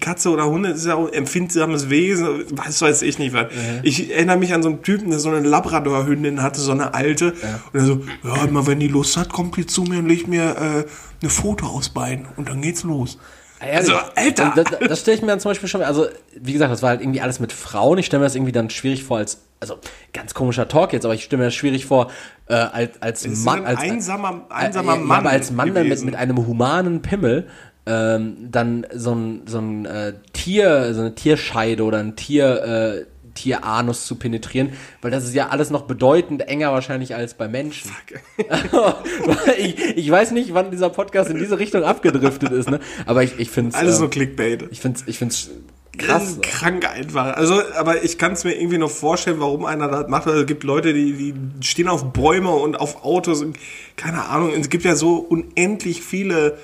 Katze 0.00 0.30
oder 0.30 0.46
Hunde 0.46 0.70
ist 0.70 0.86
ja 0.86 0.94
auch 0.94 1.06
ein 1.06 1.12
empfindsames 1.12 1.90
Wesen, 1.90 2.44
was 2.50 2.82
weiß 2.82 3.02
ich 3.02 3.18
nicht 3.18 3.32
was. 3.32 3.46
Ich 3.82 4.10
erinnere 4.10 4.38
mich 4.38 4.52
an 4.52 4.62
so 4.62 4.70
einen 4.70 4.82
Typen, 4.82 5.10
der 5.10 5.20
so 5.20 5.28
eine 5.28 5.46
Labrador-Hündin 5.46 6.42
hatte, 6.42 6.60
so 6.60 6.72
eine 6.72 6.94
alte. 6.94 7.34
Und 7.72 7.80
er 7.80 7.84
so, 7.84 8.00
ja, 8.24 8.44
immer 8.44 8.66
wenn 8.66 8.80
die 8.80 8.88
Lust 8.88 9.16
hat, 9.16 9.28
kommt 9.28 9.56
die 9.56 9.66
zu 9.66 9.82
mir 9.82 9.98
und 9.98 10.08
legt 10.08 10.26
mir 10.26 10.56
äh, 10.56 10.84
eine 11.20 11.30
Foto 11.30 11.66
aus 11.66 11.90
Bein 11.90 12.26
und 12.36 12.48
dann 12.48 12.62
geht's 12.62 12.82
los. 12.82 13.18
Ehrlich? 13.60 13.92
Also, 13.92 13.94
Alter! 14.14 14.52
Das, 14.56 14.88
das 14.88 15.00
stelle 15.00 15.16
ich 15.16 15.22
mir 15.22 15.28
dann 15.28 15.40
zum 15.40 15.50
Beispiel 15.50 15.68
schon, 15.68 15.82
also 15.82 16.06
wie 16.34 16.52
gesagt, 16.52 16.72
das 16.72 16.82
war 16.82 16.90
halt 16.90 17.00
irgendwie 17.02 17.20
alles 17.20 17.40
mit 17.40 17.52
Frauen. 17.52 17.98
Ich 17.98 18.06
stelle 18.06 18.20
mir 18.20 18.26
das 18.26 18.34
irgendwie 18.34 18.52
dann 18.52 18.70
schwierig 18.70 19.04
vor 19.04 19.18
als, 19.18 19.42
also 19.60 19.76
ganz 20.12 20.32
komischer 20.34 20.68
Talk 20.68 20.92
jetzt, 20.92 21.04
aber 21.04 21.14
ich 21.14 21.24
stelle 21.24 21.40
mir 21.40 21.46
das 21.46 21.54
schwierig 21.54 21.84
vor 21.84 22.10
äh, 22.46 22.54
als 22.54 23.02
als 23.02 23.24
ist 23.24 23.44
Mann, 23.44 23.66
als 23.66 23.80
einsamer, 23.80 24.46
äh, 24.50 24.54
einsamer 24.54 24.94
ja, 24.94 25.00
Mann. 25.00 25.18
aber 25.18 25.30
als 25.30 25.50
Mann 25.50 25.74
dann 25.74 25.88
mit, 25.88 26.02
mit 26.04 26.16
einem 26.16 26.46
humanen 26.46 27.02
Pimmel 27.02 27.48
ähm, 27.86 28.48
dann 28.50 28.86
so 28.94 29.14
ein 29.14 29.42
so 29.46 29.58
ein 29.58 29.84
äh, 29.84 30.14
Tier, 30.32 30.94
so 30.94 31.00
eine 31.00 31.14
Tierscheide 31.14 31.84
oder 31.84 31.98
ein 31.98 32.16
Tier 32.16 32.62
äh, 32.62 33.06
Tieranus 33.34 34.06
zu 34.06 34.16
penetrieren, 34.16 34.72
weil 35.02 35.10
das 35.10 35.24
ist 35.24 35.34
ja 35.34 35.48
alles 35.48 35.70
noch 35.70 35.82
bedeutend 35.82 36.42
enger 36.42 36.72
wahrscheinlich 36.72 37.14
als 37.14 37.34
bei 37.34 37.48
Menschen. 37.48 37.90
ich, 39.58 39.78
ich 39.96 40.10
weiß 40.10 40.32
nicht, 40.32 40.54
wann 40.54 40.70
dieser 40.70 40.90
Podcast 40.90 41.30
in 41.30 41.38
diese 41.38 41.58
Richtung 41.58 41.84
abgedriftet 41.84 42.52
ist, 42.52 42.70
ne? 42.70 42.80
Aber 43.06 43.22
ich, 43.22 43.38
ich 43.38 43.50
finde 43.50 43.70
es. 43.70 43.74
Alles 43.76 43.96
ähm, 43.96 44.00
nur 44.02 44.10
Clickbait. 44.10 44.64
ich 44.70 44.80
finde 44.80 45.00
ich 45.06 45.18
find's 45.18 45.50
krass. 45.96 46.30
ist 46.30 46.42
krank 46.42 46.88
einfach. 46.88 47.36
Also, 47.36 47.60
aber 47.76 48.02
ich 48.04 48.18
kann 48.18 48.32
es 48.32 48.44
mir 48.44 48.54
irgendwie 48.54 48.78
noch 48.78 48.90
vorstellen, 48.90 49.40
warum 49.40 49.64
einer 49.64 49.88
das 49.88 50.08
macht. 50.08 50.26
Also, 50.26 50.40
es 50.40 50.46
gibt 50.46 50.64
Leute, 50.64 50.92
die, 50.92 51.12
die 51.12 51.66
stehen 51.66 51.88
auf 51.88 52.12
Bäume 52.12 52.50
und 52.50 52.78
auf 52.78 53.04
Autos 53.04 53.42
und 53.42 53.56
keine 53.96 54.24
Ahnung. 54.26 54.52
Es 54.58 54.68
gibt 54.68 54.84
ja 54.84 54.96
so 54.96 55.16
unendlich 55.16 56.02
viele 56.02 56.58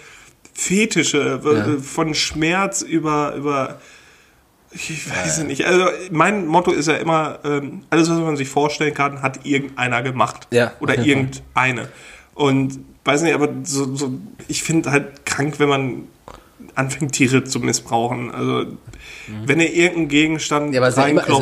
Fetische 0.53 1.41
äh, 1.45 1.55
Ja. 1.55 1.79
von 1.83 2.15
Schmerz 2.15 2.81
über 2.83 3.35
über 3.35 3.81
ich 4.89 5.11
weiß 5.11 5.39
es 5.39 5.45
nicht. 5.45 5.65
Also 5.67 5.87
mein 6.11 6.47
Motto 6.47 6.71
ist 6.71 6.87
ja 6.89 6.95
immer, 6.95 7.39
ähm, 7.45 7.83
alles, 7.91 8.09
was 8.11 8.19
man 8.19 8.37
sich 8.37 8.49
vorstellen 8.49 8.95
kann, 8.95 9.23
hat 9.23 9.45
irgendeiner 9.45 10.03
gemacht. 10.03 10.47
Ja, 10.53 10.73
Oder 10.81 10.99
irgendeine. 11.05 11.89
Und 12.35 12.79
weiß 13.05 13.23
nicht, 13.23 13.35
aber 13.35 13.49
so, 13.63 13.95
so 13.97 14.13
ich 14.49 14.63
finde 14.63 14.91
halt 14.91 15.25
krank, 15.25 15.59
wenn 15.59 15.69
man 15.69 16.03
anfängt, 16.75 17.13
Tiere 17.13 17.45
zu 17.45 17.61
missbrauchen. 17.61 18.31
Also 18.31 18.67
wenn 19.45 19.59
du 19.59 19.67
irgendeinen 19.67 20.09
Gegenstand 20.09 20.69
Mhm. 20.69 20.73
Ja, 20.75 20.83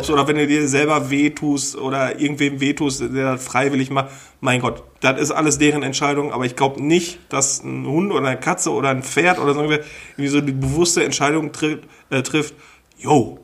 also- 0.04 0.12
oder 0.12 0.28
wenn 0.28 0.36
du 0.36 0.46
dir 0.46 0.68
selber 0.68 1.10
wehtust 1.10 1.76
oder 1.76 2.20
irgendwem 2.20 2.60
wehtust, 2.60 3.00
der 3.00 3.32
das 3.32 3.44
freiwillig 3.44 3.90
macht, 3.90 4.10
mein 4.40 4.60
Gott, 4.60 4.82
das 5.00 5.20
ist 5.20 5.30
alles 5.30 5.58
deren 5.58 5.82
Entscheidung, 5.82 6.32
aber 6.32 6.44
ich 6.44 6.56
glaube 6.56 6.82
nicht, 6.82 7.18
dass 7.30 7.62
ein 7.64 7.86
Hund 7.86 8.12
oder 8.12 8.28
eine 8.28 8.38
Katze 8.40 8.70
oder 8.70 8.90
ein 8.90 9.02
Pferd 9.02 9.38
oder 9.38 9.54
so 9.54 9.62
irgendwie 9.62 10.28
so 10.28 10.40
die 10.40 10.52
bewusste 10.52 11.04
Entscheidung 11.04 11.52
tri 11.52 11.78
äh, 12.10 12.22
trifft, 12.22 12.54
yo, 13.04 13.38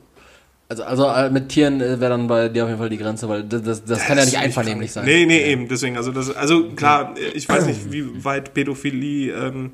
Also, 0.69 0.83
also 0.83 1.05
äh, 1.07 1.29
mit 1.29 1.49
Tieren 1.49 1.79
äh, 1.81 1.99
wäre 1.99 2.11
dann 2.11 2.27
bei 2.27 2.49
dir 2.49 2.63
auf 2.63 2.69
jeden 2.69 2.79
Fall 2.79 2.89
die 2.89 2.97
Grenze, 2.97 3.27
weil 3.29 3.43
das, 3.43 3.61
das, 3.63 3.83
das 3.85 3.99
kann 4.05 4.17
ja 4.17 4.25
nicht 4.25 4.37
einvernehmlich 4.37 4.91
sein. 4.91 5.05
Nee, 5.05 5.25
nee, 5.25 5.43
eben, 5.51 5.67
deswegen, 5.67 5.97
also 5.97 6.11
das, 6.11 6.33
also 6.35 6.69
klar, 6.69 7.13
ich 7.33 7.47
weiß 7.47 7.65
nicht, 7.65 7.91
wie 7.91 8.23
weit 8.23 8.53
Pädophilie 8.53 9.33
ähm, 9.33 9.71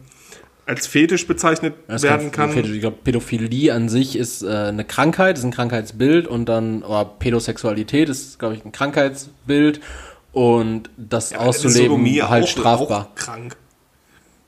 als 0.66 0.86
Fetisch 0.88 1.26
bezeichnet 1.28 1.76
Das 1.88 2.04
werden 2.04 2.32
kann. 2.32 2.52
Pädo- 2.52 2.74
Ich 2.74 2.82
glaube, 2.82 2.98
Pädophilie 3.04 3.74
an 3.74 3.88
sich 3.90 4.16
ist 4.18 4.42
äh, 4.44 4.48
eine 4.48 4.84
Krankheit, 4.86 5.38
ist 5.38 5.44
ein 5.46 5.52
Krankheitsbild 5.52 6.28
und 6.28 6.50
dann, 6.50 6.84
oder 6.84 7.06
Pädosexualität 7.06 8.10
ist, 8.10 8.38
glaube 8.40 8.56
ich, 8.56 8.66
ein 8.66 8.72
Krankheitsbild 8.74 9.80
und 10.34 10.90
das 10.98 11.34
auszuleben 11.34 11.90
Sodomie 11.90 12.22
halt 12.22 12.50
strafbar. 12.50 13.10
Auch 13.12 13.16
krank. 13.16 13.56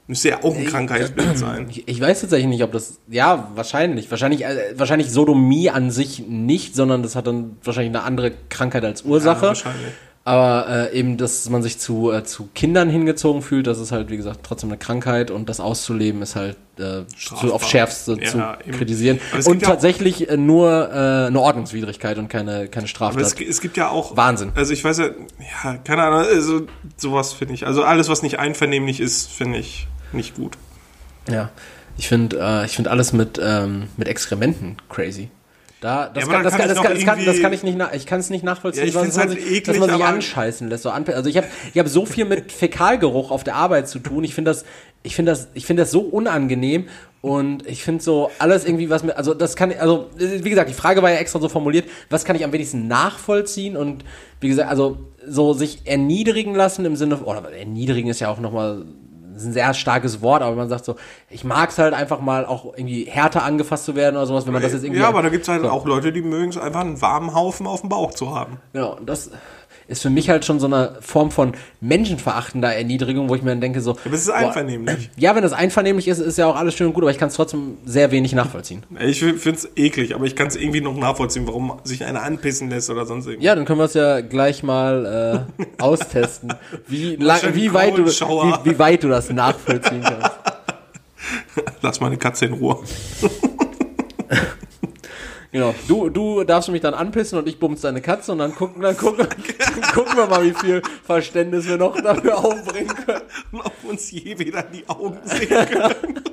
Müsste 0.09 0.29
ja 0.29 0.43
auch 0.43 0.55
ein 0.55 0.65
Krankheitsbild 0.65 1.37
sein. 1.37 1.67
Ich, 1.85 2.01
weiß 2.01 2.21
tatsächlich 2.21 2.49
nicht, 2.49 2.63
ob 2.63 2.71
das, 2.71 2.97
ja, 3.09 3.51
wahrscheinlich, 3.53 4.09
wahrscheinlich, 4.09 4.43
äh, 4.43 4.73
wahrscheinlich 4.73 5.11
Sodomie 5.11 5.69
an 5.69 5.91
sich 5.91 6.23
nicht, 6.27 6.75
sondern 6.75 7.03
das 7.03 7.15
hat 7.15 7.27
dann 7.27 7.57
wahrscheinlich 7.63 7.95
eine 7.95 8.01
andere 8.01 8.31
Krankheit 8.49 8.83
als 8.83 9.03
Ursache. 9.03 9.43
Ja, 9.43 9.47
wahrscheinlich. 9.49 9.91
Aber 10.23 10.89
äh, 10.91 10.97
eben, 10.97 11.17
dass 11.17 11.47
man 11.51 11.61
sich 11.61 11.77
zu, 11.77 12.11
äh, 12.11 12.23
zu 12.23 12.49
Kindern 12.55 12.89
hingezogen 12.89 13.43
fühlt, 13.43 13.67
das 13.67 13.77
ist 13.77 13.91
halt, 13.91 14.09
wie 14.09 14.17
gesagt, 14.17 14.39
trotzdem 14.41 14.69
eine 14.69 14.79
Krankheit 14.79 15.29
und 15.29 15.47
das 15.47 15.59
auszuleben 15.59 16.23
ist 16.23 16.35
halt 16.35 16.57
äh, 16.79 17.01
zu, 17.15 17.53
auf 17.53 17.63
Schärfste 17.63 18.17
Ja, 18.19 18.25
zu 18.25 18.37
eben. 18.65 18.77
kritisieren. 18.79 19.19
Und 19.31 19.45
gibt 19.45 19.61
ja 19.61 19.69
tatsächlich 19.69 20.27
äh, 20.27 20.37
nur 20.37 20.89
äh, 20.91 21.27
eine 21.27 21.39
Ordnungswidrigkeit 21.39 22.17
und 22.17 22.29
keine, 22.29 22.67
keine 22.67 22.87
Straftat. 22.87 23.21
es, 23.21 23.35
es 23.39 23.61
gibt 23.61 23.77
ja 23.77 23.89
auch. 23.89 24.17
Wahnsinn. 24.17 24.53
Also 24.55 24.73
ich 24.73 24.83
weiß 24.83 24.97
ja, 24.97 25.09
ja, 25.63 25.77
keine 25.77 26.01
Ahnung, 26.01 26.21
also 26.21 26.61
sowas 26.97 27.33
finde 27.33 27.53
ich. 27.53 27.67
Also 27.67 27.83
alles, 27.83 28.09
was 28.09 28.23
nicht 28.23 28.39
einvernehmlich 28.39 28.99
ist, 28.99 29.29
finde 29.29 29.59
ich 29.59 29.87
nicht 30.13 30.35
gut. 30.35 30.57
Ja, 31.29 31.49
ich 31.97 32.07
finde 32.07 32.39
äh, 32.39 32.65
ich 32.65 32.75
finde 32.75 32.91
alles 32.91 33.13
mit, 33.13 33.39
ähm, 33.43 33.87
mit 33.97 34.07
Exkrementen 34.07 34.77
crazy. 34.89 35.29
Da, 35.81 36.09
das, 36.09 36.25
Ja, 36.25 36.31
kann, 36.33 36.43
das, 36.43 36.57
kann 36.57 36.67
das, 36.67 36.77
kann, 36.81 36.93
das, 36.93 37.05
kann, 37.05 37.25
das 37.25 37.39
kann 37.39 37.53
ich 37.53 37.63
nicht, 37.63 37.77
nach, 37.77 37.93
ich 37.93 38.05
kann 38.05 38.19
es 38.19 38.29
nicht 38.29 38.43
nachvollziehen, 38.43 38.83
Ja, 38.83 38.89
ich 38.89 38.95
was- 38.95 39.07
dass 39.07 39.17
halt 39.17 39.29
sich- 39.31 39.39
dass 39.63 39.75
eklig, 39.75 39.79
man 39.79 39.89
sich 39.89 40.03
anscheißen 40.03 40.67
lässt. 40.67 40.83
So 40.83 40.89
also 40.89 41.29
ich 41.29 41.37
habe 41.37 41.47
ich 41.73 41.79
hab 41.79 41.87
so 41.87 42.05
viel 42.05 42.25
mit 42.25 42.51
Fäkalgeruch 42.51 43.31
auf 43.31 43.45
der 43.45 43.55
Arbeit 43.55 43.87
zu 43.87 43.99
tun. 43.99 44.25
Ich 44.25 44.35
finde 44.35 44.51
das, 44.51 44.65
ich 45.03 45.15
finde 45.15 45.31
das, 45.31 45.47
ich 45.53 45.65
finde 45.65 45.83
das 45.83 45.91
so 45.91 46.01
unangenehm 46.01 46.89
und 47.21 47.65
ich 47.65 47.81
finde 47.81 48.03
so 48.03 48.29
alles 48.39 48.65
irgendwie 48.65 48.89
was 48.89 49.03
mit, 49.03 49.15
also 49.15 49.33
das 49.33 49.55
kann, 49.55 49.71
also 49.79 50.09
wie 50.17 50.49
gesagt, 50.49 50.69
die 50.69 50.73
Frage 50.73 51.01
war 51.01 51.11
ja 51.11 51.17
extra 51.17 51.39
so 51.39 51.47
formuliert, 51.47 51.85
was 52.09 52.25
kann 52.25 52.35
ich 52.35 52.43
am 52.43 52.51
wenigsten 52.51 52.89
nachvollziehen 52.89 53.77
und 53.77 54.03
wie 54.41 54.49
gesagt, 54.49 54.69
also 54.69 54.97
so 55.25 55.53
sich 55.53 55.83
erniedrigen 55.85 56.55
lassen 56.55 56.83
im 56.83 56.97
Sinne, 56.97 57.19
oder 57.19 57.53
erniedrigen 57.53 58.09
ist 58.09 58.19
ja 58.19 58.27
auch 58.29 58.39
nochmal 58.39 58.83
ist 59.41 59.47
ein 59.47 59.53
sehr 59.53 59.73
starkes 59.73 60.21
Wort, 60.21 60.41
aber 60.41 60.55
man 60.55 60.69
sagt 60.69 60.85
so, 60.85 60.95
ich 61.29 61.43
mag 61.43 61.69
es 61.69 61.77
halt 61.77 61.93
einfach 61.93 62.19
mal 62.19 62.45
auch 62.45 62.65
irgendwie 62.75 63.05
härter 63.05 63.43
angefasst 63.43 63.85
zu 63.85 63.95
werden 63.95 64.15
oder 64.15 64.25
sowas, 64.25 64.45
wenn 64.45 64.53
man 64.53 64.61
das 64.61 64.73
jetzt 64.73 64.83
irgendwie. 64.83 65.01
ja, 65.01 65.07
aber 65.07 65.21
da 65.21 65.29
gibt 65.29 65.43
es 65.43 65.49
halt 65.49 65.61
so. 65.61 65.69
auch 65.69 65.85
Leute, 65.85 66.11
die 66.11 66.21
mögen 66.21 66.49
es 66.49 66.57
einfach 66.57 66.81
einen 66.81 67.01
warmen 67.01 67.33
Haufen 67.33 67.67
auf 67.67 67.81
dem 67.81 67.89
Bauch 67.89 68.13
zu 68.13 68.35
haben. 68.35 68.57
Ja, 68.73 68.85
und 68.85 69.07
das 69.07 69.31
ist 69.89 70.01
für 70.03 70.09
mich 70.09 70.29
halt 70.29 70.45
schon 70.45 70.59
so 70.59 70.67
eine 70.67 70.97
Form 71.01 71.31
von 71.31 71.53
menschenverachtender 71.81 72.73
Erniedrigung, 72.73 73.27
wo 73.27 73.35
ich 73.35 73.41
mir 73.41 73.49
dann 73.49 73.61
denke 73.61 73.81
so. 73.81 73.91
Aber 74.05 74.13
es 74.13 74.21
ist 74.21 74.27
boah, 74.27 74.35
einvernehmlich. 74.35 75.09
Ja, 75.17 75.35
wenn 75.35 75.41
das 75.41 75.53
einvernehmlich 75.53 76.07
ist, 76.07 76.19
ist 76.19 76.37
ja 76.37 76.45
auch 76.45 76.55
alles 76.55 76.75
schön 76.75 76.87
und 76.87 76.93
gut, 76.93 77.03
aber 77.03 77.11
ich 77.11 77.17
kann 77.17 77.29
es 77.29 77.35
trotzdem 77.35 77.77
sehr 77.85 78.11
wenig 78.11 78.33
nachvollziehen. 78.33 78.83
Ich 78.99 79.19
finde 79.19 79.51
es 79.51 79.69
eklig, 79.75 80.15
aber 80.15 80.25
ich 80.25 80.35
kann 80.35 80.47
es 80.47 80.55
irgendwie 80.55 80.81
noch 80.81 80.95
nachvollziehen, 80.95 81.47
warum 81.47 81.79
sich 81.83 82.05
einer 82.05 82.21
anpissen 82.21 82.69
lässt 82.69 82.89
oder 82.89 83.05
sonst 83.05 83.25
irgendwas. 83.25 83.45
Ja, 83.45 83.55
dann 83.55 83.65
können 83.65 83.79
wir 83.79 83.85
es 83.85 83.95
ja 83.95 84.21
gleich 84.21 84.63
mal 84.63 85.47
äh, 85.59 85.65
austesten, 85.81 86.53
wie, 86.87 87.19
wie, 87.19 87.73
weit 87.73 87.97
du, 87.97 88.05
wie, 88.05 88.71
wie 88.71 88.79
weit 88.79 89.03
du 89.03 89.09
das 89.09 89.29
nachvollziehen 89.29 90.03
kannst. 90.03 90.31
Lass 91.81 91.99
meine 91.99 92.17
Katze 92.17 92.45
in 92.45 92.53
Ruhe. 92.53 92.79
Genau. 95.51 95.73
Du, 95.87 96.09
du 96.09 96.43
darfst 96.43 96.69
mich 96.69 96.81
dann 96.81 96.93
anpissen 96.93 97.39
und 97.39 97.47
ich 97.47 97.59
bumst 97.59 97.83
deine 97.83 98.01
Katze 98.01 98.31
und 98.31 98.37
dann 98.37 98.53
gucken, 98.53 98.81
dann 98.81 98.95
gucken, 98.95 99.27
dann 99.27 99.81
gucken 99.93 100.15
wir 100.15 100.27
mal, 100.27 100.43
wie 100.43 100.53
viel 100.53 100.81
Verständnis 101.03 101.67
wir 101.67 101.77
noch 101.77 101.99
dafür 101.99 102.37
aufbringen 102.37 102.95
können. 103.05 103.23
Und 103.51 103.61
ob 103.61 103.73
uns 103.83 104.11
je 104.11 104.37
wieder 104.37 104.61
die 104.63 104.87
Augen 104.87 105.19
sehen 105.23 105.49
können. 105.49 106.23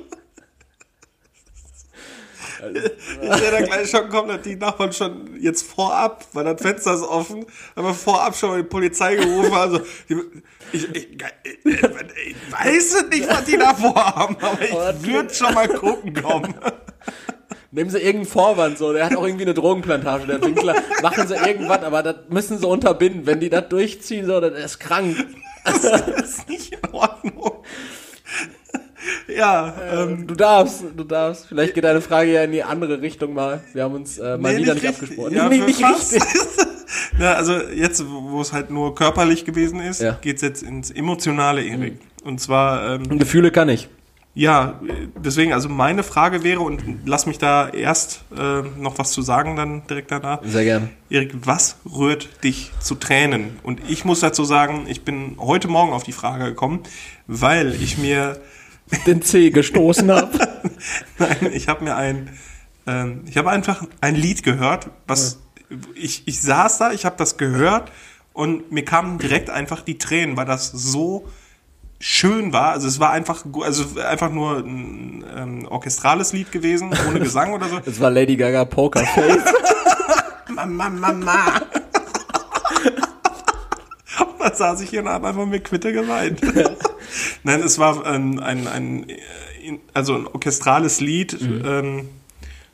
Ich 3.21 3.35
sehe 3.35 3.51
da 3.51 3.61
gleich 3.61 3.89
schon 3.89 4.09
kommen, 4.09 4.29
dass 4.29 4.41
die 4.41 4.55
Nachbarn 4.55 4.91
schon 4.91 5.39
jetzt 5.39 5.63
vorab, 5.63 6.25
weil 6.33 6.43
das 6.43 6.61
Fenster 6.61 6.93
ist 6.93 7.03
offen, 7.03 7.45
aber 7.75 7.93
vorab 7.93 8.35
schon 8.35 8.49
mal 8.49 8.61
die 8.61 8.67
Polizei 8.67 9.15
gerufen. 9.15 9.53
Also, 9.53 9.81
ich, 10.07 10.17
ich, 10.71 10.93
ich, 10.93 11.07
ich 11.63 11.83
weiß 12.51 13.05
nicht, 13.11 13.29
was 13.29 13.43
die 13.45 13.57
da 13.57 13.73
vorhaben, 13.73 14.37
aber 14.41 14.61
ich 14.61 15.05
würde 15.05 15.33
schon 15.33 15.53
mal 15.53 15.67
gucken 15.67 16.13
kommen. 16.13 16.55
Nehmen 17.71 17.89
sie 17.89 17.97
irgendeinen 17.97 18.25
Vorwand 18.27 18.77
so, 18.77 18.93
der 18.93 19.05
hat 19.05 19.15
auch 19.15 19.25
irgendwie 19.25 19.43
eine 19.45 19.53
Drogenplantage, 19.53 20.25
der 20.25 20.41
Winkler. 20.41 20.75
Machen 21.01 21.27
sie 21.27 21.35
irgendwas, 21.35 21.83
aber 21.83 22.01
das 22.01 22.15
müssen 22.29 22.57
sie 22.59 22.67
unterbinden. 22.67 23.25
Wenn 23.25 23.39
die 23.41 23.49
das 23.49 23.67
durchziehen, 23.69 24.25
so, 24.25 24.39
das 24.39 24.57
ist 24.63 24.79
krank. 24.79 25.15
Das 25.65 25.83
ist 25.83 26.47
nicht 26.49 26.73
in 26.73 26.89
Ordnung. 26.93 27.51
Ja, 29.33 29.73
ähm, 29.93 30.25
Du 30.27 30.33
darfst, 30.35 30.83
du 30.95 31.03
darfst. 31.03 31.45
Vielleicht 31.47 31.73
geht 31.75 31.83
deine 31.83 32.01
Frage 32.01 32.31
ja 32.33 32.43
in 32.43 32.51
die 32.51 32.63
andere 32.63 33.01
Richtung 33.01 33.33
mal. 33.33 33.61
Wir 33.73 33.83
haben 33.83 33.93
uns 33.95 34.17
äh, 34.17 34.37
mal 34.37 34.53
Nee, 34.53 34.61
wieder 34.63 34.73
nicht 34.73 34.83
nicht, 34.83 34.93
abgesprochen. 34.95 35.33
Ja, 35.33 35.47
nicht, 35.49 35.65
nicht 35.67 35.83
richtig. 35.83 36.21
Na, 37.17 37.33
also 37.33 37.53
jetzt, 37.53 38.03
wo 38.07 38.41
es 38.41 38.51
halt 38.53 38.69
nur 38.69 38.95
körperlich 38.95 39.45
gewesen 39.45 39.79
ist, 39.79 40.01
Ja. 40.01 40.17
geht's 40.21 40.41
jetzt 40.41 40.63
ins 40.63 40.91
Emotionale, 40.91 41.63
Erik. 41.63 41.99
Und 42.23 42.41
zwar, 42.41 42.95
ähm, 42.95 43.19
Gefühle 43.19 43.51
kann 43.51 43.69
ich. 43.69 43.87
Ja, 44.37 44.79
deswegen, 45.15 45.51
also 45.51 45.67
meine 45.67 46.03
Frage 46.03 46.43
wäre, 46.43 46.59
und 46.59 46.83
lass 47.07 47.25
mich 47.25 47.39
da 47.39 47.69
erst 47.69 48.23
äh, 48.37 48.61
noch 48.61 48.99
was 48.99 49.11
zu 49.11 49.23
sagen, 49.23 49.55
dann 49.55 49.87
direkt 49.87 50.11
danach. 50.11 50.41
Sehr 50.43 50.63
gerne. 50.63 50.89
Erik, 51.09 51.33
was 51.43 51.77
rührt 51.91 52.43
dich 52.43 52.71
zu 52.79 52.93
Tränen? 52.93 53.57
Und 53.63 53.81
ich 53.89 54.05
muss 54.05 54.19
dazu 54.19 54.45
sagen, 54.45 54.85
ich 54.87 55.03
bin 55.03 55.37
heute 55.39 55.67
Morgen 55.67 55.91
auf 55.91 56.03
die 56.03 56.11
Frage 56.11 56.45
gekommen, 56.45 56.81
weil 57.25 57.73
ich 57.81 57.97
mir 57.97 58.39
Den 59.07 59.23
C 59.23 59.49
gestoßen 59.49 60.11
habe. 60.11 60.37
Nein, 61.17 61.51
ich 61.53 61.67
habe 61.67 61.83
mir 61.83 61.95
ein, 61.95 62.29
ähm, 62.85 63.23
ich 63.25 63.37
habe 63.37 63.49
einfach 63.49 63.87
ein 64.01 64.13
Lied 64.13 64.43
gehört, 64.43 64.91
was 65.07 65.39
ich, 65.95 66.27
ich 66.27 66.41
saß 66.43 66.77
da, 66.77 66.91
ich 66.91 67.05
habe 67.05 67.15
das 67.17 67.37
gehört 67.37 67.91
und 68.33 68.71
mir 68.71 68.85
kamen 68.85 69.17
direkt 69.17 69.49
einfach 69.49 69.81
die 69.81 69.97
Tränen, 69.97 70.37
weil 70.37 70.45
das 70.45 70.71
so 70.71 71.27
schön 71.99 72.53
war. 72.53 72.71
Also 72.71 72.87
es 72.87 72.99
war 72.99 73.11
einfach, 73.11 73.45
also 73.61 73.99
einfach 73.99 74.31
nur 74.31 74.57
ein 74.57 75.25
ähm, 75.35 75.67
orchestrales 75.67 76.33
Lied 76.33 76.51
gewesen, 76.51 76.93
ohne 77.07 77.19
Gesang 77.19 77.53
oder 77.53 77.67
so. 77.67 77.79
Das 77.85 77.99
war 77.99 78.11
Lady 78.11 78.35
Gaga 78.35 78.65
Pokerface. 78.65 79.43
Mama, 80.49 80.89
Mama. 80.89 81.61
Und 84.19 84.39
dann 84.39 84.53
saß 84.53 84.81
ich 84.81 84.89
hier 84.89 85.01
und 85.01 85.09
habe 85.09 85.27
einfach 85.27 85.45
mit 85.45 85.63
Quitte 85.63 85.93
geweint. 85.93 86.41
Nein, 87.43 87.61
es 87.61 87.79
war 87.79 88.05
ähm, 88.05 88.39
ein, 88.39 88.67
ein, 88.67 89.09
äh, 89.09 89.79
also 89.93 90.15
ein 90.15 90.27
orchestrales 90.27 90.99
Lied 91.01 91.37
ähm, 91.41 92.09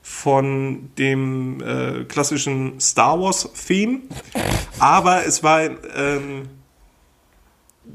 von 0.02 0.90
dem 0.98 1.62
äh, 1.62 2.04
klassischen 2.06 2.80
Star 2.80 3.20
Wars 3.20 3.50
Theme, 3.68 4.02
aber 4.80 5.26
es 5.26 5.44
war 5.44 5.62
ähm, 5.62 6.50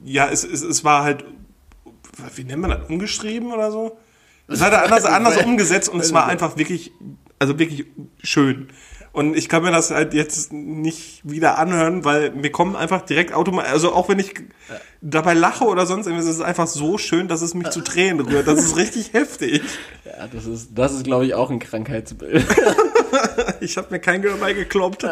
ja, 0.04 0.28
es, 0.28 0.44
es, 0.44 0.62
es 0.62 0.84
war 0.84 1.02
halt, 1.02 1.24
wie 2.34 2.44
nennt 2.44 2.62
man 2.62 2.70
das, 2.70 2.88
umgeschrieben 2.88 3.52
oder 3.52 3.70
so? 3.70 3.98
Es 4.46 4.62
hat 4.62 4.72
er 4.72 4.84
anders, 4.84 5.04
anders 5.06 5.36
umgesetzt 5.38 5.88
und 5.88 6.00
es 6.00 6.12
war 6.12 6.26
einfach 6.26 6.56
wirklich, 6.56 6.92
also 7.38 7.58
wirklich 7.58 7.86
schön. 8.22 8.68
Und 9.12 9.36
ich 9.36 9.48
kann 9.48 9.62
mir 9.62 9.72
das 9.72 9.90
halt 9.90 10.14
jetzt 10.14 10.52
nicht 10.52 11.22
wieder 11.24 11.58
anhören, 11.58 12.04
weil 12.04 12.30
mir 12.30 12.52
kommen 12.52 12.76
einfach 12.76 13.02
direkt 13.02 13.32
automatisch, 13.32 13.72
also 13.72 13.92
auch 13.92 14.08
wenn 14.08 14.18
ich 14.18 14.34
dabei 15.00 15.34
lache 15.34 15.64
oder 15.64 15.86
sonst 15.86 16.06
irgendwas, 16.06 16.28
es 16.28 16.36
ist 16.36 16.42
einfach 16.42 16.66
so 16.66 16.98
schön, 16.98 17.26
dass 17.26 17.42
es 17.42 17.54
mich 17.54 17.70
zu 17.70 17.80
Tränen 17.80 18.20
rührt. 18.24 18.46
Das 18.46 18.58
ist 18.58 18.76
richtig 18.76 19.12
heftig. 19.14 19.62
ja, 20.04 20.28
das 20.32 20.46
ist, 20.46 20.70
das 20.74 20.92
ist 20.92 21.04
glaube 21.04 21.26
ich, 21.26 21.34
auch 21.34 21.50
ein 21.50 21.58
Krankheitsbild. 21.58 22.44
Ich 23.60 23.76
habe 23.76 23.88
mir 23.90 24.00
kein 24.00 24.20
Gehör 24.20 24.52
gekloppt. 24.52 25.04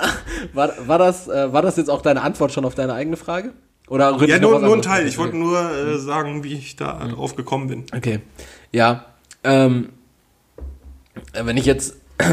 War, 0.52 0.72
war, 0.86 0.98
das, 0.98 1.28
äh, 1.28 1.52
war 1.52 1.62
das 1.62 1.76
jetzt 1.76 1.88
auch 1.88 2.02
deine 2.02 2.22
Antwort 2.22 2.52
schon 2.52 2.64
auf 2.64 2.74
deine 2.74 2.92
eigene 2.92 3.16
Frage? 3.16 3.52
Oder 3.88 4.16
Ja, 4.26 4.38
nur, 4.38 4.58
nur 4.60 4.74
ein? 4.74 4.82
Teil. 4.82 5.06
Ich 5.06 5.16
wollte 5.18 5.36
nur 5.36 5.58
äh, 5.58 5.98
sagen, 5.98 6.42
wie 6.42 6.54
ich 6.54 6.76
da 6.76 7.06
drauf 7.06 7.36
gekommen 7.36 7.68
bin. 7.68 7.84
Okay. 7.94 8.20
Ja. 8.72 9.06
Ähm, 9.44 9.90
äh, 11.32 11.44
wenn 11.44 11.56
ich 11.56 11.66
jetzt. 11.66 11.96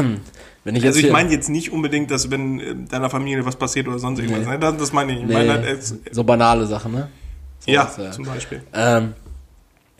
Wenn 0.66 0.76
ich 0.76 0.82
jetzt 0.82 0.96
Also 0.96 1.06
ich 1.06 1.12
meine 1.12 1.30
jetzt 1.30 1.50
nicht 1.50 1.72
unbedingt, 1.72 2.10
dass 2.10 2.30
wenn 2.30 2.58
äh, 2.58 2.74
deiner 2.88 3.10
Familie 3.10 3.44
was 3.44 3.54
passiert 3.54 3.86
oder 3.86 3.98
sonst 3.98 4.18
irgendwas. 4.18 4.46
Ne? 4.46 4.58
Das, 4.58 4.74
das 4.78 4.92
meine 4.94 5.12
ich. 5.12 5.20
Ich 5.20 5.28
meine 5.28 5.52
halt 5.52 5.84
so 6.10 6.24
banale 6.24 6.64
Sachen, 6.64 6.92
ne? 6.92 7.10
So 7.58 7.70
ja, 7.70 7.84
was, 7.84 7.98
ja. 7.98 8.10
zum 8.12 8.24
Beispiel. 8.24 8.62
Ähm, 8.72 9.12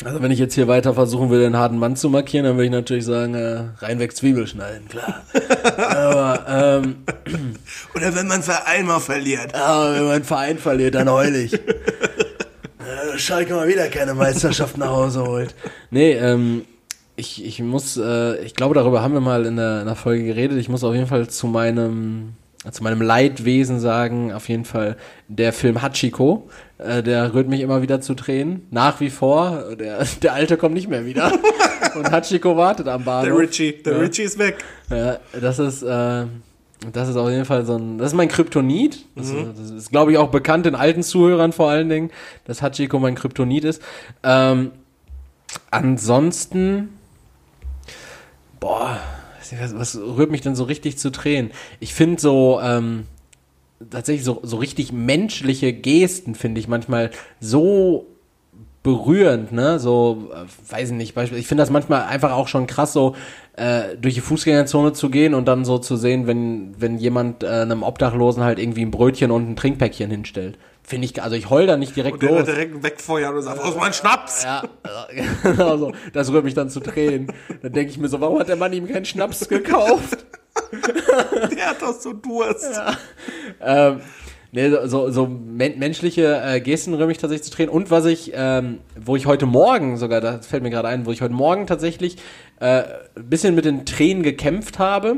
also 0.03 0.21
wenn 0.21 0.33
ich 0.33 0.41
jetzt 0.41 0.55
hier 0.55 0.67
weiter 0.67 0.95
versuchen 0.95 1.31
will, 1.31 1.41
den 1.41 1.57
harten 1.57 1.79
Mann 1.79 1.95
zu 1.95 2.11
markieren, 2.11 2.45
dann 2.45 2.57
würde 2.57 2.65
ich 2.65 2.73
natürlich 2.73 3.05
sagen, 3.05 3.35
äh, 3.35 3.65
reinweg 3.79 4.17
Zwiebel 4.17 4.47
schneiden, 4.47 4.89
klar. 4.89 5.23
aber, 5.77 6.81
ähm, 6.83 6.97
Oder 7.95 8.15
wenn 8.17 8.27
man 8.27 8.43
Verein 8.43 8.87
mal 8.87 8.99
verliert. 8.99 9.55
aber 9.55 9.95
wenn 9.95 10.07
mein 10.07 10.25
Verein 10.25 10.59
verliert, 10.59 10.97
dann 10.97 11.09
heul 11.09 11.35
ich. 11.37 11.55
äh, 11.55 13.19
Schalke 13.19 13.55
mal 13.55 13.69
wieder 13.69 13.87
keine 13.89 14.15
Meisterschaft 14.15 14.77
nach 14.79 14.91
Hause 14.91 15.25
holt. 15.25 15.55
Nee, 15.91 16.13
ähm, 16.15 16.65
ich, 17.15 17.45
ich 17.45 17.63
muss, 17.63 17.97
äh, 17.97 18.45
ich 18.45 18.55
glaube, 18.55 18.75
darüber 18.75 19.01
haben 19.01 19.15
wir 19.15 19.21
mal 19.21 19.47
in 19.47 19.57
der, 19.57 19.81
in 19.81 19.87
der 19.87 19.97
Folge 19.97 20.25
geredet. 20.25 20.59
Ich 20.59 20.69
muss 20.69 20.83
auf 20.83 20.95
jeden 20.95 21.07
Fall 21.07 21.29
zu 21.29 21.47
meinem, 21.47 22.35
zu 22.69 22.83
meinem 22.83 23.01
Leidwesen 23.01 23.79
sagen, 23.79 24.33
auf 24.33 24.49
jeden 24.49 24.65
Fall 24.65 24.97
der 25.29 25.53
Film 25.53 25.83
Hachiko. 25.83 26.49
Äh, 26.85 27.03
der 27.03 27.33
rührt 27.35 27.49
mich 27.49 27.61
immer 27.61 27.83
wieder 27.83 28.01
zu 28.01 28.15
Tränen. 28.15 28.67
Nach 28.71 29.01
wie 29.01 29.11
vor. 29.11 29.75
Der, 29.79 30.05
der 30.23 30.33
Alte 30.35 30.57
kommt 30.57 30.75
nicht 30.75 30.89
mehr 30.89 31.07
wieder. 31.07 31.33
Und 31.95 32.11
Hachiko 32.11 32.57
wartet 32.57 32.89
am 32.89 33.05
Bahnhof. 33.05 33.27
Der 33.29 33.39
Richie, 33.39 33.73
der 33.83 33.93
Ja. 33.95 33.99
Richie 34.01 34.23
ist 34.23 34.39
weg. 34.39 34.65
Ja, 34.91 35.19
das 35.41 35.59
ist, 35.59 35.83
äh, 35.83 36.25
das 36.93 37.09
ist 37.09 37.17
auf 37.17 37.31
jeden 37.31 37.45
Fall 37.45 37.65
so 37.65 37.77
ein, 37.77 37.99
das 37.99 38.09
ist 38.09 38.17
mein 38.17 38.29
Kryptonit. 38.29 39.05
Das, 39.15 39.33
das 39.57 39.71
ist, 39.71 39.91
glaube 39.91 40.13
ich, 40.13 40.19
auch 40.19 40.31
bekannt 40.31 40.67
den 40.67 40.75
alten 40.75 41.03
Zuhörern 41.03 41.53
vor 41.53 41.71
allen 41.71 41.89
Dingen, 41.89 42.11
dass 42.47 42.63
Hachiko 42.63 42.99
mein 42.99 43.15
Kryptonit 43.15 43.65
ist. 43.65 43.81
Ähm, 44.23 44.73
ansonsten, 45.71 46.91
boah, 48.61 48.99
was, 49.61 49.79
was 49.79 49.97
rührt 49.97 50.31
mich 50.31 50.41
denn 50.41 50.57
so 50.57 50.65
richtig 50.65 50.99
zu 50.99 51.11
Tränen? 51.11 51.51
Ich 51.81 51.95
finde 51.95 52.21
so, 52.21 52.61
ähm, 52.63 53.07
tatsächlich 53.91 54.25
so, 54.25 54.41
so 54.43 54.57
richtig 54.57 54.93
menschliche 54.93 55.73
Gesten, 55.73 56.35
finde 56.35 56.61
ich 56.61 56.69
manchmal 56.69 57.11
so 57.41 58.07
berührend, 58.85 59.51
ne? 59.51 59.79
So, 59.79 60.31
äh, 60.33 60.73
weiß 60.73 60.91
ich 60.91 60.95
nicht, 60.97 61.15
Beispiel. 61.15 61.39
Ich 61.39 61.47
finde 61.47 61.63
das 61.63 61.71
manchmal 61.71 62.03
einfach 62.03 62.33
auch 62.33 62.49
schon 62.49 62.67
krass, 62.67 62.93
so 62.93 63.17
äh, 63.57 63.97
durch 63.97 64.15
die 64.15 64.21
Fußgängerzone 64.21 64.93
zu 64.93 65.09
gehen 65.09 65.33
und 65.35 65.47
dann 65.49 65.65
so 65.65 65.79
zu 65.79 65.97
sehen, 65.97 66.27
wenn, 66.27 66.75
wenn 66.79 66.99
jemand 66.99 67.43
äh, 67.43 67.49
einem 67.49 67.83
Obdachlosen 67.83 68.43
halt 68.45 68.59
irgendwie 68.59 68.83
ein 68.83 68.91
Brötchen 68.91 69.31
und 69.31 69.49
ein 69.51 69.57
Trinkpäckchen 69.57 70.11
hinstellt. 70.11 70.59
Finde 70.83 71.07
ich, 71.07 71.23
also 71.23 71.35
ich 71.35 71.49
heul 71.49 71.67
da 71.67 71.79
nicht 71.79 71.97
direkt 71.97 72.23
Und 72.23 72.29
los. 72.29 72.45
direkt 72.45 72.83
wegfeuert 72.83 73.35
und 73.35 73.41
sagt, 73.41 73.59
aus 73.59 73.75
mein 73.75 73.95
Schnaps! 73.95 74.45
Ja, 74.45 74.63
genau 75.43 75.79
so. 75.79 75.93
Das 76.13 76.31
rührt 76.31 76.45
mich 76.45 76.53
dann 76.53 76.69
zu 76.69 76.81
Tränen. 76.81 77.33
Dann 77.63 77.73
denke 77.73 77.91
ich 77.91 77.97
mir 77.97 78.09
so, 78.09 78.21
warum 78.21 78.39
hat 78.39 78.49
der 78.49 78.57
Mann 78.57 78.75
ihm 78.75 78.87
keinen 78.87 79.07
Schnaps 79.07 79.49
gekauft? 79.49 80.27
Der 81.57 81.67
hat 81.71 81.83
doch 81.83 81.99
so 81.99 82.13
Durst. 82.13 82.81
ähm, 83.61 84.01
nee, 84.53 84.71
so, 84.87 85.11
so, 85.11 85.27
men 85.27 85.79
menschliche 85.79 86.41
äh, 86.45 86.61
Gesten 86.61 86.95
rühren 86.95 87.09
mich 87.09 87.19
tatsächlich 87.19 87.45
zu 87.45 87.51
Tränen. 87.57 87.71
Und 87.71 87.91
was 87.91 88.05
ich, 88.07 88.33
ähm, 88.35 88.79
wo 89.01 89.17
ich 89.17 89.27
heute 89.27 89.47
Morgen 89.47 89.97
sogar, 89.97 90.21
das 90.21 90.47
fällt 90.47 90.63
mir 90.63 90.71
gerade 90.71 90.89
ein, 90.89 91.07
wo 91.07 91.11
ich 91.13 91.23
heute 91.23 91.35
Morgen 91.35 91.67
tatsächlich 91.67 92.17
äh, 92.61 92.83
ein 93.17 93.29
bisschen 93.29 93.55
mit 93.55 93.65
den 93.65 93.85
Tränen 93.87 94.23
gekämpft 94.23 94.79
habe. 94.79 95.17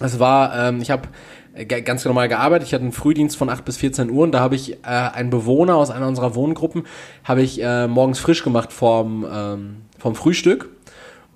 Es 0.00 0.18
war, 0.18 0.68
ähm, 0.68 0.80
ich 0.80 0.90
habe 0.90 1.08
g- 1.56 1.80
ganz 1.82 2.04
normal 2.04 2.28
gearbeitet. 2.28 2.68
Ich 2.68 2.74
hatte 2.74 2.84
einen 2.84 2.92
Frühdienst 2.92 3.36
von 3.36 3.48
8 3.50 3.64
bis 3.64 3.78
14 3.78 4.10
Uhr 4.10 4.22
und 4.24 4.32
da 4.32 4.40
habe 4.40 4.54
ich 4.54 4.74
äh, 4.74 4.76
einen 4.86 5.30
Bewohner 5.30 5.74
aus 5.76 5.90
einer 5.90 6.06
unserer 6.06 6.34
Wohngruppen, 6.34 6.84
habe 7.24 7.42
ich 7.42 7.60
äh, 7.62 7.88
morgens 7.88 8.18
frisch 8.20 8.44
gemacht 8.44 8.72
vorm, 8.72 9.26
ähm, 9.30 9.76
vom 9.98 10.14
Frühstück. 10.14 10.70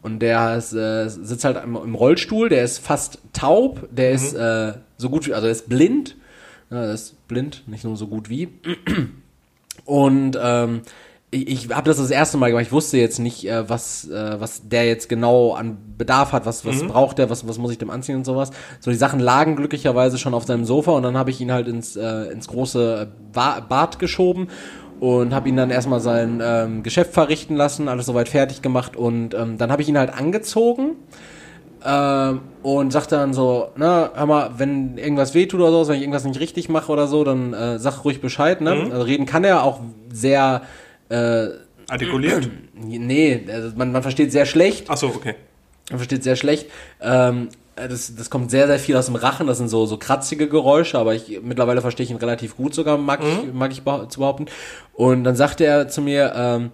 Und 0.02 0.18
der 0.18 0.56
ist, 0.56 0.72
äh, 0.72 1.08
sitzt 1.08 1.44
halt 1.44 1.62
im, 1.62 1.94
Rollstuhl, 1.94 2.48
der 2.48 2.64
ist 2.64 2.78
fast 2.78 3.18
taub, 3.32 3.88
der 3.92 4.10
ist 4.10 4.34
äh, 4.34 4.74
so 4.96 5.08
gut 5.08 5.26
wie, 5.26 5.32
also 5.32 5.44
der 5.44 5.52
ist 5.52 5.68
blind. 5.68 6.16
Ja, 6.70 6.82
der 6.82 6.94
ist 6.94 7.28
blind, 7.28 7.62
nicht 7.66 7.84
nur 7.84 7.96
so 7.96 8.08
gut 8.08 8.28
wie. 8.28 8.48
Und 9.84 10.38
ähm, 10.42 10.82
ich, 11.30 11.48
ich 11.48 11.70
habe 11.70 11.88
das 11.88 11.96
das 11.96 12.10
erste 12.10 12.36
Mal 12.36 12.50
gemacht. 12.50 12.66
Ich 12.66 12.72
wusste 12.72 12.98
jetzt 12.98 13.18
nicht, 13.18 13.46
äh, 13.48 13.68
was, 13.68 14.08
äh, 14.08 14.40
was 14.40 14.68
der 14.68 14.86
jetzt 14.86 15.08
genau 15.08 15.54
an 15.54 15.78
Bedarf 15.96 16.32
hat, 16.32 16.46
was, 16.46 16.64
was 16.66 16.82
braucht 16.84 17.18
der, 17.18 17.30
was, 17.30 17.46
was 17.48 17.58
muss 17.58 17.72
ich 17.72 17.78
dem 17.78 17.90
anziehen 17.90 18.16
und 18.16 18.24
sowas. 18.24 18.50
So 18.80 18.90
die 18.90 18.96
Sachen 18.96 19.20
lagen 19.20 19.56
glücklicherweise 19.56 20.18
schon 20.18 20.34
auf 20.34 20.44
seinem 20.44 20.64
Sofa 20.64 20.92
und 20.92 21.02
dann 21.02 21.16
habe 21.16 21.30
ich 21.30 21.40
ihn 21.40 21.52
halt 21.52 21.68
ins, 21.68 21.96
äh, 21.96 22.24
ins 22.32 22.48
große 22.48 23.10
Ba- 23.32 23.60
Bad 23.60 23.98
geschoben 23.98 24.48
und 25.02 25.34
habe 25.34 25.48
ihn 25.48 25.56
dann 25.56 25.70
erstmal 25.70 25.98
sein 25.98 26.40
ähm, 26.40 26.84
Geschäft 26.84 27.12
verrichten 27.12 27.56
lassen, 27.56 27.88
alles 27.88 28.06
soweit 28.06 28.28
fertig 28.28 28.62
gemacht 28.62 28.94
und 28.94 29.34
ähm, 29.34 29.58
dann 29.58 29.72
habe 29.72 29.82
ich 29.82 29.88
ihn 29.88 29.98
halt 29.98 30.14
angezogen 30.14 30.92
ähm, 31.84 32.42
und 32.62 32.92
sagt 32.92 33.10
dann 33.10 33.34
so, 33.34 33.70
na, 33.74 34.12
hör 34.14 34.26
mal, 34.26 34.50
wenn 34.58 34.98
irgendwas 34.98 35.34
wehtut 35.34 35.58
oder 35.58 35.72
so, 35.72 35.88
wenn 35.88 35.96
ich 35.96 36.02
irgendwas 36.02 36.24
nicht 36.24 36.38
richtig 36.38 36.68
mache 36.68 36.92
oder 36.92 37.08
so, 37.08 37.24
dann 37.24 37.52
äh, 37.52 37.80
sag 37.80 38.04
ruhig 38.04 38.20
Bescheid, 38.20 38.60
ne? 38.60 38.90
Also 38.92 39.02
reden 39.02 39.26
kann 39.26 39.42
er 39.42 39.64
auch 39.64 39.80
sehr, 40.12 40.62
äh, 41.08 41.48
Artikuliert. 41.88 42.48
nee, 42.72 43.44
also 43.52 43.76
man, 43.76 43.90
man 43.90 44.02
versteht 44.02 44.30
sehr 44.30 44.46
schlecht, 44.46 44.88
Achso, 44.88 45.08
okay. 45.08 45.34
man 45.90 45.98
versteht 45.98 46.22
sehr 46.22 46.36
schlecht. 46.36 46.70
Ähm, 47.00 47.48
das, 47.76 48.14
das 48.14 48.30
kommt 48.30 48.50
sehr, 48.50 48.66
sehr 48.66 48.78
viel 48.78 48.96
aus 48.96 49.06
dem 49.06 49.16
Rachen. 49.16 49.46
Das 49.46 49.58
sind 49.58 49.68
so, 49.68 49.86
so 49.86 49.96
kratzige 49.96 50.48
Geräusche, 50.48 50.98
aber 50.98 51.14
ich 51.14 51.40
mittlerweile 51.42 51.80
verstehe 51.80 52.04
ich 52.04 52.10
ihn 52.10 52.16
relativ 52.16 52.56
gut 52.56 52.74
sogar, 52.74 52.98
mag 52.98 53.20
ich, 53.22 53.52
mag 53.52 53.72
ich 53.72 53.82
zu 54.08 54.20
behaupten. 54.20 54.46
Und 54.94 55.24
dann 55.24 55.36
sagte 55.36 55.64
er 55.64 55.88
zu 55.88 56.02
mir, 56.02 56.32
ähm, 56.34 56.70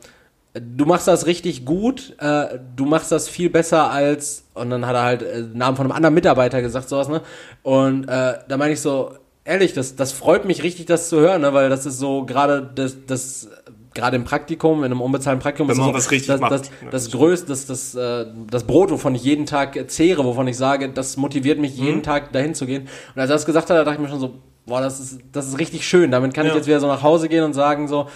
du 0.54 0.86
machst 0.86 1.06
das 1.08 1.26
richtig 1.26 1.64
gut, 1.64 2.14
äh, 2.18 2.58
du 2.76 2.84
machst 2.84 3.12
das 3.12 3.28
viel 3.28 3.50
besser 3.50 3.90
als, 3.90 4.44
und 4.54 4.70
dann 4.70 4.86
hat 4.86 4.94
er 4.94 5.02
halt 5.02 5.22
äh, 5.22 5.44
Namen 5.52 5.76
von 5.76 5.86
einem 5.86 5.92
anderen 5.92 6.14
Mitarbeiter 6.14 6.62
gesagt, 6.62 6.88
sowas, 6.88 7.08
ne? 7.08 7.22
Und 7.62 8.04
äh, 8.08 8.34
da 8.48 8.56
meine 8.56 8.72
ich 8.72 8.80
so, 8.80 9.12
ehrlich, 9.44 9.72
das, 9.72 9.96
das 9.96 10.12
freut 10.12 10.44
mich 10.44 10.62
richtig, 10.62 10.86
das 10.86 11.08
zu 11.08 11.20
hören, 11.20 11.42
ne? 11.42 11.52
Weil 11.54 11.68
das 11.68 11.86
ist 11.86 11.98
so 11.98 12.24
gerade 12.24 12.68
das, 12.74 12.96
das 13.06 13.48
gerade 13.98 14.16
im 14.16 14.24
Praktikum, 14.24 14.78
in 14.78 14.86
einem 14.86 15.00
unbezahlten 15.00 15.42
Praktikum, 15.42 15.68
Wenn 15.68 15.72
ist 15.74 15.78
man 15.78 15.88
so 15.88 15.94
was 15.94 16.10
richtig 16.10 16.28
das, 16.28 16.40
macht. 16.40 16.52
das, 16.52 16.70
das 16.90 17.10
größte, 17.10 17.46
das, 17.48 17.66
das, 17.66 17.94
äh, 17.94 18.26
das 18.50 18.64
Brot, 18.64 18.90
wovon 18.90 19.14
ich 19.14 19.24
jeden 19.24 19.44
Tag 19.46 19.78
zehre, 19.90 20.24
wovon 20.24 20.46
ich 20.48 20.56
sage, 20.56 20.88
das 20.88 21.16
motiviert 21.16 21.58
mich 21.58 21.76
Mhm. 21.78 21.84
jeden 21.84 22.02
Tag 22.02 22.32
dahin 22.32 22.54
zu 22.54 22.64
gehen. 22.66 22.82
Und 23.14 23.20
als 23.20 23.30
er 23.30 23.34
das 23.34 23.46
gesagt 23.46 23.68
hat, 23.70 23.76
da 23.76 23.84
dachte 23.84 23.96
ich 23.96 24.02
mir 24.02 24.08
schon 24.08 24.20
so, 24.20 24.34
boah, 24.66 24.80
das 24.80 25.00
ist, 25.00 25.18
das 25.32 25.48
ist 25.48 25.58
richtig 25.58 25.86
schön. 25.86 26.10
Damit 26.10 26.32
kann 26.34 26.46
ich 26.46 26.52
Ja. 26.52 26.56
jetzt 26.56 26.66
wieder 26.66 26.80
so 26.80 26.86
nach 26.86 27.02
Hause 27.02 27.28
gehen 27.28 27.42
und 27.44 27.52
sagen 27.54 27.88
so, 27.88 28.06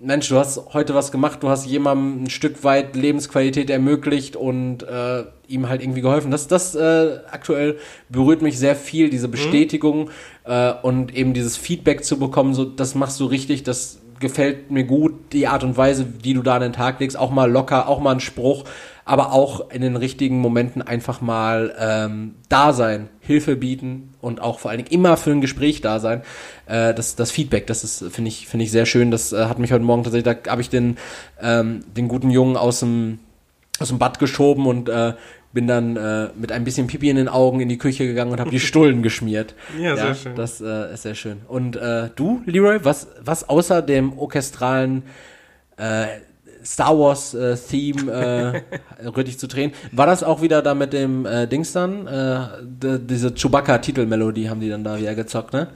Mensch, 0.00 0.28
du 0.28 0.36
hast 0.36 0.60
heute 0.74 0.94
was 0.94 1.10
gemacht, 1.10 1.42
du 1.42 1.48
hast 1.48 1.66
jemandem 1.66 2.22
ein 2.24 2.30
Stück 2.30 2.62
weit 2.62 2.94
Lebensqualität 2.94 3.68
ermöglicht 3.68 4.36
und 4.36 4.84
äh, 4.84 5.24
ihm 5.48 5.68
halt 5.68 5.82
irgendwie 5.82 6.02
geholfen. 6.02 6.30
Das, 6.30 6.46
das 6.46 6.76
äh, 6.76 7.18
aktuell 7.30 7.78
berührt 8.08 8.40
mich 8.40 8.58
sehr 8.60 8.76
viel, 8.76 9.06
Mhm. 9.06 9.10
diese 9.10 9.26
Bestätigung 9.28 10.10
äh, 10.44 10.72
und 10.82 11.12
eben 11.16 11.34
dieses 11.34 11.56
Feedback 11.56 12.04
zu 12.04 12.16
bekommen, 12.18 12.54
so 12.54 12.64
das 12.64 12.94
machst 12.94 13.18
du 13.18 13.24
richtig, 13.26 13.64
das 13.64 13.98
gefällt 14.20 14.70
mir 14.70 14.84
gut, 14.84 15.32
die 15.32 15.46
Art 15.46 15.64
und 15.64 15.76
Weise, 15.76 16.06
wie 16.22 16.34
du 16.34 16.42
da 16.42 16.56
an 16.56 16.62
den 16.62 16.72
Tag 16.72 17.00
legst, 17.00 17.18
auch 17.18 17.30
mal 17.30 17.50
locker, 17.50 17.88
auch 17.88 18.00
mal 18.00 18.12
ein 18.12 18.20
Spruch, 18.20 18.64
aber 19.04 19.32
auch 19.32 19.70
in 19.70 19.80
den 19.80 19.96
richtigen 19.96 20.40
Momenten 20.40 20.82
einfach 20.82 21.20
mal 21.20 21.74
ähm, 21.78 22.34
da 22.48 22.72
sein, 22.72 23.08
Hilfe 23.20 23.56
bieten 23.56 24.14
und 24.20 24.40
auch 24.40 24.58
vor 24.58 24.70
allen 24.70 24.78
Dingen 24.78 24.90
immer 24.90 25.16
für 25.16 25.30
ein 25.30 25.40
Gespräch 25.40 25.80
da 25.80 25.98
sein. 25.98 26.22
Äh, 26.66 26.94
das, 26.94 27.16
das 27.16 27.30
Feedback, 27.30 27.66
das 27.66 27.84
ist, 27.84 28.04
finde 28.12 28.28
ich, 28.28 28.46
finde 28.46 28.64
ich 28.64 28.70
sehr 28.70 28.86
schön. 28.86 29.10
Das 29.10 29.32
äh, 29.32 29.46
hat 29.46 29.58
mich 29.58 29.72
heute 29.72 29.84
Morgen 29.84 30.04
tatsächlich, 30.04 30.36
da 30.44 30.50
habe 30.50 30.60
ich 30.60 30.68
den, 30.68 30.98
ähm, 31.40 31.80
den 31.96 32.08
guten 32.08 32.30
Jungen 32.30 32.56
aus 32.56 32.80
dem, 32.80 33.18
aus 33.80 33.88
dem 33.88 33.98
Bad 33.98 34.18
geschoben 34.18 34.66
und 34.66 34.88
äh, 34.88 35.14
bin 35.52 35.66
dann 35.66 35.96
äh, 35.96 36.28
mit 36.36 36.52
ein 36.52 36.64
bisschen 36.64 36.86
Pipi 36.86 37.08
in 37.08 37.16
den 37.16 37.28
Augen 37.28 37.60
in 37.60 37.68
die 37.68 37.78
Küche 37.78 38.06
gegangen 38.06 38.32
und 38.32 38.40
habe 38.40 38.50
die 38.50 38.60
Stullen 38.60 39.02
geschmiert. 39.02 39.54
Ja, 39.78 39.96
sehr 39.96 40.14
schön. 40.14 40.34
Das 40.34 40.60
äh, 40.60 40.92
ist 40.94 41.02
sehr 41.02 41.14
schön. 41.14 41.40
Und 41.46 41.76
äh, 41.76 42.10
du, 42.16 42.42
Leroy, 42.46 42.84
was, 42.84 43.08
was 43.20 43.48
außer 43.48 43.82
dem 43.82 44.18
orchestralen 44.18 45.04
äh, 45.76 46.06
Star 46.68 46.98
Wars 46.98 47.32
äh, 47.32 47.56
Theme 47.56 48.62
äh, 49.02 49.22
dich 49.24 49.38
zu 49.38 49.46
Tränen. 49.46 49.74
War 49.92 50.06
das 50.06 50.22
auch 50.22 50.42
wieder 50.42 50.60
da 50.60 50.74
mit 50.74 50.92
dem 50.92 51.24
äh, 51.24 51.46
Dings 51.46 51.72
dann? 51.72 52.06
Äh, 52.06 52.46
de, 52.62 52.98
diese 53.02 53.30
Chewbacca-Titelmelodie 53.34 54.50
haben 54.50 54.60
die 54.60 54.68
dann 54.68 54.84
da 54.84 54.98
wieder 54.98 55.14
gezockt, 55.14 55.54
ne? 55.54 55.68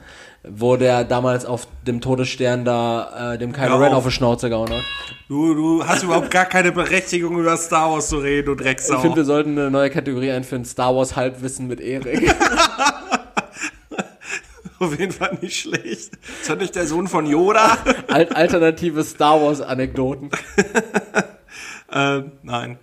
Wo 0.47 0.75
der 0.75 1.03
damals 1.03 1.45
auf 1.45 1.67
dem 1.87 1.99
Todesstern 1.99 2.63
da 2.65 3.33
äh, 3.33 3.37
dem 3.37 3.53
Kylo 3.53 3.77
Ren 3.77 3.93
auf. 3.93 3.99
auf 3.99 4.05
die 4.05 4.11
Schnauze 4.11 4.49
gehauen 4.49 4.69
hat. 4.69 4.83
Du, 5.29 5.55
du 5.55 5.87
hast 5.87 6.03
überhaupt 6.03 6.29
gar 6.29 6.45
keine 6.45 6.71
Berechtigung, 6.71 7.39
über 7.39 7.57
Star 7.57 7.91
Wars 7.91 8.09
zu 8.09 8.17
reden, 8.17 8.47
du 8.47 8.55
Drecksau. 8.55 8.95
Ich 8.95 9.01
finde, 9.01 9.17
wir 9.17 9.25
sollten 9.25 9.57
eine 9.57 9.71
neue 9.71 9.89
Kategorie 9.89 10.31
einführen, 10.31 10.65
Star 10.65 10.95
Wars 10.95 11.15
Halbwissen 11.15 11.67
mit 11.67 11.81
Erik. 11.81 12.35
Auf 14.83 14.99
jeden 14.99 15.11
Fall 15.11 15.37
nicht 15.41 15.61
schlecht. 15.61 15.85
Ist 15.85 16.11
das 16.47 16.57
nicht 16.57 16.75
der 16.75 16.87
Sohn 16.87 17.07
von 17.07 17.25
Yoda? 17.25 17.77
Al 18.07 18.27
alternative 18.29 19.03
Star 19.03 19.41
Wars 19.41 19.61
Anekdoten. 19.61 20.29
äh, 21.91 22.21
nein. 22.43 22.77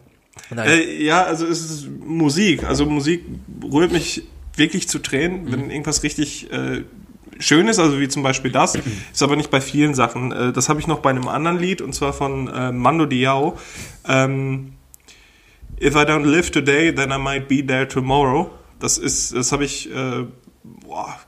Nein. 0.50 0.68
Äh, 0.68 1.02
ja, 1.02 1.24
also 1.24 1.46
es 1.46 1.70
ist 1.70 1.88
Musik. 1.88 2.64
Also 2.64 2.86
Musik 2.86 3.24
rührt 3.62 3.92
mich 3.92 4.24
wirklich 4.56 4.88
zu 4.88 4.98
Tränen, 4.98 5.52
wenn 5.52 5.70
irgendwas 5.70 6.02
richtig 6.02 6.52
äh, 6.52 6.82
schön 7.38 7.68
ist, 7.68 7.78
also 7.78 8.00
wie 8.00 8.08
zum 8.08 8.22
Beispiel 8.22 8.50
das. 8.50 8.74
Ist 8.74 9.22
aber 9.22 9.36
nicht 9.36 9.50
bei 9.50 9.60
vielen 9.60 9.94
Sachen. 9.94 10.32
Äh, 10.32 10.52
das 10.52 10.68
habe 10.68 10.80
ich 10.80 10.86
noch 10.86 11.00
bei 11.00 11.10
einem 11.10 11.28
anderen 11.28 11.58
Lied, 11.58 11.80
und 11.80 11.94
zwar 11.94 12.12
von 12.12 12.48
äh, 12.48 12.72
Mando 12.72 13.06
Diao. 13.06 13.58
Ähm, 14.06 14.72
If 15.82 15.94
I 15.94 16.04
don't 16.04 16.26
live 16.26 16.50
today, 16.50 16.92
then 16.92 17.10
I 17.10 17.16
might 17.16 17.48
be 17.48 17.64
there 17.66 17.88
tomorrow. 17.88 18.50
Das 18.80 18.98
ist, 18.98 19.34
das 19.34 19.50
habe 19.50 19.64
ich, 19.64 19.90
äh, 19.90 20.26
boah, 20.62 21.18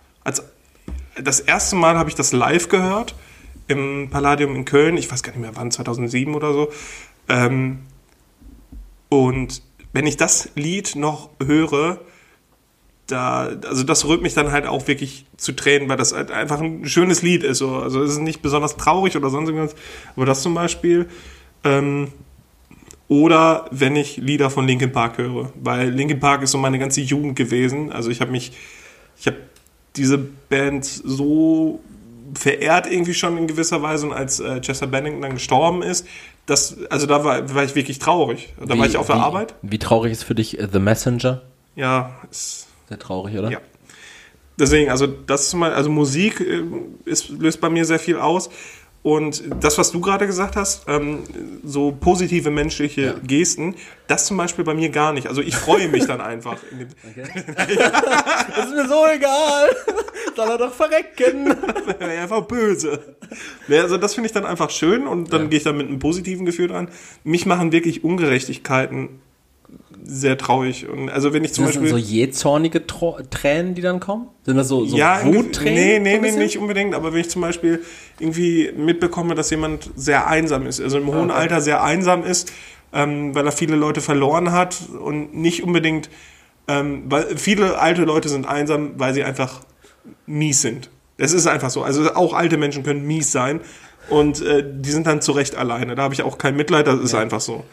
das 1.16 1.40
erste 1.40 1.76
Mal 1.76 1.96
habe 1.96 2.08
ich 2.08 2.14
das 2.14 2.32
live 2.32 2.68
gehört 2.68 3.14
im 3.68 4.08
Palladium 4.10 4.54
in 4.54 4.64
Köln. 4.64 4.96
Ich 4.96 5.10
weiß 5.10 5.22
gar 5.22 5.32
nicht 5.32 5.40
mehr 5.40 5.54
wann, 5.54 5.70
2007 5.70 6.34
oder 6.34 6.52
so. 6.52 6.70
Ähm, 7.28 7.80
und 9.08 9.62
wenn 9.92 10.06
ich 10.06 10.16
das 10.16 10.50
Lied 10.54 10.96
noch 10.96 11.30
höre, 11.44 12.00
da, 13.06 13.50
also 13.68 13.82
das 13.82 14.06
rührt 14.06 14.22
mich 14.22 14.34
dann 14.34 14.52
halt 14.52 14.66
auch 14.66 14.86
wirklich 14.88 15.26
zu 15.36 15.52
Tränen, 15.52 15.88
weil 15.88 15.96
das 15.96 16.14
halt 16.14 16.30
einfach 16.30 16.60
ein 16.60 16.86
schönes 16.86 17.22
Lied 17.22 17.42
ist. 17.42 17.58
So. 17.58 17.76
Also 17.76 18.02
es 18.02 18.12
ist 18.12 18.20
nicht 18.20 18.42
besonders 18.42 18.76
traurig 18.76 19.16
oder 19.16 19.28
sonst 19.28 19.48
irgendwas, 19.48 19.76
aber 20.16 20.26
das 20.26 20.42
zum 20.42 20.54
Beispiel. 20.54 21.08
Ähm, 21.64 22.08
oder 23.08 23.66
wenn 23.70 23.94
ich 23.96 24.16
Lieder 24.16 24.48
von 24.48 24.66
Linkin 24.66 24.92
Park 24.92 25.18
höre, 25.18 25.52
weil 25.56 25.90
Linkin 25.90 26.18
Park 26.18 26.42
ist 26.42 26.52
so 26.52 26.58
meine 26.58 26.78
ganze 26.78 27.02
Jugend 27.02 27.36
gewesen. 27.36 27.92
Also 27.92 28.10
ich 28.10 28.22
habe 28.22 28.30
mich, 28.30 28.52
ich 29.18 29.26
habe 29.26 29.36
diese 29.96 30.18
Band 30.18 30.84
so 30.84 31.80
verehrt 32.34 32.90
irgendwie 32.90 33.14
schon 33.14 33.36
in 33.36 33.46
gewisser 33.46 33.82
Weise 33.82 34.06
und 34.06 34.12
als 34.12 34.40
äh, 34.40 34.60
Chester 34.60 34.86
Bennington 34.86 35.22
dann 35.22 35.34
gestorben 35.34 35.82
ist, 35.82 36.06
das, 36.46 36.76
also 36.90 37.06
da 37.06 37.24
war, 37.24 37.54
war 37.54 37.64
ich 37.64 37.74
wirklich 37.74 37.98
traurig. 37.98 38.54
Da 38.64 38.76
war 38.76 38.86
ich 38.86 38.96
auf 38.96 39.06
der 39.06 39.16
wie, 39.16 39.20
Arbeit. 39.20 39.54
Wie 39.62 39.78
traurig 39.78 40.12
ist 40.12 40.24
für 40.24 40.34
dich 40.34 40.58
äh, 40.58 40.68
The 40.72 40.78
Messenger? 40.78 41.42
Ja, 41.76 42.18
ist, 42.30 42.66
Sehr 42.88 42.98
traurig, 42.98 43.36
oder? 43.38 43.50
ja. 43.50 43.60
Deswegen, 44.58 44.90
also 44.90 45.06
das 45.06 45.46
ist 45.46 45.54
mal, 45.54 45.72
also 45.72 45.88
Musik 45.88 46.40
äh, 46.40 46.62
ist, 47.04 47.28
löst 47.30 47.60
bei 47.60 47.70
mir 47.70 47.84
sehr 47.84 47.98
viel 47.98 48.18
aus. 48.18 48.50
Und 49.02 49.42
das, 49.60 49.78
was 49.78 49.90
du 49.90 50.00
gerade 50.00 50.26
gesagt 50.28 50.54
hast, 50.54 50.84
ähm, 50.86 51.24
so 51.64 51.90
positive 51.90 52.50
menschliche 52.52 53.00
Ja. 53.02 53.14
Gesten, 53.26 53.74
das 54.06 54.26
zum 54.26 54.36
Beispiel 54.36 54.64
bei 54.64 54.74
mir 54.74 54.90
gar 54.90 55.12
nicht. 55.12 55.26
Also 55.26 55.40
ich 55.42 55.56
freue 55.56 55.88
mich 55.88 56.06
dann 56.06 56.20
einfach. 56.20 56.58
In 56.70 56.78
dem, 56.78 56.88
Das 58.54 58.66
ist 58.66 58.74
mir 58.74 58.86
so 58.88 59.04
egal. 59.12 59.70
Soll 60.36 60.48
er 60.50 60.58
doch 60.58 60.72
verrecken. 60.72 61.46
Wäre 61.98 62.20
einfach 62.22 62.42
böse. 62.42 63.16
Ja, 63.66 63.82
also 63.82 63.96
das 63.96 64.14
finde 64.14 64.26
ich 64.28 64.32
dann 64.32 64.46
einfach 64.46 64.70
schön 64.70 65.06
und 65.08 65.32
dann 65.32 65.42
Ja. 65.42 65.48
gehe 65.48 65.58
ich 65.58 65.64
da 65.64 65.72
mit 65.72 65.88
einem 65.88 65.98
positiven 65.98 66.46
Gefühl 66.46 66.68
dran. 66.68 66.88
Mich 67.24 67.44
machen 67.44 67.72
wirklich 67.72 68.04
Ungerechtigkeiten 68.04 69.20
sehr 70.04 70.36
traurig. 70.38 70.88
Und 70.88 71.08
also 71.10 71.32
wenn 71.32 71.44
ich 71.44 71.52
zum 71.52 71.64
Das 71.64 71.74
sind 71.74 71.82
Beispiel. 71.82 72.00
so 72.02 72.06
jähzornige 72.10 72.86
Tro 72.86 73.18
Tränen, 73.30 73.74
die 73.74 73.82
dann 73.82 74.00
kommen? 74.00 74.28
Sind 74.44 74.56
das 74.56 74.68
so, 74.68 74.84
so 74.84 74.96
ja, 74.96 75.24
Wuttränen? 75.24 76.02
nee, 76.02 76.18
nee, 76.18 76.30
nee, 76.30 76.36
nicht 76.36 76.58
unbedingt, 76.58 76.94
aber 76.94 77.12
wenn 77.12 77.20
ich 77.20 77.30
zum 77.30 77.42
Beispiel 77.42 77.82
irgendwie 78.18 78.72
mitbekomme, 78.76 79.34
dass 79.34 79.50
jemand 79.50 79.90
sehr 79.96 80.26
einsam 80.26 80.66
ist, 80.66 80.80
also 80.80 80.98
im 80.98 81.06
hohen 81.06 81.30
Okay. 81.30 81.40
Alter 81.40 81.60
sehr 81.60 81.82
einsam 81.82 82.24
ist, 82.24 82.52
ähm, 82.92 83.34
weil 83.34 83.46
er 83.46 83.52
viele 83.52 83.76
Leute 83.76 84.00
verloren 84.00 84.52
hat 84.52 84.76
und 85.02 85.34
nicht 85.34 85.62
unbedingt, 85.62 86.10
ähm, 86.68 87.04
weil 87.06 87.36
viele 87.36 87.78
alte 87.78 88.02
Leute 88.02 88.28
sind 88.28 88.46
einsam, 88.46 88.92
weil 88.96 89.14
sie 89.14 89.24
einfach 89.24 89.60
mies 90.26 90.62
sind. 90.62 90.90
Es 91.16 91.32
ist 91.32 91.46
einfach 91.46 91.70
so. 91.70 91.82
Also 91.82 92.14
auch 92.14 92.32
alte 92.34 92.56
Menschen 92.56 92.82
können 92.82 93.06
mies 93.06 93.30
sein 93.32 93.60
und 94.10 94.42
äh, 94.42 94.64
die 94.66 94.90
sind 94.90 95.06
dann 95.06 95.22
zu 95.22 95.32
Recht 95.32 95.54
alleine. 95.56 95.94
Da 95.94 96.02
habe 96.02 96.14
ich 96.14 96.22
auch 96.22 96.38
kein 96.38 96.56
Mitleid, 96.56 96.86
das 96.86 96.98
ist 97.00 97.14
einfach 97.14 97.40
so. 97.40 97.64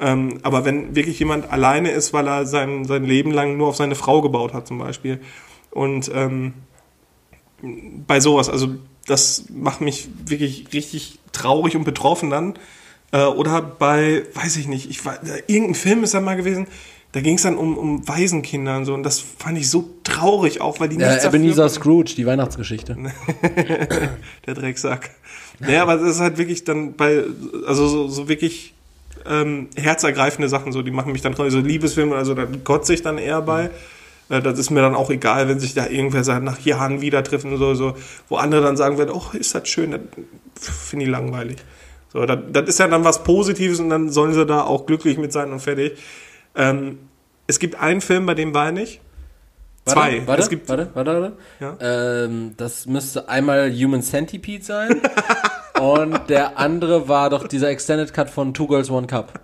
Ähm, 0.00 0.38
aber 0.42 0.64
wenn 0.64 0.96
wirklich 0.96 1.18
jemand 1.18 1.50
alleine 1.50 1.90
ist, 1.90 2.12
weil 2.12 2.26
er 2.26 2.46
sein, 2.46 2.84
sein 2.84 3.04
Leben 3.04 3.30
lang 3.30 3.56
nur 3.56 3.68
auf 3.68 3.76
seine 3.76 3.94
Frau 3.94 4.22
gebaut 4.22 4.52
hat 4.52 4.66
zum 4.66 4.78
Beispiel 4.78 5.20
und 5.70 6.10
ähm, 6.14 6.54
bei 8.06 8.20
sowas, 8.20 8.48
also 8.48 8.68
das 9.06 9.44
macht 9.50 9.80
mich 9.80 10.08
wirklich 10.26 10.72
richtig 10.72 11.18
traurig 11.32 11.76
und 11.76 11.84
betroffen 11.84 12.30
dann. 12.30 12.54
Äh, 13.12 13.24
oder 13.24 13.62
bei, 13.62 14.24
weiß 14.34 14.56
ich 14.56 14.66
nicht, 14.66 14.90
ich 14.90 15.04
war, 15.04 15.18
irgendein 15.46 15.74
Film 15.74 16.04
ist 16.04 16.14
da 16.14 16.20
mal 16.20 16.36
gewesen, 16.36 16.66
da 17.12 17.20
ging 17.20 17.36
es 17.36 17.42
dann 17.42 17.56
um, 17.56 17.78
um 17.78 18.08
Waisenkinder 18.08 18.76
und 18.76 18.86
so 18.86 18.94
und 18.94 19.04
das 19.04 19.20
fand 19.20 19.56
ich 19.56 19.70
so 19.70 19.88
traurig 20.02 20.60
auch, 20.60 20.80
weil 20.80 20.88
die 20.88 20.96
Ja, 20.96 21.10
nichts 21.10 21.24
Ebenezer 21.24 21.68
Scrooge, 21.68 22.14
die 22.16 22.26
Weihnachtsgeschichte. 22.26 22.96
der 24.46 24.54
Drecksack. 24.54 25.10
Naja, 25.60 25.82
aber 25.82 25.96
das 25.96 26.16
ist 26.16 26.20
halt 26.20 26.38
wirklich 26.38 26.64
dann 26.64 26.94
bei, 26.94 27.22
also 27.66 27.86
so, 27.86 28.08
so 28.08 28.28
wirklich 28.28 28.73
ähm, 29.28 29.68
herzergreifende 29.76 30.48
Sachen, 30.48 30.72
so, 30.72 30.82
die 30.82 30.90
machen 30.90 31.12
mich 31.12 31.22
dann. 31.22 31.34
So 31.34 31.58
Liebesfilme, 31.58 32.16
also 32.16 32.34
da 32.34 32.46
kotze 32.64 32.94
ich 32.94 33.02
dann 33.02 33.18
eher 33.18 33.42
bei. 33.42 33.70
Äh, 34.28 34.40
Das 34.42 34.58
ist 34.58 34.70
mir 34.70 34.80
dann 34.80 34.94
auch 34.94 35.10
egal, 35.10 35.48
wenn 35.48 35.60
sich 35.60 35.74
da 35.74 35.86
irgendwer 35.86 36.24
sagt, 36.24 36.44
nach 36.44 36.60
Jahren 36.60 37.00
wieder 37.00 37.22
treffen 37.22 37.52
und 37.52 37.58
so, 37.58 37.74
so, 37.74 37.94
wo 38.28 38.36
andere 38.36 38.62
dann 38.62 38.76
sagen 38.76 38.98
werden, 38.98 39.10
oh, 39.12 39.24
ist 39.32 39.54
das 39.54 39.68
schön, 39.68 39.90
das 39.90 40.68
finde 40.68 41.06
ich 41.06 41.10
langweilig. 41.10 41.58
So, 42.12 42.24
das, 42.26 42.38
das 42.52 42.68
ist 42.68 42.78
ja 42.78 42.86
dann 42.88 43.04
was 43.04 43.24
Positives 43.24 43.80
und 43.80 43.90
dann 43.90 44.10
sollen 44.10 44.32
sie 44.34 44.46
da 44.46 44.62
auch 44.62 44.86
glücklich 44.86 45.18
mit 45.18 45.32
sein 45.32 45.50
und 45.52 45.60
fertig. 45.60 45.98
Ähm, 46.54 46.98
es 47.46 47.58
gibt 47.58 47.74
einen 47.80 48.00
Film, 48.00 48.26
bei 48.26 48.34
dem 48.34 48.54
war 48.54 48.66
er 48.66 48.72
nicht. 48.72 49.00
Zwei. 49.86 50.26
Warte, 50.26 50.42
es 50.42 50.48
gibt, 50.48 50.68
warte, 50.68 50.88
warte, 50.94 51.10
warte. 51.12 51.36
Ja. 51.60 52.24
Ähm, 52.24 52.54
das 52.56 52.86
müsste 52.86 53.28
einmal 53.28 53.70
Human 53.70 54.02
Centipede 54.02 54.64
sein. 54.64 55.02
und 55.84 56.30
der 56.30 56.58
andere 56.58 57.08
war 57.08 57.28
doch 57.28 57.46
dieser 57.46 57.68
Extended 57.68 58.14
Cut 58.14 58.30
von 58.30 58.54
Two 58.54 58.66
Girls 58.66 58.90
One 58.90 59.06
Cup. 59.06 59.40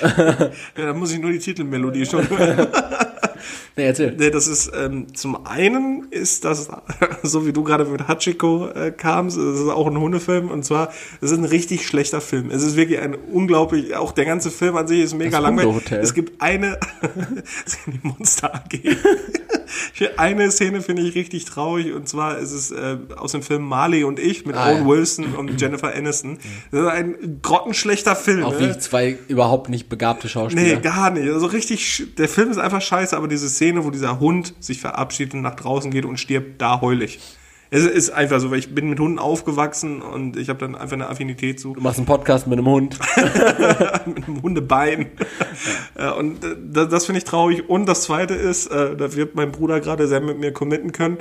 ja, 0.00 0.50
da 0.74 0.94
muss 0.94 1.12
ich 1.12 1.20
nur 1.20 1.30
die 1.30 1.38
Titelmelodie 1.38 2.06
schon 2.06 2.28
hören. 2.28 2.66
Nee, 3.76 3.84
erzähl. 3.84 4.14
Nee, 4.18 4.30
das 4.30 4.46
ist 4.46 4.72
ähm, 4.74 5.14
zum 5.14 5.46
einen 5.46 6.06
ist 6.10 6.46
das, 6.46 6.68
so 7.22 7.46
wie 7.46 7.52
du 7.52 7.62
gerade 7.62 7.84
mit 7.84 8.08
Hachiko 8.08 8.68
äh, 8.68 8.90
kamst, 8.90 9.36
es 9.36 9.60
ist 9.60 9.68
auch 9.68 9.86
ein 9.86 9.98
Hundefilm 9.98 10.50
und 10.50 10.64
zwar, 10.64 10.90
es 11.20 11.30
ist 11.30 11.38
ein 11.38 11.44
richtig 11.44 11.86
schlechter 11.86 12.22
Film. 12.22 12.50
Es 12.50 12.62
ist 12.62 12.76
wirklich 12.76 13.00
ein 13.00 13.14
unglaublich, 13.14 13.94
auch 13.94 14.12
der 14.12 14.24
ganze 14.24 14.50
Film 14.50 14.76
an 14.76 14.88
sich 14.88 15.00
ist 15.00 15.14
mega 15.14 15.38
Das 15.38 15.42
langweilig. 15.42 15.92
Es 15.92 16.14
gibt 16.14 16.40
eine, 16.40 16.78
es 17.66 17.76
die 17.86 18.00
Monster 18.02 18.54
AG. 18.54 18.80
eine 20.16 20.50
Szene 20.50 20.80
finde 20.80 21.02
ich 21.02 21.14
richtig 21.14 21.44
traurig 21.44 21.92
und 21.92 22.08
zwar 22.08 22.38
ist 22.38 22.52
es 22.52 22.70
äh, 22.70 22.96
aus 23.16 23.32
dem 23.32 23.42
Film 23.42 23.62
Marley 23.62 24.04
und 24.04 24.18
ich 24.18 24.46
mit 24.46 24.56
Ah, 24.56 24.70
Owen 24.70 24.82
ja. 24.82 24.86
Wilson 24.86 25.34
und 25.34 25.60
Jennifer 25.60 25.94
Aniston. 25.94 26.38
Das 26.70 26.80
ist 26.80 26.86
ein 26.88 27.40
grottenschlechter 27.42 28.16
Film. 28.16 28.44
Auch 28.44 28.58
ne? 28.58 28.74
wie 28.74 28.78
zwei 28.78 29.18
überhaupt 29.28 29.68
nicht 29.68 29.88
begabte 29.88 30.28
Schauspieler. 30.28 30.62
Nee, 30.62 30.80
gar 30.80 31.10
nicht. 31.10 31.30
Also 31.30 31.46
richtig, 31.46 32.14
der 32.16 32.28
Film 32.28 32.50
ist 32.50 32.58
einfach 32.58 32.80
scheiße, 32.80 33.16
aber 33.16 33.28
diese 33.28 33.48
Szene, 33.48 33.65
wo 33.74 33.90
dieser 33.90 34.20
Hund 34.20 34.54
sich 34.60 34.80
verabschiedet 34.80 35.34
und 35.34 35.42
nach 35.42 35.56
draußen 35.56 35.90
geht 35.90 36.04
und 36.04 36.18
stirbt, 36.18 36.60
da 36.60 36.80
heul 36.80 37.02
ich. 37.02 37.18
Es 37.70 37.84
ist 37.84 38.10
einfach 38.10 38.38
so, 38.38 38.50
weil 38.50 38.60
ich 38.60 38.74
bin 38.74 38.88
mit 38.88 39.00
Hunden 39.00 39.18
aufgewachsen 39.18 40.00
und 40.00 40.36
ich 40.36 40.48
habe 40.48 40.60
dann 40.60 40.76
einfach 40.76 40.92
eine 40.92 41.08
Affinität 41.08 41.58
zu 41.58 41.74
Du 41.74 41.80
machst 41.80 41.98
einen 41.98 42.06
Podcast 42.06 42.46
mit 42.46 42.58
einem 42.58 42.68
Hund. 42.68 42.98
mit 44.06 44.28
einem 44.28 44.42
Hundebein. 44.42 45.10
Äh, 45.98 46.10
und 46.10 46.44
äh, 46.44 46.54
das, 46.62 46.88
das 46.88 47.06
finde 47.06 47.18
ich 47.20 47.24
traurig. 47.24 47.70
Und 47.70 47.86
das 47.86 48.02
Zweite 48.02 48.34
ist, 48.34 48.66
äh, 48.66 48.94
da 48.96 49.14
wird 49.14 49.34
mein 49.34 49.50
Bruder 49.50 49.80
gerade 49.80 50.06
sehr 50.06 50.20
mit 50.20 50.38
mir 50.38 50.52
committen 50.52 50.92
können, 50.92 51.16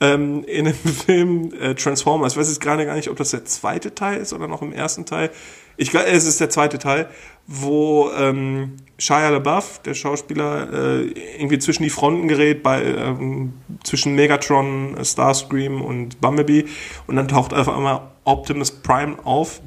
ähm, 0.00 0.42
in 0.44 0.64
dem 0.64 0.74
Film 1.06 1.52
Transformers. 1.76 2.32
Ich 2.32 2.38
weiß 2.38 2.48
jetzt 2.48 2.60
gerade 2.60 2.84
gar 2.84 2.96
nicht, 2.96 3.08
ob 3.08 3.16
das 3.16 3.30
der 3.30 3.44
zweite 3.44 3.94
Teil 3.94 4.20
ist 4.20 4.32
oder 4.32 4.48
noch 4.48 4.62
im 4.62 4.72
ersten 4.72 5.06
Teil. 5.06 5.30
Ich 5.76 5.90
glaube, 5.90 6.06
es 6.06 6.24
ist 6.24 6.40
der 6.40 6.50
zweite 6.50 6.78
Teil, 6.78 7.08
wo 7.46 8.10
ähm, 8.16 8.76
Shia 8.98 9.28
LaBeouf, 9.28 9.80
der 9.82 9.94
Schauspieler, 9.94 10.72
äh, 10.72 11.02
irgendwie 11.38 11.58
zwischen 11.58 11.82
die 11.82 11.90
Fronten 11.90 12.28
gerät, 12.28 12.62
bei, 12.62 12.82
ähm, 12.82 13.54
zwischen 13.84 14.14
Megatron, 14.14 14.96
Starscream 15.02 15.82
und 15.82 16.20
Bumblebee. 16.20 16.64
Und 17.06 17.16
dann 17.16 17.28
taucht 17.28 17.52
auf 17.52 17.68
einmal 17.68 18.10
Optimus 18.24 18.70
Prime 18.70 19.16
auf 19.24 19.60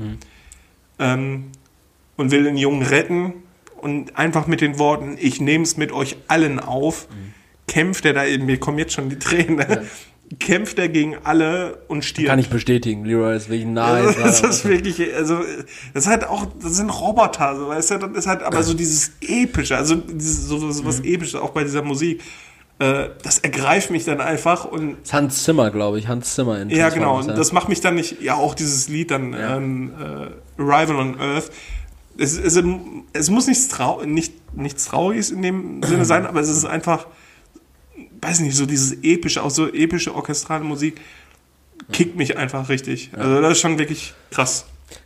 ähm, 0.98 1.52
und 2.18 2.32
will 2.32 2.44
den 2.44 2.58
Jungen 2.58 2.82
retten. 2.82 3.34
Und 3.80 4.18
einfach 4.18 4.48
mit 4.48 4.60
den 4.60 4.78
Worten, 4.78 5.16
ich 5.18 5.40
nehme 5.40 5.64
es 5.64 5.78
mit 5.78 5.94
euch 5.94 6.18
allen 6.28 6.60
auf, 6.60 7.08
kämpft 7.68 8.04
er 8.04 8.14
da 8.14 8.26
eben, 8.26 8.46
mir 8.46 8.60
kommen 8.60 8.78
jetzt 8.78 8.94
schon 8.94 9.10
die 9.10 9.20
Tränen, 9.20 9.56
ne? 9.58 9.86
Kämpft 10.38 10.78
er 10.78 10.90
gegen 10.90 11.16
alle 11.24 11.80
und 11.88 12.06
stirbt. 12.06 12.30
Kann 12.30 12.38
ich 12.40 12.50
bestätigen. 12.50 13.04
Leroy 13.06 13.36
ist 13.36 13.50
wirklich 13.50 13.68
nahe. 13.68 14.08
Also, 14.08 14.20
das 14.24 14.42
ist 14.42 14.66
wirklich, 14.66 15.02
also, 15.16 15.40
das 15.94 16.04
ist 16.04 16.10
halt 16.10 16.26
auch, 16.28 16.46
das 16.62 16.76
sind 16.76 16.90
Roboter, 16.92 17.56
so, 17.58 17.68
weißt 17.70 17.92
du, 17.92 17.98
das 17.98 18.12
ist 18.12 18.28
halt 18.28 18.44
aber 18.44 18.62
so 18.62 18.74
dieses 18.76 19.14
Epische, 19.22 19.76
also, 19.76 19.96
dieses, 19.96 20.46
so, 20.48 20.60
so 20.72 20.84
Mhm. 20.84 20.88
was 20.88 21.00
Episches, 21.00 21.36
auch 21.36 21.50
bei 21.50 21.64
dieser 21.64 21.82
Musik, 21.82 22.22
äh, 22.78 23.10
das 23.24 23.40
ergreift 23.40 23.90
mich 23.90 24.06
dann 24.06 24.22
einfach 24.22 24.66
und, 24.66 24.92
Das 25.02 25.08
ist 25.10 25.14
Hans 25.14 25.44
Zimmer, 25.44 25.72
glaube 25.72 25.98
ich. 26.00 26.08
Hans 26.08 26.36
Zimmer 26.36 26.62
in 26.62 26.70
ja, 26.70 26.90
genau, 26.90 27.14
Transformers, 27.16 27.38
das 27.40 27.52
macht 27.52 27.68
mich 27.70 27.82
dann 27.82 27.96
nicht, 27.96 28.22
ja, 28.22 28.36
auch 28.36 28.54
dieses 28.54 28.88
Lied 28.88 29.10
dann, 29.12 29.34
Ja. 29.34 29.58
ähm, 29.58 29.92
äh, 30.00 30.62
Arrival 30.62 30.96
on 30.98 31.20
Earth, 31.20 31.52
es, 32.18 32.38
es, 32.38 32.62
es 33.14 33.30
muss 33.30 33.48
nichts, 33.48 33.68
trau 33.70 34.04
nicht, 34.04 34.34
nichts 34.56 34.86
Trauriges 34.86 35.32
in 35.32 35.42
dem 35.42 35.82
Sinne 35.84 36.06
sein, 36.06 36.28
aber 36.28 36.40
es 36.40 36.50
ist 36.50 36.66
einfach, 36.66 37.08
weiß 38.22 38.42
nicht, 38.42 38.56
so 38.56 38.66
dieses 38.66 38.98
epische, 39.04 39.44
auch 39.44 39.52
so 39.52 39.68
epische 39.72 40.16
orchestrale 40.16 40.64
Musik, 40.64 41.00
kickt 41.92 42.16
mich 42.16 42.38
einfach 42.38 42.70
richtig. 42.70 43.12
Also 43.16 43.42
das 43.42 43.54
ist 43.54 43.60
schon 43.60 43.80
wirklich 43.80 44.14
krass. 44.32 44.66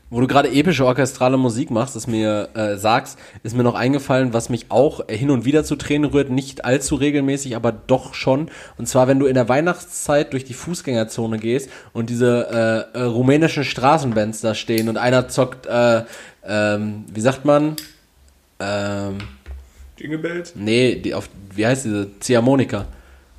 Wo 0.09 0.21
du 0.21 0.27
gerade 0.27 0.51
epische 0.51 0.85
orchestrale 0.85 1.37
Musik 1.37 1.71
machst, 1.71 1.95
das 1.95 2.05
mir 2.05 2.49
äh, 2.53 2.77
sagst, 2.77 3.17
ist 3.41 3.55
mir 3.55 3.63
noch 3.63 3.73
eingefallen, 3.73 4.31
was 4.31 4.47
mich 4.47 4.67
auch 4.69 5.07
hin 5.09 5.31
und 5.31 5.43
wieder 5.43 5.63
zu 5.63 5.75
Tränen 5.75 6.11
rührt, 6.11 6.29
nicht 6.29 6.65
allzu 6.65 6.93
regelmäßig, 6.95 7.55
aber 7.55 7.71
doch 7.71 8.13
schon. 8.13 8.51
Und 8.77 8.87
zwar, 8.87 9.07
wenn 9.07 9.17
du 9.17 9.25
in 9.25 9.33
der 9.33 9.49
Weihnachtszeit 9.49 10.31
durch 10.33 10.45
die 10.45 10.53
Fußgängerzone 10.53 11.39
gehst 11.39 11.67
und 11.93 12.11
diese 12.11 12.91
äh, 12.93 12.99
äh, 12.99 13.03
rumänischen 13.05 13.63
Straßenbands 13.63 14.41
da 14.41 14.53
stehen 14.53 14.87
und 14.87 14.97
einer 14.97 15.29
zockt, 15.29 15.65
äh, 15.65 16.03
ähm, 16.45 17.05
wie 17.11 17.21
sagt 17.21 17.43
man? 17.43 17.75
Ähm, 18.59 19.17
Jingle 19.97 20.19
Bells, 20.19 20.53
nee, 20.55 20.95
die 20.95 21.15
auf, 21.15 21.27
wie 21.55 21.65
heißt 21.65 21.85
diese? 21.85 22.19
Ziehharmonika. 22.19 22.85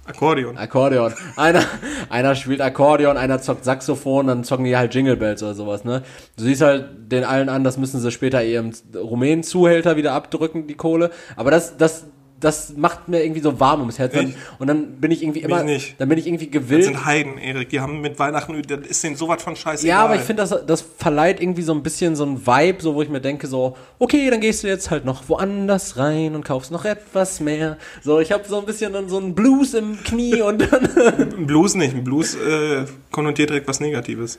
Akkordeon. 0.07 0.59
Akkordeon. 0.59 1.15
Einer, 1.37 1.63
einer 2.11 2.35
spielt 2.35 2.61
Akkordeon, 2.61 3.17
einer 3.17 3.41
zockt 3.41 3.65
Saxophon, 3.65 4.27
dann 4.27 4.45
zocken 4.45 4.65
die 4.65 4.77
halt 4.77 4.95
Jingle 4.95 5.17
Bells 5.17 5.43
oder 5.43 5.55
sowas, 5.55 5.85
ne? 5.85 6.03
Du 6.37 6.45
siehst 6.45 6.61
halt 6.61 7.11
den 7.11 7.25
allen 7.25 7.49
an, 7.49 7.65
das 7.65 7.79
müssen 7.79 8.01
sie 8.01 8.11
später 8.11 8.45
ihrem 8.45 8.73
Rumänen-Zuhälter 8.95 9.97
wieder 9.97 10.13
abdrücken, 10.13 10.67
die 10.67 10.75
Kohle. 10.75 11.11
Aber 11.37 11.51
das, 11.51 11.77
das, 11.77 12.07
das 12.41 12.75
macht 12.77 13.09
mir 13.09 13.23
irgendwie 13.23 13.41
so 13.41 13.59
warm 13.59 13.81
ums 13.81 13.99
Herz. 13.99 14.15
Echt? 14.15 14.35
Und 14.59 14.67
dann 14.67 15.01
bin 15.01 15.11
ich 15.11 15.23
irgendwie 15.23 15.41
immer, 15.41 15.61
ich 15.61 15.65
nicht. 15.65 15.95
dann 16.01 16.09
bin 16.09 16.19
ich 16.19 16.27
irgendwie 16.27 16.47
Das 16.47 16.53
gewillt. 16.63 16.85
sind 16.85 17.05
Heiden, 17.05 17.39
Erik. 17.39 17.71
Die 17.71 17.81
haben 17.81 18.01
mit 18.01 18.19
Weihnachten, 18.19 18.61
das 18.63 18.81
ist 18.87 19.03
denen 19.03 19.17
sowas 19.17 19.43
von 19.43 19.57
scheiße. 19.57 19.87
Ja, 19.87 20.05
aber 20.05 20.17
ich 20.17 20.21
finde, 20.23 20.43
das, 20.43 20.67
das 20.67 20.83
verleiht 20.83 21.41
irgendwie 21.41 21.63
so 21.63 21.73
ein 21.73 21.83
bisschen 21.83 22.17
so 22.17 22.25
ein 22.25 22.47
Vibe, 22.47 22.83
so 22.83 22.95
wo 22.95 23.03
ich 23.03 23.09
mir 23.09 23.21
denke, 23.21 23.47
so, 23.47 23.77
okay, 23.99 24.29
dann 24.31 24.41
gehst 24.41 24.63
du 24.63 24.69
jetzt 24.69 24.91
halt 24.91 25.05
noch 25.05 25.29
woanders 25.29 25.97
rein 25.97 26.35
und 26.35 26.45
kaufst 26.45 26.71
noch 26.71 26.85
etwas 26.85 27.41
mehr. 27.41 27.79
So, 28.03 28.21
ich 28.21 28.31
habe 28.33 28.45
so 28.47 28.59
ein 28.59 28.67
bisschen 28.67 28.93
dann 28.93 29.09
so 29.09 29.17
einen 29.19 29.35
Blues 29.35 29.75
im 29.75 30.03
Knie 30.03 30.43
und 30.43 30.61
dann. 30.71 31.47
Blues 31.47 31.75
nicht. 31.75 32.05
Blues 32.05 32.35
äh, 32.35 32.85
konnotiert 33.11 33.51
direkt 33.51 33.69
was 33.69 33.81
Negatives. 33.81 34.39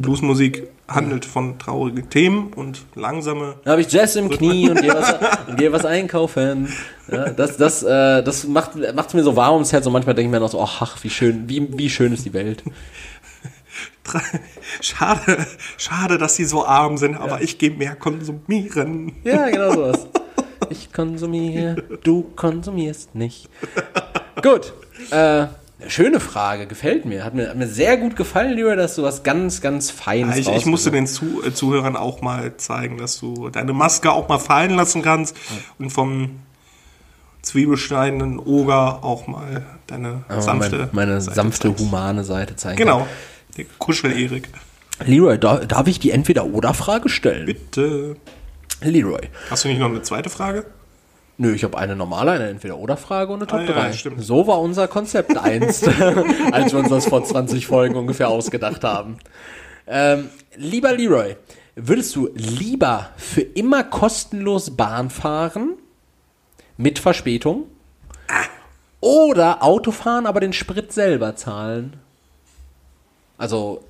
Bluesmusik 0.00 0.68
handelt 0.86 1.24
von 1.24 1.58
traurigen 1.58 2.08
Themen 2.10 2.52
und 2.52 2.84
langsame. 2.94 3.56
Dann 3.64 3.72
habe 3.72 3.82
ich 3.82 3.90
Jazz 3.90 4.16
im 4.16 4.28
Knie 4.28 4.70
und 4.70 4.80
gehe 4.80 4.94
was, 4.94 5.12
und 5.48 5.56
geh 5.56 5.72
was 5.72 5.84
einkaufen. 5.84 6.68
Ja, 7.10 7.30
das 7.30 7.56
das, 7.56 7.82
äh, 7.82 8.22
das 8.22 8.46
macht 8.46 8.72
macht's 8.94 9.14
mir 9.14 9.22
so 9.22 9.36
warm 9.36 9.54
ums 9.54 9.72
Herz 9.72 9.86
und 9.86 9.92
manchmal 9.92 10.14
denke 10.14 10.28
ich 10.28 10.32
mir 10.32 10.40
noch 10.40 10.50
so, 10.50 10.60
ach, 10.60 11.02
wie 11.02 11.10
schön, 11.10 11.48
wie, 11.48 11.66
wie 11.78 11.90
schön 11.90 12.12
ist 12.12 12.24
die 12.24 12.32
Welt. 12.32 12.62
Schade, 14.80 15.46
schade, 15.78 16.18
dass 16.18 16.36
sie 16.36 16.44
so 16.44 16.64
arm 16.66 16.98
sind, 16.98 17.16
aber 17.16 17.40
ich 17.40 17.58
gehe 17.58 17.70
mehr 17.70 17.96
konsumieren. 17.96 19.12
Ja, 19.24 19.48
genau 19.48 19.72
sowas. 19.72 20.06
Ich 20.70 20.92
konsumiere, 20.92 21.82
du 22.02 22.22
konsumierst 22.36 23.14
nicht. 23.14 23.48
Gut. 24.42 24.72
Äh, 25.10 25.46
Schöne 25.88 26.20
Frage, 26.20 26.66
gefällt 26.66 27.04
mir. 27.04 27.24
Hat 27.24 27.34
mir, 27.34 27.48
hat 27.48 27.56
mir 27.56 27.66
sehr 27.66 27.96
gut 27.96 28.16
gefallen, 28.16 28.54
lieber, 28.54 28.76
dass 28.76 28.94
du 28.96 29.02
was 29.02 29.22
ganz, 29.22 29.60
ganz 29.60 29.90
Feines 29.90 30.36
Ich, 30.36 30.48
ich 30.48 30.66
musste 30.66 30.90
den 30.90 31.06
Zu 31.06 31.42
äh, 31.44 31.52
Zuhörern 31.52 31.96
auch 31.96 32.20
mal 32.20 32.56
zeigen, 32.56 32.98
dass 32.98 33.18
du 33.18 33.48
deine 33.50 33.72
Maske 33.72 34.12
auch 34.12 34.28
mal 34.28 34.38
fallen 34.38 34.74
lassen 34.74 35.02
kannst 35.02 35.36
und 35.78 35.90
vom 35.90 36.40
zwiebelschneidenden 37.42 38.38
Oger 38.38 39.04
auch 39.04 39.26
mal 39.26 39.64
deine 39.86 40.24
Aber 40.28 40.40
sanfte 40.42 40.76
meine, 40.92 41.10
meine 41.10 41.20
sanfte, 41.20 41.68
zeigst. 41.68 41.80
humane 41.80 42.24
Seite 42.24 42.56
zeigen. 42.56 42.76
Genau. 42.76 43.06
Der 43.56 43.66
Kuschel-Erik. 43.78 44.48
Leroy, 45.04 45.38
da, 45.38 45.58
darf 45.58 45.86
ich 45.86 45.98
die 45.98 46.10
Entweder-Oder-Frage 46.10 47.08
stellen? 47.08 47.46
Bitte. 47.46 48.16
Leroy. 48.80 49.28
Hast 49.50 49.64
du 49.64 49.68
nicht 49.68 49.78
noch 49.78 49.88
eine 49.88 50.02
zweite 50.02 50.30
Frage? 50.30 50.66
Nö, 51.36 51.52
ich 51.52 51.64
habe 51.64 51.76
eine 51.76 51.96
normale, 51.96 52.30
eine 52.32 52.48
Entweder-Oder-Frage 52.48 53.32
und 53.32 53.40
eine 53.40 53.46
Top 53.48 53.60
Ah, 53.60 53.64
ja, 53.64 53.72
3. 53.88 53.92
stimmt. 53.92 54.22
So 54.24 54.46
war 54.46 54.60
unser 54.60 54.86
Konzept 54.86 55.36
einst, 55.36 55.88
als 56.52 56.72
wir 56.72 56.78
uns 56.78 56.88
das 56.90 57.06
vor 57.06 57.24
20 57.24 57.66
Folgen 57.66 57.96
ungefähr 57.96 58.28
ausgedacht 58.28 58.84
haben. 58.84 59.18
Ähm, 59.86 60.28
lieber 60.56 60.92
Leroy, 60.92 61.36
würdest 61.74 62.14
du 62.14 62.30
lieber 62.34 63.10
für 63.16 63.40
immer 63.42 63.82
kostenlos 63.84 64.76
Bahn 64.76 65.10
fahren 65.10 65.74
mit 66.76 66.98
Verspätung 67.00 67.64
oder 69.00 69.62
Auto 69.62 69.90
fahren, 69.90 70.26
aber 70.26 70.40
den 70.40 70.52
Sprit 70.52 70.92
selber 70.92 71.36
zahlen? 71.36 71.94
Also, 73.36 73.82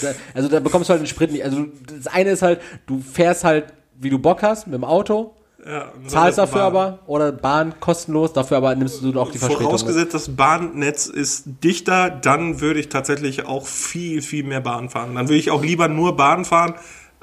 da, 0.00 0.12
also 0.34 0.48
da 0.48 0.60
bekommst 0.60 0.88
du 0.88 0.92
halt 0.92 1.02
den 1.02 1.06
Sprit 1.08 1.32
nicht. 1.32 1.44
Also 1.44 1.66
das 1.86 2.06
eine 2.06 2.30
ist 2.30 2.42
halt, 2.42 2.60
du 2.86 3.00
fährst 3.00 3.44
halt, 3.44 3.66
wie 3.98 4.10
du 4.10 4.18
Bock 4.18 4.42
hast, 4.42 4.66
mit 4.66 4.74
dem 4.74 4.84
Auto, 4.84 5.34
Ja, 5.66 5.92
zahlst 6.06 6.38
dafür 6.38 6.58
Bahn. 6.58 6.66
aber 6.66 6.98
oder 7.06 7.32
Bahn 7.32 7.80
kostenlos, 7.80 8.32
dafür 8.32 8.58
aber 8.58 8.74
nimmst 8.76 9.02
du 9.02 9.18
auch 9.18 9.32
die 9.32 9.38
Verspätung. 9.38 9.66
Vorausgesetzt, 9.66 10.14
das 10.14 10.36
Bahnnetz 10.36 11.06
ist 11.06 11.44
dichter, 11.64 12.08
dann 12.10 12.60
würde 12.60 12.78
ich 12.78 12.88
tatsächlich 12.88 13.46
auch 13.46 13.66
viel, 13.66 14.22
viel 14.22 14.44
mehr 14.44 14.60
Bahn 14.60 14.90
fahren. 14.90 15.16
Dann 15.16 15.26
würde 15.26 15.38
ich 15.38 15.50
auch 15.50 15.64
lieber 15.64 15.88
nur 15.88 16.16
Bahn 16.16 16.44
fahren. 16.44 16.74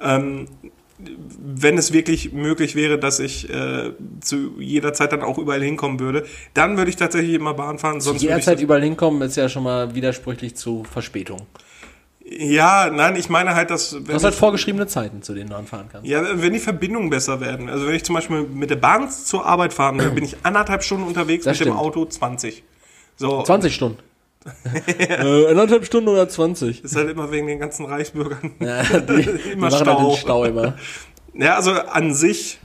Ähm, 0.01 0.47
wenn 1.39 1.77
es 1.77 1.93
wirklich 1.93 2.33
möglich 2.33 2.75
wäre, 2.75 2.99
dass 2.99 3.19
ich 3.19 3.49
äh, 3.49 3.91
zu 4.19 4.59
jeder 4.59 4.93
Zeit 4.93 5.11
dann 5.11 5.21
auch 5.21 5.37
überall 5.37 5.61
hinkommen 5.61 5.99
würde, 5.99 6.25
dann 6.53 6.77
würde 6.77 6.89
ich 6.89 6.97
tatsächlich 6.97 7.35
immer 7.35 7.53
Bahn 7.53 7.79
fahren. 7.79 8.01
Sonst 8.01 8.17
ich 8.17 8.23
Jederzeit 8.23 8.55
das, 8.55 8.63
überall 8.63 8.83
hinkommen 8.83 9.21
ist 9.21 9.35
ja 9.37 9.47
schon 9.47 9.63
mal 9.63 9.95
widersprüchlich 9.95 10.55
zu 10.55 10.83
Verspätung. 10.83 11.47
Ja, 12.37 12.89
nein, 12.89 13.15
ich 13.15 13.29
meine 13.29 13.55
halt, 13.55 13.69
dass 13.69 13.93
wenn 13.93 14.05
Du 14.05 14.13
hast 14.13 14.23
halt 14.23 14.35
vorgeschriebene 14.35 14.87
Zeiten, 14.87 15.21
zu 15.21 15.33
denen 15.33 15.49
du 15.49 15.55
anfahren 15.55 15.87
kannst. 15.91 16.07
Ja, 16.07 16.21
wenn 16.41 16.53
die 16.53 16.59
Verbindungen 16.59 17.09
besser 17.09 17.39
werden. 17.41 17.69
Also 17.69 17.87
wenn 17.87 17.95
ich 17.95 18.03
zum 18.03 18.15
Beispiel 18.15 18.43
mit 18.43 18.69
der 18.69 18.75
Bahn 18.77 19.09
zur 19.09 19.45
Arbeit 19.45 19.73
fahren 19.73 19.99
will, 19.99 20.09
bin 20.11 20.23
ich 20.23 20.37
anderthalb 20.43 20.83
Stunden 20.83 21.05
unterwegs, 21.07 21.45
Das 21.45 21.59
mit 21.59 21.67
dem 21.67 21.73
stimmt. 21.73 21.79
Auto 21.79 22.05
20. 22.05 22.63
So, 23.15 23.43
20 23.43 23.73
Stunden. 23.73 23.99
äh, 25.09 25.47
eineinhalb 25.47 25.85
Stunden 25.85 26.09
oder 26.09 26.27
20? 26.27 26.83
ist 26.83 26.95
halt 26.95 27.09
immer 27.09 27.31
wegen 27.31 27.47
den 27.47 27.59
ganzen 27.59 27.85
Reichsbürgern. 27.85 28.51
Ja, 28.59 28.83
die, 28.99 29.23
die 29.23 29.51
Immer 29.51 29.69
halt 29.71 29.81
Stau. 29.81 30.09
den 30.09 30.17
Stau 30.17 30.43
immer. 30.45 30.75
Ja, 31.33 31.55
also 31.55 31.71
an 31.71 32.13
sich 32.13 32.59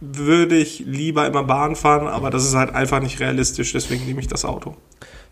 würde 0.00 0.56
ich 0.56 0.80
lieber 0.80 1.26
immer 1.26 1.44
Bahn 1.44 1.76
fahren, 1.76 2.06
aber 2.08 2.30
das 2.30 2.44
ist 2.44 2.54
halt 2.54 2.74
einfach 2.74 3.00
nicht 3.00 3.20
realistisch, 3.20 3.72
deswegen 3.72 4.04
nehme 4.04 4.20
ich 4.20 4.26
das 4.26 4.44
Auto. 4.44 4.76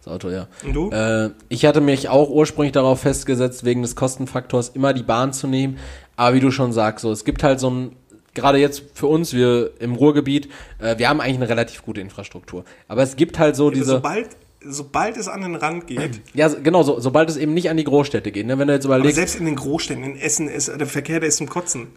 Das 0.04 0.12
Auto, 0.14 0.30
ja. 0.30 0.46
Und 0.64 0.72
du? 0.72 0.90
Äh, 0.90 1.30
ich 1.48 1.66
hatte 1.66 1.80
mich 1.80 2.08
auch 2.08 2.30
ursprünglich 2.30 2.72
darauf 2.72 3.00
festgesetzt, 3.00 3.64
wegen 3.64 3.82
des 3.82 3.96
Kostenfaktors 3.96 4.70
immer 4.70 4.92
die 4.94 5.02
Bahn 5.02 5.32
zu 5.32 5.46
nehmen. 5.46 5.78
Aber 6.16 6.34
wie 6.34 6.40
du 6.40 6.50
schon 6.50 6.72
sagst, 6.72 7.02
so, 7.02 7.12
es 7.12 7.24
gibt 7.24 7.42
halt 7.42 7.60
so 7.60 7.70
ein, 7.70 7.96
gerade 8.34 8.58
jetzt 8.58 8.82
für 8.94 9.06
uns, 9.08 9.34
wir 9.34 9.72
im 9.78 9.94
Ruhrgebiet, 9.94 10.48
äh, 10.78 10.96
wir 10.98 11.08
haben 11.08 11.20
eigentlich 11.20 11.36
eine 11.36 11.48
relativ 11.48 11.82
gute 11.82 12.00
Infrastruktur. 12.00 12.64
Aber 12.88 13.02
es 13.02 13.16
gibt 13.16 13.38
halt 13.38 13.56
so 13.56 13.70
diese. 13.70 13.84
sobald, 13.92 14.28
sobald 14.64 15.18
es 15.18 15.28
an 15.28 15.42
den 15.42 15.54
Rand 15.54 15.86
geht, 15.86 16.22
Ja, 16.34 16.48
genau, 16.48 16.82
so, 16.82 16.98
sobald 17.00 17.28
es 17.28 17.36
eben 17.36 17.52
nicht 17.52 17.68
an 17.68 17.76
die 17.76 17.84
Großstädte 17.84 18.32
geht. 18.32 18.46
Ne? 18.46 18.58
Wenn 18.58 18.68
du 18.68 18.74
jetzt 18.74 18.86
aber 18.86 18.96
überlegst, 18.96 19.16
selbst 19.16 19.36
in 19.36 19.44
den 19.44 19.56
Großstädten, 19.56 20.02
in 20.02 20.16
Essen, 20.16 20.48
ist 20.48 20.68
der 20.68 20.86
Verkehr, 20.86 21.20
der 21.20 21.28
ist 21.28 21.36
zum 21.36 21.48
Kotzen. 21.48 21.88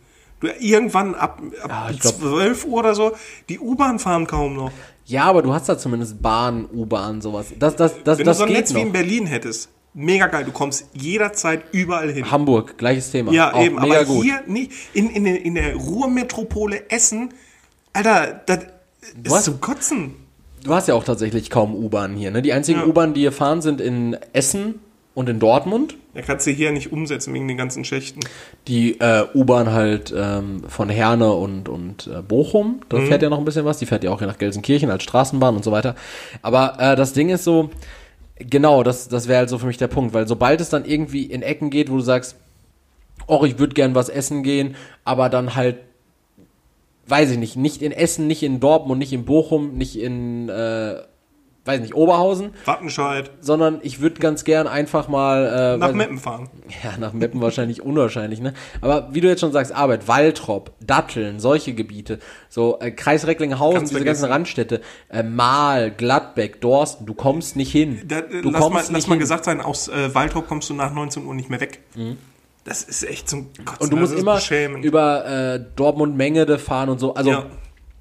Du, 0.41 0.47
irgendwann 0.59 1.15
ab, 1.15 1.41
ab 1.61 1.69
Ja, 1.69 1.89
ich 1.89 2.01
glaub- 2.01 2.19
12 2.19 2.65
Uhr 2.65 2.79
oder 2.79 2.95
so, 2.95 3.13
die 3.47 3.59
U-Bahn 3.59 3.97
fahren 3.99 4.27
kaum 4.27 4.55
noch. 4.57 4.71
Ja, 5.05 5.23
aber 5.25 5.41
du 5.41 5.53
hast 5.53 5.67
da 5.69 5.77
zumindest 5.77 6.21
Bahn, 6.21 6.65
U-Bahn, 6.73 7.21
sowas. 7.21 7.47
Das, 7.59 7.75
das, 7.75 7.93
das, 8.03 8.17
Wenn 8.19 8.25
das 8.25 8.37
du 8.37 8.43
so 8.43 8.43
ein 8.45 8.49
geht 8.49 8.57
Netz 8.57 8.73
wie 8.73 8.79
in 8.81 8.87
noch. 8.87 8.93
Berlin 8.93 9.25
hättest, 9.25 9.69
mega 9.93 10.27
geil, 10.27 10.45
du 10.45 10.51
kommst 10.51 10.85
jederzeit 10.93 11.63
überall 11.71 12.11
hin. 12.11 12.29
Hamburg, 12.31 12.77
gleiches 12.77 13.11
Thema. 13.11 13.31
Ja, 13.31 13.53
Auch 13.53 13.61
eben, 13.63 13.75
mega 13.75 13.95
aber 13.97 14.05
gut. 14.05 14.23
hier 14.23 14.41
nicht. 14.47 14.71
In, 14.93 15.09
in, 15.09 15.23
der- 15.25 15.43
in 15.45 15.55
der 15.55 15.75
Ruhrmetropole 15.75 16.89
Essen, 16.89 17.33
Alter, 17.93 18.41
das 18.45 18.57
ist 18.63 18.69
Was? 19.31 19.43
zum 19.45 19.59
Kotzen. 19.61 20.15
Du 20.63 20.73
hast 20.73 20.87
ja 20.87 20.93
auch 20.95 21.03
tatsächlich 21.03 21.49
kaum 21.49 21.75
U-Bahn 21.75 22.15
hier. 22.15 22.31
Ne? 22.31 22.41
Die 22.41 22.53
einzigen 22.53 22.79
Ja. 22.79 22.85
U-Bahnen, 22.85 23.13
die 23.13 23.19
hier 23.21 23.33
fahren, 23.33 23.61
sind 23.61 23.81
in 23.81 24.15
Essen 24.31 24.79
und 25.15 25.29
in 25.29 25.39
Dortmund. 25.39 25.95
Da 26.15 26.21
kannst 26.21 26.47
du 26.47 26.51
hier 26.51 26.71
nicht 26.71 26.91
umsetzen 26.91 27.33
wegen 27.33 27.47
den 27.47 27.57
ganzen 27.57 27.85
Schächten. 27.85 28.21
Die 28.67 28.99
äh, 28.99 29.25
U-Bahn 29.33 29.71
halt 29.71 30.13
ähm, 30.15 30.63
von 30.67 30.89
Herne 30.89 31.31
und, 31.33 31.69
und 31.69 32.07
äh, 32.07 32.21
Bochum, 32.21 32.81
da 32.89 32.97
Mhm. 32.97 33.07
fährt 33.07 33.21
ja 33.21 33.29
noch 33.29 33.37
ein 33.39 33.45
bisschen 33.45 33.65
was. 33.65 33.77
Die 33.77 33.85
fährt 33.85 34.03
ja 34.03 34.11
auch 34.11 34.19
hier 34.19 34.27
nach 34.27 34.37
Gelsenkirchen 34.37 34.89
als 34.89 35.03
Straßenbahn 35.03 35.55
und 35.55 35.63
so 35.63 35.71
weiter. 35.71 35.95
Aber 36.41 36.77
äh, 36.79 36.95
das 36.95 37.13
Ding 37.13 37.29
ist 37.29 37.43
so, 37.43 37.69
genau, 38.37 38.83
das, 38.83 39.07
das 39.07 39.27
wäre 39.27 39.39
halt 39.39 39.49
so 39.49 39.57
für 39.59 39.67
mich 39.67 39.77
der 39.77 39.87
Punkt, 39.87 40.13
weil 40.13 40.27
sobald 40.27 40.61
es 40.61 40.69
dann 40.69 40.85
irgendwie 40.85 41.23
in 41.23 41.41
Ecken 41.43 41.69
geht, 41.69 41.91
wo 41.91 41.95
du 41.97 42.01
sagst, 42.01 42.35
oh, 43.27 43.43
ich 43.45 43.59
würde 43.59 43.73
gern 43.75 43.95
was 43.95 44.09
essen 44.09 44.41
gehen, 44.43 44.75
aber 45.03 45.29
dann 45.29 45.55
halt, 45.55 45.77
weiß 47.07 47.31
ich 47.31 47.37
nicht, 47.37 47.55
nicht 47.55 47.81
in 47.81 47.91
Essen, 47.91 48.27
nicht 48.27 48.43
in 48.43 48.59
Dortmund, 48.59 48.97
nicht 48.99 49.13
in 49.13 49.25
Bochum, 49.25 49.77
nicht 49.77 49.95
in, 49.99 50.49
äh, 50.49 50.95
weiß 51.65 51.79
nicht, 51.79 51.93
Oberhausen, 51.95 52.51
Wattenscheid, 52.65 53.31
sondern 53.39 53.79
ich 53.83 54.01
würde 54.01 54.19
ganz 54.19 54.43
gern 54.43 54.67
einfach 54.67 55.07
mal 55.07 55.75
äh, 55.75 55.77
nach 55.77 55.93
Meppen 55.93 56.17
fahren. 56.17 56.49
ja, 56.83 56.97
nach 56.97 57.13
Meppen 57.13 57.39
wahrscheinlich 57.41 57.81
unwahrscheinlich, 57.81 58.41
ne? 58.41 58.53
Aber 58.81 59.07
wie 59.13 59.21
du 59.21 59.29
jetzt 59.29 59.39
schon 59.39 59.53
sagst, 59.53 59.73
Arbeit, 59.73 60.07
Waltrop, 60.09 60.71
Datteln, 60.81 61.39
solche 61.39 61.73
Gebiete, 61.73 62.19
so 62.49 62.79
äh, 62.81 62.91
Kreis 62.91 63.25
Recklinghausen, 63.27 63.77
Kannst 63.77 63.91
diese 63.91 63.99
vergessen. 64.01 64.21
ganzen 64.23 64.33
Randstädte, 64.33 64.81
äh, 65.09 65.23
Mahl, 65.23 65.91
Gladbeck, 65.91 66.59
Dorsten, 66.59 67.05
du 67.05 67.13
kommst 67.13 67.55
nicht 67.55 67.71
hin. 67.71 68.01
Da, 68.05 68.19
äh, 68.19 68.41
du 68.41 68.49
lass 68.51 68.61
kommst 68.61 68.73
mal, 68.73 68.79
nicht 68.81 68.91
lass 68.91 69.07
mal 69.07 69.13
hin. 69.15 69.19
gesagt 69.21 69.45
sein, 69.45 69.61
aus 69.61 69.87
äh, 69.87 70.13
Waldrop 70.13 70.47
kommst 70.49 70.69
du 70.69 70.73
nach 70.73 70.93
19 70.93 71.25
Uhr 71.25 71.33
nicht 71.33 71.49
mehr 71.49 71.61
weg. 71.61 71.79
Das 72.65 72.83
ist 72.83 73.03
echt 73.03 73.29
zum 73.29 73.47
Kotzen. 73.65 73.83
Und 73.83 73.89
du 73.91 73.97
musst 73.97 74.13
immer 74.17 74.35
beschämend. 74.35 74.83
über 74.85 75.25
äh, 75.25 75.59
Dortmund-Mengede 75.77 76.59
fahren 76.59 76.89
und 76.89 76.99
so. 76.99 77.13
Also 77.13 77.29
Ja. 77.31 77.45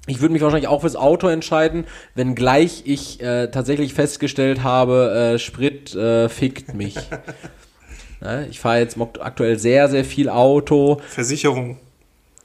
Ich 0.07 0.19
würde 0.19 0.33
mich 0.33 0.41
wahrscheinlich 0.41 0.67
auch 0.67 0.81
fürs 0.81 0.95
Auto 0.95 1.27
entscheiden, 1.27 1.85
wenngleich 2.13 2.83
ich 2.85 3.21
äh, 3.21 3.47
tatsächlich 3.47 3.93
festgestellt 3.93 4.63
habe, 4.63 5.35
äh, 5.35 5.39
Sprit 5.39 5.95
äh, 5.95 6.27
fickt 6.27 6.73
mich. 6.73 6.95
ne? 8.21 8.47
Ich 8.49 8.59
fahre 8.59 8.79
jetzt 8.79 8.97
aktuell 9.19 9.57
sehr, 9.57 9.87
sehr 9.87 10.03
viel 10.03 10.27
Auto. 10.27 10.99
Versicherung, 11.07 11.79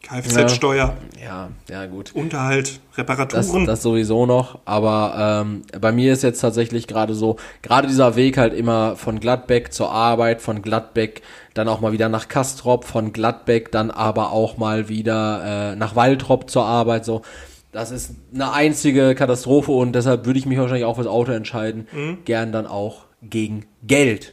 Kfz-Steuer, 0.08 0.96
Ja, 1.22 1.50
ja 1.70 1.86
gut. 1.86 2.14
Unterhalt, 2.14 2.80
Das, 2.90 2.98
Reparaturen. 2.98 3.66
das 3.66 3.82
sowieso 3.82 4.26
noch, 4.26 4.58
aber 4.64 5.42
ähm, 5.44 5.62
bei 5.80 5.92
mir 5.92 6.12
ist 6.12 6.22
jetzt 6.22 6.40
tatsächlich 6.40 6.86
gerade 6.86 7.14
so, 7.14 7.36
gerade 7.62 7.88
dieser 7.88 8.16
Weg 8.16 8.38
halt 8.38 8.54
immer 8.54 8.96
von 8.96 9.20
Gladbeck 9.20 9.72
zur 9.72 9.90
Arbeit, 9.90 10.40
von 10.40 10.62
Gladbeck 10.62 11.22
dann 11.54 11.68
auch 11.68 11.80
mal 11.80 11.92
wieder 11.92 12.08
nach 12.08 12.28
Kastrop, 12.28 12.84
von 12.84 13.12
Gladbeck 13.12 13.70
dann 13.72 13.90
aber 13.90 14.32
auch 14.32 14.56
mal 14.56 14.88
wieder 14.88 15.72
äh, 15.72 15.76
nach 15.76 15.94
Waltrop 15.96 16.48
zur 16.48 16.64
Arbeit, 16.64 17.04
so. 17.04 17.22
Das 17.70 17.90
ist 17.90 18.12
eine 18.34 18.52
einzige 18.52 19.14
Katastrophe 19.14 19.72
und 19.72 19.92
deshalb 19.92 20.24
würde 20.24 20.38
ich 20.38 20.46
mich 20.46 20.58
wahrscheinlich 20.58 20.86
auch 20.86 20.94
fürs 20.94 21.06
Auto 21.06 21.32
entscheiden. 21.32 21.86
Gern 22.24 22.50
dann 22.50 22.66
auch 22.66 23.02
gegen 23.22 23.66
Geld. 23.86 24.32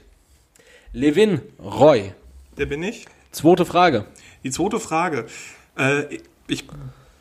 Levin 0.93 1.41
Roy. 1.61 2.13
Der 2.57 2.65
bin 2.65 2.81
ich. 2.81 3.05
Zweite 3.31 3.65
Frage. 3.65 4.05
Die 4.45 4.51
zweite 4.51 4.79
Frage. 4.79 5.25
Äh, 5.77 6.19
ich 6.47 6.65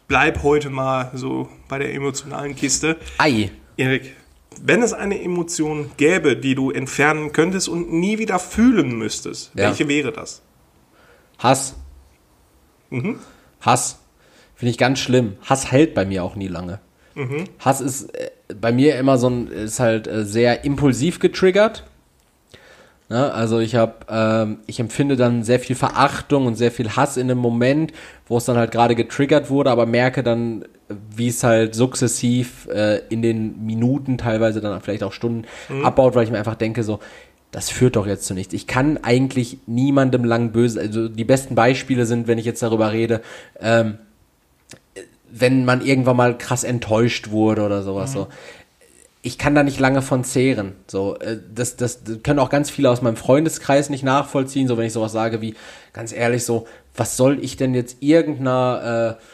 bleib 0.08 0.42
heute 0.42 0.70
mal 0.70 1.10
so 1.14 1.48
bei 1.68 1.78
der 1.78 1.94
emotionalen 1.94 2.54
Kiste. 2.54 2.96
Ei. 3.18 3.50
Erik, 3.76 4.14
wenn 4.62 4.82
es 4.82 4.92
eine 4.92 5.20
Emotion 5.22 5.90
gäbe, 5.96 6.36
die 6.36 6.54
du 6.54 6.70
entfernen 6.70 7.32
könntest 7.32 7.68
und 7.68 7.92
nie 7.92 8.18
wieder 8.18 8.38
fühlen 8.38 8.96
müsstest, 8.96 9.50
Ja. 9.54 9.64
welche 9.68 9.88
wäre 9.88 10.12
das? 10.12 10.42
Hass. 11.38 11.74
Mhm. 12.90 13.18
Hass. 13.60 13.98
Finde 14.54 14.70
ich 14.70 14.78
ganz 14.78 15.00
schlimm. 15.00 15.36
Hass 15.42 15.72
hält 15.72 15.94
bei 15.94 16.04
mir 16.04 16.22
auch 16.22 16.36
nie 16.36 16.46
lange. 16.48 16.78
Mhm. 17.16 17.44
Hass 17.58 17.80
ist 17.80 18.14
äh, 18.14 18.30
bei 18.60 18.70
mir 18.72 18.96
immer 18.96 19.18
so 19.18 19.28
ein, 19.28 19.48
ist 19.48 19.80
halt 19.80 20.06
äh, 20.06 20.24
sehr 20.24 20.64
impulsiv 20.64 21.18
getriggert. 21.18 21.84
Ne? 23.08 23.32
Also 23.32 23.58
ich 23.58 23.74
habe, 23.74 23.94
ähm, 24.08 24.58
ich 24.66 24.80
empfinde 24.80 25.16
dann 25.16 25.42
sehr 25.42 25.60
viel 25.60 25.76
Verachtung 25.76 26.46
und 26.46 26.56
sehr 26.56 26.70
viel 26.70 26.90
Hass 26.96 27.16
in 27.16 27.28
dem 27.28 27.38
Moment, 27.38 27.92
wo 28.26 28.38
es 28.38 28.44
dann 28.44 28.56
halt 28.56 28.70
gerade 28.70 28.94
getriggert 28.94 29.50
wurde, 29.50 29.70
aber 29.70 29.86
merke 29.86 30.22
dann, 30.22 30.64
wie 30.88 31.28
es 31.28 31.42
halt 31.42 31.74
sukzessiv 31.74 32.68
äh, 32.72 33.00
in 33.08 33.22
den 33.22 33.64
Minuten, 33.64 34.18
teilweise 34.18 34.60
dann 34.60 34.80
vielleicht 34.80 35.02
auch 35.02 35.12
Stunden 35.12 35.44
abbaut, 35.82 36.14
weil 36.14 36.24
ich 36.24 36.30
mir 36.30 36.38
einfach 36.38 36.56
denke 36.56 36.82
so, 36.82 37.00
das 37.54 37.70
führt 37.70 37.94
doch 37.94 38.06
jetzt 38.06 38.26
zu 38.26 38.34
nichts. 38.34 38.52
Ich 38.52 38.66
kann 38.66 38.98
eigentlich 39.02 39.58
niemandem 39.66 40.24
lang 40.24 40.50
böse, 40.50 40.80
also 40.80 41.08
die 41.08 41.24
besten 41.24 41.54
Beispiele 41.54 42.04
sind, 42.04 42.26
wenn 42.26 42.36
ich 42.36 42.44
jetzt 42.44 42.62
darüber 42.62 42.90
rede, 42.90 43.20
ähm, 43.60 43.98
wenn 45.30 45.64
man 45.64 45.80
irgendwann 45.80 46.16
mal 46.16 46.36
krass 46.36 46.64
enttäuscht 46.64 47.30
wurde 47.30 47.62
oder 47.62 47.82
sowas 47.82 48.12
so. 48.12 48.28
Ich 49.24 49.38
kann 49.38 49.54
da 49.54 49.62
nicht 49.62 49.80
lange 49.80 50.02
von 50.02 50.22
zehren. 50.22 50.74
So, 50.86 51.16
äh, 51.18 51.38
das, 51.52 51.76
das, 51.76 52.04
das 52.04 52.22
können 52.22 52.38
auch 52.38 52.50
ganz 52.50 52.68
viele 52.68 52.90
aus 52.90 53.00
meinem 53.00 53.16
Freundeskreis 53.16 53.88
nicht 53.88 54.04
nachvollziehen. 54.04 54.68
So, 54.68 54.76
wenn 54.76 54.84
ich 54.84 54.92
sowas 54.92 55.12
sage 55.12 55.40
wie, 55.40 55.54
ganz 55.94 56.12
ehrlich, 56.12 56.44
so, 56.44 56.66
was 56.94 57.16
soll 57.16 57.42
ich 57.42 57.56
denn 57.56 57.74
jetzt 57.74 58.02
irgendeiner 58.02 59.16
äh, 59.18 59.24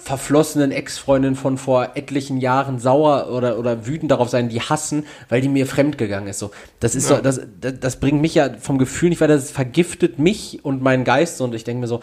verflossenen 0.00 0.70
Ex-Freundin 0.70 1.34
von 1.34 1.58
vor 1.58 1.90
etlichen 1.96 2.38
Jahren 2.38 2.78
sauer 2.78 3.28
oder, 3.32 3.58
oder 3.58 3.86
wütend 3.86 4.12
darauf 4.12 4.28
sein, 4.28 4.48
die 4.48 4.60
hassen, 4.60 5.04
weil 5.28 5.40
die 5.40 5.48
mir 5.48 5.66
fremdgegangen 5.66 6.28
ist. 6.28 6.38
So, 6.38 6.52
das 6.78 6.94
ist 6.94 7.10
ja. 7.10 7.16
so, 7.16 7.22
das, 7.22 7.40
das, 7.60 7.80
das 7.80 7.96
bringt 7.98 8.20
mich 8.20 8.36
ja 8.36 8.50
vom 8.60 8.78
Gefühl 8.78 9.08
nicht 9.08 9.20
weiter, 9.20 9.34
das 9.34 9.50
vergiftet 9.50 10.20
mich 10.20 10.64
und 10.64 10.80
meinen 10.80 11.02
Geist 11.02 11.40
und 11.40 11.56
ich 11.56 11.64
denke 11.64 11.80
mir 11.80 11.88
so, 11.88 12.00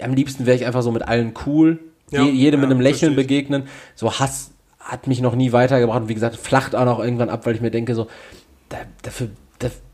am 0.00 0.14
liebsten 0.14 0.46
wäre 0.46 0.56
ich 0.56 0.64
einfach 0.64 0.82
so 0.82 0.90
mit 0.90 1.02
allen 1.02 1.34
cool, 1.44 1.80
ja, 2.10 2.22
je, 2.22 2.30
jedem 2.30 2.60
ja, 2.60 2.66
mit 2.66 2.74
einem 2.74 2.80
Lächeln 2.80 3.14
begegnen. 3.14 3.64
So 3.94 4.18
Hass 4.18 4.49
hat 4.80 5.06
mich 5.06 5.20
noch 5.20 5.34
nie 5.34 5.52
weitergebracht 5.52 6.02
und 6.02 6.08
wie 6.08 6.14
gesagt, 6.14 6.36
flacht 6.36 6.74
auch 6.74 6.84
noch 6.84 6.98
irgendwann 6.98 7.30
ab, 7.30 7.46
weil 7.46 7.54
ich 7.54 7.60
mir 7.60 7.70
denke 7.70 7.94
so, 7.94 8.08
da, 8.68 8.78
dafür 9.02 9.28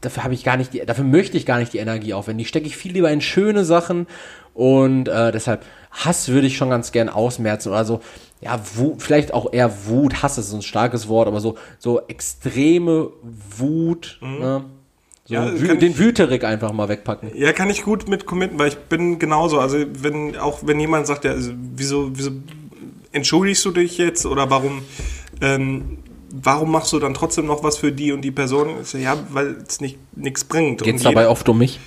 dafür 0.00 0.24
habe 0.24 0.34
ich 0.34 0.44
gar 0.44 0.56
nicht 0.56 0.72
die, 0.72 0.86
dafür 0.86 1.04
möchte 1.04 1.36
ich 1.36 1.44
gar 1.44 1.58
nicht 1.58 1.72
die 1.72 1.78
Energie 1.78 2.14
aufwenden. 2.14 2.38
Die 2.38 2.44
stecke 2.44 2.66
ich 2.66 2.76
viel 2.76 2.92
lieber 2.92 3.10
in 3.10 3.20
schöne 3.20 3.64
Sachen 3.64 4.06
und 4.54 5.08
äh, 5.08 5.32
deshalb 5.32 5.64
Hass 5.90 6.28
würde 6.28 6.46
ich 6.46 6.56
schon 6.56 6.70
ganz 6.70 6.92
gern 6.92 7.08
ausmerzen 7.08 7.70
oder 7.70 7.84
so, 7.84 8.00
ja, 8.40 8.60
Wut, 8.74 9.02
vielleicht 9.02 9.32
auch 9.34 9.52
eher 9.52 9.86
Wut, 9.86 10.22
Hass 10.22 10.38
ist 10.38 10.50
so 10.50 10.56
ein 10.56 10.62
starkes 10.62 11.08
Wort, 11.08 11.26
aber 11.26 11.40
so, 11.40 11.56
so 11.78 12.00
extreme 12.06 13.10
Wut, 13.56 14.18
mhm. 14.20 14.38
ne? 14.38 14.64
So 15.24 15.34
ja, 15.34 15.50
den 15.50 15.98
Wüterik 15.98 16.44
einfach 16.44 16.70
mal 16.70 16.88
wegpacken. 16.88 17.32
Ja, 17.34 17.52
kann 17.52 17.68
ich 17.68 17.82
gut 17.82 18.08
mit 18.08 18.26
committen, 18.26 18.60
weil 18.60 18.68
ich 18.68 18.76
bin 18.76 19.18
genauso. 19.18 19.58
Also 19.58 19.78
wenn, 20.00 20.36
auch 20.36 20.60
wenn 20.62 20.78
jemand 20.78 21.08
sagt, 21.08 21.24
ja, 21.24 21.32
also, 21.32 21.50
wieso, 21.74 22.16
wieso 22.16 22.30
entschuldigst 23.16 23.64
du 23.64 23.72
dich 23.72 23.98
jetzt 23.98 24.26
oder 24.26 24.50
warum, 24.50 24.82
ähm, 25.40 25.98
warum 26.30 26.70
machst 26.70 26.92
du 26.92 26.98
dann 27.00 27.14
trotzdem 27.14 27.46
noch 27.46 27.64
was 27.64 27.78
für 27.78 27.90
die 27.90 28.12
und 28.12 28.20
die 28.22 28.30
Person? 28.30 28.84
So, 28.84 28.98
ja, 28.98 29.16
weil 29.30 29.56
es 29.66 29.80
nicht 29.80 29.98
nichts 30.14 30.44
bringt. 30.44 30.82
Geht 30.82 30.96
es 30.96 31.02
dabei 31.02 31.28
oft 31.28 31.48
um 31.48 31.58
mich? 31.58 31.80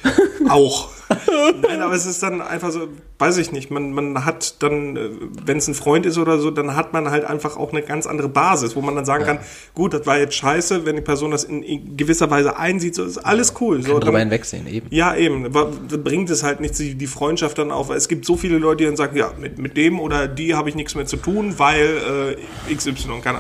Auch. 0.50 0.90
Nein, 1.62 1.82
aber 1.82 1.96
es 1.96 2.06
ist 2.06 2.22
dann 2.22 2.42
einfach 2.42 2.72
so, 2.72 2.88
weiß 3.18 3.38
ich 3.38 3.52
nicht, 3.52 3.72
man, 3.72 3.94
man 3.94 4.26
hat 4.26 4.62
dann, 4.62 4.96
äh, 4.96 5.10
wenn 5.44 5.58
es 5.58 5.68
ein 5.68 5.74
Freund 5.74 6.06
ist 6.06 6.18
oder 6.18 6.38
so, 6.38 6.52
dann 6.52 6.76
hat 6.76 6.94
man 6.94 7.10
halt 7.10 7.26
einfach 7.26 7.58
auch 7.58 7.72
eine 7.72 7.82
ganz 7.82 8.06
andere 8.06 8.30
Basis, 8.30 8.76
wo 8.76 8.82
man 8.82 8.96
dann 8.96 9.06
sagen 9.06 9.26
ja. 9.26 9.34
kann, 9.34 9.46
gut, 9.74 9.94
das 9.94 10.06
war 10.06 10.20
jetzt 10.20 10.36
scheiße, 10.36 10.86
wenn 10.86 10.96
die 10.96 11.02
Person 11.02 11.32
das 11.32 11.46
in, 11.46 11.64
in 11.64 11.98
gewisser 11.98 12.30
Weise 12.30 12.58
einsieht, 12.58 12.96
so 12.96 13.04
ist 13.04 13.18
alles 13.18 13.56
cool. 13.60 13.78
Kann 13.78 13.92
so, 13.92 14.00
drüber 14.00 14.20
hinwegsehen, 14.20 14.68
eben. 14.68 14.88
Ja, 14.92 15.16
eben. 15.16 15.46
Aber 15.46 15.72
bringt 15.98 16.30
es 16.30 16.44
halt 16.44 16.60
nichts, 16.60 16.78
die, 16.78 17.08
Freundschaft 17.08 17.58
dann 17.58 17.72
auf. 17.72 17.90
Es 17.90 18.08
gibt 18.08 18.26
so 18.26 18.38
viele 18.38 18.60
Leute, 18.60 18.78
die 18.78 18.86
dann 18.86 18.96
sagen, 18.96 19.18
ja, 19.18 19.32
mit, 19.40 19.58
mit 19.58 19.78
dem 19.78 20.00
oder 20.00 20.28
die 20.28 20.54
habe 20.54 20.70
ich 20.70 20.76
nichts 20.76 20.94
mehr 20.94 21.08
zu 21.08 21.18
tun, 21.18 21.56
weil 21.58 22.38
äh, 22.70 22.76
XY, 22.76 23.22
kann, 23.24 23.36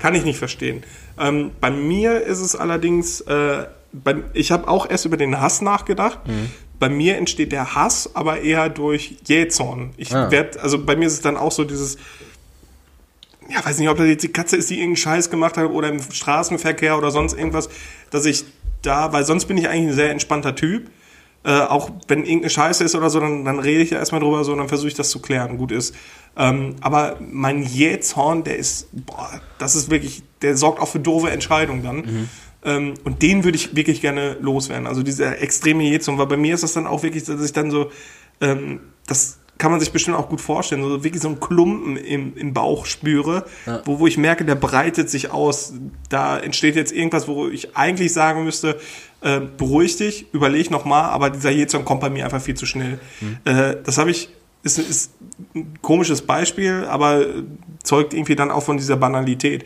kann 0.00 0.14
ich 0.14 0.24
nicht 0.24 0.38
verstehen. 0.38 0.82
Ähm, 1.20 1.52
bei 1.60 1.70
mir 1.70 2.22
ist 2.22 2.40
es 2.40 2.56
allerdings, 2.56 3.20
äh, 3.22 3.66
bei, 3.92 4.16
ich 4.32 4.50
habe 4.50 4.66
auch 4.66 4.90
erst 4.90 5.04
über 5.04 5.16
den 5.16 5.40
Hass 5.40 5.62
nachgedacht. 5.62 6.26
Mhm 6.26 6.50
bei 6.82 6.88
mir 6.88 7.16
entsteht 7.16 7.52
der 7.52 7.76
Hass, 7.76 8.10
aber 8.16 8.40
eher 8.40 8.68
durch 8.68 9.14
Jähzorn. 9.24 9.90
Ich 9.96 10.12
ah. 10.12 10.32
werde, 10.32 10.60
also 10.60 10.84
bei 10.84 10.96
mir 10.96 11.06
ist 11.06 11.12
es 11.12 11.20
dann 11.20 11.36
auch 11.36 11.52
so 11.52 11.62
dieses, 11.62 11.96
ja, 13.48 13.64
weiß 13.64 13.78
nicht, 13.78 13.88
ob 13.88 13.98
das 13.98 14.08
jetzt 14.08 14.24
die 14.24 14.32
Katze 14.32 14.56
ist, 14.56 14.68
die 14.68 14.80
irgendeinen 14.80 14.96
Scheiß 14.96 15.30
gemacht 15.30 15.56
hat 15.56 15.70
oder 15.70 15.88
im 15.88 16.02
Straßenverkehr 16.02 16.98
oder 16.98 17.12
sonst 17.12 17.38
irgendwas, 17.38 17.68
dass 18.10 18.26
ich 18.26 18.44
da, 18.82 19.12
weil 19.12 19.24
sonst 19.24 19.44
bin 19.44 19.58
ich 19.58 19.68
eigentlich 19.68 19.90
ein 19.90 19.94
sehr 19.94 20.10
entspannter 20.10 20.56
Typ. 20.56 20.90
Äh, 21.44 21.60
auch 21.60 21.88
wenn 22.08 22.24
irgendeine 22.24 22.50
Scheiße 22.50 22.82
ist 22.82 22.96
oder 22.96 23.10
so, 23.10 23.20
dann, 23.20 23.44
dann 23.44 23.60
rede 23.60 23.80
ich 23.80 23.90
ja 23.90 23.98
erstmal 23.98 24.20
drüber 24.20 24.42
so 24.42 24.50
und 24.50 24.58
dann 24.58 24.68
versuche 24.68 24.88
ich 24.88 24.94
das 24.94 25.10
zu 25.10 25.20
klären. 25.20 25.58
Gut 25.58 25.70
ist. 25.70 25.94
Ähm, 26.36 26.74
aber 26.80 27.16
mein 27.20 27.62
Jähzorn, 27.62 28.42
der 28.42 28.56
ist, 28.56 28.88
boah, 29.06 29.40
das 29.58 29.76
ist 29.76 29.88
wirklich, 29.88 30.24
der 30.42 30.56
sorgt 30.56 30.80
auch 30.80 30.88
für 30.88 30.98
doofe 30.98 31.30
Entscheidungen 31.30 31.84
dann. 31.84 31.96
Mhm. 31.98 32.28
Ähm, 32.64 32.94
und 33.04 33.22
den 33.22 33.44
würde 33.44 33.56
ich 33.56 33.74
wirklich 33.74 34.00
gerne 34.00 34.36
loswerden. 34.40 34.86
Also 34.86 35.02
dieser 35.02 35.40
extreme 35.40 35.84
Jezum, 35.84 36.18
weil 36.18 36.26
bei 36.26 36.36
mir 36.36 36.54
ist 36.54 36.62
das 36.62 36.72
dann 36.72 36.86
auch 36.86 37.02
wirklich, 37.02 37.24
dass 37.24 37.44
ich 37.44 37.52
dann 37.52 37.70
so, 37.70 37.90
ähm, 38.40 38.80
das 39.06 39.38
kann 39.58 39.70
man 39.70 39.80
sich 39.80 39.92
bestimmt 39.92 40.16
auch 40.16 40.28
gut 40.28 40.40
vorstellen, 40.40 40.82
so 40.82 41.04
wirklich 41.04 41.22
so 41.22 41.28
einen 41.28 41.38
Klumpen 41.38 41.96
im, 41.96 42.36
im 42.36 42.52
Bauch 42.52 42.84
spüre, 42.84 43.46
ja. 43.66 43.82
wo, 43.84 44.00
wo 44.00 44.06
ich 44.06 44.18
merke, 44.18 44.44
der 44.44 44.56
breitet 44.56 45.08
sich 45.08 45.30
aus. 45.30 45.74
Da 46.08 46.38
entsteht 46.38 46.74
jetzt 46.74 46.92
irgendwas, 46.92 47.28
wo 47.28 47.48
ich 47.48 47.76
eigentlich 47.76 48.12
sagen 48.12 48.44
müsste, 48.44 48.80
äh, 49.20 49.40
beruhig 49.40 49.96
dich, 49.96 50.26
überleg 50.32 50.70
nochmal, 50.70 51.10
aber 51.10 51.30
dieser 51.30 51.50
Jezum 51.50 51.84
kommt 51.84 52.00
bei 52.00 52.10
mir 52.10 52.24
einfach 52.24 52.42
viel 52.42 52.56
zu 52.56 52.66
schnell. 52.66 52.98
Mhm. 53.20 53.38
Äh, 53.44 53.76
das 53.84 53.98
habe 53.98 54.10
ich, 54.10 54.30
ist, 54.64 54.78
ist 54.78 55.12
ein 55.54 55.78
komisches 55.80 56.22
Beispiel, 56.22 56.84
aber 56.88 57.24
zeugt 57.84 58.14
irgendwie 58.14 58.34
dann 58.34 58.50
auch 58.50 58.64
von 58.64 58.78
dieser 58.78 58.96
Banalität. 58.96 59.64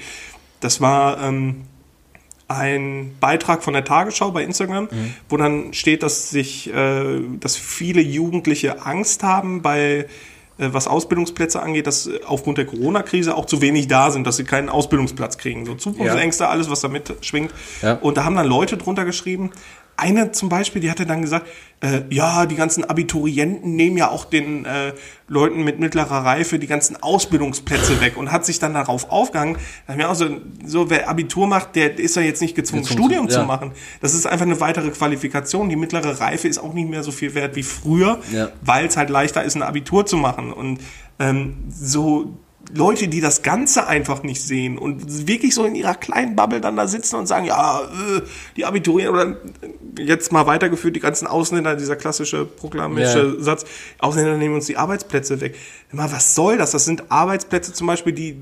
Das 0.60 0.80
war, 0.80 1.22
ähm, 1.22 1.62
ein 2.48 3.14
Beitrag 3.20 3.62
von 3.62 3.74
der 3.74 3.84
Tagesschau 3.84 4.30
bei 4.30 4.44
Instagram, 4.44 4.84
mhm. 4.84 5.14
wo 5.28 5.36
dann 5.36 5.72
steht, 5.72 6.02
dass 6.02 6.30
sich, 6.30 6.72
äh, 6.72 7.20
dass 7.40 7.56
viele 7.56 8.00
Jugendliche 8.00 8.86
Angst 8.86 9.22
haben 9.22 9.62
bei 9.62 10.06
äh, 10.58 10.68
was 10.72 10.86
Ausbildungsplätze 10.86 11.60
angeht, 11.60 11.86
dass 11.86 12.08
aufgrund 12.24 12.58
der 12.58 12.66
Corona-Krise 12.66 13.34
auch 13.34 13.46
zu 13.46 13.60
wenig 13.60 13.88
da 13.88 14.10
sind, 14.10 14.26
dass 14.26 14.36
sie 14.36 14.44
keinen 14.44 14.68
Ausbildungsplatz 14.68 15.38
kriegen. 15.38 15.66
So 15.66 15.74
Zukunftsängste, 15.74 16.44
ja. 16.44 16.50
alles, 16.50 16.70
was 16.70 16.80
da 16.80 16.88
mitschwingt. 16.88 17.52
Ja. 17.82 17.94
Und 17.94 18.16
da 18.16 18.24
haben 18.24 18.36
dann 18.36 18.46
Leute 18.46 18.76
drunter 18.76 19.04
geschrieben, 19.04 19.50
eine 19.96 20.32
zum 20.32 20.48
Beispiel, 20.48 20.80
die 20.82 20.90
hatte 20.90 21.06
dann 21.06 21.22
gesagt, 21.22 21.46
äh, 21.80 22.02
ja, 22.10 22.46
die 22.46 22.54
ganzen 22.54 22.84
Abiturienten 22.84 23.76
nehmen 23.76 23.96
ja 23.96 24.10
auch 24.10 24.24
den 24.24 24.64
äh, 24.64 24.92
Leuten 25.28 25.62
mit 25.64 25.78
mittlerer 25.78 26.24
Reife 26.24 26.58
die 26.58 26.66
ganzen 26.66 27.02
Ausbildungsplätze 27.02 28.00
weg 28.00 28.16
und 28.16 28.32
hat 28.32 28.46
sich 28.46 28.58
dann 28.58 28.74
darauf 28.74 29.10
aufgehangen. 29.10 29.58
Da 29.86 29.94
mir 29.94 30.08
auch 30.10 30.14
so, 30.14 30.28
so, 30.64 30.90
wer 30.90 31.08
Abitur 31.08 31.46
macht, 31.46 31.76
der 31.76 31.98
ist 31.98 32.16
ja 32.16 32.22
jetzt 32.22 32.40
nicht 32.40 32.54
gezwungen, 32.54 32.82
jetzt 32.82 32.92
Studium 32.92 33.28
zu, 33.28 33.36
ja. 33.36 33.42
zu 33.42 33.46
machen. 33.46 33.72
Das 34.00 34.14
ist 34.14 34.26
einfach 34.26 34.46
eine 34.46 34.60
weitere 34.60 34.90
Qualifikation. 34.90 35.68
Die 35.68 35.76
mittlere 35.76 36.20
Reife 36.20 36.48
ist 36.48 36.58
auch 36.58 36.72
nicht 36.72 36.88
mehr 36.88 37.02
so 37.02 37.12
viel 37.12 37.34
wert 37.34 37.56
wie 37.56 37.62
früher, 37.62 38.20
ja. 38.32 38.48
weil 38.62 38.86
es 38.86 38.96
halt 38.96 39.10
leichter 39.10 39.44
ist, 39.44 39.56
ein 39.56 39.62
Abitur 39.62 40.06
zu 40.06 40.16
machen. 40.16 40.52
Und 40.52 40.80
ähm, 41.18 41.56
so 41.68 42.38
Leute, 42.74 43.08
die 43.08 43.20
das 43.20 43.42
Ganze 43.42 43.86
einfach 43.86 44.22
nicht 44.22 44.42
sehen 44.42 44.78
und 44.78 45.26
wirklich 45.26 45.54
so 45.54 45.64
in 45.64 45.74
ihrer 45.74 45.94
kleinen 45.94 46.36
Bubble 46.36 46.60
dann 46.60 46.76
da 46.76 46.86
sitzen 46.86 47.16
und 47.16 47.26
sagen, 47.26 47.46
ja, 47.46 47.80
äh, 47.82 48.22
die 48.56 48.64
Abiturienten 48.64 49.14
oder 49.14 49.36
jetzt 49.98 50.32
mal 50.32 50.46
weitergeführt, 50.46 50.96
die 50.96 51.00
ganzen 51.00 51.26
Ausländer, 51.26 51.76
dieser 51.76 51.96
klassische 51.96 52.44
proklamische 52.44 53.36
ja. 53.36 53.42
Satz, 53.42 53.64
Ausländer 53.98 54.36
nehmen 54.36 54.54
uns 54.54 54.66
die 54.66 54.76
Arbeitsplätze 54.76 55.40
weg. 55.40 55.56
Immer, 55.92 56.10
was 56.10 56.34
soll 56.34 56.58
das? 56.58 56.72
Das 56.72 56.84
sind 56.84 57.10
Arbeitsplätze 57.10 57.72
zum 57.72 57.86
Beispiel, 57.86 58.12
die 58.12 58.36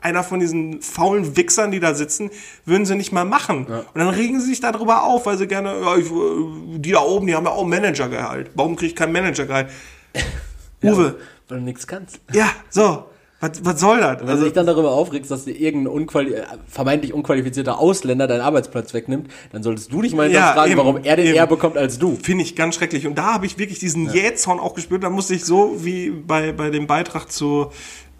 einer 0.00 0.22
von 0.22 0.40
diesen 0.40 0.80
faulen 0.80 1.36
Wichsern, 1.36 1.70
die 1.70 1.80
da 1.80 1.94
sitzen, 1.94 2.30
würden 2.64 2.86
sie 2.86 2.94
nicht 2.94 3.12
mal 3.12 3.24
machen. 3.24 3.66
Ja. 3.68 3.78
Und 3.78 3.94
dann 3.94 4.08
regen 4.08 4.40
sie 4.40 4.46
sich 4.46 4.60
darüber 4.60 5.02
auf, 5.02 5.26
weil 5.26 5.36
sie 5.38 5.46
gerne, 5.46 5.80
ja, 5.80 5.96
ich, 5.96 6.10
äh, 6.10 6.78
die 6.78 6.92
da 6.92 7.00
oben, 7.00 7.26
die 7.26 7.34
haben 7.34 7.46
ja 7.46 7.52
auch 7.52 7.66
Managergehalt. 7.66 8.50
Warum 8.54 8.76
kriege 8.76 8.90
ich 8.90 8.96
kein 8.96 9.12
Managergehalt? 9.12 9.70
Uwe. 10.82 11.04
Ja, 11.04 11.14
weil 11.48 11.58
du 11.58 11.64
nichts 11.64 11.86
kannst. 11.86 12.20
Ja, 12.32 12.50
so. 12.70 13.06
Was, 13.40 13.64
was 13.64 13.80
soll 13.80 14.00
das? 14.00 14.20
Wenn 14.20 14.28
also, 14.28 14.40
du 14.40 14.44
dich 14.46 14.54
dann 14.54 14.66
darüber 14.66 14.90
aufregst, 14.90 15.30
dass 15.30 15.44
dir 15.44 15.52
irgendein 15.52 15.92
unquali 15.92 16.34
vermeintlich 16.66 17.12
unqualifizierter 17.12 17.78
Ausländer 17.78 18.26
deinen 18.26 18.40
Arbeitsplatz 18.40 18.92
wegnimmt, 18.94 19.30
dann 19.52 19.62
solltest 19.62 19.92
du 19.92 20.02
dich 20.02 20.12
mal 20.12 20.30
ja, 20.30 20.54
fragen, 20.54 20.72
eben, 20.72 20.78
warum 20.78 21.04
er 21.04 21.14
den 21.14 21.26
eben. 21.26 21.36
eher 21.36 21.46
bekommt 21.46 21.76
als 21.76 22.00
du. 22.00 22.16
Finde 22.20 22.42
ich 22.42 22.56
ganz 22.56 22.74
schrecklich. 22.74 23.06
Und 23.06 23.16
da 23.16 23.34
habe 23.34 23.46
ich 23.46 23.56
wirklich 23.56 23.78
diesen 23.78 24.06
ja. 24.06 24.14
Jähzorn 24.14 24.58
auch 24.58 24.74
gespürt. 24.74 25.04
Da 25.04 25.10
musste 25.10 25.34
ich 25.34 25.44
so 25.44 25.84
wie 25.84 26.10
bei, 26.10 26.50
bei 26.50 26.70
dem 26.70 26.88
Beitrag 26.88 27.30
zu 27.30 27.70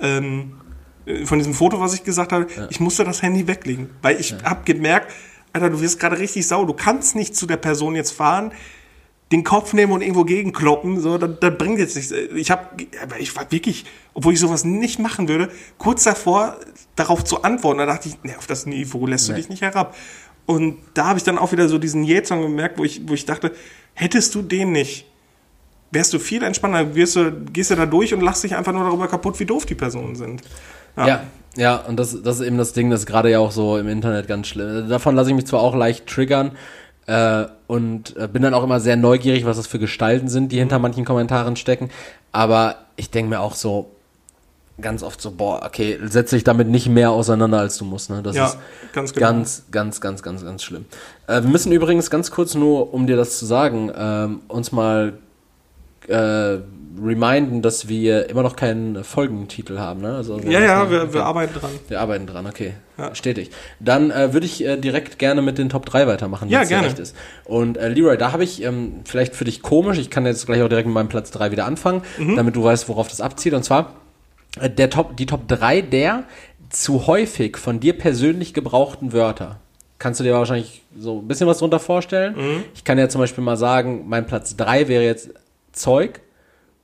ähm, 0.01 0.53
von 1.25 1.39
diesem 1.39 1.55
Foto, 1.55 1.81
was 1.81 1.95
ich 1.95 2.05
gesagt 2.05 2.33
habe, 2.33 2.47
ja. 2.57 2.69
ich 2.71 2.79
musste 2.79 3.03
das 3.03 3.21
Handy 3.21 3.49
weglegen. 3.49 3.91
Weil 4.03 4.21
ich 4.21 4.31
ja. 4.31 4.43
habe 4.45 4.61
gemerkt, 4.65 5.13
Alter, 5.53 5.71
du 5.71 5.81
wirst 5.81 5.99
gerade 5.99 6.19
richtig 6.19 6.47
sauer. 6.47 6.67
Du 6.67 6.75
kannst 6.75 7.17
nicht 7.17 7.35
zu 7.35 7.47
der 7.47 7.57
Person 7.57 7.97
jetzt 7.97 8.13
fahren, 8.13 8.53
den 9.31 9.45
Kopf 9.45 9.75
nehmen 9.75 9.93
und 9.93 10.01
irgendwo 10.01 10.25
gegenkloppen, 10.25 11.01
so, 11.01 11.19
das, 11.19 11.31
das 11.41 11.59
bringt 11.59 11.79
jetzt 11.79 11.97
nichts. 11.97 12.13
Ich 12.13 12.51
habe, 12.51 12.63
ich 13.19 13.37
war 13.37 13.51
wirklich, 13.51 13.85
obwohl 14.15 14.33
ich 14.33 14.41
sowas 14.41 14.65
nicht 14.65 14.99
machen 14.99 15.29
würde, 15.29 15.51
kurz 15.77 16.05
davor 16.05 16.57
darauf 16.97 17.25
zu 17.25 17.43
antworten. 17.43 17.79
Da 17.79 17.87
dachte 17.87 18.09
ich, 18.09 18.17
nee, 18.23 18.35
auf 18.37 18.47
das 18.47 18.65
Niveau 18.65 19.07
lässt 19.07 19.29
nee. 19.29 19.35
du 19.35 19.41
dich 19.41 19.51
nicht 19.51 19.63
herab. 19.63 19.95
Und 20.47 20.79
da 20.95 21.07
habe 21.07 21.19
ich 21.19 21.25
dann 21.25 21.37
auch 21.37 21.53
wieder 21.53 21.69
so 21.69 21.77
diesen 21.77 22.05
Jähzorn 22.05 22.41
gemerkt, 22.41 22.79
wo 22.79 22.85
ich, 22.85 23.07
wo 23.07 23.13
ich 23.13 23.27
dachte, 23.27 23.53
hättest 23.93 24.35
du 24.35 24.41
den 24.41 24.73
nicht, 24.73 25.05
wärst 25.91 26.15
du 26.15 26.19
viel 26.19 26.43
entspannter, 26.43 26.95
wirst 26.95 27.17
du, 27.17 27.33
gehst 27.53 27.71
du 27.71 27.75
da 27.75 27.85
durch 27.85 28.15
und 28.15 28.23
lachst 28.23 28.45
dich 28.45 28.57
einfach 28.57 28.73
nur 28.73 28.85
darüber 28.85 29.09
kaputt, 29.09 29.39
wie 29.41 29.45
doof 29.45 29.67
die 29.67 29.75
Personen 29.75 30.17
sind. 30.17 30.41
Ja. 30.97 31.07
ja. 31.07 31.23
Ja, 31.57 31.77
und 31.77 31.99
das, 31.99 32.23
das 32.23 32.39
ist 32.39 32.47
eben 32.47 32.57
das 32.57 32.73
Ding, 32.73 32.89
das 32.89 33.05
gerade 33.05 33.31
ja 33.31 33.41
auch 33.41 33.51
so 33.51 33.79
im 33.79 33.89
Internet 33.89 34.29
ganz 34.29 34.47
schlimm. 34.47 34.89
Davon 34.89 35.17
lasse 35.17 35.31
ich 35.31 35.37
mich 35.37 35.47
zwar 35.47 35.61
auch 35.61 35.75
leicht 35.75 36.07
triggern, 36.07 36.53
äh, 37.09 37.47
und 37.67 38.17
äh, 38.17 38.29
bin 38.29 38.43
dann 38.43 38.55
auch 38.55 38.63
immer 38.63 38.81
sehr 38.81 38.97
neugierig, 38.97 39.47
was 39.47 39.57
das 39.57 39.67
für 39.67 39.79
Gestalten 39.79 40.29
sind, 40.29 40.53
die 40.53 40.59
hinter 40.59 40.79
manchen 40.79 41.07
Kommentaren 41.07 41.57
stecken. 41.57 41.91
Aber 42.33 42.77
ich 42.97 43.11
denke 43.11 43.31
mir 43.31 43.41
auch 43.41 43.55
so 43.55 43.91
ganz 44.81 45.03
oft 45.03 45.21
so, 45.21 45.31
boah, 45.33 45.63
okay, 45.65 45.99
setze 46.05 46.37
dich 46.37 46.45
damit 46.45 46.69
nicht 46.69 46.89
mehr 46.89 47.11
auseinander, 47.11 47.59
als 47.59 47.79
du 47.79 47.87
musst. 47.87 48.11
Ne? 48.11 48.23
Das 48.23 48.37
ja, 48.37 48.47
ist 48.47 48.59
ganz, 48.93 49.13
genau. 49.15 49.27
ganz, 49.27 49.65
ganz, 49.71 50.01
ganz, 50.01 50.23
ganz, 50.23 50.45
ganz 50.45 50.63
schlimm. 50.63 50.85
Äh, 51.27 51.43
wir 51.43 51.51
müssen 51.51 51.73
übrigens 51.73 52.11
ganz 52.11 52.31
kurz 52.31 52.55
nur, 52.55 52.93
um 52.93 53.07
dir 53.07 53.17
das 53.17 53.39
zu 53.39 53.47
sagen, 53.47 53.91
ähm, 53.97 54.41
uns 54.49 54.71
mal 54.71 55.15
äh, 56.09 56.59
reminden, 57.01 57.63
dass 57.63 57.87
wir 57.89 58.29
immer 58.29 58.43
noch 58.43 58.57
keinen 58.57 59.05
Folgentitel 59.05 59.79
haben, 59.79 60.01
ne? 60.01 60.17
Also, 60.17 60.39
Ja, 60.41 60.59
ja, 60.61 60.91
wir, 60.91 61.13
wir 61.15 61.25
arbeiten 61.25 61.55
dran. 61.55 61.71
wir 61.87 62.01
arbeiten 62.01 62.27
dran, 62.27 62.47
okay. 62.47 62.75
Ja. 62.97 63.15
Stetig. 63.15 63.51
Dann 63.79 64.11
äh, 64.11 64.33
würde 64.33 64.47
ich 64.47 64.65
äh, 64.67 64.77
direkt 64.77 65.19
gerne 65.21 65.41
mit 65.41 65.59
den 65.59 65.69
Top 65.69 65.87
3 65.87 66.09
weitermachen, 66.09 66.49
Ja, 66.49 66.59
wenn's 66.59 66.69
dir 66.69 66.75
gerne. 66.75 66.89
recht 66.89 66.99
ist. 66.99 67.15
Und 67.45 67.77
äh, 67.79 67.89
Leroy, 67.89 68.17
da 68.19 68.33
habe 68.33 68.43
ich 68.43 68.63
ähm, 68.65 68.95
vielleicht 69.05 69.37
für 69.37 69.45
dich 69.45 69.63
komisch, 69.63 69.99
ich 69.99 70.11
kann 70.11 70.27
jetzt 70.27 70.47
gleich 70.47 70.61
auch 70.63 70.69
direkt 70.69 70.87
mit 70.89 70.95
meinem 70.95 71.09
Platz 71.09 71.31
3 71.31 71.53
wieder 71.53 71.67
anfangen, 71.67 72.03
Mhm. 72.19 72.35
damit 72.35 72.57
du 72.57 72.65
weißt, 72.65 72.89
worauf 72.89 73.07
das 73.09 73.21
abzieht. 73.21 73.55
Und 73.55 73.63
zwar 73.63 73.93
äh, 74.61 74.69
der 74.69 74.91
Top, 74.91 75.17
die 75.17 75.27
Top 75.27 75.47
3 75.47 75.83
der 75.83 76.25
zu 76.71 77.07
häufig 77.07 77.57
von 77.57 77.79
dir 77.81 77.97
persönlich 77.97 78.53
gebrauchten 78.55 79.13
Wörter. 79.13 79.59
Kannst 80.01 80.19
du 80.21 80.25
dir 80.25 80.35
wahrscheinlich 80.35 80.83
so 80.99 81.21
ein 81.21 81.29
bisschen 81.29 81.47
was 81.47 81.59
drunter 81.59 81.79
vorstellen? 81.79 82.35
Mhm. 82.37 82.65
Ich 82.75 82.83
kann 82.85 82.99
ja 82.99 83.09
zum 83.09 83.21
Beispiel 83.21 83.43
mal 83.45 83.57
sagen, 83.57 84.05
mein 84.09 84.27
Platz 84.27 84.57
3 84.57 84.89
wäre 84.89 85.05
jetzt 85.05 85.31
Zeug. 85.79 86.21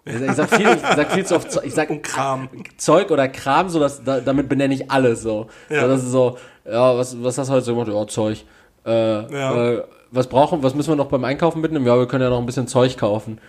Ich 0.07 0.35
sag, 0.35 0.51
viel, 0.51 0.69
ich 0.69 0.81
sag 0.97 1.13
viel 1.13 1.25
zu 1.25 1.35
oft, 1.37 1.51
Zeug. 1.51 1.65
ich 1.65 1.75
sag 1.75 1.89
Und 1.89 2.03
Kram. 2.03 2.49
Zeug 2.77 3.11
oder 3.11 3.27
Kram, 3.29 3.71
so 3.71 3.81
dass, 3.81 4.05
da, 4.05 4.21
damit 4.21 4.51
benenne 4.51 4.75
ich 4.75 4.91
alles 4.91 5.23
so. 5.23 5.47
Ja. 5.71 5.83
so. 5.83 5.89
Das 5.89 6.03
ist 6.03 6.11
so, 6.11 6.37
ja, 6.67 6.97
was, 6.97 7.23
was 7.23 7.39
hast 7.39 7.49
du 7.49 7.53
heute 7.55 7.65
so 7.65 7.75
gemacht? 7.75 7.89
Ja, 7.91 8.07
Zeug. 8.07 8.45
Äh, 8.87 8.91
Ja. 9.33 9.73
äh, 9.73 9.83
was 10.11 10.27
brauchen, 10.29 10.63
was 10.63 10.75
müssen 10.75 10.91
wir 10.91 10.97
noch 10.97 11.07
beim 11.09 11.25
Einkaufen 11.25 11.61
mitnehmen? 11.63 11.87
Ja, 11.87 11.99
wir 11.99 12.07
können 12.07 12.23
ja 12.23 12.31
noch 12.31 12.39
ein 12.39 12.47
bisschen 12.47 12.69
Zeug 12.69 12.97
kaufen. 12.99 13.41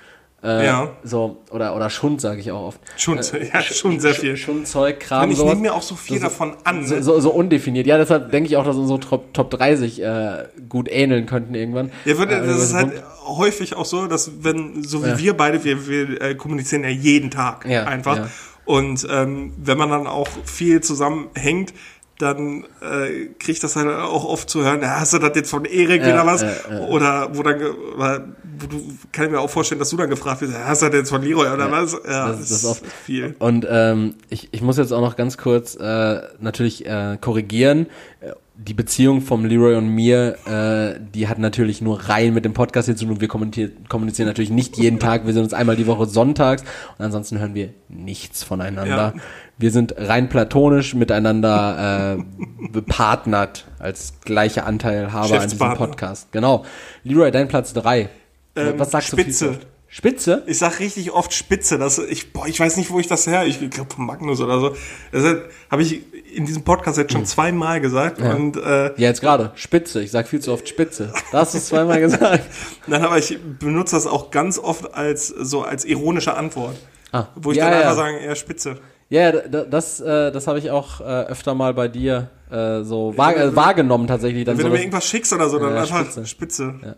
Äh, 0.43 0.65
Ja. 0.65 0.89
So, 1.03 1.37
oder, 1.49 1.75
oder 1.75 1.89
Schund, 1.89 2.21
sage 2.21 2.39
ich 2.39 2.51
auch 2.51 2.67
oft. 2.67 2.79
Schon, 2.97 3.17
ja, 3.17 3.61
schon 3.61 3.99
sehr 3.99 4.13
viel. 4.13 4.37
Schund, 4.37 4.67
Zeug, 4.67 4.99
Kram, 4.99 5.23
Und 5.23 5.31
ich 5.31 5.43
nehme 5.43 5.61
mir 5.61 5.73
auch 5.73 5.81
so 5.81 5.95
viel 5.95 6.19
davon 6.19 6.55
an. 6.63 6.85
so, 6.85 6.95
Ne? 6.95 7.03
so, 7.03 7.19
so 7.19 7.31
undefiniert. 7.31 7.87
Ja, 7.87 7.97
deshalb 7.97 8.31
denke 8.31 8.47
ich 8.49 8.57
auch, 8.57 8.65
dass 8.65 8.75
unsere 8.75 8.99
Top, 8.99 9.33
Top 9.33 9.49
3 9.51 9.75
sich 9.75 10.01
äh, 10.01 10.45
gut 10.69 10.87
ähneln 10.91 11.25
könnten 11.25 11.55
irgendwann. 11.55 11.91
Ja, 12.05 12.17
wird, 12.17 12.31
Äh, 12.31 12.45
das 12.45 12.61
ist 12.61 12.73
halt 12.73 12.91
häufig 13.25 13.75
auch 13.75 13.85
so, 13.85 14.05
dass 14.07 14.43
wenn, 14.43 14.83
so 14.83 15.03
wie 15.03 15.09
Ja. 15.09 15.17
wir 15.17 15.33
beide, 15.37 15.63
wir, 15.63 15.87
wir 15.87 16.21
äh, 16.21 16.35
kommunizieren 16.35 16.83
ja 16.83 16.89
jeden 16.89 17.31
Tag 17.31 17.65
Ja, 17.67 17.85
einfach. 17.85 18.17
ja. 18.17 18.29
Und 18.65 19.07
ähm, 19.11 19.53
wenn 19.57 19.77
man 19.77 19.89
dann 19.89 20.07
auch 20.07 20.27
viel 20.43 20.81
zusammenhängt, 20.81 21.73
dann 22.17 22.63
äh, 22.81 23.25
kriegt 23.39 23.61
das 23.63 23.75
halt 23.75 23.89
auch 23.89 24.23
oft 24.23 24.49
zu 24.49 24.63
hören, 24.63 24.81
ja, 24.81 25.01
hast 25.01 25.11
du 25.13 25.19
das 25.19 25.31
jetzt 25.35 25.49
von 25.49 25.65
Erik 25.65 26.01
Ja, 26.01 26.07
wieder 26.07 26.25
was? 26.25 26.41
ja, 26.43 26.49
ja. 26.71 26.79
Oder 26.87 27.29
wo 27.35 27.43
dann, 27.43 27.59
weil- 27.95 28.23
wo 28.59 28.67
du, 28.67 28.81
kann 29.11 29.25
ich 29.25 29.31
mir 29.31 29.39
auch 29.39 29.49
vorstellen, 29.49 29.79
dass 29.79 29.89
du 29.89 29.97
dann 29.97 30.09
gefragt 30.09 30.41
wirst, 30.41 30.53
ja, 30.53 30.65
hast 30.65 30.81
du 30.81 30.87
das 30.87 30.95
jetzt 30.95 31.09
von 31.09 31.21
Leroy 31.21 31.47
oder 31.51 31.71
was? 31.71 31.93
Ja, 32.07 32.29
das- 32.29 32.39
das 32.39 32.51
ist 32.51 32.65
oft- 32.65 32.85
viel. 32.85 33.35
Und 33.39 33.65
ähm, 33.69 34.15
ich, 34.29 34.49
ich 34.51 34.61
muss 34.61 34.77
jetzt 34.77 34.91
auch 34.91 35.01
noch 35.01 35.15
ganz 35.15 35.37
kurz 35.37 35.75
äh, 35.75 36.21
natürlich 36.39 36.85
äh, 36.85 37.17
korrigieren. 37.19 37.87
Äh, 38.21 38.31
Die 38.57 38.73
Beziehung 38.73 39.19
vom 39.21 39.43
Leroy 39.43 39.75
und 39.75 39.89
mir, 39.89 40.37
äh, 40.47 40.97
die 41.13 41.27
hat 41.27 41.39
natürlich 41.39 41.81
nur 41.81 41.99
rein 42.07 42.33
mit 42.33 42.45
dem 42.45 42.53
Podcast 42.53 42.85
hier 42.87 42.95
zu 42.95 43.05
tun. 43.05 43.19
Wir 43.19 43.27
kommunizieren, 43.27 44.27
natürlich 44.27 44.49
nicht 44.49 44.77
jeden 44.77 44.97
Tag. 44.97 45.25
Wir 45.25 45.33
sehen 45.33 45.43
uns 45.43 45.53
einmal 45.53 45.75
die 45.75 45.87
Woche 45.87 46.05
sonntags 46.05 46.63
und 46.97 47.03
ansonsten 47.03 47.37
hören 47.39 47.53
wir 47.53 47.71
nichts 47.89 48.43
voneinander. 48.43 49.13
Ja. 49.13 49.21
Wir 49.57 49.71
sind 49.71 49.95
rein 49.97 50.29
platonisch 50.29 50.95
miteinander 50.95 52.17
äh, 52.17 52.69
bepartnert 52.71 53.65
als 53.79 54.13
gleiche 54.23 54.63
Anteilhaber 54.63 55.41
an 55.41 55.49
diesem. 55.49 55.73
Podcast. 55.73 56.31
Genau. 56.31 56.63
Leroy, 57.03 57.31
dein 57.31 57.47
Platz 57.49 57.73
drei. 57.73 58.09
Ähm, 58.55 58.73
Was 58.77 58.91
sagst 58.91 59.11
du? 59.13 59.17
Spitze. 59.17 59.45
zu 59.45 59.49
oft? 59.51 59.67
Spitze? 59.87 60.43
Ich 60.47 60.57
sag 60.57 60.79
richtig 60.79 61.11
oft 61.11 61.31
Spitze. 61.33 61.77
Das, 61.77 61.99
ich, 61.99 62.33
boah, 62.33 62.47
ich 62.47 62.59
weiß 62.59 62.75
nicht, 62.77 62.89
wo 62.91 62.99
ich 62.99 63.07
das 63.07 63.27
her. 63.27 63.45
Ich 63.45 63.69
glaube 63.69 63.93
von 63.93 64.05
Magnus 64.05 64.41
oder 64.41 64.59
so. 64.59 64.75
Das 65.11 65.23
habe 65.71 65.83
ich 65.83 66.01
in 66.35 66.45
diesem 66.45 66.63
Podcast 66.63 66.97
jetzt 66.97 67.13
schon 67.13 67.21
Hm. 67.21 67.27
zweimal 67.27 67.79
gesagt. 67.79 68.19
Und 68.19 68.57
äh, 68.57 68.85
Ja, 68.87 68.93
jetzt 68.97 69.21
gerade. 69.21 69.51
Spitze. 69.55 70.01
Ich 70.01 70.11
sag 70.11 70.27
viel 70.27 70.41
zu 70.41 70.51
oft 70.51 70.67
Spitze. 70.67 71.13
Da 71.31 71.39
hast 71.39 71.53
du 71.53 71.59
es 71.59 71.67
zweimal 71.67 72.01
gesagt. 72.01 72.43
Nein, 72.87 73.03
aber 73.03 73.17
ich 73.19 73.37
benutze 73.59 73.95
das 73.95 74.05
auch 74.07 74.31
ganz 74.31 74.59
oft 74.59 74.93
als 74.93 75.27
so 75.27 75.61
als 75.61 75.85
ironische 75.85 76.35
Antwort. 76.35 76.75
Ah, 77.13 77.27
Wo 77.35 77.51
ich 77.51 77.57
ja, 77.57 77.65
dann 77.69 77.73
ja. 77.73 77.79
einfach 77.81 77.95
sage, 77.95 78.17
eher 78.17 78.35
Spitze. 78.35 78.77
Ja, 79.07 79.31
da- 79.31 79.63
das, 79.63 80.01
äh, 80.01 80.31
das 80.31 80.47
habe 80.47 80.59
ich 80.59 80.71
auch 80.71 80.99
äh, 80.99 81.03
öfter 81.03 81.53
mal 81.53 81.73
bei 81.73 81.87
dir 81.87 82.29
äh, 82.51 82.81
so 82.83 83.13
wahr, 83.15 83.37
äh, 83.37 83.55
wahrgenommen 83.55 84.07
tatsächlich. 84.07 84.43
Dann 84.43 84.57
Wenn 84.57 84.63
so 84.63 84.69
du 84.69 84.73
mir 84.73 84.79
irgendwas 84.81 85.05
schickst 85.07 85.31
oder 85.31 85.47
so, 85.47 85.57
dann 85.59 85.73
Ja, 85.75 85.81
einfach 85.83 86.01
Spitze. 86.03 86.25
Spitze. 86.25 86.95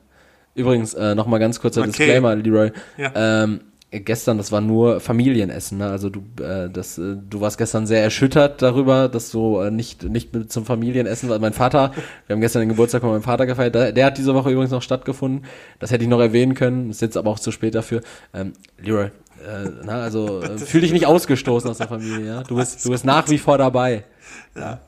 Übrigens, 0.58 0.94
äh, 0.94 1.16
nochmal 1.16 1.40
ganz 1.40 1.60
kurzer 1.60 1.82
Okay. 1.82 1.92
Disclaimer, 1.92 2.36
Leroy. 2.36 2.72
Ja. 2.98 3.12
Ähm, 3.44 3.62
gestern, 3.92 4.38
das 4.38 4.52
war 4.52 4.62
nur 4.62 5.00
Familienessen, 5.00 5.78
ne? 5.78 5.90
Also 5.90 6.10
du, 6.10 6.22
äh, 6.44 6.70
das, 6.70 6.98
äh, 6.98 7.16
du 7.30 7.40
warst 7.40 7.58
gestern 7.58 7.88
sehr 7.88 8.04
erschüttert 8.04 8.62
darüber, 8.62 9.08
dass 9.08 9.32
du 9.32 9.60
äh, 9.60 9.72
nicht, 9.72 10.04
nicht 10.04 10.34
mit 10.34 10.52
zum 10.52 10.66
Familienessen, 10.66 11.30
weil 11.30 11.40
mein 11.40 11.54
Vater, 11.54 11.94
wir 12.26 12.34
haben 12.34 12.42
gestern 12.42 12.62
den 12.62 12.70
Geburtstag 12.70 13.02
von 13.02 13.12
meinem 13.12 13.22
Vater 13.22 13.46
gefeiert, 13.46 13.76
der, 13.76 13.92
der 13.94 14.06
hat 14.06 14.18
diese 14.18 14.34
Woche 14.34 14.52
übrigens 14.52 14.72
noch 14.72 14.82
stattgefunden. 14.82 15.46
Das 15.80 15.92
hätte 15.92 16.04
ich 16.04 16.10
noch 16.10 16.20
erwähnen 16.20 16.54
können, 16.54 16.90
ist 16.90 17.02
jetzt 17.02 17.18
aber 17.18 17.30
auch 17.30 17.40
zu 17.40 17.52
spät 17.52 17.76
dafür. 17.76 18.02
Ähm, 18.34 18.54
Leroy, 18.78 19.06
äh, 19.06 19.70
na, 19.86 20.02
also 20.02 20.42
äh, 20.42 20.58
fühl 20.58 20.82
dich 20.82 20.92
nicht 20.92 21.06
ausgestoßen 21.06 21.70
aus 21.70 21.78
der 21.78 21.88
Familie, 21.88 22.26
ja? 22.26 22.44
Du 22.44 22.56
bist, 22.58 22.84
du 22.86 22.90
bist 22.90 23.06
nach 23.06 23.30
wie 23.30 23.38
vor 23.38 23.58
dabei. 23.58 24.04
Ja, 24.56 24.82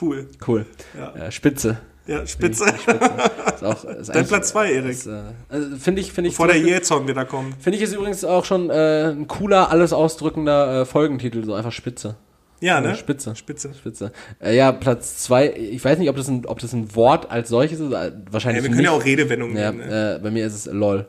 cool. 0.00 0.28
Cool. 0.46 0.64
Ja. 0.96 1.26
Äh, 1.26 1.32
Spitze. 1.32 1.78
Ja, 2.06 2.26
Spitze. 2.26 2.64
Ist 2.66 3.64
auch, 3.64 3.84
ist 4.00 4.14
Dein 4.14 4.26
Platz 4.26 4.48
zwei, 4.50 4.72
Erik. 4.72 4.92
ist, 4.92 5.06
äh, 5.06 5.22
also 5.48 5.76
Finde 5.76 6.00
ich, 6.00 6.12
finde 6.12 6.30
ich, 6.30 6.36
zum 6.36 6.46
der 6.46 6.58
Jäh-Song 6.58 7.08
wieder 7.08 7.24
kommt. 7.24 7.60
finde 7.60 7.76
ich 7.78 7.82
ist 7.82 7.92
übrigens 7.94 8.24
auch 8.24 8.44
schon 8.44 8.70
äh, 8.70 9.10
ein 9.10 9.26
cooler, 9.26 9.70
alles 9.70 9.92
ausdrückender 9.92 10.82
äh, 10.82 10.84
Folgentitel, 10.84 11.44
so 11.44 11.54
einfach 11.54 11.72
Spitze. 11.72 12.16
Ja, 12.60 12.80
ne? 12.80 12.94
Spitze. 12.94 13.36
Spitze. 13.36 13.74
Spitze. 13.74 14.12
Äh, 14.40 14.56
ja, 14.56 14.72
Platz 14.72 15.18
zwei. 15.18 15.52
ich 15.52 15.84
weiß 15.84 15.98
nicht, 15.98 16.08
ob 16.08 16.16
das 16.16 16.28
ein, 16.28 16.46
ob 16.46 16.58
das 16.58 16.72
ein 16.72 16.94
Wort 16.94 17.30
als 17.30 17.48
solches 17.48 17.80
ist, 17.80 17.92
äh, 17.92 18.06
Ja, 18.06 18.12
wahrscheinlich 18.30 18.62
wir 18.62 18.70
können 18.70 18.78
nicht. 18.80 18.86
ja 18.86 18.92
auch 18.92 19.04
Redewendungen 19.04 19.56
ja, 19.56 19.72
nehmen. 19.72 19.86
Ne? 19.88 20.16
äh, 20.16 20.18
bei 20.22 20.30
mir 20.30 20.46
ist 20.46 20.54
es 20.54 20.66
LOL. 20.72 21.06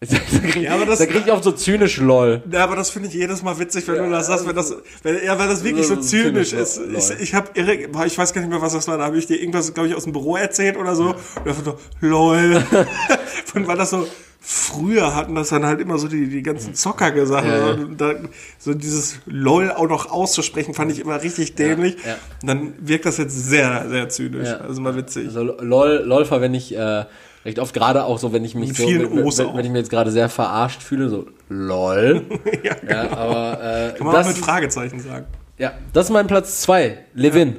da 0.08 0.16
krieg, 0.16 0.62
Ja, 0.62 0.74
aber 0.76 0.86
das- 0.86 0.98
da 0.98 1.06
krieg 1.06 1.22
ich 1.26 1.30
auch 1.30 1.42
so 1.42 1.52
zynisch 1.52 1.98
LOL. 1.98 2.42
Ja, 2.50 2.64
aber 2.64 2.74
das 2.76 2.88
finde 2.90 3.08
ich 3.08 3.14
jedes 3.14 3.42
Mal 3.42 3.58
witzig, 3.58 3.86
wenn 3.86 3.96
du 3.96 4.10
das 4.10 4.28
sagst, 4.28 4.46
wenn 4.48 4.56
das, 4.56 4.74
wenn, 5.02 5.22
ja, 5.24 5.38
weil 5.38 5.48
das 5.48 5.62
wirklich 5.62 5.86
so 5.86 5.96
So 5.96 6.00
zynisch 6.00 6.52
ist. 6.54 6.78
lol. 6.78 6.96
Ich, 6.96 7.10
ich 7.20 7.34
habe 7.34 7.48
boah, 7.92 8.06
ich 8.06 8.16
weiß 8.16 8.32
gar 8.32 8.40
nicht 8.40 8.50
mehr, 8.50 8.62
was 8.62 8.72
das 8.72 8.88
war, 8.88 8.96
da 8.96 9.04
habe 9.04 9.18
ich 9.18 9.26
dir 9.26 9.38
irgendwas, 9.38 9.72
glaube 9.74 9.88
ich, 9.90 9.94
aus 9.94 10.04
dem 10.04 10.12
Büro 10.14 10.36
erzählt 10.36 10.78
oder 10.78 10.94
so. 10.96 11.14
Und 11.44 11.48
einfach 11.48 11.64
so, 11.64 11.78
lol. 12.00 12.62
Und 13.54 13.66
weil 13.68 13.76
das 13.76 13.90
so, 13.90 14.06
früher 14.40 15.14
hatten 15.14 15.34
das 15.34 15.50
dann 15.50 15.66
halt 15.66 15.80
immer 15.80 15.98
so 15.98 16.08
die, 16.08 16.28
die 16.28 16.42
ganzen 16.42 16.74
Zocker 16.74 17.10
gesagt. 17.10 17.46
Ja, 17.46 17.58
ja. 17.68 17.72
Und 17.74 18.00
dann, 18.00 18.28
so 18.58 18.72
dieses 18.74 19.16
lol 19.26 19.70
auch 19.70 19.88
noch 19.88 20.10
auszusprechen, 20.10 20.72
fand 20.72 20.92
ich 20.92 21.00
immer 21.00 21.22
richtig 21.22 21.56
dämlich. 21.56 21.96
ja. 22.06 22.16
Und 22.40 22.48
dann 22.48 22.74
wirkt 22.80 23.04
das 23.04 23.18
jetzt 23.18 23.34
sehr, 23.48 23.86
sehr 23.90 24.08
zynisch. 24.08 24.48
Ja. 24.48 24.58
Also 24.58 24.80
mal 24.80 24.96
witzig. 24.96 25.26
Also 25.26 25.42
LOL, 25.42 26.02
LOL 26.06 26.24
verwende 26.24 26.56
ich 26.58 26.74
äh, 26.74 27.04
recht 27.44 27.58
oft, 27.58 27.74
gerade 27.74 28.04
auch 28.04 28.18
so, 28.18 28.32
wenn 28.32 28.44
ich 28.44 28.54
mich 28.54 28.76
so, 28.76 28.86
wenn, 28.86 29.16
wenn, 29.16 29.26
auch. 29.26 29.56
wenn 29.56 29.64
ich 29.64 29.70
mich 29.70 29.80
jetzt 29.80 29.90
gerade 29.90 30.10
sehr 30.10 30.28
verarscht 30.28 30.82
fühle, 30.82 31.08
so 31.08 31.26
LOL. 31.48 32.24
ja, 32.62 32.76
ja, 32.88 33.10
aber 33.10 33.60
äh, 33.62 33.92
Kann 33.96 34.06
man 34.06 34.16
auch 34.16 34.18
das, 34.20 34.28
mit 34.28 34.38
Fragezeichen 34.38 35.00
sagen. 35.00 35.26
ja, 35.58 35.72
das 35.92 36.06
ist 36.06 36.10
mein 36.12 36.26
Platz 36.26 36.60
zwei. 36.60 36.98
Levin. 37.14 37.56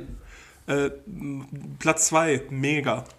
Äh, 0.67 0.91
m, 1.07 1.45
Platz 1.79 2.07
zwei, 2.07 2.41
mega. 2.49 3.03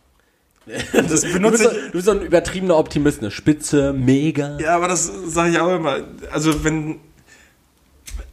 Du 0.65 1.03
Das 1.03 1.23
bist, 1.23 1.33
benutze 1.33 1.75
du 1.87 1.91
bist 1.93 2.05
so 2.05 2.13
ein 2.13 2.23
übertriebener 2.23 2.77
Optimist, 2.77 3.21
ne? 3.21 3.33
Spitze, 3.33 3.93
mega. 3.93 4.59
Ja, 4.61 4.77
aber 4.77 4.87
das 4.87 5.07
sage 5.27 5.51
ich 5.51 5.59
auch 5.59 5.75
immer. 5.75 5.97
Also 6.31 6.63
wenn, 6.63 7.01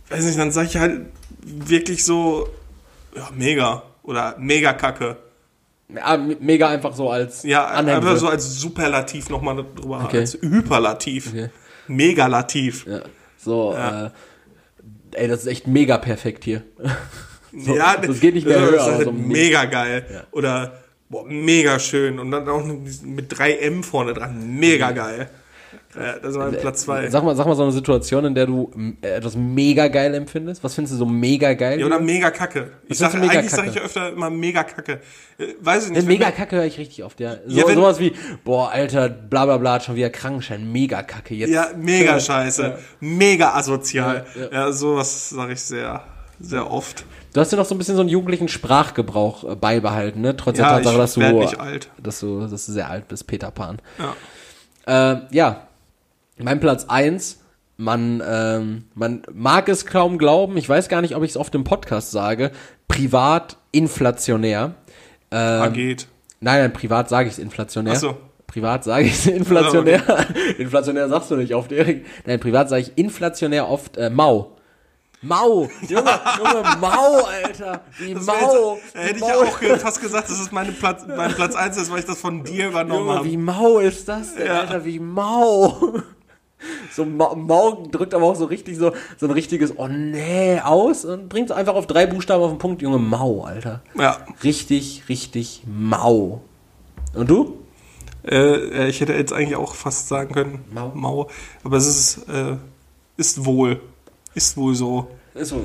weiß 0.10 0.24
nicht, 0.26 0.38
dann 0.38 0.52
sage 0.52 0.68
ich 0.68 0.78
halt 0.78 1.08
wirklich 1.42 2.06
so, 2.06 2.48
ja, 3.16 3.30
mega 3.36 3.82
oder 4.04 4.36
mega 4.38 4.74
kacke. 4.74 5.18
Ja, 5.96 6.18
me- 6.18 6.38
mega 6.40 6.68
einfach 6.70 6.94
so 6.96 7.10
als 7.10 7.44
Ja, 7.44 7.66
Anhängsel. 7.66 7.96
einfach 8.10 8.18
so 8.22 8.28
als 8.30 8.56
Superlativ 8.60 9.30
nochmal 9.30 9.66
drüber, 9.76 10.04
Okay. 10.06 10.20
als 10.20 10.38
Hyperlativ. 10.42 11.28
Okay. 11.30 11.50
Megalativ. 11.88 12.86
Ja, 12.88 13.02
so, 13.38 13.74
Ja. 13.74 14.08
Äh, 14.08 14.10
ey, 15.14 15.28
das 15.28 15.42
ist 15.42 15.48
echt 15.48 15.68
mega 15.68 15.98
perfekt 15.98 16.44
hier. 16.44 16.64
So, 17.52 17.76
ja, 17.76 17.98
das 17.98 18.20
geht 18.20 18.36
nicht 18.36 18.46
mehr 18.46 18.60
das 18.62 18.70
höher. 18.70 18.76
ist 18.78 18.84
halt 18.86 18.98
also 19.00 19.12
mega 19.12 19.66
geil. 19.66 20.06
Ja. 20.14 20.24
Oder 20.30 20.84
boah, 21.10 21.26
mega 21.26 21.80
schön. 21.80 22.20
Und 22.20 22.30
dann 22.30 22.48
auch 22.48 22.64
mit 22.64 23.34
3M 23.34 23.82
vorne 23.82 24.14
dran. 24.14 24.56
Mega 24.60 24.92
geil. 24.92 25.32
Ja, 25.96 26.20
das 26.22 26.36
war 26.36 26.52
Platz 26.52 26.82
zwei. 26.84 27.10
Sag 27.10 27.24
mal, 27.24 27.36
sag 27.36 27.48
mal 27.48 27.56
so 27.56 27.64
eine 27.64 27.72
Situation, 27.72 28.24
in 28.26 28.36
der 28.36 28.46
du 28.46 28.70
äh, 29.02 29.08
etwas 29.08 29.36
mega 29.36 29.88
geil 29.88 30.14
empfindest. 30.14 30.64
Was 30.64 30.76
findest 30.76 30.94
du 30.94 30.98
so 31.00 31.06
mega 31.08 31.54
geil? 31.54 31.80
Ja, 31.80 31.86
oder 31.88 32.00
mega 32.00 32.30
kacke. 32.30 32.72
Ich 32.84 32.92
Was 32.92 32.98
sag, 33.00 33.14
ist 33.16 33.20
mega 33.20 33.40
eigentlich 33.40 33.50
sage 33.52 33.70
ich 33.70 33.76
ja 33.76 33.82
öfter 33.82 34.10
immer 34.14 34.30
mega 34.30 34.64
kacke. 34.64 35.00
Äh, 35.40 35.46
Weiß 35.62 35.86
ich 35.86 35.90
Ja, 35.90 35.96
nicht. 35.98 36.08
mega 36.08 36.30
kacke 36.30 36.58
höre 36.58 36.66
ich 36.66 36.78
richtig 36.78 37.04
oft, 37.04 37.20
ja. 37.20 37.38
So, 37.48 37.58
Ja, 37.58 37.68
wenn- 37.68 37.74
sowas 37.76 38.00
wie, 38.00 38.14
boah, 38.44 38.70
Alter, 38.70 39.10
bla 39.10 39.46
bla 39.46 39.58
bla, 39.58 39.74
hat 39.74 39.84
schon 39.86 39.96
wieder 39.96 40.12
Krankenschein, 40.12 40.72
mega 40.72 41.02
kacke. 41.02 41.34
Jetzt, 41.34 41.50
Ja, 41.50 41.70
mega 41.76 42.20
scheiße. 42.20 42.62
ja. 42.62 42.78
Mega 43.00 43.56
asozial. 43.56 44.26
Ja, 44.36 44.42
Ja, 44.42 44.52
ja. 44.52 44.72
sowas 44.72 45.30
sage 45.32 45.54
ich 45.54 45.62
sehr, 45.62 46.04
sehr 46.40 46.70
oft. 46.72 47.04
Du 47.34 47.42
hast 47.42 47.52
ja 47.52 47.58
noch 47.58 47.66
so 47.66 47.74
ein 47.74 47.80
bisschen 47.80 47.96
so 47.96 48.02
einen 48.02 48.10
jugendlichen 48.10 48.48
Sprachgebrauch 48.48 49.44
äh, 49.44 49.56
beibehalten, 49.56 50.22
ne? 50.22 50.38
Trotz 50.38 50.58
der 50.58 50.66
Tatsache, 50.68 50.94
ich 50.94 51.00
dass 51.00 51.14
du, 51.16 51.20
nicht 51.22 51.60
alt. 51.60 51.90
dass 52.02 52.20
du, 52.20 52.42
dass 52.46 52.66
du 52.68 52.72
sehr 52.74 52.90
alt 52.92 53.08
bist, 53.08 53.26
Peter 53.26 53.50
Pan. 53.50 53.80
Ja. 54.86 55.14
Äh, 55.14 55.22
ja, 55.32 55.68
mein 56.44 56.60
Platz 56.60 56.86
eins. 56.88 57.40
Man, 57.82 58.22
ähm, 58.28 58.84
man 58.94 59.22
mag 59.34 59.70
es 59.70 59.86
kaum 59.86 60.18
glauben, 60.18 60.58
ich 60.58 60.68
weiß 60.68 60.90
gar 60.90 61.02
nicht, 61.02 61.16
ob 61.16 61.24
ich 61.24 61.30
es 61.32 61.38
oft 61.38 61.56
im 61.56 61.64
Podcast 61.64 62.12
sage, 62.12 62.52
privat 62.90 63.56
inflationär. 63.72 64.74
Ähm, 65.32 65.62
Ah, 65.62 65.68
geht. 65.70 66.08
Nein, 66.42 66.60
nein, 66.62 66.74
privat 66.74 67.08
sage 67.08 67.28
ich 67.30 67.34
es 67.36 67.40
inflationär. 67.40 67.94
Ach 67.96 68.00
so. 68.00 68.18
privat 68.48 68.84
sage 68.84 69.06
ich 69.06 69.28
inflationär. 69.32 70.02
inflationär 70.58 71.08
sagst 71.08 71.32
du 71.32 71.38
nicht 71.38 71.56
oft, 71.56 71.72
Erik. 71.72 72.06
Nein, 72.26 72.42
privat 72.42 72.68
sage 72.68 72.82
ich 72.82 72.98
inflationär 72.98 73.70
oft 73.70 73.96
äh, 73.96 74.10
Mau. 74.10 74.58
Mau, 75.22 75.70
Junge, 75.88 76.10
Junge, 76.38 76.64
Mau, 76.80 77.26
Alter, 77.44 77.82
wie 77.98 78.14
Das 78.14 78.26
Mau. 78.26 78.76
Jetzt, 78.76 78.96
wie 78.96 79.00
hätte 79.00 79.16
ich 79.16 79.20
Mau. 79.22 79.28
ja 79.30 79.36
auch 79.76 79.80
fast 79.80 80.02
gesagt, 80.02 80.30
dass 80.30 80.40
es 80.40 80.52
meine 80.52 80.72
Platz, 80.74 81.04
mein 81.08 81.32
Platz 81.34 81.56
1 81.56 81.76
ist, 81.78 81.92
weil 81.92 82.00
ich 82.00 82.06
das 82.06 82.20
von 82.20 82.44
dir 82.44 82.68
übernommen 82.70 83.02
Junge, 83.06 83.18
habe. 83.20 83.26
wie 83.30 83.36
mau 83.38 83.80
ist 83.80 84.08
das 84.08 84.36
denn, 84.36 84.48
Ja. 84.48 84.62
Alter, 84.62 84.84
wie 84.86 85.00
mau. 85.00 85.94
So 86.92 87.06
mau, 87.06 87.36
mau 87.36 87.88
drückt 87.92 88.14
aber 88.14 88.26
auch 88.26 88.36
so 88.36 88.46
richtig 88.46 88.78
so, 88.78 88.92
so 89.18 89.28
ein 89.28 89.32
richtiges 89.32 89.74
Oh 89.78 89.88
nee 89.88 90.60
aus 90.60 91.06
und 91.06 91.30
bringt 91.30 91.50
es 91.52 91.56
einfach 91.56 91.76
auf 91.76 91.88
drei 91.88 92.06
Buchstaben 92.06 92.44
auf 92.44 92.50
den 92.52 92.58
Punkt, 92.58 92.82
Junge, 92.82 92.98
mau, 92.98 93.44
Alter. 93.44 93.82
Ja, 93.98 94.18
Richtig, 94.44 95.04
richtig 95.08 95.64
mau. 95.68 96.42
Und 97.14 97.30
du? 97.30 97.58
äh, 98.30 98.90
ich 98.90 99.00
hätte 99.02 99.14
jetzt 99.14 99.32
eigentlich 99.34 99.56
auch 99.56 99.74
fast 99.76 100.08
sagen 100.10 100.34
können, 100.34 100.60
Mau. 100.72 100.92
Mau. 100.94 101.30
Aber 101.64 101.78
es 101.78 101.88
ist, 101.88 102.28
äh, 102.30 102.58
ist 103.18 103.46
wohl. 103.46 103.80
Ist 104.36 104.58
wohl 104.58 104.76
so. 104.76 105.08
Ist 105.36 105.50
so. 105.50 105.62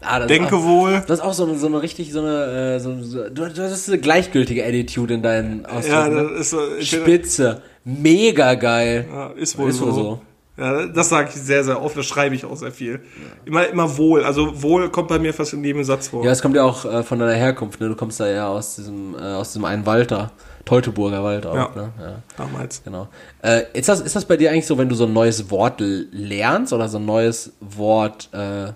Ah, 0.00 0.24
Denke 0.26 0.56
auch, 0.56 0.62
wohl. 0.64 1.02
Das 1.06 1.18
ist 1.20 1.24
auch 1.24 1.34
so 1.34 1.44
eine, 1.44 1.58
so 1.58 1.66
eine 1.66 1.82
richtig, 1.82 2.12
so 2.12 2.20
eine, 2.20 2.76
äh, 2.76 2.80
so, 2.80 3.02
so, 3.02 3.28
du, 3.28 3.48
du 3.48 3.62
hast 3.62 3.88
eine 3.88 3.98
gleichgültige 3.98 4.64
Attitude 4.64 5.14
in 5.14 5.22
deinen 5.22 5.62
Ja, 5.62 5.68
Ausdrücken. 5.68 6.14
das 6.14 6.30
ne? 6.32 6.38
ist 6.38 6.50
so. 6.50 6.58
Spitze. 6.80 7.62
Mega 7.84 8.54
geil. 8.54 9.06
Ja, 9.10 9.26
ist 9.30 9.58
wohl 9.58 9.70
Ist 9.70 9.78
so. 9.78 9.90
so. 9.92 10.20
Ja, 10.56 10.86
das 10.86 11.08
sage 11.08 11.30
ich 11.30 11.40
sehr, 11.40 11.64
sehr 11.64 11.80
oft, 11.82 11.96
das 11.96 12.04
schreibe 12.06 12.34
ich 12.34 12.44
auch 12.44 12.54
sehr 12.56 12.70
viel. 12.72 13.00
Immer, 13.46 13.68
immer 13.68 13.96
wohl. 13.96 14.22
Also 14.22 14.62
wohl 14.62 14.90
kommt 14.90 15.08
bei 15.08 15.18
mir 15.18 15.32
fast 15.32 15.54
in 15.54 15.64
jedem 15.64 15.82
Satz 15.82 16.08
vor. 16.08 16.24
Ja, 16.24 16.30
es 16.30 16.42
kommt 16.42 16.54
ja 16.54 16.62
auch 16.62 16.84
äh, 16.84 17.02
von 17.02 17.18
deiner 17.18 17.32
Herkunft, 17.32 17.80
ne? 17.80 17.88
Du 17.88 17.96
kommst 17.96 18.20
da 18.20 18.28
ja 18.28 18.48
aus 18.48 18.76
diesem, 18.76 19.14
äh, 19.14 19.18
aus 19.32 19.48
diesem 19.48 19.64
einen 19.64 19.86
Wald 19.86 20.10
da. 20.10 20.30
Teutoburger 20.66 21.24
Wald 21.24 21.46
auch, 21.46 21.54
Ja. 21.56 21.70
ne? 21.74 21.92
Ja, 21.98 22.22
Damals. 22.36 22.82
genau. 22.84 23.08
Äh, 23.42 23.62
ist, 23.72 23.88
das, 23.88 24.00
ist 24.02 24.14
das 24.14 24.26
bei 24.26 24.36
dir 24.36 24.50
eigentlich 24.50 24.66
so, 24.66 24.76
wenn 24.78 24.88
du 24.90 24.94
so 24.94 25.06
ein 25.06 25.12
neues 25.12 25.50
Wort 25.50 25.80
lernst 25.80 26.72
oder 26.74 26.88
so 26.88 26.98
ein 26.98 27.06
neues 27.06 27.52
Wort 27.60 28.28
äh, 28.32 28.66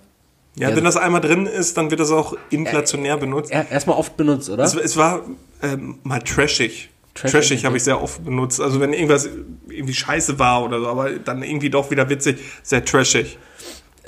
Ja, 0.58 0.74
wenn 0.74 0.82
das 0.82 0.96
einmal 0.96 1.20
drin 1.20 1.44
ist, 1.46 1.76
dann 1.76 1.90
wird 1.90 2.00
das 2.00 2.10
auch 2.10 2.34
inflationär 2.50 3.18
benutzt. 3.18 3.52
er, 3.52 3.70
erstmal 3.70 3.98
oft 3.98 4.16
benutzt, 4.16 4.48
oder? 4.50 4.64
Es, 4.64 4.74
es 4.74 4.96
war 4.96 5.20
ähm, 5.62 5.98
mal 6.02 6.20
trashig. 6.20 6.88
Trashig, 7.16 7.32
Trashig, 7.32 7.64
habe 7.64 7.76
ich 7.76 7.84
sehr 7.84 8.00
oft 8.00 8.24
benutzt. 8.24 8.60
Also 8.60 8.80
wenn 8.80 8.92
irgendwas 8.92 9.28
irgendwie 9.68 9.94
scheiße 9.94 10.38
war 10.38 10.64
oder 10.64 10.80
so, 10.80 10.86
aber 10.86 11.10
dann 11.12 11.42
irgendwie 11.42 11.70
doch 11.70 11.90
wieder 11.90 12.08
witzig, 12.08 12.38
sehr 12.62 12.84
trashig. 12.84 13.38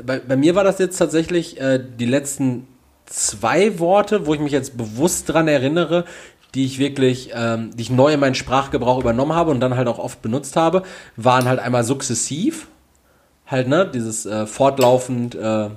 bei, 0.04 0.20
bei 0.20 0.36
mir 0.36 0.54
war 0.54 0.64
das 0.64 0.78
jetzt 0.78 0.98
tatsächlich 0.98 1.60
äh, 1.60 1.82
die 1.98 2.06
letzten 2.06 2.68
zwei 3.06 3.78
Worte, 3.78 4.26
wo 4.26 4.34
ich 4.34 4.40
mich 4.40 4.52
jetzt 4.52 4.76
bewusst 4.76 5.28
dran 5.28 5.48
erinnere, 5.48 6.04
die 6.54 6.64
ich 6.64 6.78
wirklich, 6.78 7.30
ähm, 7.34 7.70
die 7.74 7.82
ich 7.82 7.90
neu 7.90 8.12
in 8.12 8.20
meinen 8.20 8.34
Sprachgebrauch 8.34 9.00
übernommen 9.00 9.34
habe 9.34 9.50
und 9.50 9.60
dann 9.60 9.76
halt 9.76 9.88
auch 9.88 9.98
oft 9.98 10.22
benutzt 10.22 10.56
habe, 10.56 10.82
waren 11.16 11.46
halt 11.46 11.58
einmal 11.60 11.84
sukzessiv, 11.84 12.68
halt, 13.46 13.68
ne, 13.68 13.90
dieses 13.92 14.26
äh, 14.26 14.46
fortlaufend, 14.46 15.34
äh, 15.34 15.70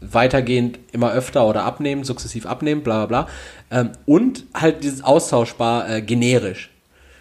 weitergehend 0.00 0.78
immer 0.92 1.12
öfter 1.12 1.46
oder 1.46 1.64
abnehmen, 1.64 2.04
sukzessiv 2.04 2.46
abnehmen, 2.46 2.82
bla 2.82 3.06
bla 3.06 3.24
bla. 3.24 3.28
Ähm, 3.70 3.92
und 4.06 4.44
halt 4.54 4.84
dieses 4.84 5.02
austauschbar 5.02 5.88
äh, 5.88 6.02
generisch. 6.02 6.70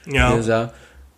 Ja. 0.06 0.36
Dieser 0.36 0.74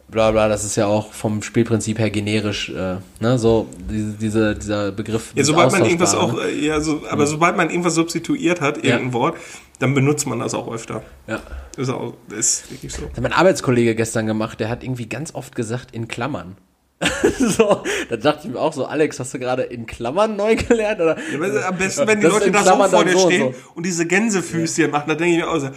bla 0.08 0.32
bla, 0.32 0.48
das 0.48 0.64
ist 0.64 0.76
ja 0.76 0.86
auch 0.86 1.14
vom 1.14 1.42
Spielprinzip 1.42 2.00
her 2.00 2.10
generisch, 2.10 2.70
äh, 2.70 2.98
ne, 3.20 3.38
so 3.38 3.68
diese, 3.90 4.14
diese, 4.14 4.56
dieser 4.56 4.92
Begriff. 4.92 5.32
Ja, 5.36 5.44
sobald 5.44 5.72
man 5.72 5.84
irgendwas 5.84 6.16
auch, 6.16 6.34
ne? 6.34 6.44
äh, 6.44 6.66
ja, 6.66 6.80
so, 6.80 7.02
aber 7.10 7.26
sobald 7.26 7.58
man 7.58 7.70
irgendwas 7.70 7.96
substituiert 7.96 8.62
hat, 8.62 8.78
irgendein 8.78 9.14
Wort, 9.14 9.38
dann 9.80 9.94
benutzt 9.94 10.28
man 10.28 10.40
das 10.40 10.54
auch 10.54 10.72
öfter. 10.72 11.04
Ja. 11.28 11.42
Ist 11.78 11.90
auch, 11.90 12.14
ist 12.30 12.72
wirklich 12.72 12.94
so. 12.94 13.02
Das 13.02 13.18
hat 13.18 13.24
mein 13.24 13.34
Arbeitskollege 13.34 13.96
gestern 13.96 14.28
gemacht, 14.28 14.60
der 14.60 14.70
hat 14.70 14.84
irgendwie 14.84 15.08
ganz 15.08 15.34
oft 15.34 15.56
gesagt 15.56 15.94
in 15.94 16.08
Klammern. 16.08 16.58
so, 17.40 17.84
da 18.10 18.16
dachte 18.16 18.48
ich 18.48 18.54
mir 18.54 18.60
auch 18.60 18.72
so, 18.72 18.86
Alex, 18.86 19.20
hast 19.20 19.34
du 19.34 19.40
gerade 19.40 19.64
in 19.64 19.86
Klammern 19.86 20.38
neu 20.38 20.56
gelernt? 20.56 21.02
Oder? 21.02 21.18
Ja, 21.18 21.68
am 21.68 21.78
besten, 21.78 22.08
wenn 22.08 22.20
die 22.20 22.24
Das 22.24 22.34
Leute 22.34 22.46
in 22.46 22.54
da 22.54 22.60
so 22.60 22.66
Klammern 22.66 22.90
vor 22.90 23.04
dir 23.04 23.12
so 23.12 23.26
und 23.26 23.34
stehen 23.34 23.54
so. 23.54 23.72
und 23.76 23.86
diese 23.86 24.06
Gänsefüßchen 24.06 24.92
machen, 24.92 25.10
da 25.10 25.16
denke 25.16 25.34
ich 25.34 25.40
mir 25.44 25.50
auch 25.50 25.60
so, 25.60 25.70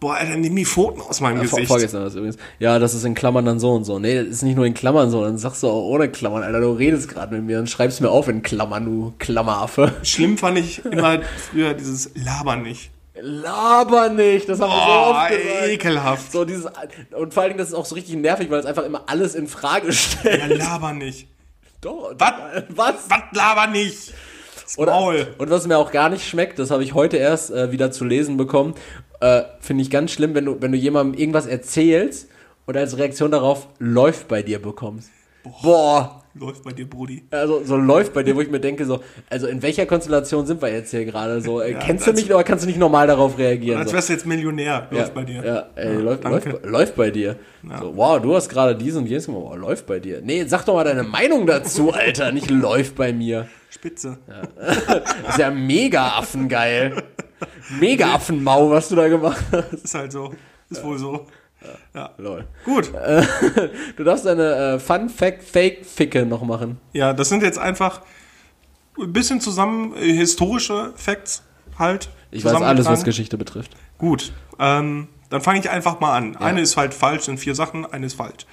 boah, 0.00 0.14
Alter, 0.14 0.36
nimm 0.36 0.54
die 0.54 0.64
Pfoten 0.64 1.00
aus 1.00 1.20
meinem 1.20 1.38
Ja, 1.38 1.42
Gesicht. 1.42 1.66
vorgestern 1.68 2.02
das 2.04 2.14
übrigens. 2.14 2.36
Ja, 2.58 2.78
das 2.78 2.94
ist 2.94 3.04
in 3.04 3.14
Klammern 3.14 3.44
dann 3.44 3.58
so 3.60 3.72
und 3.72 3.84
so. 3.84 3.98
Nee, 3.98 4.16
das 4.16 4.26
ist 4.28 4.42
nicht 4.42 4.56
nur 4.56 4.66
in 4.66 4.74
Klammern 4.74 5.10
so, 5.10 5.24
dann 5.24 5.38
sagst 5.38 5.62
du 5.62 5.68
auch 5.68 5.82
ohne 5.84 6.08
Klammern, 6.08 6.42
Alter, 6.42 6.60
du 6.60 6.72
redest 6.72 7.08
gerade 7.08 7.34
mit 7.34 7.44
mir 7.44 7.58
und 7.58 7.68
schreibst 7.68 8.00
mir 8.00 8.10
auf 8.10 8.28
in 8.28 8.42
Klammern, 8.42 8.84
du 8.84 9.14
Klammeraffe. 9.18 9.92
Schlimm 10.02 10.38
fand 10.38 10.58
ich 10.58 10.84
immer 10.84 11.20
früher 11.50 11.74
dieses 11.74 12.10
Labern 12.14 12.62
nicht. 12.62 12.90
Laber 13.20 14.10
nicht, 14.10 14.48
das 14.48 14.60
haben 14.60 14.70
wir 14.70 14.76
so 14.78 14.84
Boah, 14.86 15.10
oft 15.22 15.28
gesagt. 15.30 15.68
ekelhaft. 15.68 16.30
So 16.32 16.44
dieses, 16.44 16.66
und 17.16 17.34
vor 17.34 17.42
allen 17.42 17.50
Dingen, 17.50 17.58
das 17.58 17.68
ist 17.68 17.74
auch 17.74 17.84
so 17.84 17.96
richtig 17.96 18.14
nervig, 18.14 18.48
weil 18.50 18.60
es 18.60 18.66
einfach 18.66 18.84
immer 18.84 19.02
alles 19.08 19.34
in 19.34 19.48
Frage 19.48 19.92
stellt. 19.92 20.40
Ja, 20.50 20.56
laber 20.68 20.92
nicht. 20.92 21.26
Doch, 21.80 22.12
Was? 22.18 22.32
Was? 22.68 22.94
Was 23.08 23.22
laber 23.32 23.66
nicht? 23.66 24.12
Oder. 24.76 25.26
Und 25.38 25.50
was 25.50 25.66
mir 25.66 25.78
auch 25.78 25.90
gar 25.90 26.10
nicht 26.10 26.28
schmeckt, 26.28 26.58
das 26.58 26.70
habe 26.70 26.84
ich 26.84 26.94
heute 26.94 27.16
erst 27.16 27.50
äh, 27.50 27.72
wieder 27.72 27.90
zu 27.90 28.04
lesen 28.04 28.36
bekommen, 28.36 28.74
äh, 29.20 29.42
finde 29.60 29.82
ich 29.82 29.90
ganz 29.90 30.10
schlimm, 30.12 30.34
wenn 30.34 30.44
du, 30.44 30.60
wenn 30.60 30.72
du 30.72 30.78
jemandem 30.78 31.18
irgendwas 31.18 31.46
erzählst 31.46 32.28
und 32.66 32.76
als 32.76 32.96
Reaktion 32.98 33.30
darauf 33.30 33.68
läuft 33.78 34.28
bei 34.28 34.42
dir 34.42 34.60
bekommst. 34.60 35.10
Boah. 35.62 36.22
Läuft 36.34 36.62
bei 36.62 36.70
dir, 36.70 36.88
Brudi. 36.88 37.24
Also 37.30 37.64
so 37.64 37.76
läuft 37.76 38.12
bei 38.12 38.22
dir, 38.22 38.36
wo 38.36 38.40
ich 38.40 38.50
mir 38.50 38.60
denke, 38.60 38.84
so, 38.84 39.00
also 39.28 39.48
in 39.48 39.60
welcher 39.60 39.86
Konstellation 39.86 40.46
sind 40.46 40.62
wir 40.62 40.72
jetzt 40.72 40.90
hier 40.92 41.04
gerade? 41.04 41.40
So, 41.40 41.60
äh, 41.60 41.72
Ja, 41.72 41.78
kennst 41.80 42.06
du 42.06 42.12
mich 42.12 42.26
oder 42.32 42.44
kannst 42.44 42.62
du 42.64 42.68
nicht 42.68 42.78
normal 42.78 43.08
darauf 43.08 43.38
reagieren? 43.38 43.80
Als 43.80 43.90
So. 43.90 43.96
wärst 43.96 44.08
du 44.08 44.12
jetzt 44.12 44.26
Millionär. 44.26 44.86
Läuft 44.90 45.14
bei 45.14 45.24
dir. 45.24 45.44
Ja, 45.44 45.66
ey, 45.74 45.96
läuft, 45.96 46.24
danke. 46.24 46.50
läuft, 46.50 46.64
läuft 46.66 46.96
bei 46.96 47.10
dir. 47.10 47.36
So, 47.80 47.96
wow, 47.96 48.20
du 48.22 48.36
hast 48.36 48.48
gerade 48.48 48.76
dies 48.76 48.94
und 48.94 49.06
jenes 49.06 49.26
gemacht. 49.26 49.42
Wow, 49.46 49.56
läuft 49.56 49.86
bei 49.86 49.98
dir. 49.98 50.20
Nee, 50.22 50.44
sag 50.46 50.64
doch 50.64 50.74
mal 50.74 50.84
deine 50.84 51.02
Meinung 51.02 51.44
dazu, 51.44 51.92
Alter. 51.92 52.30
Nicht 52.30 52.50
läuft 52.50 52.94
bei 52.94 53.12
mir. 53.12 53.48
Spitze. 53.70 54.18
Das 54.56 54.76
ist 55.30 55.38
ja 55.38 55.50
mega 55.50 56.08
affengeil. 56.18 57.02
Mega 57.78 58.14
Affenmau, 58.14 58.70
was 58.70 58.88
du 58.88 58.96
da 58.96 59.08
gemacht 59.08 59.42
hast. 59.52 59.72
Ist 59.84 59.94
halt 59.94 60.12
so. 60.12 60.34
Ist 60.70 60.82
wohl 60.84 60.98
so. 60.98 61.26
Ja. 61.94 62.10
Lol. 62.18 62.44
Gut. 62.64 62.92
Du 63.96 64.04
darfst 64.04 64.24
deine 64.26 64.74
äh, 64.74 64.78
Fun 64.78 65.08
Fact 65.08 65.42
Fake 65.42 65.84
Ficke 65.84 66.24
noch 66.24 66.42
machen. 66.42 66.78
Ja, 66.92 67.12
das 67.12 67.28
sind 67.28 67.42
jetzt 67.42 67.58
einfach 67.58 68.02
ein 69.00 69.12
bisschen 69.12 69.40
zusammen 69.40 69.94
äh, 69.96 70.12
historische 70.12 70.92
Facts 70.96 71.42
halt. 71.78 72.08
Ich 72.30 72.44
weiß 72.44 72.54
alles, 72.62 72.86
was. 72.86 73.04
Geschichte 73.04 73.36
betrifft. 73.38 73.72
Gut. 73.98 74.32
Ähm, 74.60 75.08
dann 75.30 75.40
fange 75.40 75.58
ich 75.60 75.68
einfach 75.70 75.98
mal 76.00 76.16
an. 76.16 76.36
Eine 76.36 76.60
ist 76.60 76.76
halt 76.76 76.94
falsch, 76.94 77.24
sind 77.24 77.38
vier 77.38 77.54
Sachen, 77.54 77.84
eine 77.86 78.06
ist 78.06 78.14
falsch. 78.14 78.46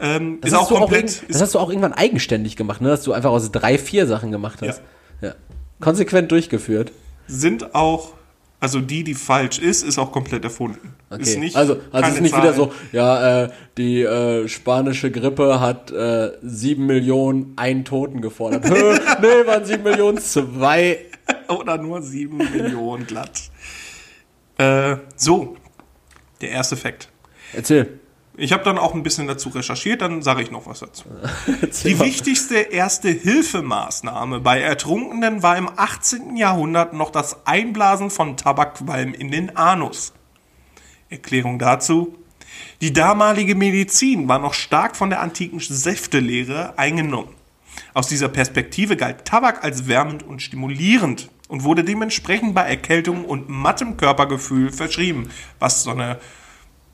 Ähm, 0.00 0.38
ist 0.44 0.54
auch 0.54 0.68
komplett. 0.68 1.16
irgend- 1.20 1.24
das 1.34 1.42
hast 1.42 1.54
du 1.54 1.58
auch 1.58 1.68
irgendwann 1.70 1.92
eigenständig 1.92 2.56
gemacht, 2.56 2.80
ne? 2.80 2.88
Dass 2.88 3.02
du 3.02 3.12
einfach 3.12 3.30
aus 3.30 3.50
drei, 3.50 3.78
vier 3.78 4.06
Sachen 4.06 4.30
gemacht 4.32 4.60
hast. 4.62 4.80
Ja. 5.20 5.34
Konsequent 5.80 6.30
durchgeführt. 6.32 6.92
sind 7.26 7.74
auch, 7.74 8.12
also 8.60 8.80
die, 8.80 9.04
die 9.04 9.14
falsch 9.14 9.58
ist, 9.58 9.84
ist 9.84 9.98
auch 9.98 10.10
komplett 10.10 10.42
erfunden. 10.44 10.94
Okay. 11.10 11.22
Ist 11.22 11.38
nicht, 11.38 11.56
also, 11.56 11.80
also 11.92 12.10
ist 12.10 12.20
nicht 12.20 12.32
Zahl. 12.32 12.42
wieder 12.42 12.54
so, 12.54 12.72
ja, 12.92 13.44
äh, 13.44 13.50
die 13.76 14.02
äh, 14.02 14.48
spanische 14.48 15.10
Grippe 15.10 15.60
hat 15.60 15.92
äh, 15.92 16.32
sieben 16.42 16.86
Millionen 16.86 17.52
einen 17.56 17.84
Toten 17.84 18.20
gefordert. 18.20 18.64
Nee, 19.20 19.46
waren 19.46 19.64
sieben 19.64 19.84
Millionen 19.84 20.18
zwei. 20.18 20.98
Oder 21.48 21.78
nur 21.78 22.02
sieben 22.02 22.38
Millionen 22.38 23.06
glatt. 23.06 23.42
Äh, 24.56 24.96
so, 25.16 25.56
der 26.40 26.50
erste 26.50 26.76
Fakt. 26.76 27.08
Erzähl. 27.52 28.00
Ich 28.40 28.52
habe 28.52 28.62
dann 28.62 28.78
auch 28.78 28.94
ein 28.94 29.02
bisschen 29.02 29.26
dazu 29.26 29.48
recherchiert, 29.48 30.00
dann 30.00 30.22
sage 30.22 30.42
ich 30.42 30.52
noch 30.52 30.66
was 30.66 30.78
dazu. 30.78 31.06
Die 31.84 31.98
wichtigste 31.98 32.54
erste 32.54 33.08
Hilfemaßnahme 33.08 34.38
bei 34.38 34.60
Ertrunkenen 34.60 35.42
war 35.42 35.56
im 35.56 35.68
18. 35.74 36.36
Jahrhundert 36.36 36.92
noch 36.92 37.10
das 37.10 37.44
Einblasen 37.48 38.10
von 38.10 38.36
Tabakqualm 38.36 39.12
in 39.12 39.32
den 39.32 39.56
Anus. 39.56 40.12
Erklärung 41.10 41.58
dazu. 41.58 42.16
Die 42.80 42.92
damalige 42.92 43.56
Medizin 43.56 44.28
war 44.28 44.38
noch 44.38 44.54
stark 44.54 44.94
von 44.94 45.10
der 45.10 45.20
antiken 45.20 45.58
Säftelehre 45.58 46.78
eingenommen. 46.78 47.34
Aus 47.92 48.06
dieser 48.06 48.28
Perspektive 48.28 48.96
galt 48.96 49.24
Tabak 49.24 49.64
als 49.64 49.88
wärmend 49.88 50.22
und 50.22 50.42
stimulierend 50.42 51.28
und 51.48 51.64
wurde 51.64 51.82
dementsprechend 51.82 52.54
bei 52.54 52.62
Erkältung 52.62 53.24
und 53.24 53.48
mattem 53.48 53.96
Körpergefühl 53.96 54.70
verschrieben, 54.70 55.28
was 55.58 55.82
so 55.82 55.90
eine 55.90 56.20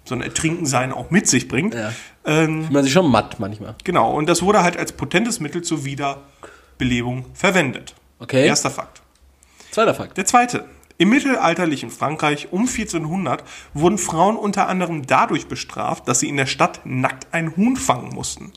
so 0.04 0.14
ein 0.14 0.20
Ertrinkensein 0.20 0.92
auch 0.92 1.10
mit 1.10 1.26
sich 1.26 1.48
bringt. 1.48 1.74
Ja. 1.74 1.92
Ähm, 2.24 2.68
man 2.70 2.84
sich 2.84 2.92
schon 2.92 3.10
matt 3.10 3.40
manchmal. 3.40 3.74
Genau, 3.84 4.12
und 4.12 4.28
das 4.28 4.42
wurde 4.42 4.62
halt 4.62 4.76
als 4.76 4.92
potentes 4.92 5.40
Mittel 5.40 5.62
zur 5.62 5.84
Wiederbelebung 5.84 7.26
verwendet. 7.34 7.94
Okay. 8.18 8.46
Erster 8.46 8.70
Fakt. 8.70 9.02
Zweiter 9.70 9.94
Fakt. 9.94 10.16
Der 10.16 10.24
zweite. 10.24 10.66
Im 10.96 11.08
mittelalterlichen 11.08 11.90
Frankreich 11.90 12.52
um 12.52 12.62
1400 12.62 13.42
wurden 13.72 13.98
Frauen 13.98 14.36
unter 14.36 14.68
anderem 14.68 15.06
dadurch 15.06 15.48
bestraft, 15.48 16.06
dass 16.06 16.20
sie 16.20 16.28
in 16.28 16.36
der 16.36 16.46
Stadt 16.46 16.82
nackt 16.84 17.26
ein 17.32 17.56
Huhn 17.56 17.76
fangen 17.76 18.14
mussten. 18.14 18.52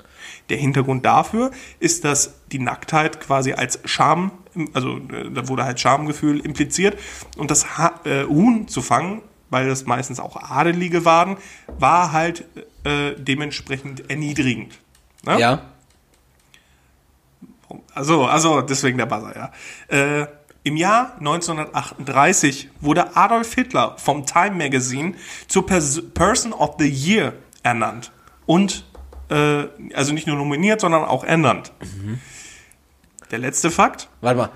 Der 0.50 0.58
Hintergrund 0.58 1.04
dafür 1.04 1.50
ist, 1.80 2.04
dass 2.04 2.36
die 2.52 2.60
Nacktheit 2.60 3.20
quasi 3.20 3.54
als 3.54 3.80
Scham, 3.86 4.32
also 4.74 4.98
äh, 4.98 5.32
da 5.32 5.48
wurde 5.48 5.66
halt 5.66 5.80
Schamgefühl 5.80 6.40
impliziert 6.40 7.00
und 7.38 7.50
das 7.50 7.66
äh, 8.06 8.26
Huhn 8.26 8.68
zu 8.68 8.84
fangen, 8.84 9.24
weil 9.50 9.68
das 9.68 9.86
meistens 9.86 10.20
auch 10.20 10.36
Adelige 10.36 11.06
waren, 11.06 11.38
war 11.68 12.12
halt 12.12 12.46
äh, 12.84 13.14
dementsprechend 13.18 14.10
erniedrigend. 14.10 14.80
Ne? 15.24 15.40
Ja. 15.40 15.62
Also, 17.94 18.26
also 18.26 18.62
deswegen 18.62 18.98
der 18.98 19.06
Buzzer, 19.08 19.36
ja. 19.36 20.22
Äh, 20.22 20.28
Im 20.64 20.78
Jahr 20.78 21.16
1938 21.20 22.70
wurde 22.80 23.16
Adolf 23.16 23.54
Hitler 23.54 23.96
vom 23.98 24.26
Time 24.26 24.52
Magazine 24.52 25.16
zur 25.48 25.66
Pers 25.66 26.02
Person 26.14 26.54
of 26.54 26.76
the 26.80 26.88
Year 26.88 27.34
ernannt. 27.64 28.12
Und, 28.46 28.86
äh, 29.30 29.66
also 29.94 30.14
nicht 30.14 30.28
nur 30.28 30.38
nominiert, 30.38 30.82
sondern 30.82 31.04
auch 31.04 31.24
ernannt. 31.24 31.74
Der 33.32 33.40
letzte 33.40 33.72
Fakt, 33.72 34.08
Warte 34.22 34.38
mal. 34.38 34.50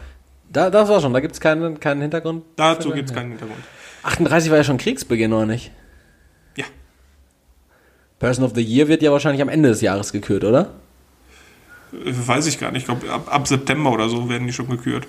Da, 0.50 0.70
das 0.70 0.90
war 0.90 1.00
schon, 1.00 1.14
da 1.14 1.22
gibt 1.22 1.34
es 1.34 1.40
keinen, 1.40 1.80
keinen 1.80 2.02
Hintergrund. 2.02 2.44
dazu 2.58 2.92
gibt 2.92 3.10
es 3.10 3.16
keinen 3.16 3.32
Hintergrund. 3.32 3.64
38 4.03 4.49
war 4.49 4.57
ja 4.57 4.64
schon 4.64 4.78
Kriegsbeginn, 4.78 5.34
oder 5.34 5.45
nicht? 5.45 5.72
Ja, 6.56 6.65
Person 8.19 8.45
of 8.45 8.52
the 8.56 8.61
Year 8.61 8.88
wird 8.88 9.02
ja 9.02 9.11
wahrscheinlich 9.11 9.41
am 9.41 9.49
Ende 9.49 9.69
des 9.69 9.82
Jahres 9.82 10.11
gekürt, 10.11 10.44
oder? 10.44 10.72
weiß 11.91 12.48
ich 12.48 12.57
gar 12.57 12.72
nicht. 12.72 12.84
Ich 12.84 12.86
glaube, 12.86 13.11
ab, 13.11 13.28
ab 13.34 13.48
September 13.48 13.91
oder 13.91 14.07
so 14.07 14.30
werden 14.30 14.48
die 14.48 14.53
schon 14.53 14.69
gekürt. 14.69 15.07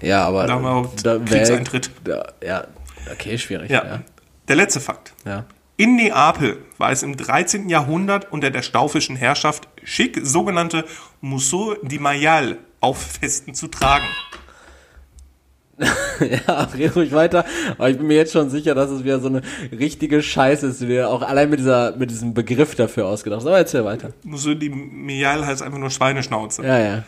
Ja, 0.00 0.24
aber 0.24 0.46
Da 0.46 0.54
haben 0.54 0.62
wir 0.62 0.70
auch 0.70 0.92
wär- 1.04 1.18
Kriegseintritt. 1.20 1.90
Da, 2.04 2.32
ja, 2.44 2.64
okay, 3.10 3.36
schwierig. 3.38 3.70
Ja. 3.70 3.84
Ja. 3.84 4.00
Der 4.48 4.56
letzte 4.56 4.80
Fakt. 4.80 5.12
ja. 5.24 5.44
In 5.78 5.96
Neapel 5.96 6.58
war 6.78 6.92
es 6.92 7.02
im 7.02 7.16
13. 7.16 7.68
Jahrhundert 7.68 8.30
unter 8.30 8.50
der 8.50 8.62
staufischen 8.62 9.16
Herrschaft 9.16 9.66
schick, 9.82 10.20
sogenannte 10.22 10.84
Musso 11.20 11.74
di 11.82 11.98
Maial 11.98 12.58
auf 12.80 13.02
Festen 13.20 13.54
zu 13.54 13.66
tragen. 13.66 14.04
Ja, 16.46 16.68
red 16.76 16.94
ruhig 16.94 17.12
weiter. 17.12 17.44
Aber 17.72 17.90
ich 17.90 17.98
bin 17.98 18.06
mir 18.06 18.16
jetzt 18.16 18.32
schon 18.32 18.48
sicher, 18.50 18.74
dass 18.74 18.90
es 18.90 19.02
wieder 19.02 19.18
so 19.20 19.28
eine 19.28 19.42
richtige 19.72 20.22
Scheiße 20.22 20.68
ist, 20.68 20.80
die 20.80 20.86
du 20.86 20.92
dir 20.92 21.08
auch 21.08 21.22
allein 21.22 21.50
mit, 21.50 21.58
dieser, 21.58 21.96
mit 21.96 22.10
diesem 22.10 22.34
Begriff 22.34 22.74
dafür 22.74 23.06
ausgedacht 23.06 23.40
hast. 23.40 23.46
Aber 23.46 23.58
erzähl 23.58 23.84
weiter. 23.84 24.12
Musso 24.22 24.54
di 24.54 24.68
Maial 24.68 25.44
heißt 25.44 25.62
einfach 25.62 25.78
nur 25.78 25.90
Schweineschnauze. 25.90 26.62
Ja, 26.62 26.78
ja. 26.78 27.04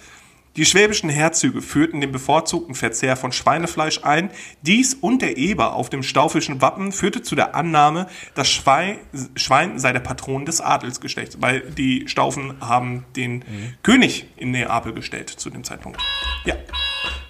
Die 0.57 0.65
schwäbischen 0.65 1.11
Herzöge 1.11 1.61
führten 1.61 2.01
den 2.01 2.13
bevorzugten 2.13 2.77
Verzehr 2.77 3.17
von 3.17 3.33
Schweinefleisch 3.33 4.05
ein. 4.05 4.31
Dies 4.63 4.95
und 4.95 5.21
der 5.21 5.37
Eber 5.37 5.75
auf 5.75 5.91
dem 5.91 6.05
staufischen 6.05 6.61
Wappen 6.61 6.93
führte 6.93 7.23
zu 7.23 7.35
der 7.35 7.57
Annahme, 7.57 8.07
das 8.37 8.49
Schwein, 8.49 8.99
Schwein 9.35 9.81
sei 9.81 9.93
der 9.93 10.01
Patron 10.01 10.47
des 10.47 10.61
Adelsgeschlechts, 10.61 11.39
weil 11.41 11.63
die 11.73 12.07
Staufen 12.07 12.55
haben 12.61 13.05
den 13.17 13.45
König 13.83 14.29
in 14.37 14.53
Neapel 14.53 14.93
gestellt 14.93 15.29
zu 15.29 15.51
dem 15.51 15.65
Zeitpunkt. 15.65 16.01
Ja, 16.45 16.55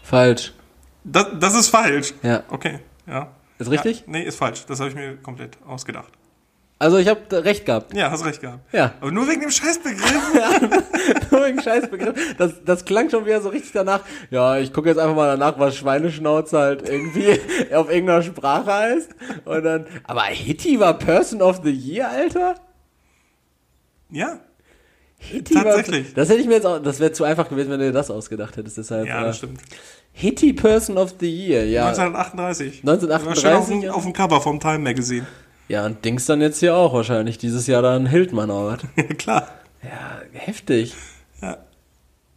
Falsch. 0.03 0.53
Das, 1.05 1.27
das 1.39 1.55
ist 1.55 1.69
falsch. 1.69 2.15
Ja. 2.23 2.43
Okay, 2.49 2.81
ja. 3.07 3.31
Ist 3.59 3.71
richtig? 3.71 4.01
Ja, 4.01 4.05
nee, 4.09 4.23
ist 4.23 4.37
falsch. 4.37 4.65
Das 4.67 4.81
habe 4.81 4.91
ich 4.91 4.97
mir 4.97 5.17
komplett 5.17 5.59
ausgedacht. 5.67 6.13
Also 6.79 6.99
ich 6.99 7.07
habe 7.09 7.21
recht 7.45 7.65
gehabt. 7.65 7.95
Ja, 7.95 8.11
hast 8.11 8.25
recht 8.25 8.41
gehabt. 8.41 8.61
Ja. 8.75 8.95
Aber 9.01 9.13
nur 9.13 9.29
wegen 9.29 9.41
dem 9.41 9.51
Scheißbegriff. 9.51 11.31
Nur 11.31 11.45
ein 11.45 11.63
Scheißbegriff. 11.63 12.37
Das, 12.37 12.65
das 12.65 12.85
klang 12.85 13.09
schon 13.11 13.25
wieder 13.25 13.41
so 13.41 13.49
richtig 13.49 13.73
danach. 13.73 14.01
Ja, 14.31 14.59
ich 14.59 14.73
gucke 14.73 14.89
jetzt 14.89 14.99
einfach 14.99 15.15
mal 15.15 15.37
danach, 15.37 15.59
was 15.59 15.77
Schweineschnauze 15.77 16.59
halt 16.59 16.89
irgendwie 16.89 17.41
auf 17.75 17.91
irgendeiner 17.91 18.23
Sprache 18.23 18.73
heißt. 18.73 19.15
Und 19.45 19.63
dann. 19.63 19.87
Aber 20.03 20.25
Hitty 20.25 20.81
war 20.81 20.99
Person 20.99 21.43
of 21.43 21.61
the 21.63 21.71
Year, 21.71 22.11
Alter? 22.11 22.57
ja, 24.11 24.41
Hitty 25.17 25.55
Tatsächlich. 25.55 26.09
War, 26.09 26.15
das 26.17 26.29
hätte 26.29 26.41
ich 26.41 26.47
mir 26.47 26.55
jetzt 26.55 26.67
auch. 26.67 26.81
Das 26.81 27.01
wäre 27.01 27.13
zu 27.13 27.25
einfach 27.25 27.49
gewesen, 27.49 27.71
wenn 27.71 27.81
du 27.81 27.87
dir 27.87 27.93
das 27.93 28.11
ausgedacht 28.11 28.57
hättest. 28.57 28.79
Deshalb. 28.79 29.07
ja, 29.07 29.23
äh, 29.23 29.25
das 29.25 29.39
stimmt. 29.39 29.61
Hitty 30.17 30.53
Person 30.53 30.97
of 30.97 31.15
the 31.21 31.29
Year, 31.29 31.65
ja. 31.67 31.89
1938. 31.89 32.83
1938, 32.85 33.27
War 33.27 33.37
schön 33.37 33.59
auf, 33.61 33.69
dem- 33.69 33.83
ja. 33.83 33.93
auf 33.93 34.03
dem 34.05 34.13
Cover 34.13 34.41
vom 34.41 34.61
Time 34.61 34.79
Magazine. 34.79 35.27
Ja, 35.69 35.85
und 35.87 36.05
Dings 36.05 36.27
dann 36.27 36.41
jetzt 36.41 36.61
hier 36.61 36.77
auch 36.77 36.93
wahrscheinlich. 36.95 37.37
Dieses 37.39 37.67
Jahr 37.67 37.83
dann 37.83 38.07
Hildmann 38.07 38.51
oder 38.51 38.73
was? 38.75 38.81
Ja, 38.97 39.03
klar. 39.19 39.49
Ja, 39.83 40.21
heftig. 40.33 40.95
Ja. 41.43 41.57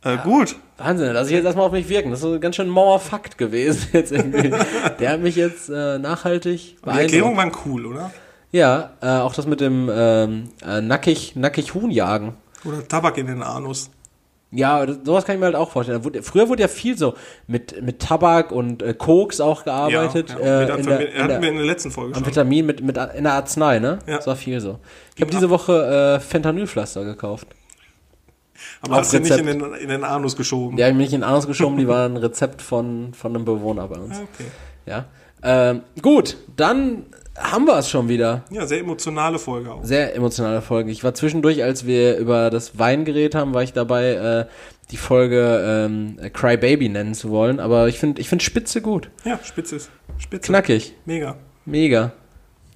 Äh, 0.04 0.18
Gut. 0.24 0.56
Wahnsinn, 0.78 1.12
lass 1.14 1.28
ich 1.28 1.34
jetzt 1.34 1.46
erstmal 1.46 1.66
auf 1.68 1.72
mich 1.72 1.88
wirken. 1.90 2.10
Das 2.10 2.20
ist 2.20 2.24
so 2.24 2.34
ein 2.34 2.42
ganz 2.42 2.56
schön 2.56 2.68
mauer 2.70 3.00
Fakt 3.00 3.38
gewesen 3.38 3.88
jetzt 3.94 4.12
irgendwie. 4.12 4.52
Der 5.00 5.12
hat 5.12 5.20
mich 5.22 5.36
jetzt 5.36 5.70
äh, 5.70 5.98
nachhaltig 6.00 6.78
Die 6.84 6.90
Erklärungen 6.90 7.36
beeindruckt. 7.36 7.66
waren 7.66 7.72
cool, 7.74 7.86
oder? 7.86 8.12
Ja, 8.52 8.92
äh, 9.02 9.08
auch 9.20 9.34
das 9.34 9.46
mit 9.46 9.60
dem 9.62 9.90
ähm, 9.94 10.50
äh, 10.66 10.82
nackig, 10.82 11.36
nackig 11.36 11.74
Huhn 11.74 11.92
jagen. 11.92 12.34
Oder 12.66 12.88
Tabak 12.88 13.18
in 13.18 13.28
den 13.28 13.44
Anus. 13.44 13.90
Ja, 14.50 14.86
sowas 15.04 15.26
kann 15.26 15.36
ich 15.36 15.40
mir 15.40 15.48
halt 15.48 15.56
auch 15.56 15.72
vorstellen. 15.72 16.06
Wurde, 16.06 16.24
früher 16.24 16.48
wurde 16.48 16.62
ja 16.62 16.68
viel 16.70 16.98
so 16.98 17.16
mit, 17.48 17.82
mit 17.82 18.00
Tabak 18.00 18.52
und 18.54 18.82
äh, 18.82 18.94
Koks 18.94 19.42
auch 19.42 19.66
gearbeitet. 19.66 20.30
Ja, 20.30 20.62
äh, 20.62 20.68
ja. 20.70 20.76
in 20.76 20.78
Mit 20.78 20.88
der, 20.88 21.00
in 21.00 21.18
hatten 21.18 21.28
der, 21.28 21.42
wir 21.42 21.50
in 21.50 21.56
der 21.58 21.66
letzten 21.66 21.92
Folge 21.92 22.14
schon. 22.14 22.24
Amphetamin 22.24 22.66
mit, 22.66 22.82
mit 22.82 22.98
in 22.98 23.26
der 23.26 23.34
Arznei, 23.34 23.80
ne? 23.80 24.00
Ja. 24.08 24.16
Das 24.16 24.28
war 24.28 24.38
viel 24.38 24.62
so. 24.62 24.80
Ich 25.16 25.22
habe 25.22 25.32
diese 25.32 25.50
Woche 25.50 26.18
äh, 26.18 26.20
Fentanylpflaster 26.22 27.04
gekauft. 27.04 27.48
Aber 28.82 28.94
auf 28.94 29.00
hast 29.02 29.14
du 29.14 29.20
nicht 29.20 29.38
in 29.38 29.46
den, 29.46 29.74
in 29.74 29.90
den 29.90 30.04
Anus 30.04 30.36
geschoben. 30.36 30.78
Habe 30.80 30.90
ich 30.90 30.96
mir 30.96 31.04
nicht 31.04 31.14
in 31.14 31.22
den 31.22 31.30
Anus 31.30 31.46
geschoben, 31.46 31.78
die 31.78 31.88
waren 31.88 32.14
ein 32.14 32.18
Rezept 32.18 32.62
von, 32.62 33.14
von 33.14 33.36
einem 33.36 33.46
Bewohner 33.46 33.88
bei 33.88 34.00
uns. 34.00 34.18
Ah, 34.18 34.24
Okay. 34.34 34.50
Ja. 34.86 35.06
Ähm, 35.44 35.82
gut, 36.02 36.38
dann 36.56 37.06
haben 37.38 37.66
wir 37.66 37.78
es 37.78 37.90
schon 37.90 38.10
wieder. 38.10 38.44
Ja, 38.50 38.66
sehr 38.66 38.80
emotionale 38.80 39.40
Folge 39.40 39.72
auch. 39.72 39.84
Sehr 39.84 40.16
emotionale 40.16 40.62
Folge. 40.62 40.92
Ich 40.92 41.04
war 41.04 41.14
zwischendurch, 41.14 41.64
als 41.64 41.86
wir 41.86 42.18
über 42.18 42.50
das 42.50 42.80
Wein 42.80 43.06
geredet 43.06 43.36
haben, 43.36 43.54
war 43.54 43.64
ich 43.64 43.74
dabei, 43.74 44.14
äh, 44.14 44.46
die 44.92 44.98
Folge 44.98 45.86
ähm, 45.88 46.18
Cry 46.34 46.58
Baby 46.58 46.90
nennen 46.90 47.14
zu 47.14 47.30
wollen. 47.30 47.60
Aber 47.60 47.88
ich 47.88 48.00
finde 48.00 48.22
ich 48.22 48.30
find 48.30 48.42
Spitze 48.42 48.82
gut. 48.82 49.10
Ja, 49.24 49.40
spitze 49.44 49.78
ist. 49.78 49.90
Spitze. 50.18 50.48
Knackig. 50.48 50.94
Mega. 51.06 51.36
Mega. 51.66 52.14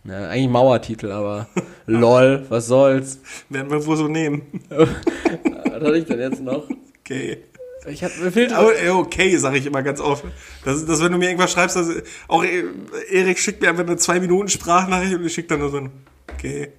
Ja, 0.04 0.30
eigentlich 0.30 0.50
Mauertitel, 0.50 1.12
aber 1.12 1.48
lol, 1.86 2.46
was 2.50 2.68
soll's. 2.68 3.20
Werden 3.50 3.72
wir 3.72 3.86
wohl 3.86 3.98
so 3.98 4.08
nehmen. 4.08 4.42
Was 4.70 5.88
hatte 5.88 5.98
ich 5.98 6.06
denn 6.06 6.20
jetzt 6.20 6.42
noch? 6.42 6.68
Okay. 7.00 7.40
Ich 7.88 8.04
hab, 8.04 8.16
mir 8.20 8.32
fehlt 8.32 8.54
okay, 8.54 9.36
sage 9.38 9.58
ich 9.58 9.66
immer 9.66 9.82
ganz 9.82 10.00
offen. 10.00 10.32
Das 10.64 10.78
ist, 10.78 10.88
dass 10.88 11.04
wenn 11.04 11.12
du 11.12 11.18
mir 11.18 11.26
irgendwas 11.26 11.52
schreibst, 11.52 11.76
dass, 11.76 11.90
auch 12.28 12.44
äh, 12.44 12.64
Erik 13.10 13.40
schickt 13.40 13.62
mir 13.62 13.70
einfach 13.70 13.84
eine 13.84 13.98
zwei 13.98 14.20
Minuten 14.20 14.50
Sprachnachricht 14.50 15.16
und 15.16 15.26
ich 15.26 15.34
schicke 15.34 15.48
dann 15.50 15.60
nur 15.60 15.70
so 15.70 15.78
ein 15.78 15.92
Okay. 16.36 16.70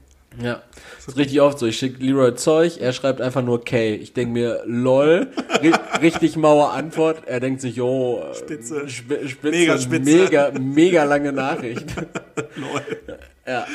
Ja, 0.40 0.62
das 0.96 1.08
ist 1.08 1.16
richtig 1.18 1.40
oft 1.40 1.58
so. 1.58 1.66
Ich 1.66 1.76
schicke 1.76 2.02
Leroy 2.02 2.34
Zeug, 2.34 2.78
er 2.80 2.92
schreibt 2.92 3.20
einfach 3.20 3.42
nur 3.42 3.64
K. 3.64 3.94
Ich 3.96 4.14
denke 4.14 4.32
mir, 4.32 4.62
lol, 4.64 5.30
ri 5.62 5.72
richtig 6.00 6.36
Mauer 6.36 6.72
Antwort. 6.72 7.24
Er 7.26 7.40
denkt 7.40 7.60
sich, 7.60 7.76
jo, 7.76 8.22
äh, 8.22 8.34
Spitze. 8.34 8.86
Sp 8.88 9.28
Spitze, 9.28 9.50
Mega 9.50 9.78
spitze. 9.78 10.10
mega, 10.10 10.52
mega 10.58 11.04
lange 11.04 11.32
Nachricht. 11.32 11.84
Lol. 12.56 13.18
Ja, 13.46 13.66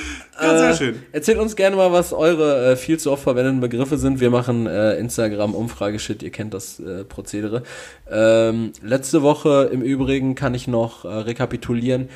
Ja, 0.42 0.58
sehr 0.58 0.70
Äh, 0.70 0.76
schön. 0.76 1.04
Erzählt 1.12 1.40
uns 1.40 1.56
gerne 1.58 1.76
mal, 1.76 1.92
was 1.92 2.14
eure 2.14 2.72
äh, 2.72 2.76
viel 2.78 2.98
zu 3.00 3.12
oft 3.12 3.24
verwendeten 3.24 3.60
Begriffe 3.60 3.98
sind. 3.98 4.20
Wir 4.22 4.30
machen 4.30 4.66
äh, 4.66 4.98
Instagram-Umfrage-Shit, 4.98 6.24
ihr 6.24 6.30
kennt 6.32 6.54
das 6.54 6.80
äh, 6.80 7.04
Prozedere. 7.04 7.64
Ähm, 8.10 8.72
letzte 8.82 9.24
Woche 9.24 9.70
im 9.72 9.82
Übrigen 9.82 10.36
kann 10.36 10.54
ich 10.54 10.68
noch 10.70 11.04
äh, 11.04 11.10
rekapitulieren, 11.10 12.08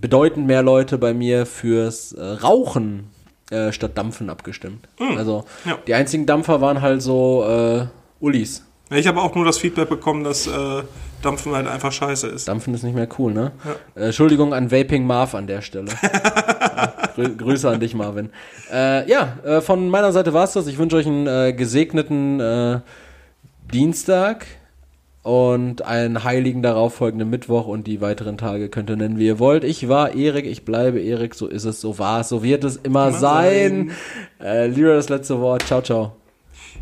bedeutend 0.00 0.46
mehr 0.48 0.62
Leute 0.62 0.98
bei 0.98 1.14
mir 1.14 1.46
fürs 1.46 2.12
äh, 2.12 2.20
Rauchen 2.22 3.10
äh, 3.50 3.70
statt 3.72 3.92
Dampfen 3.96 4.28
abgestimmt. 4.28 4.88
Also 5.16 5.44
Hm. 5.62 5.70
Ja. 5.70 5.78
die 5.86 5.94
einzigen 5.94 6.26
Dampfer 6.26 6.60
waren 6.60 6.82
halt 6.82 7.00
so 7.00 7.44
äh, 7.48 7.86
Ullis. 8.20 8.64
Ich 8.90 9.06
habe 9.06 9.20
auch 9.20 9.34
nur 9.34 9.44
das 9.44 9.58
Feedback 9.58 9.88
bekommen, 9.88 10.24
dass 10.24 10.46
äh, 10.46 10.82
Dampfen 11.22 11.54
halt 11.54 11.66
einfach 11.66 11.92
scheiße 11.92 12.28
ist. 12.28 12.48
Dampfen 12.48 12.74
ist 12.74 12.84
nicht 12.84 12.94
mehr 12.94 13.08
cool, 13.18 13.32
ne? 13.32 13.52
Äh, 13.94 14.06
Entschuldigung 14.06 14.54
an 14.54 14.70
Vaping 14.70 15.06
Marv 15.06 15.34
an 15.34 15.46
der 15.46 15.62
Stelle. 15.62 15.90
ja, 16.02 16.92
grü 17.14 17.36
Grüße 17.36 17.68
an 17.68 17.80
dich, 17.80 17.94
Marvin. 17.94 18.30
Äh, 18.72 19.08
ja, 19.10 19.38
äh, 19.44 19.60
von 19.60 19.88
meiner 19.90 20.12
Seite 20.12 20.32
war's 20.32 20.52
das. 20.52 20.66
Ich 20.66 20.78
wünsche 20.78 20.96
euch 20.96 21.06
einen 21.06 21.26
äh, 21.26 21.52
gesegneten 21.52 22.40
äh, 22.40 22.80
Dienstag 23.72 24.46
und 25.22 25.82
einen 25.82 26.24
heiligen 26.24 26.62
darauffolgenden 26.62 27.28
Mittwoch 27.28 27.66
und 27.66 27.86
die 27.86 28.00
weiteren 28.00 28.38
Tage 28.38 28.68
könnt 28.68 28.88
ihr 28.88 28.96
nennen, 28.96 29.18
wie 29.18 29.26
ihr 29.26 29.38
wollt. 29.38 29.64
Ich 29.64 29.88
war 29.88 30.14
Erik, 30.14 30.46
ich 30.46 30.64
bleibe 30.64 31.00
Erik, 31.00 31.34
so 31.34 31.48
ist 31.48 31.64
es, 31.64 31.80
so 31.80 31.98
war 31.98 32.20
es, 32.20 32.30
so 32.30 32.42
wird 32.42 32.64
es 32.64 32.76
immer, 32.76 33.12
sein. 33.12 33.90
Äh, 34.40 34.68
Lyra, 34.68 34.94
das 34.94 35.08
letzte 35.08 35.40
Wort. 35.40 35.64
Ciao, 35.64 35.82
ciao. 35.82 36.17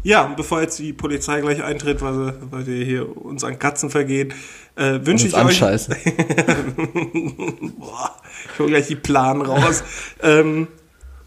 Ja, 0.07 0.33
bevor 0.37 0.61
jetzt 0.61 0.79
die 0.79 0.93
Polizei 0.93 1.41
gleich 1.41 1.63
eintritt, 1.65 2.01
weil, 2.01 2.15
sie- 2.15 2.35
weil 2.53 2.63
die 2.65 2.85
hier 2.85 3.17
uns 3.25 3.43
an 3.43 3.59
Katzen 3.59 3.91
vergeht, 3.91 4.35
äh, 4.77 5.01
wünsche 5.03 5.27
ich 5.27 5.35
euch. 5.49 5.59
Boah, 7.79 8.15
ich 8.53 8.59
hole 8.59 8.69
gleich 8.71 8.87
die 8.87 8.97
Plan 8.97 9.43
raus. 9.43 9.83
ähm, 10.23 10.69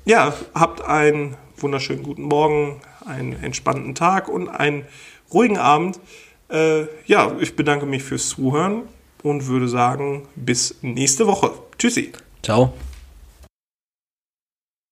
ja, 0.06 0.34
habt 0.56 0.82
einen 0.82 1.36
wunderschönen 1.58 2.04
guten 2.04 2.24
Morgen, 2.24 2.80
einen 3.06 3.34
entspannten 3.44 3.96
Tag 3.96 4.30
und 4.30 4.48
einen 4.50 4.86
ruhigen 5.34 5.58
Abend. 5.58 6.00
Äh, 6.50 6.84
ja, 7.06 7.36
ich 7.40 7.56
bedanke 7.56 7.86
mich 7.86 8.04
fürs 8.04 8.30
Zuhören 8.30 8.84
und 9.24 9.48
würde 9.48 9.68
sagen, 9.68 10.28
bis 10.36 10.76
nächste 10.82 11.28
Woche. 11.28 11.52
Tschüssi. 11.78 12.14
Ciao. 12.44 12.74